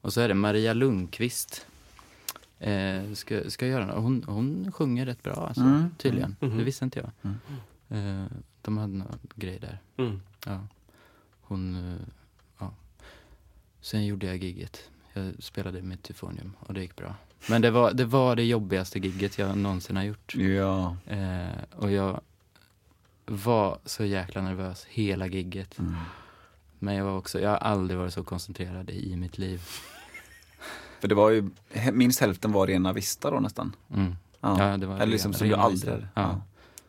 Och 0.00 0.12
så 0.12 0.20
är 0.20 0.28
det 0.28 0.34
Maria 0.34 0.72
Lundqvist. 0.72 1.66
Eh, 2.58 3.12
ska, 3.14 3.50
ska 3.50 3.66
göra. 3.66 3.92
Hon, 4.00 4.24
hon 4.26 4.72
sjunger 4.72 5.06
rätt 5.06 5.22
bra 5.22 5.34
alltså, 5.46 5.62
Mm. 5.62 5.90
tydligen. 5.98 6.36
Mhm. 6.40 6.58
Det 6.58 6.64
visste 6.64 6.84
inte 6.84 6.98
jag. 7.00 7.10
Mm. 7.88 8.22
Eh, 8.22 8.26
de 8.62 8.78
hade 8.78 8.92
någon 8.96 9.18
grej 9.34 9.58
där. 9.58 9.78
Mm. 9.96 10.20
Ja. 10.46 10.58
Hon, 11.40 11.74
eh, 11.74 12.06
ja. 12.58 12.70
Sen 13.80 14.06
gjorde 14.06 14.26
jag 14.26 14.36
gigget. 14.36 14.90
Jag 15.12 15.32
spelade 15.38 15.82
med 15.82 16.02
Tyfonium 16.02 16.52
och 16.60 16.74
det 16.74 16.80
gick 16.80 16.96
bra. 16.96 17.14
Men 17.48 17.62
det 17.62 17.70
var 17.70 17.92
det, 17.92 18.04
var 18.04 18.36
det 18.36 18.44
jobbigaste 18.44 18.98
gigget 18.98 19.38
jag 19.38 19.58
någonsin 19.58 19.96
har 19.96 20.02
gjort. 20.02 20.34
ja. 20.34 20.96
Eh, 21.06 21.62
och 21.76 21.90
jag 21.90 22.20
var 23.26 23.78
så 23.84 24.04
jäkla 24.04 24.42
nervös 24.42 24.84
hela 24.84 25.26
gigget. 25.26 25.78
Mm. 25.78 25.94
Men 26.78 26.94
jag 26.94 27.04
var 27.04 27.18
också, 27.18 27.40
jag 27.40 27.50
har 27.50 27.56
aldrig 27.56 27.98
varit 27.98 28.14
så 28.14 28.24
koncentrerad 28.24 28.90
i 28.90 29.16
mitt 29.16 29.38
liv. 29.38 29.62
För 31.00 31.08
det 31.08 31.14
var 31.14 31.30
ju, 31.30 31.50
minst 31.92 32.20
hälften 32.20 32.52
var 32.52 32.66
rena 32.66 32.92
vista 32.92 33.30
då 33.30 33.40
nästan. 33.40 33.76
Mm. 33.94 34.16
Ja. 34.40 34.70
Ja, 34.70 34.76
det 34.76 34.86
var 34.86 34.94
Eller 34.94 35.06
liksom 35.06 35.32
som 35.32 35.48
du 35.48 35.54
aldrig. 35.54 35.94
Ja. 35.94 36.08
Ja. 36.14 36.42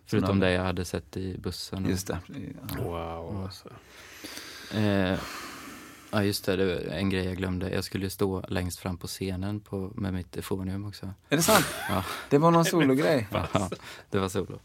Förutom 0.05 0.39
det 0.39 0.51
jag 0.51 0.63
hade 0.63 0.85
sett 0.85 1.17
i 1.17 1.37
bussen. 1.37 1.85
och- 1.85 1.91
Just 1.91 2.07
det. 2.07 2.19
Ja. 2.77 2.83
Wow. 2.83 3.43
Alltså. 3.43 3.69
Eh, 4.73 5.19
ja, 6.11 6.23
just 6.23 6.45
det, 6.45 6.55
det 6.55 6.65
var 6.65 6.93
en 6.93 7.09
grej 7.09 7.25
jag 7.25 7.37
glömde. 7.37 7.69
Jag 7.69 7.83
skulle 7.83 8.09
stå 8.09 8.45
längst 8.47 8.79
fram 8.79 8.97
på 8.97 9.07
scenen 9.07 9.59
på, 9.59 9.91
med 9.95 10.13
mitt 10.13 10.37
efonium 10.37 10.85
också. 10.85 11.05
Är 11.29 11.37
det 11.37 11.43
sant? 11.43 11.65
Ja. 11.89 12.05
Det 12.29 12.37
var 12.37 12.51
någon 12.51 12.65
sologrej? 12.65 13.27
Ja, 13.53 13.69
det 14.09 14.19
var 14.19 14.29
solo. 14.29 14.59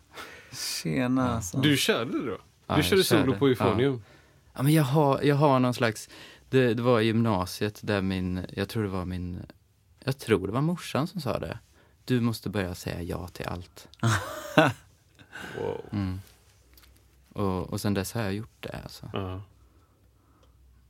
Tjena 0.53 1.30
alltså. 1.34 1.59
Du 1.61 1.76
körde 1.76 2.12
det 2.20 2.26
då? 2.26 2.39
Ja, 2.66 2.74
du 2.74 2.80
jag 2.80 2.84
körde 2.84 3.05
solo 3.05 3.24
körde. 3.24 3.39
på 3.39 3.49
Euphonium? 3.49 4.03
Ja, 4.55 4.62
men 4.62 4.72
jag, 4.72 4.82
har, 4.84 5.22
jag 5.22 5.34
har 5.36 5.59
någon 5.61 5.74
slags... 5.74 6.09
Det, 6.51 6.74
det 6.74 6.82
var 6.82 7.01
i 7.01 7.05
gymnasiet 7.07 7.80
där 7.82 8.03
min... 8.03 8.47
Jag 8.53 8.68
tror 8.68 8.82
det 8.82 8.89
var 8.89 9.05
min... 9.05 9.43
Jag 10.05 10.18
tror 10.18 10.47
det 10.47 10.53
var 10.53 10.61
morsan 10.61 11.07
som 11.07 11.20
sa 11.20 11.39
det. 11.39 11.59
Du 12.05 12.20
måste 12.20 12.49
börja 12.51 12.74
säga 12.74 13.03
ja 13.03 13.28
till 13.28 13.47
allt. 13.47 13.89
Wow. 15.61 15.84
Mm. 15.93 16.20
Och, 17.32 17.70
och 17.70 17.80
sen 17.80 17.95
dess 17.95 18.12
har 18.12 18.22
jag 18.22 18.34
gjort 18.34 18.57
det 18.61 18.80
alltså. 18.82 19.11
Ja. 19.12 19.43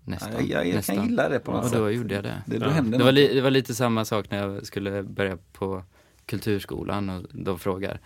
Nästan. 0.04 0.32
Ja, 0.32 0.40
jag, 0.40 0.68
jag 0.68 0.74
nästan. 0.74 0.96
kan 0.96 1.04
gilla 1.08 1.28
det 1.28 1.38
på 1.40 1.52
något 1.52 1.64
Och 1.64 1.70
sätt. 1.70 1.78
då 1.78 1.90
gjorde 1.90 2.14
jag 2.14 2.24
det. 2.24 2.42
Det, 2.46 2.58
då 2.58 2.66
Ja. 2.66 2.80
Det 2.82 3.04
var, 3.04 3.12
li, 3.12 3.34
det 3.34 3.40
var 3.40 3.50
lite 3.50 3.74
samma 3.74 4.04
sak 4.04 4.30
när 4.30 4.38
jag 4.38 4.66
skulle 4.66 5.02
börja 5.02 5.38
på 5.52 5.84
kulturskolan 6.26 7.08
och 7.10 7.26
de 7.32 7.58
frågar. 7.58 8.00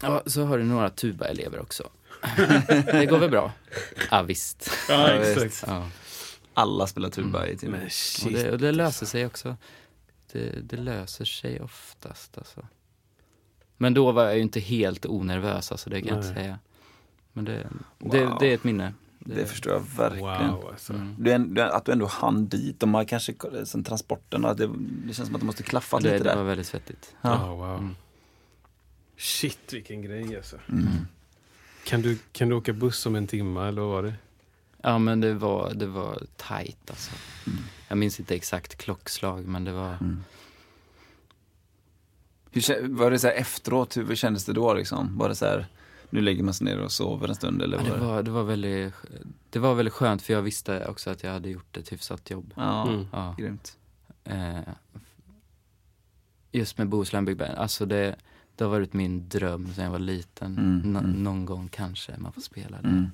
Ja, 0.00 0.22
så 0.26 0.44
har 0.44 0.58
du 0.58 0.64
några 0.64 0.90
tuba-elever 0.90 1.60
också. 1.60 1.88
det 2.86 3.06
går 3.10 3.18
väl 3.18 3.30
bra? 3.30 3.52
Ja, 4.10 4.22
visst. 4.22 4.70
Ja, 4.88 5.12
Ja, 5.12 5.18
visst. 5.18 5.42
exakt. 5.42 5.72
Ja. 5.72 5.88
Alla 6.54 6.86
spelar 6.86 7.10
tuba 7.10 7.46
i 7.46 7.56
tiden. 7.56 7.70
Men 8.24 8.46
Och 8.46 8.52
och 8.52 8.58
det 8.58 8.72
löser 8.72 9.06
sig 9.06 9.26
också. 9.26 9.56
Det, 10.32 10.68
det 10.68 10.76
löser 10.76 11.24
sig 11.24 11.60
oftast 11.60 12.38
alltså. 12.38 12.66
Men 13.76 13.94
då 13.94 14.12
var 14.12 14.24
jag 14.24 14.36
ju 14.36 14.42
inte 14.42 14.60
helt 14.60 15.06
onervös, 15.06 15.72
alltså 15.72 15.90
det 15.90 16.00
kan 16.00 16.08
jag 16.08 16.18
inte 16.18 16.34
Nej. 16.34 16.42
säga. 16.44 16.58
Men 17.32 17.44
det, 17.44 17.66
det, 17.98 18.24
Wow. 18.26 18.36
det 18.40 18.50
är 18.50 18.54
ett 18.54 18.64
minne. 18.64 18.92
Det 19.18 19.46
förstår 19.46 19.72
jag 19.72 19.80
verkligen. 19.96 20.52
Wow, 20.52 20.68
alltså. 20.72 20.92
Mm. 20.92 21.58
Att 21.72 21.84
du 21.84 21.92
ändå 21.92 22.06
hann 22.06 22.46
dit. 22.48 22.80
De 22.80 22.94
har 22.94 23.04
kanske, 23.04 23.34
sen 23.64 23.84
transporten, 23.84 24.44
att 24.44 24.58
det, 24.58 24.70
det 24.78 25.14
känns 25.14 25.26
som 25.28 25.34
att 25.34 25.40
det 25.40 25.46
måste 25.46 25.62
klaffa 25.62 25.98
Det, 25.98 26.02
lite 26.12 26.18
det 26.24 26.28
var 26.30 26.36
där. 26.36 26.42
väldigt 26.44 26.66
svettigt. 26.66 27.14
Ja. 27.22 27.30
Ja, 27.46 27.54
wow. 27.54 27.78
Mm. 27.78 27.96
Shit, 29.16 29.72
vilken 29.72 30.02
grej 30.02 30.36
alltså. 30.36 30.56
Mm. 30.68 30.86
Kan 31.86 32.02
du, 32.02 32.18
kan 32.32 32.48
du 32.48 32.54
åka 32.54 32.72
buss 32.72 33.06
om 33.06 33.14
en 33.14 33.26
timme 33.26 33.60
eller 33.68 33.82
vad 33.82 33.90
var 33.90 34.02
det? 34.02 34.14
Ja 34.82 34.98
men 34.98 35.20
det 35.20 35.34
var, 35.34 35.74
det 35.74 35.86
var 35.86 36.22
tajt 36.36 36.90
alltså. 36.90 37.10
Mm. 37.46 37.58
Jag 37.88 37.98
minns 37.98 38.20
inte 38.20 38.34
exakt 38.34 38.76
klockslag 38.76 39.44
men 39.46 39.64
det 39.64 39.72
var... 39.72 39.96
Hur, 42.54 42.88
var 42.88 43.10
det 43.10 43.18
så 43.18 43.26
här 43.26 43.34
efteråt, 43.34 43.96
hur 43.96 44.14
kändes 44.14 44.44
det 44.44 44.52
då 44.52 44.74
liksom? 44.74 45.18
Var 45.18 45.28
det 45.28 45.34
så 45.34 45.44
här, 45.46 45.66
nu 46.10 46.20
lägger 46.20 46.42
man 46.42 46.54
sig 46.54 46.64
ner 46.64 46.80
och 46.80 46.92
sover 46.92 47.28
en 47.28 47.34
stund 47.34 47.62
eller? 47.62 47.76
Ja, 47.76 47.94
det, 47.94 48.00
var, 48.06 48.22
det, 48.22 48.30
var 48.30 48.42
väldigt, 48.42 48.94
det 49.50 49.58
var 49.58 49.74
väldigt 49.74 49.94
skönt 49.94 50.22
för 50.22 50.32
jag 50.32 50.42
visste 50.42 50.86
också 50.86 51.10
att 51.10 51.22
jag 51.24 51.32
hade 51.32 51.48
gjort 51.50 51.76
ett 51.76 51.92
hyfsat 51.92 52.30
jobb. 52.30 52.52
Ja, 52.56 52.88
Mm. 52.88 53.06
Ja. 53.12 53.34
grymt. 53.38 53.76
Eh, 54.24 54.58
just 56.52 56.78
med 56.78 56.88
Bohuslän 56.88 57.24
Big 57.24 57.36
Band, 57.36 57.54
alltså 57.58 57.86
det, 57.86 58.16
det 58.56 58.64
har 58.64 58.70
varit 58.70 58.92
min 58.92 59.28
dröm 59.28 59.72
sedan 59.74 59.84
jag 59.84 59.90
var 59.90 59.98
liten. 59.98 60.58
Mm, 60.58 60.96
mm. 60.96 61.10
Någon 61.22 61.44
gång 61.44 61.68
kanske 61.68 62.12
man 62.18 62.32
får 62.32 62.40
spela 62.40 62.82
där. 62.82 62.88
Mm. 62.88 63.06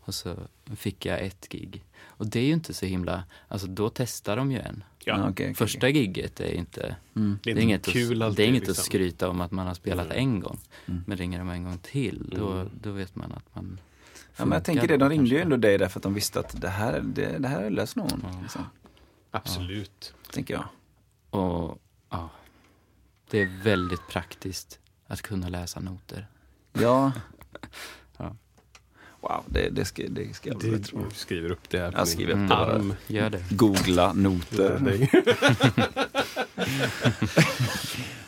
Och 0.00 0.14
så 0.14 0.36
fick 0.76 1.06
jag 1.06 1.20
ett 1.20 1.48
gig. 1.48 1.84
Och 2.06 2.26
det 2.26 2.40
är 2.40 2.44
ju 2.44 2.52
inte 2.52 2.74
så 2.74 2.86
himla, 2.86 3.24
alltså 3.48 3.66
då 3.66 3.90
testar 3.90 4.36
de 4.36 4.52
ju 4.52 4.58
en. 4.58 4.84
Ja. 5.04 5.12
Ja, 5.18 5.20
okej, 5.20 5.30
okej, 5.30 5.54
Första 5.54 5.78
okej. 5.78 5.92
gigget 5.96 6.40
är 6.40 6.52
inte, 6.54 6.96
Mm. 7.16 7.38
Det 7.42 7.50
är 7.50 7.54
det 7.54 7.60
är 7.60 7.62
inget, 7.62 7.86
kul 7.86 8.22
att, 8.22 8.36
det 8.36 8.42
är 8.42 8.46
inget 8.46 8.60
liksom. 8.60 8.72
att 8.72 8.84
skryta 8.86 9.28
om 9.28 9.40
att 9.40 9.50
man 9.50 9.66
har 9.66 9.74
spelat 9.74 10.08
Nej. 10.08 10.18
en 10.18 10.40
gång. 10.40 10.58
Mm. 10.86 11.04
Men 11.06 11.16
ringer 11.16 11.38
de 11.38 11.48
en 11.50 11.64
gång 11.64 11.78
till, 11.78 12.34
då, 12.36 12.52
Mm. 12.52 12.70
då 12.82 12.90
vet 12.92 13.16
man 13.16 13.32
att 13.32 13.54
man 13.54 13.80
Ja, 14.36 14.44
men 14.44 14.56
jag 14.56 14.64
tänker 14.64 14.88
det, 14.88 14.96
de 14.96 15.08
ringde 15.08 15.30
ju 15.30 15.40
ändå 15.40 15.56
dig 15.56 15.78
därför 15.78 15.98
att 15.98 16.02
de 16.02 16.14
visste 16.14 16.40
att 16.40 16.60
det 16.60 16.68
här, 16.68 17.00
det, 17.00 17.38
det 17.38 17.48
här 17.48 17.62
är 17.62 17.70
lösnummer. 17.70 18.18
Ja. 18.22 18.38
Liksom, 18.42 18.64
Absolut. 19.30 20.14
tänker 20.32 20.54
jag. 20.54 20.64
Och 21.40 21.78
ja, 22.10 22.30
det 23.30 23.40
är 23.42 23.62
väldigt 23.62 24.08
praktiskt 24.08 24.78
att 25.06 25.22
kunna 25.22 25.48
läsa 25.48 25.80
noter. 25.80 26.26
Ja. 26.72 27.12
Wow, 29.20 29.44
det, 29.46 29.68
det, 29.70 29.84
ska, 29.84 30.02
det 30.08 30.34
ska 30.36 30.48
jag 30.48 30.60
Det, 30.60 30.70
väl 30.70 30.84
tro. 30.84 31.10
skriver 31.14 31.50
upp 31.50 31.68
det 31.70 31.78
här 31.78 31.90
på 31.90 31.98
Jag 31.98 32.00
min 32.00 32.06
skriver 32.06 32.32
upp 32.32 32.36
Mm. 32.36 32.48
det 32.48 32.54
bara. 32.56 32.96
Gör 33.06 33.30
det. 33.30 33.44
Googla 33.50 34.12
noter. 34.12 34.80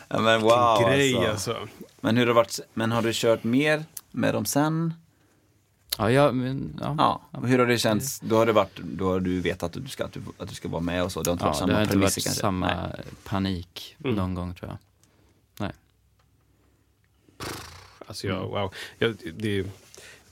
Ja, 0.07 0.21
men 0.21 0.41
wow 0.41 0.81
grej 0.83 1.15
alltså. 1.15 1.51
alltså. 1.53 1.67
Men, 2.01 2.17
hur 2.17 2.21
har 2.23 2.27
det 2.27 2.33
varit, 2.33 2.59
men 2.73 2.91
har 2.91 3.01
du 3.01 3.11
kört 3.13 3.43
mer 3.43 3.83
med 4.11 4.33
dem 4.33 4.45
sen? 4.45 4.93
Ja, 5.97 6.11
ja, 6.11 6.31
men, 6.31 6.79
ja. 6.81 6.95
Ja. 6.97 7.21
Och 7.39 7.47
hur 7.47 7.59
har 7.59 7.65
det 7.65 7.77
känts? 7.77 8.19
Då 8.19 8.35
har, 8.37 8.45
det 8.45 8.51
varit, 8.51 8.77
då 8.83 9.07
har 9.11 9.19
du 9.19 9.39
vetat 9.39 9.75
att 9.77 9.83
du 9.83 9.89
ska, 9.89 10.05
att 10.05 10.13
du, 10.13 10.21
att 10.37 10.49
du 10.49 10.55
ska 10.55 10.67
vara 10.69 10.81
med 10.81 11.03
och 11.03 11.11
så? 11.11 11.21
Det 11.23 11.29
har 11.29 11.33
inte 11.33 11.45
varit 11.45 11.55
Ja, 11.55 11.59
samma 11.59 11.67
det 11.67 11.75
har 11.75 11.81
inte 11.83 11.97
varit 11.97 12.13
kanske? 12.23 12.41
samma 12.41 12.67
Nej. 12.87 13.01
panik 13.23 13.95
Mm. 14.03 14.15
någon 14.15 14.33
gång 14.35 14.53
tror 14.55 14.69
jag. 14.69 14.77
Alltså 18.07 18.27
jag, 18.27 18.47
wow. 18.47 18.73
Jag, 18.97 19.15
det, 19.37 19.65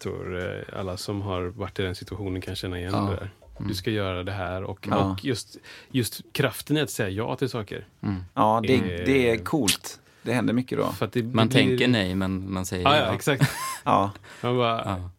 tror 0.02 0.40
eh, 0.40 0.80
alla 0.80 0.98
som 0.98 1.22
har 1.22 1.42
varit 1.44 1.80
i 1.80 1.84
den 1.84 1.96
situationen 1.96 2.42
kan 2.42 2.56
känna 2.56 2.80
igen 2.80 2.92
Ja. 2.94 3.00
det 3.02 3.16
där. 3.16 3.30
Du 3.68 3.74
ska 3.74 3.92
göra 3.92 4.24
det 4.24 4.32
här 4.32 4.64
och, 4.64 4.88
Ja. 4.90 4.96
och 4.98 5.26
just, 5.26 5.58
just 5.92 6.22
kraften 6.34 6.78
i 6.78 6.82
att 6.82 6.90
säga 6.90 7.10
ja 7.10 7.36
till 7.36 7.50
saker. 7.50 7.86
Mm. 8.02 8.24
Ja, 8.34 8.62
det, 8.68 8.74
Eh. 8.76 9.06
det 9.06 9.30
är 9.30 9.38
coolt. 9.38 10.00
Det 10.24 10.34
händer 10.34 10.54
mycket 10.54 10.78
då. 10.78 10.92
För 10.92 11.06
att 11.06 11.14
det, 11.14 11.24
Man 11.24 11.48
det 11.48 11.54
blir- 11.54 11.68
tänker 11.68 11.88
nej, 11.88 12.16
men 12.16 12.54
man 12.54 12.66
säger 12.66 12.84
Ja, 12.84 12.98
ja. 12.98 13.06
ja, 13.06 13.14
exakt. 13.14 13.44
Ja, 13.84 14.12
Man 14.42 14.58
bara, 14.58 14.82
Ja. 14.86 15.10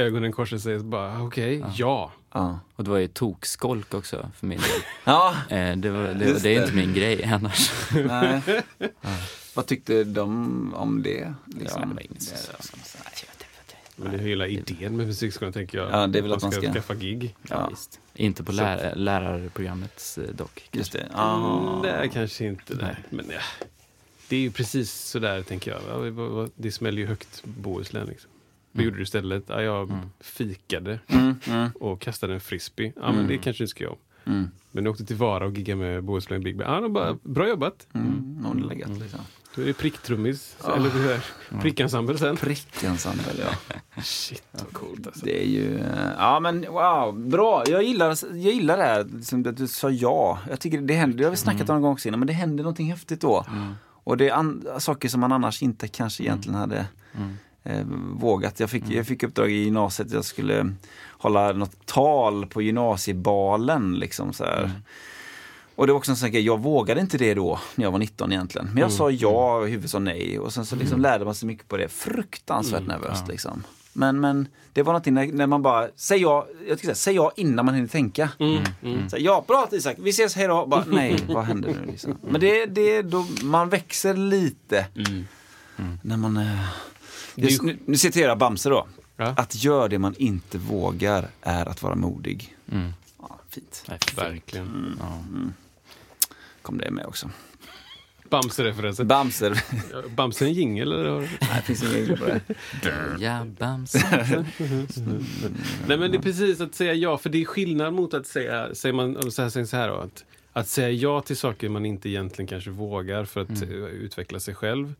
ögonen 0.00 0.32
korsar 0.32 0.58
sig 0.58 0.76
och 0.76 0.84
bara, 0.84 1.22
okej, 1.22 1.64
ja. 1.76 2.12
ja. 2.32 2.58
Och 2.76 2.84
det 2.84 2.90
var 2.90 2.98
ju 2.98 3.08
tokskolk 3.08 3.94
också 3.94 4.30
för 4.36 4.46
min 4.46 4.58
del. 4.58 4.68
Ja, 5.04 5.34
Eh, 5.48 5.76
det, 5.76 5.90
var, 5.90 6.02
det, 6.02 6.42
det 6.42 6.56
är 6.56 6.62
inte 6.62 6.74
min 6.74 6.94
grej 6.94 7.24
annars. 7.24 7.70
nej. 8.06 8.40
Vad 9.54 9.66
tyckte 9.66 10.04
de 10.04 10.74
om 10.74 11.02
det? 11.02 11.34
Liksom? 11.46 11.80
Ja, 11.82 11.86
det 11.88 11.94
var 11.94 12.02
inget 12.02 12.22
så- 12.22 12.52
Men 14.02 14.12
det 14.12 14.18
är 14.18 14.28
hela 14.28 14.46
idén 14.46 14.96
med 14.96 15.06
musikskolan 15.06 15.52
tänker 15.52 15.78
jag. 15.78 15.90
Ja, 15.90 16.06
det 16.06 16.18
är 16.18 16.22
väl 16.22 16.32
att 16.32 16.42
man 16.42 16.52
ska- 16.52 16.72
skaffa 16.72 16.94
gig. 16.94 17.34
Ja, 17.42 17.48
Ja. 17.56 17.68
visst. 17.70 18.00
Inte 18.14 18.44
på 18.44 18.52
lär, 18.52 18.94
lärarprogrammet 18.96 20.18
eh, 20.28 20.34
dock. 20.34 20.68
Just 20.72 20.92
det. 20.92 20.98
Mm, 20.98 21.12
Ja. 21.14 21.80
det 21.82 21.90
är 21.90 22.06
kanske 22.06 22.44
inte 22.46 22.74
det. 22.74 22.96
Men 23.10 23.26
ja, 23.30 23.40
det 24.28 24.36
är 24.36 24.40
ju 24.40 24.50
precis 24.50 24.92
sådär 24.92 25.42
tänker 25.42 25.70
jag. 25.70 26.50
Det 26.56 26.72
smäller 26.72 26.98
ju 26.98 27.06
högt 27.06 27.44
Bohuslän 27.44 28.06
liksom. 28.06 28.30
Vad 28.72 28.84
gjorde 28.84 28.96
du 28.96 29.02
istället? 29.02 29.44
Ja, 29.46 29.62
jag 29.62 29.98
fikade 30.20 30.98
Mm, 31.06 31.34
mm, 31.46 31.70
och 31.80 32.00
kastade 32.00 32.34
en 32.34 32.40
frisbee. 32.40 32.92
Ja, 32.96 33.12
men 33.12 33.26
det 33.28 33.38
kanske 33.38 33.62
du 33.64 33.68
ska 33.68 33.84
göra 33.84 33.92
om. 34.24 34.32
mm, 34.32 34.50
Men 34.72 34.84
du 34.84 34.90
åkte 34.90 35.04
till 35.04 35.16
Vara 35.16 35.46
och 35.46 35.52
giggade 35.56 35.78
med 35.80 36.04
Bohuslän 36.04 36.42
Big 36.42 36.56
Band. 36.58 36.84
Ja, 36.84 36.88
bara, 36.88 37.18
bra 37.22 37.48
jobbat. 37.48 37.86
mm. 37.92 38.38
Någon 38.42 38.62
läggat 38.62 38.90
liksom. 38.98 39.20
Då 39.54 39.62
är 39.62 39.72
pricktrummis. 39.72 40.56
så- 40.60 40.72
Eller 40.72 40.90
det 40.90 41.08
här, 41.12 41.20
prickensemble 41.60 42.18
sen. 42.18 42.36
Prickensemble, 42.36 43.24
ja. 43.40 43.76
Shit, 44.02 44.42
vad 44.52 44.72
coolt 44.72 45.06
alltså. 45.06 45.24
Det 45.24 45.42
är 45.42 45.46
ju, 45.46 45.78
eh, 45.78 46.10
ja 46.18 46.40
men 46.40 46.60
wow, 46.68 47.18
bra. 47.28 47.64
Jag 47.66 47.82
gillar, 47.82 48.08
jag 48.30 48.54
gillar 48.54 48.76
det 48.76 48.82
här 48.84 49.04
liksom, 49.04 49.46
att 49.48 49.56
du 49.56 49.66
sa 49.68 49.90
ja. 49.90 50.38
Jag 50.50 50.60
tycker 50.60 50.80
det 50.80 50.94
händer, 50.94 51.18
det 51.18 51.24
har 51.24 51.30
vi 51.30 51.36
snackat 51.36 51.68
om 51.70 51.76
en 51.76 51.82
gång 51.82 51.92
också 51.92 52.08
innan, 52.08 52.20
men 52.20 52.26
det 52.26 52.32
händer 52.32 52.64
någonting 52.64 52.90
häftigt 52.90 53.20
då. 53.20 53.46
Och 54.04 54.16
det 54.16 54.28
är 54.28 54.32
an, 54.34 54.66
saker 54.78 55.08
som 55.08 55.20
man 55.20 55.32
annars 55.32 55.62
inte 55.62 55.88
kanske 55.88 56.22
egentligen 56.22 56.58
hade 56.58 56.86
eh, 57.64 57.84
vågat. 58.14 58.60
Jag 58.60 58.70
fick, 58.70 58.90
jag 58.90 59.06
fick 59.06 59.22
uppdrag 59.22 59.50
i 59.50 59.54
gymnasiet, 59.54 60.12
jag 60.12 60.24
skulle 60.24 60.72
hålla 61.18 61.52
något 61.52 61.86
tal 61.86 62.46
på 62.46 62.62
gymnasiebalen 62.62 63.94
liksom 63.94 64.32
så 64.32 64.44
här. 64.44 64.70
Och 65.80 65.86
det 65.86 65.92
var 65.92 65.98
också 65.98 66.10
en 66.10 66.16
sån 66.16 66.30
grej, 66.30 66.42
jag 66.42 66.60
vågade 66.60 67.00
inte 67.00 67.18
det 67.18 67.34
då 67.34 67.60
när 67.74 67.84
jag 67.84 67.90
var 67.92 67.98
19 67.98 68.32
egentligen. 68.32 68.66
Men 68.66 68.76
jag 68.76 68.92
sa 68.92 69.10
ja 69.10 69.56
och 69.56 69.68
huvudet 69.68 69.90
sa 69.90 69.98
nej 69.98 70.38
och 70.38 70.52
sen 70.52 70.66
så 70.66 70.76
liksom 70.76 71.00
lärde 71.00 71.24
man 71.24 71.34
sig 71.34 71.46
mycket 71.46 71.68
på 71.68 71.76
det. 71.76 71.88
Fruktansvärt 71.88 72.86
nervöst 72.86 73.28
liksom. 73.28 73.64
Men, 73.92 74.20
men 74.20 74.48
det 74.72 74.82
var 74.82 74.92
någonting 74.92 75.14
när, 75.14 75.26
när 75.26 75.46
man 75.46 75.62
bara, 75.62 75.88
säg 75.96 76.20
ja, 76.20 76.46
jag 76.68 76.80
så 76.80 76.86
här, 76.86 76.94
säg 76.94 77.14
ja 77.14 77.32
innan 77.36 77.64
man 77.64 77.74
hinner 77.74 77.88
tänka. 77.88 78.28
Så 79.10 79.16
här, 79.16 79.18
ja, 79.18 79.44
bra 79.46 79.68
Isak, 79.72 79.96
vi 80.00 80.10
ses, 80.10 80.36
hej 80.36 80.48
då. 80.48 80.66
Bara, 80.66 80.84
nej, 80.88 81.24
vad 81.28 81.44
händer 81.44 81.68
nu? 81.68 81.86
Liksom. 81.86 82.16
Men 82.20 82.40
det, 82.40 82.66
det 82.66 83.02
då 83.02 83.26
man 83.42 83.68
växer 83.68 84.14
lite. 84.14 84.86
När 86.02 86.16
man... 86.16 86.36
Eh, 86.36 86.68
just, 87.34 87.62
nu, 87.62 87.78
nu 87.84 87.96
citerar 87.96 88.28
jag 88.28 88.38
Bamse 88.38 88.68
då. 88.68 88.86
Ja. 89.16 89.34
Att 89.36 89.64
göra 89.64 89.88
det 89.88 89.98
man 89.98 90.14
inte 90.18 90.58
vågar 90.58 91.28
är 91.42 91.68
att 91.68 91.82
vara 91.82 91.94
modig. 91.94 92.56
Mm. 92.72 92.92
Ja, 93.22 93.38
fint. 93.48 93.84
Nej. 93.88 93.98
Verkligen. 94.16 94.96
Ja. 95.00 95.18
Kom 96.70 96.78
det 96.78 96.90
med 96.90 97.06
också. 97.06 97.30
Bamse-referensen. 98.28 99.06
Bamse, 99.08 99.54
Bamse 100.16 100.44
en 100.44 100.52
jingel 100.52 100.92
eller? 100.92 101.20
nej 101.20 101.30
det 101.40 101.62
finns 101.62 101.82
ingen 101.82 101.94
regler 101.94 102.16
på 102.16 102.24
det. 102.24 102.40
Ja, 103.24 103.44
Bamse. 103.58 103.98
Nej 105.86 105.98
men 105.98 106.10
det 106.10 106.16
är 106.16 106.22
precis 106.22 106.60
att 106.60 106.74
säga 106.74 106.94
ja, 106.94 107.18
för 107.18 107.30
det 107.30 107.40
är 107.40 107.44
skillnad 107.44 107.94
mot 107.94 108.14
att 108.14 108.26
säga, 108.26 108.74
säger 108.74 108.92
man 108.92 109.30
så 109.32 109.42
här, 109.42 109.64
så 109.64 109.76
här 109.76 109.88
då, 109.88 109.94
att, 109.94 110.24
att 110.52 110.68
säga 110.68 110.90
ja 110.90 111.20
till 111.20 111.36
saker 111.36 111.68
man 111.68 111.86
inte 111.86 112.08
egentligen 112.08 112.46
kanske 112.46 112.70
vågar 112.70 113.24
för 113.24 113.40
att 113.40 113.62
eh, 113.62 113.68
utveckla 113.72 114.40
sig 114.40 114.54
själv 114.54 114.94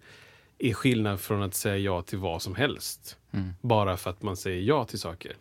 är 0.58 0.74
skillnad 0.74 1.20
från 1.20 1.42
att 1.42 1.54
säga 1.54 1.76
ja 1.76 2.02
till 2.02 2.18
vad 2.18 2.42
som 2.42 2.54
helst. 2.54 3.16
Mm. 3.30 3.50
Bara 3.60 3.96
för 3.96 4.10
att 4.10 4.22
man 4.22 4.36
säger 4.36 4.62
ja 4.62 4.84
till 4.84 4.98
saker. 4.98 5.36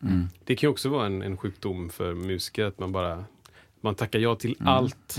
Det 0.45 0.56
kan 0.56 0.69
också 0.69 0.89
vara 0.89 1.06
en, 1.06 1.22
en 1.22 1.38
sjukdom 1.38 1.89
för 1.89 2.14
musiker 2.14 2.65
att 2.65 2.80
man 2.80 2.91
bara 2.91 3.26
man 3.81 3.95
tackar 3.95 4.19
ja 4.19 4.35
till 4.35 4.56
allt. 4.60 5.18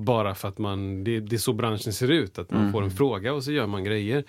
Bara 0.00 0.34
för 0.34 0.48
att 0.48 0.58
man, 0.58 1.04
det, 1.04 1.20
det 1.20 1.36
är 1.36 1.38
så 1.38 1.52
branschen 1.52 1.92
ser 1.92 2.10
ut. 2.10 2.38
Att 2.38 2.50
man 2.50 2.72
får 2.72 2.82
en 2.82 2.90
fråga 2.90 3.32
och 3.34 3.44
så 3.44 3.52
gör 3.52 3.66
man 3.66 3.84
grejer. 3.84 4.24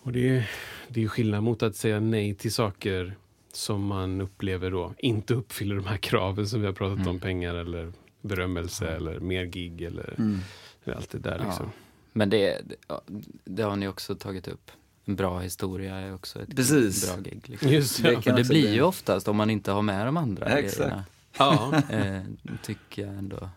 Och 0.00 0.12
det, 0.12 0.28
är- 0.28 0.50
det 0.88 1.02
är 1.04 1.08
skillnad 1.08 1.42
mot 1.42 1.62
att 1.62 1.76
säga 1.76 2.00
nej 2.00 2.34
till 2.34 2.52
saker 2.52 3.16
som 3.52 3.84
man 3.86 4.20
upplever 4.20 4.70
då 4.70 4.94
inte 4.98 5.34
uppfyller 5.34 5.76
de 5.76 5.86
här 5.86 5.96
kraven 5.96 6.48
som 6.48 6.60
vi 6.60 6.66
har 6.66 6.72
pratat 6.72 7.06
om. 7.06 7.20
Pengar 7.20 7.54
eller 7.54 7.92
berömmelse 8.22 8.86
eller 8.88 9.20
mer 9.20 9.44
gig 9.44 9.82
eller 9.82 10.14
allt 10.96 11.10
det 11.10 11.18
där 11.18 11.42
liksom. 11.46 11.70
Men 12.12 12.30
det, 12.30 12.60
det, 12.64 12.76
ja, 13.58 13.66
har 13.68 13.76
ni 13.76 13.88
också 13.88 14.14
tagit 14.14 14.48
upp. 14.48 14.70
En 15.04 15.16
bra 15.16 15.38
historia 15.40 15.94
är 15.96 16.14
också 16.14 16.42
ett 16.42 16.56
Precis. 16.56 17.12
bra 17.12 17.20
gig. 17.22 17.42
Liksom. 17.48 17.68
Just 17.68 18.02
Det 18.02 18.10
det. 18.10 18.20
det 18.24 18.32
blir 18.34 18.44
bli- 18.44 18.74
ju 18.74 18.82
oftast 18.82 19.28
om 19.28 19.36
man 19.36 19.50
inte 19.50 19.72
har 19.72 19.82
med 19.82 20.06
de 20.06 20.16
andra 20.16 20.50
Ja, 20.50 20.56
exakt. 20.56 20.78
grejerna. 20.78 21.04
Ja, 21.38 21.82
Eh, 21.90 22.22
tycker 22.62 23.02
jag 23.06 23.14
ändå. 23.14 23.48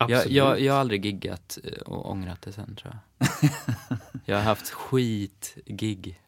Absolut. 0.00 0.26
Jag, 0.26 0.50
jag, 0.50 0.60
jag 0.60 0.72
har 0.72 0.80
aldrig 0.80 1.04
giggat 1.04 1.58
eh, 1.64 1.72
och 1.72 2.10
ångrat 2.10 2.42
det 2.42 2.52
sen 2.52 2.76
tror 2.76 2.96
jag. 3.18 3.50
jag 4.24 4.36
har 4.36 4.42
haft 4.42 4.70
skitgig. 4.70 6.20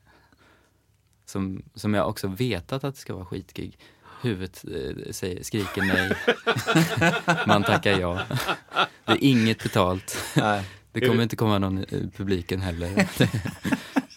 Som, 1.26 1.62
som 1.74 1.94
jag 1.94 2.08
också 2.08 2.28
vetat 2.28 2.84
att 2.84 2.94
det 2.94 3.00
ska 3.00 3.14
vara 3.14 3.24
skitgig. 3.24 3.78
Huvudet 4.22 4.64
eh, 4.64 5.12
säger, 5.12 5.42
skriker 5.42 5.82
nej. 5.82 6.16
Man 7.46 7.62
tackar 7.62 8.00
ja. 8.00 8.22
Det 9.04 9.12
är 9.12 9.24
inget 9.24 9.62
betalt. 9.62 10.18
Nej. 10.36 10.64
Det 10.92 11.00
kommer 11.00 11.22
inte 11.22 11.36
komma 11.36 11.58
någon 11.58 11.78
i 11.78 12.10
publiken 12.16 12.60
heller. 12.60 13.08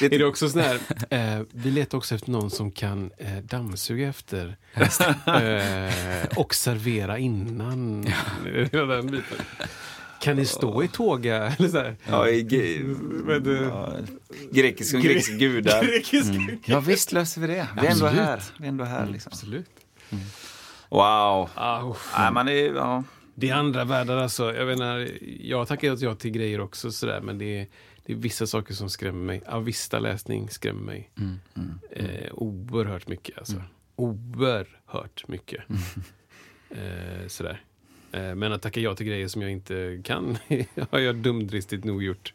Är 0.00 0.08
det 0.18 0.24
också 0.24 0.48
sån 0.48 0.60
här, 0.62 0.78
eh, 1.10 1.42
vi 1.52 1.70
letar 1.70 1.98
också 1.98 2.14
efter 2.14 2.30
någon 2.30 2.50
som 2.50 2.70
kan 2.70 3.10
eh, 3.18 3.36
dammsuga 3.36 4.08
efter 4.08 4.56
eh, 5.26 6.26
och 6.36 6.54
servera 6.54 7.18
innan. 7.18 8.06
Hela 8.72 8.84
den 8.96 9.06
biten. 9.06 9.38
Kan 10.22 10.36
ni 10.36 10.44
stå 10.44 10.82
i 10.82 10.88
tåga? 10.88 11.36
Eller 11.58 11.68
så 11.68 11.76
här? 11.78 11.96
Ja, 12.08 12.28
i 12.28 12.40
ge- 12.40 13.38
det? 13.40 13.52
ja, 13.64 13.92
grekiska, 14.52 14.98
grekiska 14.98 15.34
gudar. 15.34 15.84
Grekisk. 15.84 16.30
Ja 16.64 16.80
visst 16.80 17.12
löser 17.12 17.40
vi 17.40 17.46
det. 17.46 17.66
Vi 17.80 17.86
är 17.86 17.90
ändå 17.90 18.06
här. 18.06 18.42
Vi 18.58 18.64
är 18.64 18.68
ändå 18.68 18.84
här 18.84 19.06
liksom. 19.06 19.30
Absolut. 19.32 19.66
Wow. 20.88 21.48
Ah. 21.54 21.94
Nej, 22.18 22.32
man 22.32 22.48
är, 22.48 22.74
ja. 22.74 23.04
Det 23.34 23.48
är 23.50 23.54
andra 23.54 23.84
världar 23.84 24.16
alltså. 24.16 24.54
Jag 24.54 24.66
menar, 24.66 25.08
jag 25.40 25.68
tackar 25.68 25.96
ja 26.00 26.14
till 26.14 26.30
grejer 26.30 26.60
också 26.60 26.90
sådär, 26.92 27.20
men 27.20 27.38
det 27.38 27.58
är, 27.60 27.66
det 28.10 28.14
är 28.14 28.18
vissa 28.18 28.46
saker 28.46 28.74
som 28.74 28.90
skrämmer 28.90 29.24
mig. 29.24 29.42
Avista-läsning 29.46 30.48
skrämmer 30.50 30.82
mig. 30.82 31.10
Mm. 31.18 31.38
Eh, 31.90 32.32
oerhört 32.32 33.08
mycket 33.08 33.38
alltså. 33.38 33.62
Oerhört 33.96 35.28
mycket. 35.28 35.62
Eh, 36.70 37.26
sådär. 37.28 37.62
Eh, 38.12 38.34
men 38.34 38.52
att 38.52 38.62
tacka 38.62 38.80
ja 38.80 38.94
till 38.94 39.06
grejer 39.06 39.28
som 39.28 39.42
jag 39.42 39.50
inte 39.50 40.00
kan 40.04 40.38
har 40.90 40.98
jag 40.98 41.16
dumdristigt 41.16 41.84
nog 41.84 42.02
gjort 42.02 42.34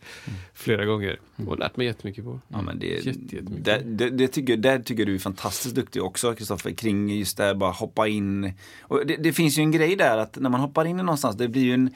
flera 0.54 0.86
gånger. 0.86 1.20
Och 1.48 1.60
lärt 1.60 1.78
mig 1.78 1.88
jättemycket 1.88 2.24
på. 2.24 2.40
Ja, 2.48 2.62
men 2.62 2.80
det, 2.80 2.88
Jätte- 2.88 3.10
jättemycket. 3.36 3.66
det, 3.66 3.82
det, 3.86 4.10
det 4.10 4.28
tycker, 4.28 4.58
där 4.58 4.80
tycker 4.80 5.06
du 5.06 5.16
är 5.16 5.20
fantastiskt 5.20 5.76
duktig 5.76 6.04
också, 6.04 6.34
Kristoffer, 6.36 6.72
kring 6.72 7.10
just 7.10 7.38
det 7.38 7.44
här 7.44 7.56
bara 7.56 7.72
hoppa 7.72 8.08
in. 8.08 8.54
Och 8.82 9.06
det, 9.06 9.16
det 9.16 9.34
finns 9.34 9.58
ju 9.58 9.62
en 9.62 9.72
grej 9.72 9.96
där 9.96 10.18
att 10.18 10.36
när 10.40 10.50
man 10.50 10.60
hoppar 10.62 10.86
in 10.86 11.00
i 11.00 11.04
någonstans, 11.04 11.36
det 11.36 11.48
blir 11.48 11.64
ju 11.64 11.74
en 11.74 11.90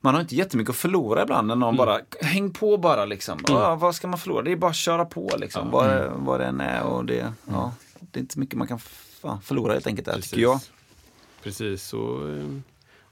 man 0.00 0.14
har 0.14 0.20
inte 0.20 0.36
jättemycket 0.36 0.70
att 0.70 0.76
förlora 0.76 1.22
ibland 1.22 1.48
när 1.48 1.56
någon 1.56 1.76
bara, 1.76 1.98
häng 2.20 2.50
på 2.50 2.76
bara 2.76 3.04
liksom. 3.04 3.38
Ja, 3.48 3.74
vad 3.74 3.94
ska 3.94 4.08
man 4.08 4.18
förlora? 4.18 4.42
Det 4.42 4.52
är 4.52 4.56
bara 4.56 4.70
att 4.70 4.76
köra 4.76 5.04
på 5.04 5.30
liksom. 5.38 5.70
Vad, 5.70 6.12
vad 6.16 6.40
det 6.40 6.46
än 6.46 6.60
är 6.60 6.82
och 6.82 7.04
det, 7.04 7.32
ja, 7.48 7.72
det 8.00 8.18
är 8.18 8.20
inte 8.20 8.34
så 8.34 8.40
mycket 8.40 8.58
man 8.58 8.66
kan 8.66 8.78
förlora 9.42 9.72
helt 9.72 9.86
enkelt 9.86 10.06
där, 10.06 10.20
tycker 10.20 10.42
jag. 10.42 10.60
Precis. 11.42 11.92
Och, 11.92 12.28
eh, 12.28 12.46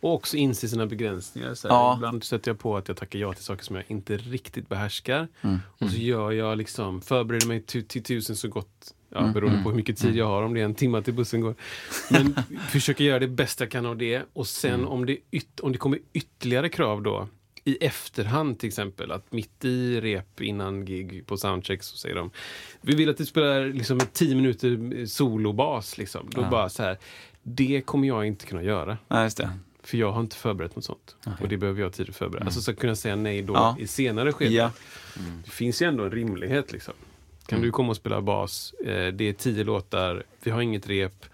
och 0.01 0.15
också 0.15 0.37
inse 0.37 0.69
sina 0.69 0.87
begränsningar. 0.87 1.55
Så 1.55 1.69
här, 1.69 1.75
Ja. 1.75 1.95
Ibland 1.97 2.25
sätter 2.25 2.51
jag 2.51 2.59
på 2.59 2.77
att 2.77 2.89
jag 2.89 2.97
tackar 2.97 3.19
ja 3.19 3.33
till 3.33 3.45
saker 3.45 3.65
som 3.65 3.77
jag 3.77 3.85
inte 3.89 4.17
riktigt 4.17 4.69
behärskar. 4.69 5.29
Mm. 5.41 5.59
Och 5.79 5.91
så 5.91 5.97
gör 5.97 6.33
jag 6.33 6.59
liksom, 6.59 7.01
förbereder 7.01 7.47
mig 7.47 7.63
till, 7.63 7.89
till 7.89 8.03
tusen 8.03 8.37
så 8.37 8.49
gott 8.49 8.95
Ja, 9.11 9.19
Mm. 9.21 9.33
beroende 9.33 9.63
på 9.63 9.69
hur 9.69 9.77
mycket 9.77 9.97
tid 9.99 10.17
jag 10.17 10.27
har, 10.27 10.43
om 10.43 10.55
det 10.55 10.61
är 10.61 10.65
en 10.65 10.75
timme 10.75 11.03
till 11.03 11.15
bussen 11.15 11.41
går. 11.41 11.55
Men 12.11 12.35
försöker 12.69 13.05
göra 13.05 13.19
det 13.19 13.29
bästa 13.29 13.65
jag 13.65 13.71
kan 13.71 13.87
av 13.87 13.97
det. 13.97 14.23
Och 14.33 14.47
sen 14.47 14.75
Mm. 14.75 14.89
om, 14.89 15.07
det 15.07 15.17
yt- 15.31 15.61
om 15.63 15.73
det 15.73 15.79
kommer 15.79 15.99
ytterligare 16.13 16.69
krav 16.69 17.03
då, 17.03 17.29
i 17.65 17.77
efterhand 17.85 18.59
till 18.59 18.67
exempel, 18.67 19.13
att 19.13 19.33
mitt 19.33 19.65
i 19.65 20.01
rep 20.01 20.41
innan 20.41 20.85
gig 20.85 21.27
på 21.27 21.37
soundcheck 21.37 21.83
så 21.83 21.97
säger 21.97 22.15
de 22.15 22.31
Vi 22.81 22.95
vill 22.95 23.09
att 23.11 23.17
du 23.17 23.27
spelar 23.27 23.67
liksom 23.67 24.01
10 24.13 24.35
minuter 24.35 25.07
solobas. 25.07 25.99
Liksom. 25.99 26.31
Då 26.31 26.43
bara 26.51 26.69
så 26.69 26.83
här, 26.83 26.99
det 27.43 27.81
kommer 27.81 28.09
jag 28.09 28.27
inte 28.27 28.47
kunna 28.47 28.63
göra. 28.63 28.99
Ja, 29.09 29.23
just 29.23 29.37
det. 29.37 29.51
För 29.83 29.99
jag 29.99 30.13
har 30.13 30.21
inte 30.21 30.37
förberett 30.37 30.77
något 30.77 30.85
sånt. 30.85 31.17
Och 31.41 31.49
det 31.49 31.57
behöver 31.57 31.81
jag 31.81 31.87
ha 31.87 31.93
tid 31.93 32.09
att 32.11 32.17
förbereda. 32.17 32.45
Alltså 32.45 32.61
så 32.61 32.71
att 32.71 32.79
kunna 32.79 32.95
säga 32.97 33.17
nej 33.17 33.43
då 33.43 33.55
Ja. 33.55 33.77
i 33.81 33.87
senare 33.87 34.33
skede. 34.33 34.55
Ja. 34.55 34.71
Det 35.45 35.51
finns 35.51 35.83
ju 35.83 35.87
ändå 35.87 36.05
en 36.05 36.11
rimlighet 36.11 36.73
liksom. 36.73 36.95
Kan 37.49 37.61
du 37.63 37.71
komma 37.71 37.91
och 37.91 37.97
spela 37.97 38.21
bas? 38.23 38.75
Eh, 38.85 39.07
det 39.13 39.25
är 39.29 39.33
tio 39.33 39.65
låtar, 39.65 40.23
vi 40.43 40.51
har 40.51 40.61
inget 40.61 40.89
rep. 40.89 41.25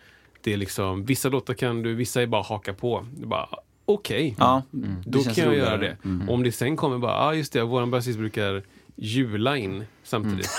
Det 0.41 0.53
är 0.53 0.57
liksom, 0.57 1.05
vissa 1.05 1.29
låtar 1.29 1.55
kan 1.55 1.83
du, 1.83 1.95
vissa 1.95 2.23
är 2.23 2.27
bara 2.27 2.43
haka 2.43 2.75
på. 2.75 3.07
Det 3.17 3.23
är 3.23 3.27
bara, 3.27 3.49
Okej, 3.87 4.35
Ja, 4.39 4.63
det 4.71 4.89
då 5.05 5.23
känns 5.23 5.37
kan 5.37 5.45
jag 5.45 5.51
roligare. 5.53 5.69
göra 5.69 5.79
det. 5.81 5.97
Mm. 6.05 6.29
Om 6.29 6.43
det 6.43 6.53
sen 6.53 6.77
kommer 6.77 6.99
bara, 6.99 7.13
ah, 7.19 7.35
just 7.35 7.53
det, 7.53 7.63
våran 7.63 7.91
basist 7.91 8.19
brukar 8.19 8.63
jula 8.97 9.57
in 9.57 9.85
samtidigt. 10.03 10.51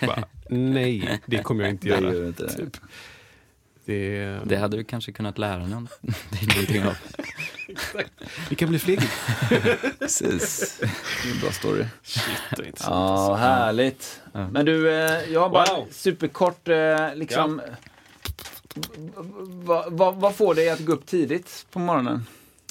Så 0.00 0.06
bara, 0.06 0.24
nej, 0.50 1.20
det 1.26 1.38
kommer 1.42 1.62
jag 1.64 1.70
inte 1.70 1.88
Det 1.88 1.94
göra. 1.94 2.14
gör 2.14 2.26
inte 2.26 2.42
det. 2.42 2.52
Typ. 2.56 2.76
Det, 3.88 4.40
Det 4.44 4.56
hade 4.56 4.76
du 4.76 4.84
kanske 4.84 5.12
kunnat 5.12 5.38
lära 5.38 5.66
någon- 5.66 5.88
någonting 6.54 6.84
av. 6.84 6.94
det 8.48 8.54
kan 8.54 8.68
bli 8.68 8.78
fler. 8.78 8.96
Precis. 9.98 10.78
Det 11.22 11.28
är 11.28 11.34
en 11.34 11.40
bra 11.40 11.52
story. 11.52 11.84
Shit, 12.02 12.78
så. 12.78 12.84
Ja, 12.90 13.34
härligt. 13.36 14.20
Men 14.32 14.66
du, 14.66 14.90
eh, 14.90 15.32
jag 15.32 15.40
har 15.40 15.48
bara 15.50 15.74
Wow. 15.76 15.86
superkort 15.90 16.68
eh, 16.68 17.14
liksom. 17.14 17.60
Vad 19.44 19.92
vad- 19.92 20.16
vad 20.16 20.34
får 20.36 20.54
dig 20.54 20.70
att 20.70 20.80
gå 20.80 20.92
upp 20.92 21.06
tidigt 21.06 21.66
på 21.70 21.78
morgonen? 21.78 22.26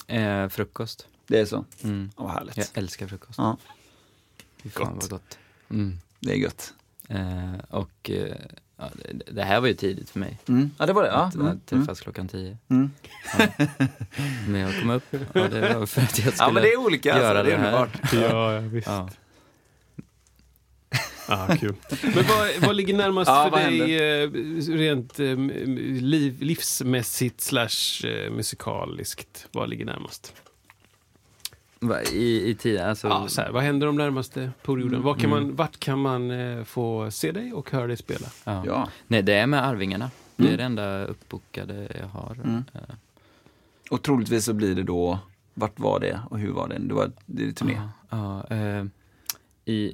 Eh, 0.07 0.47
frukost. 0.49 1.07
Det 1.27 1.39
är 1.39 1.45
så? 1.45 1.65
Mm. 1.83 2.11
Åh, 2.15 2.31
härligt. 2.33 2.57
Jag 2.57 2.67
älskar 2.73 3.07
frukost. 3.07 3.37
Ja, 3.37 3.57
Fy 4.63 4.69
fan 4.69 4.93
Gott. 4.93 5.01
vad 5.01 5.09
gott. 5.09 5.37
Mm. 5.69 5.97
det 6.19 6.31
är 6.31 6.35
gött. 6.35 6.73
Eh, 7.09 7.53
och 7.69 8.09
eh, 8.09 8.35
ja, 8.77 8.89
det, 8.95 9.31
det 9.31 9.43
här 9.43 9.59
var 9.61 9.67
ju 9.67 9.73
tidigt 9.73 10.09
för 10.09 10.19
mig. 10.19 10.37
Mm. 10.47 10.71
Ja, 10.77 10.85
det 10.85 10.93
var 10.93 11.03
det. 11.03 11.09
Ja. 11.09 11.15
Att, 11.15 11.35
Mm. 11.35 11.47
att 11.47 11.65
träffas 11.65 12.01
klockan 12.01 12.27
tio. 12.27 12.57
Mm. 12.69 12.91
Men 14.47 14.61
jag 14.61 14.79
kom 14.79 14.89
upp 14.89 15.13
och 15.13 15.49
det 15.49 15.73
var 15.73 15.85
för 15.85 16.01
att 16.01 16.19
jag 16.19 16.33
skulle 16.33 16.47
Ja, 16.47 16.51
men 16.51 16.63
det 16.63 16.73
är 16.73 16.77
olika. 16.77 17.13
Alltså. 17.13 17.27
göra 17.27 17.43
Det 17.43 17.53
är 17.53 17.57
det 17.57 17.63
här. 17.63 17.89
Ja, 18.31 18.53
ja, 18.53 18.59
visst. 18.59 18.87
Ja. 18.87 19.09
Ah, 21.29 21.55
kul. 21.55 21.75
Men 22.01 22.13
vad, 22.27 22.49
vad 22.67 22.75
ligger 22.75 22.93
närmast 22.93 23.29
Ja, 23.29 23.49
för 23.53 23.57
dig 23.57 24.21
eh, 24.23 24.29
rent 24.77 25.19
eh, 25.19 25.37
liv, 26.01 26.37
livsmässigt 26.41 27.41
slash 27.41 28.05
eh, 28.07 28.31
musikaliskt? 28.31 29.47
Vad 29.51 29.69
ligger 29.69 29.85
närmast? 29.85 30.33
I, 32.13 32.49
i 32.49 32.55
tid, 32.55 32.79
alltså. 32.79 33.07
Ja, 33.07 33.27
så 33.27 33.41
här, 33.41 33.51
vad 33.51 33.63
händer 33.63 33.87
de 33.87 33.95
närmaste 33.95 34.51
perioden? 34.63 35.01
Var 35.03 35.15
kan 35.15 35.29
man, 35.29 35.55
vart 35.55 35.79
kan 35.79 35.99
man 35.99 36.31
eh, 36.31 36.63
få 36.63 37.11
se 37.11 37.31
dig 37.31 37.53
och 37.53 37.71
höra 37.71 37.87
dig 37.87 37.97
spela? 37.97 38.27
ja. 38.43 38.63
Ja. 38.65 38.89
Nej, 39.07 39.21
det 39.23 39.33
är 39.33 39.47
med 39.47 39.65
Arvingarna. 39.65 40.11
Det 40.35 40.43
Mm. 40.43 40.53
är 40.53 40.57
det 40.57 40.63
enda 40.63 41.05
uppbokade 41.05 41.87
jag 41.99 42.07
har. 42.07 42.33
Mm. 42.43 42.63
Eh, 42.73 42.81
Och 43.89 44.01
troligtvis 44.03 44.45
så 44.45 44.53
blir 44.53 44.75
det 44.75 44.83
då, 44.83 45.19
vart 45.53 45.79
var 45.79 45.99
det 45.99 46.21
och 46.29 46.39
hur 46.39 46.51
var 46.51 46.67
det? 46.67 46.77
Det 46.79 46.93
var 46.93 47.11
det 47.25 47.53
turné. 47.53 47.73
Ja, 48.09 48.43
ja, 48.49 48.55
eh, 48.55 48.85
i, 49.65 49.93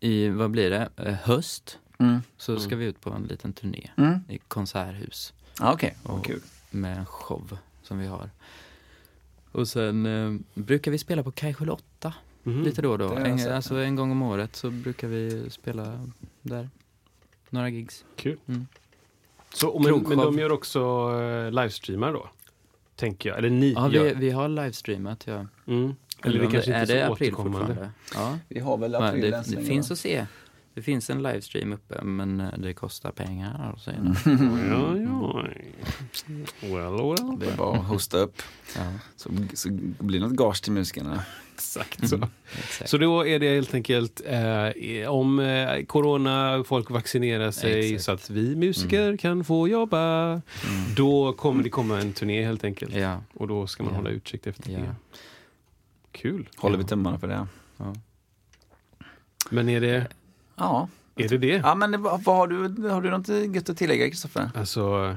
I, 0.00 0.28
vad 0.28 0.50
blir 0.50 0.70
det, 0.70 0.88
eh, 0.96 1.14
höst 1.14 1.78
Mm. 2.00 2.22
så 2.36 2.58
ska 2.60 2.76
vi 2.76 2.84
ut 2.84 3.00
på 3.00 3.10
en 3.10 3.22
liten 3.22 3.52
turné 3.52 3.90
Mm. 3.96 4.18
i 4.28 4.38
konserthus 4.38 5.32
Ja, 5.60 5.72
Okej, 5.72 5.96
Och- 6.02 6.24
kul. 6.24 6.40
med 6.70 6.98
en 6.98 7.06
show 7.06 7.58
som 7.82 7.98
vi 7.98 8.06
har. 8.06 8.30
Och 9.58 9.68
sen 9.68 10.06
eh, 10.06 10.40
brukar 10.54 10.90
vi 10.90 10.98
spela 10.98 11.22
på 11.22 11.30
Kajskjul 11.30 11.70
8 11.70 12.14
Mhm. 12.42 12.62
lite 12.62 12.82
då 12.82 12.90
och 12.92 12.98
då. 12.98 13.08
det 13.14 13.20
En, 13.20 13.52
alltså 13.52 13.74
en 13.76 13.96
gång 13.96 14.10
om 14.10 14.22
året 14.22 14.56
så 14.56 14.70
brukar 14.70 15.08
vi 15.08 15.50
spela 15.50 16.08
där. 16.42 16.68
Några 17.50 17.68
gigs. 17.68 18.04
Kul. 18.16 18.36
Mm. 18.48 18.66
Så, 19.54 19.78
men, 19.78 20.02
men 20.08 20.18
de 20.18 20.38
gör 20.38 20.52
också 20.52 20.80
eh, 21.20 21.50
livestreamar 21.50 22.12
då? 22.12 22.28
Tänker 22.96 23.28
jag. 23.28 23.38
Eller 23.38 23.50
ni 23.50 23.72
Ja, 23.72 23.90
gör. 23.92 24.04
vi, 24.04 24.14
vi 24.14 24.30
har 24.30 24.48
livestreamat, 24.48 25.24
ja. 25.26 25.34
Mm. 25.34 25.46
Eller 26.22 26.34
Undrar 26.34 26.46
det 26.46 26.52
kanske 26.52 26.72
är 26.74 26.80
inte 26.82 26.92
är 26.92 26.96
det 27.00 27.06
så 27.06 27.12
april 27.12 27.28
återkommande. 27.34 27.66
fortfarande? 27.66 27.92
Ja. 28.14 28.38
Vi 28.48 28.60
har 28.60 28.76
väl 28.78 28.94
april 28.94 29.30
det, 29.30 29.44
så 29.44 29.50
det 29.50 29.56
länge, 29.56 29.68
finns 29.68 29.90
att 29.90 29.98
se. 29.98 30.26
Det 30.78 30.82
finns 30.82 31.10
en 31.10 31.22
livestream 31.22 31.72
uppe, 31.72 32.02
men 32.04 32.40
eh, 32.40 32.52
det 32.58 32.74
kostar 32.74 33.10
pengar. 33.10 33.72
Och 33.74 33.80
så 33.80 33.90
är 33.90 33.94
det. 33.94 34.70
Ja, 34.70 34.96
ja. 34.96 35.44
Well, 36.60 36.92
well. 36.92 37.38
Det 37.38 37.46
är 37.52 37.56
bara 37.56 37.78
att 37.78 37.84
hosta 37.86 38.18
upp. 38.18 38.42
Ja, 38.76 38.92
Så, 39.16 39.30
så 39.54 39.68
blir 39.98 40.20
det 40.20 40.26
något 40.26 40.36
gage 40.36 40.62
till 40.62 40.72
musikerna. 40.72 41.24
Exakt 41.54 42.08
så. 42.08 42.16
Mm. 42.16 42.28
exakt. 42.58 42.90
Så 42.90 42.98
då 42.98 43.26
är 43.26 43.38
det 43.38 43.54
helt 43.54 43.74
enkelt 43.74 44.20
eh, 44.26 45.08
om 45.08 45.38
eh, 45.38 45.84
corona, 45.84 46.64
folk 46.66 46.90
vaccinerar 46.90 47.50
sig 47.50 47.94
Exakt. 47.94 48.04
så 48.04 48.12
att 48.12 48.30
vi 48.30 48.56
musiker 48.56 49.16
kan 49.16 49.44
få 49.44 49.68
jobba. 49.68 50.28
Mm. 50.30 50.40
Då 50.96 51.32
kommer 51.32 51.62
det 51.62 51.70
komma 51.70 52.00
en 52.00 52.12
turné 52.12 52.44
helt 52.44 52.64
enkelt. 52.64 52.94
Ja, 52.94 53.22
Och 53.34 53.48
då 53.48 53.66
ska 53.66 53.82
man 53.82 53.92
Ja. 53.92 53.96
hålla 53.98 54.10
utkik 54.10 54.46
efter 54.46 54.70
Ja. 54.72 54.78
det. 54.78 54.94
Kul. 56.12 56.48
Håller 56.56 56.78
vi 56.78 56.84
tummarna 56.84 57.18
för 57.18 57.28
det. 57.28 57.46
ja. 57.76 57.94
Men 59.50 59.68
är 59.68 59.80
det 59.80 60.06
Ja. 60.58 60.88
är 61.16 61.28
det? 61.28 61.38
det? 61.38 61.46
Ja, 61.64 61.74
men 61.74 62.02
vad 62.02 62.24
har 62.24 62.46
du, 62.46 62.88
har 62.88 63.00
du 63.02 63.10
något 63.10 63.54
gött 63.54 63.68
att 63.70 63.76
tillägga, 63.76 64.08
Kristoffer? 64.08 64.50
Alltså, 64.54 65.16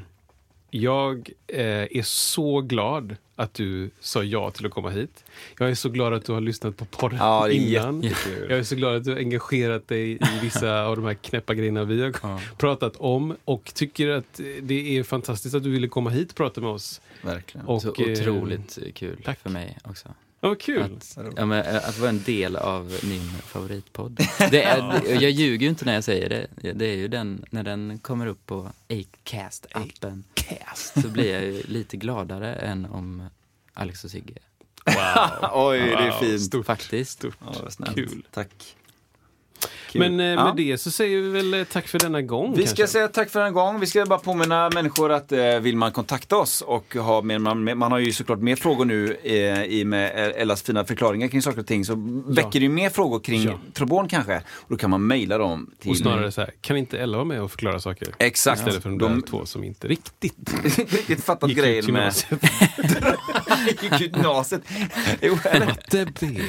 jag 0.69 1.29
eh, 1.47 1.65
är 1.97 2.01
så 2.03 2.61
glad 2.61 3.15
att 3.35 3.53
du 3.53 3.89
sa 3.99 4.23
ja 4.23 4.51
till 4.51 4.65
att 4.65 4.71
komma 4.71 4.89
hit. 4.89 5.23
Jag 5.59 5.69
är 5.69 5.75
så 5.75 5.89
glad 5.89 6.13
att 6.13 6.25
du 6.25 6.31
har 6.31 6.41
lyssnat 6.41 6.77
på 6.77 6.85
podden 6.85 7.17
Ja, 7.17 7.49
innan. 7.49 8.01
jättekul. 8.01 8.49
Jag 8.49 8.59
är 8.59 8.63
så 8.63 8.75
glad 8.75 8.95
att 8.95 9.03
du 9.03 9.11
har 9.11 9.17
engagerat 9.17 9.87
dig 9.87 10.11
i 10.11 10.19
vissa 10.41 10.83
av 10.87 10.95
de 10.95 11.05
här 11.05 11.13
knäppa 11.13 11.53
grejerna 11.53 11.83
vi 11.83 12.01
har 12.01 12.13
Ja. 12.23 12.39
pratat 12.57 12.95
om 12.95 13.35
och 13.45 13.71
tycker 13.75 14.09
att 14.09 14.39
det 14.61 14.97
är 14.97 15.03
fantastiskt 15.03 15.55
att 15.55 15.63
du 15.63 15.69
ville 15.69 15.87
komma 15.87 16.09
hit 16.09 16.29
och 16.29 16.35
prata 16.35 16.61
med 16.61 16.69
oss. 16.69 17.01
Verkligen. 17.21 17.67
Och, 17.67 17.81
Så 17.81 17.87
eh, 17.87 18.11
otroligt 18.11 18.77
kul 18.95 19.21
tack. 19.25 19.39
för 19.39 19.49
mig 19.49 19.77
också. 19.83 20.09
Ja, 20.43 20.47
vad 20.47 20.59
kul! 20.61 20.81
Att, 20.81 21.17
ja, 21.35 21.45
men, 21.45 21.65
eh, 21.65 21.75
att 21.75 21.97
vara 21.99 22.09
en 22.09 22.23
del 22.23 22.55
av 22.55 22.99
min 23.03 23.29
favoritpodd. 23.29 24.19
Det 24.51 24.63
är, 24.63 25.11
jag 25.21 25.31
ljuger 25.31 25.63
ju 25.63 25.69
inte 25.69 25.85
när 25.85 25.93
jag 25.93 26.03
säger 26.03 26.29
det. 26.29 26.73
Det 26.73 26.85
är 26.85 26.95
ju 26.95 27.07
den, 27.07 27.45
när 27.49 27.63
den 27.63 27.99
kommer 27.99 28.25
upp 28.25 28.45
på 28.45 28.71
Acast-appen. 28.89 30.23
Så 31.01 31.07
blir 31.07 31.33
jag 31.33 31.43
ju 31.43 31.63
lite 31.63 31.97
gladare 31.97 32.53
än 32.55 32.85
om 32.85 33.27
Alex 33.73 34.03
och 34.03 34.11
Sigge. 34.11 34.33
Oj, 35.53 35.79
det 35.79 35.93
är 35.93 36.11
Wow, 36.11 36.19
fint. 36.19 36.41
Stort. 36.41 36.65
Faktiskt. 36.65 37.11
Stort. 37.11 37.37
Ja, 37.39 37.55
vad 37.63 37.73
snällt. 37.73 37.97
Kul. 39.91 39.99
Men 40.01 40.11
eh, 40.11 40.17
med 40.17 40.37
Ja. 40.37 40.53
det 40.57 40.77
så 40.77 40.91
säger 40.91 41.17
vi 41.21 41.29
väl 41.29 41.53
eh, 41.53 41.63
tack 41.63 41.87
för 41.87 41.99
denna 41.99 42.21
gång. 42.21 42.53
Vi 42.57 42.67
ska 42.67 42.75
kanske. 42.75 42.87
säga 42.93 43.07
tack 43.07 43.29
för 43.29 43.41
en 43.41 43.53
gång. 43.53 43.79
Vi 43.79 43.87
ska 43.87 44.05
bara 44.05 44.19
påminna 44.19 44.69
människor 44.73 45.11
att 45.11 45.31
eh, 45.31 45.59
vill 45.59 45.77
man 45.77 45.91
kontakta 45.91 46.37
oss 46.37 46.61
och 46.61 46.95
ha 46.95 47.21
mer, 47.21 47.39
man, 47.39 47.77
man 47.77 47.91
har 47.91 47.99
ju 47.99 48.11
såklart 48.13 48.39
mer 48.39 48.55
frågor 48.55 48.85
nu 48.85 49.17
eh, 49.23 49.63
i 49.63 49.85
med 49.85 50.33
Ellas 50.35 50.61
fina 50.63 50.85
förklaringar 50.85 51.27
kring 51.27 51.41
saker 51.41 51.59
och 51.59 51.67
ting 51.67 51.85
så 51.85 51.93
väcker 52.27 52.59
det 52.59 52.63
ju 52.63 52.69
mer 52.69 52.89
frågor 52.89 53.19
kring 53.19 53.43
Ja. 53.43 53.59
Trobon 53.73 54.07
kanske. 54.07 54.35
Och 54.37 54.65
då 54.69 54.77
kan 54.77 54.89
man 54.89 55.07
mejla 55.07 55.37
dem 55.37 55.71
till... 55.79 55.91
Och 55.91 55.97
snarare 55.97 56.31
så 56.31 56.41
här, 56.41 56.51
kan 56.61 56.77
inte 56.77 56.97
Ella 56.99 57.17
vara 57.17 57.25
med 57.25 57.41
och 57.41 57.51
förklara 57.51 57.79
saker? 57.79 58.07
Exakt. 58.17 58.59
Istället 58.59 58.83
för 58.83 58.89
de, 58.89 58.97
De- 58.97 59.21
två 59.21 59.45
som 59.45 59.63
inte 59.63 59.87
riktigt 59.87 60.53
riktigt 60.77 61.23
fattat 61.23 61.49
grejen 61.51 61.93
med... 61.93 62.13
ut 63.91 64.01
gymnasiet. 64.01 64.61
Jo? 65.21 65.37
Matte 65.65 66.07
B. 66.19 66.27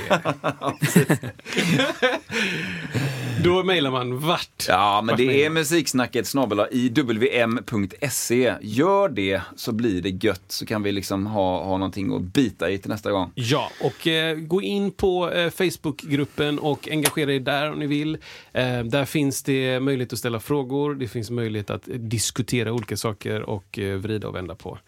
Då 3.44 3.62
mejlar 3.62 3.90
man 3.90 4.18
vart? 4.18 4.66
Ja, 4.68 5.00
men 5.02 5.12
Vart 5.12 5.18
det 5.18 5.26
mejlar 5.26 5.46
är 5.46 5.50
musiksnacket 5.50 6.26
snabel 6.26 6.66
iwm.se. 6.70 8.54
Gör 8.60 9.08
det 9.08 9.42
så 9.56 9.72
blir 9.72 10.02
det 10.02 10.24
gött 10.24 10.44
så 10.46 10.66
kan 10.66 10.82
vi 10.82 10.92
liksom 10.92 11.26
ha, 11.26 11.64
ha 11.64 11.78
någonting 11.78 12.14
att 12.16 12.22
bita 12.22 12.70
i 12.70 12.78
till 12.78 12.90
nästa 12.90 13.10
gång. 13.10 13.32
Ja, 13.34 13.70
och 13.80 14.06
eh, 14.06 14.36
gå 14.36 14.62
in 14.62 14.90
på 14.90 15.30
eh, 15.30 15.50
Facebookgruppen 15.50 16.58
och 16.58 16.88
engagera 16.90 17.32
er 17.32 17.40
där 17.40 17.72
om 17.72 17.78
ni 17.78 17.86
vill. 17.86 18.18
Eh, 18.52 18.84
där 18.84 19.04
finns 19.04 19.42
det 19.42 19.80
möjlighet 19.80 20.12
att 20.12 20.18
ställa 20.18 20.40
frågor, 20.40 20.94
det 20.94 21.08
finns 21.08 21.30
möjlighet 21.30 21.70
att 21.70 21.88
eh, 21.88 21.94
diskutera 21.94 22.72
olika 22.72 22.96
saker 22.96 23.42
och 23.42 23.78
eh, 23.78 23.96
vrida 23.96 24.28
och 24.28 24.34
vända 24.34 24.54
på 24.54 24.78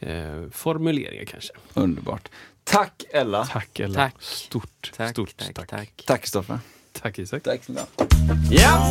eh, 0.00 0.42
formuleringar 0.52 1.24
kanske. 1.24 1.52
Underbart. 1.74 2.28
Tack 2.64 3.04
Ella. 3.10 3.44
Tack 3.44 3.80
Ella. 3.80 3.94
Tack. 3.94 4.14
Stort, 4.20 4.92
Tack, 4.96 5.10
stort 5.10 5.36
tack, 5.36 5.54
tack. 5.54 5.68
tack. 5.68 6.02
Tack 6.06 6.20
Kristoffer. 6.20 6.58
Tack 6.92 7.18
Isak. 7.18 7.42
Tack 7.42 7.64
snälla. 7.64 7.86
Ja! 8.50 8.90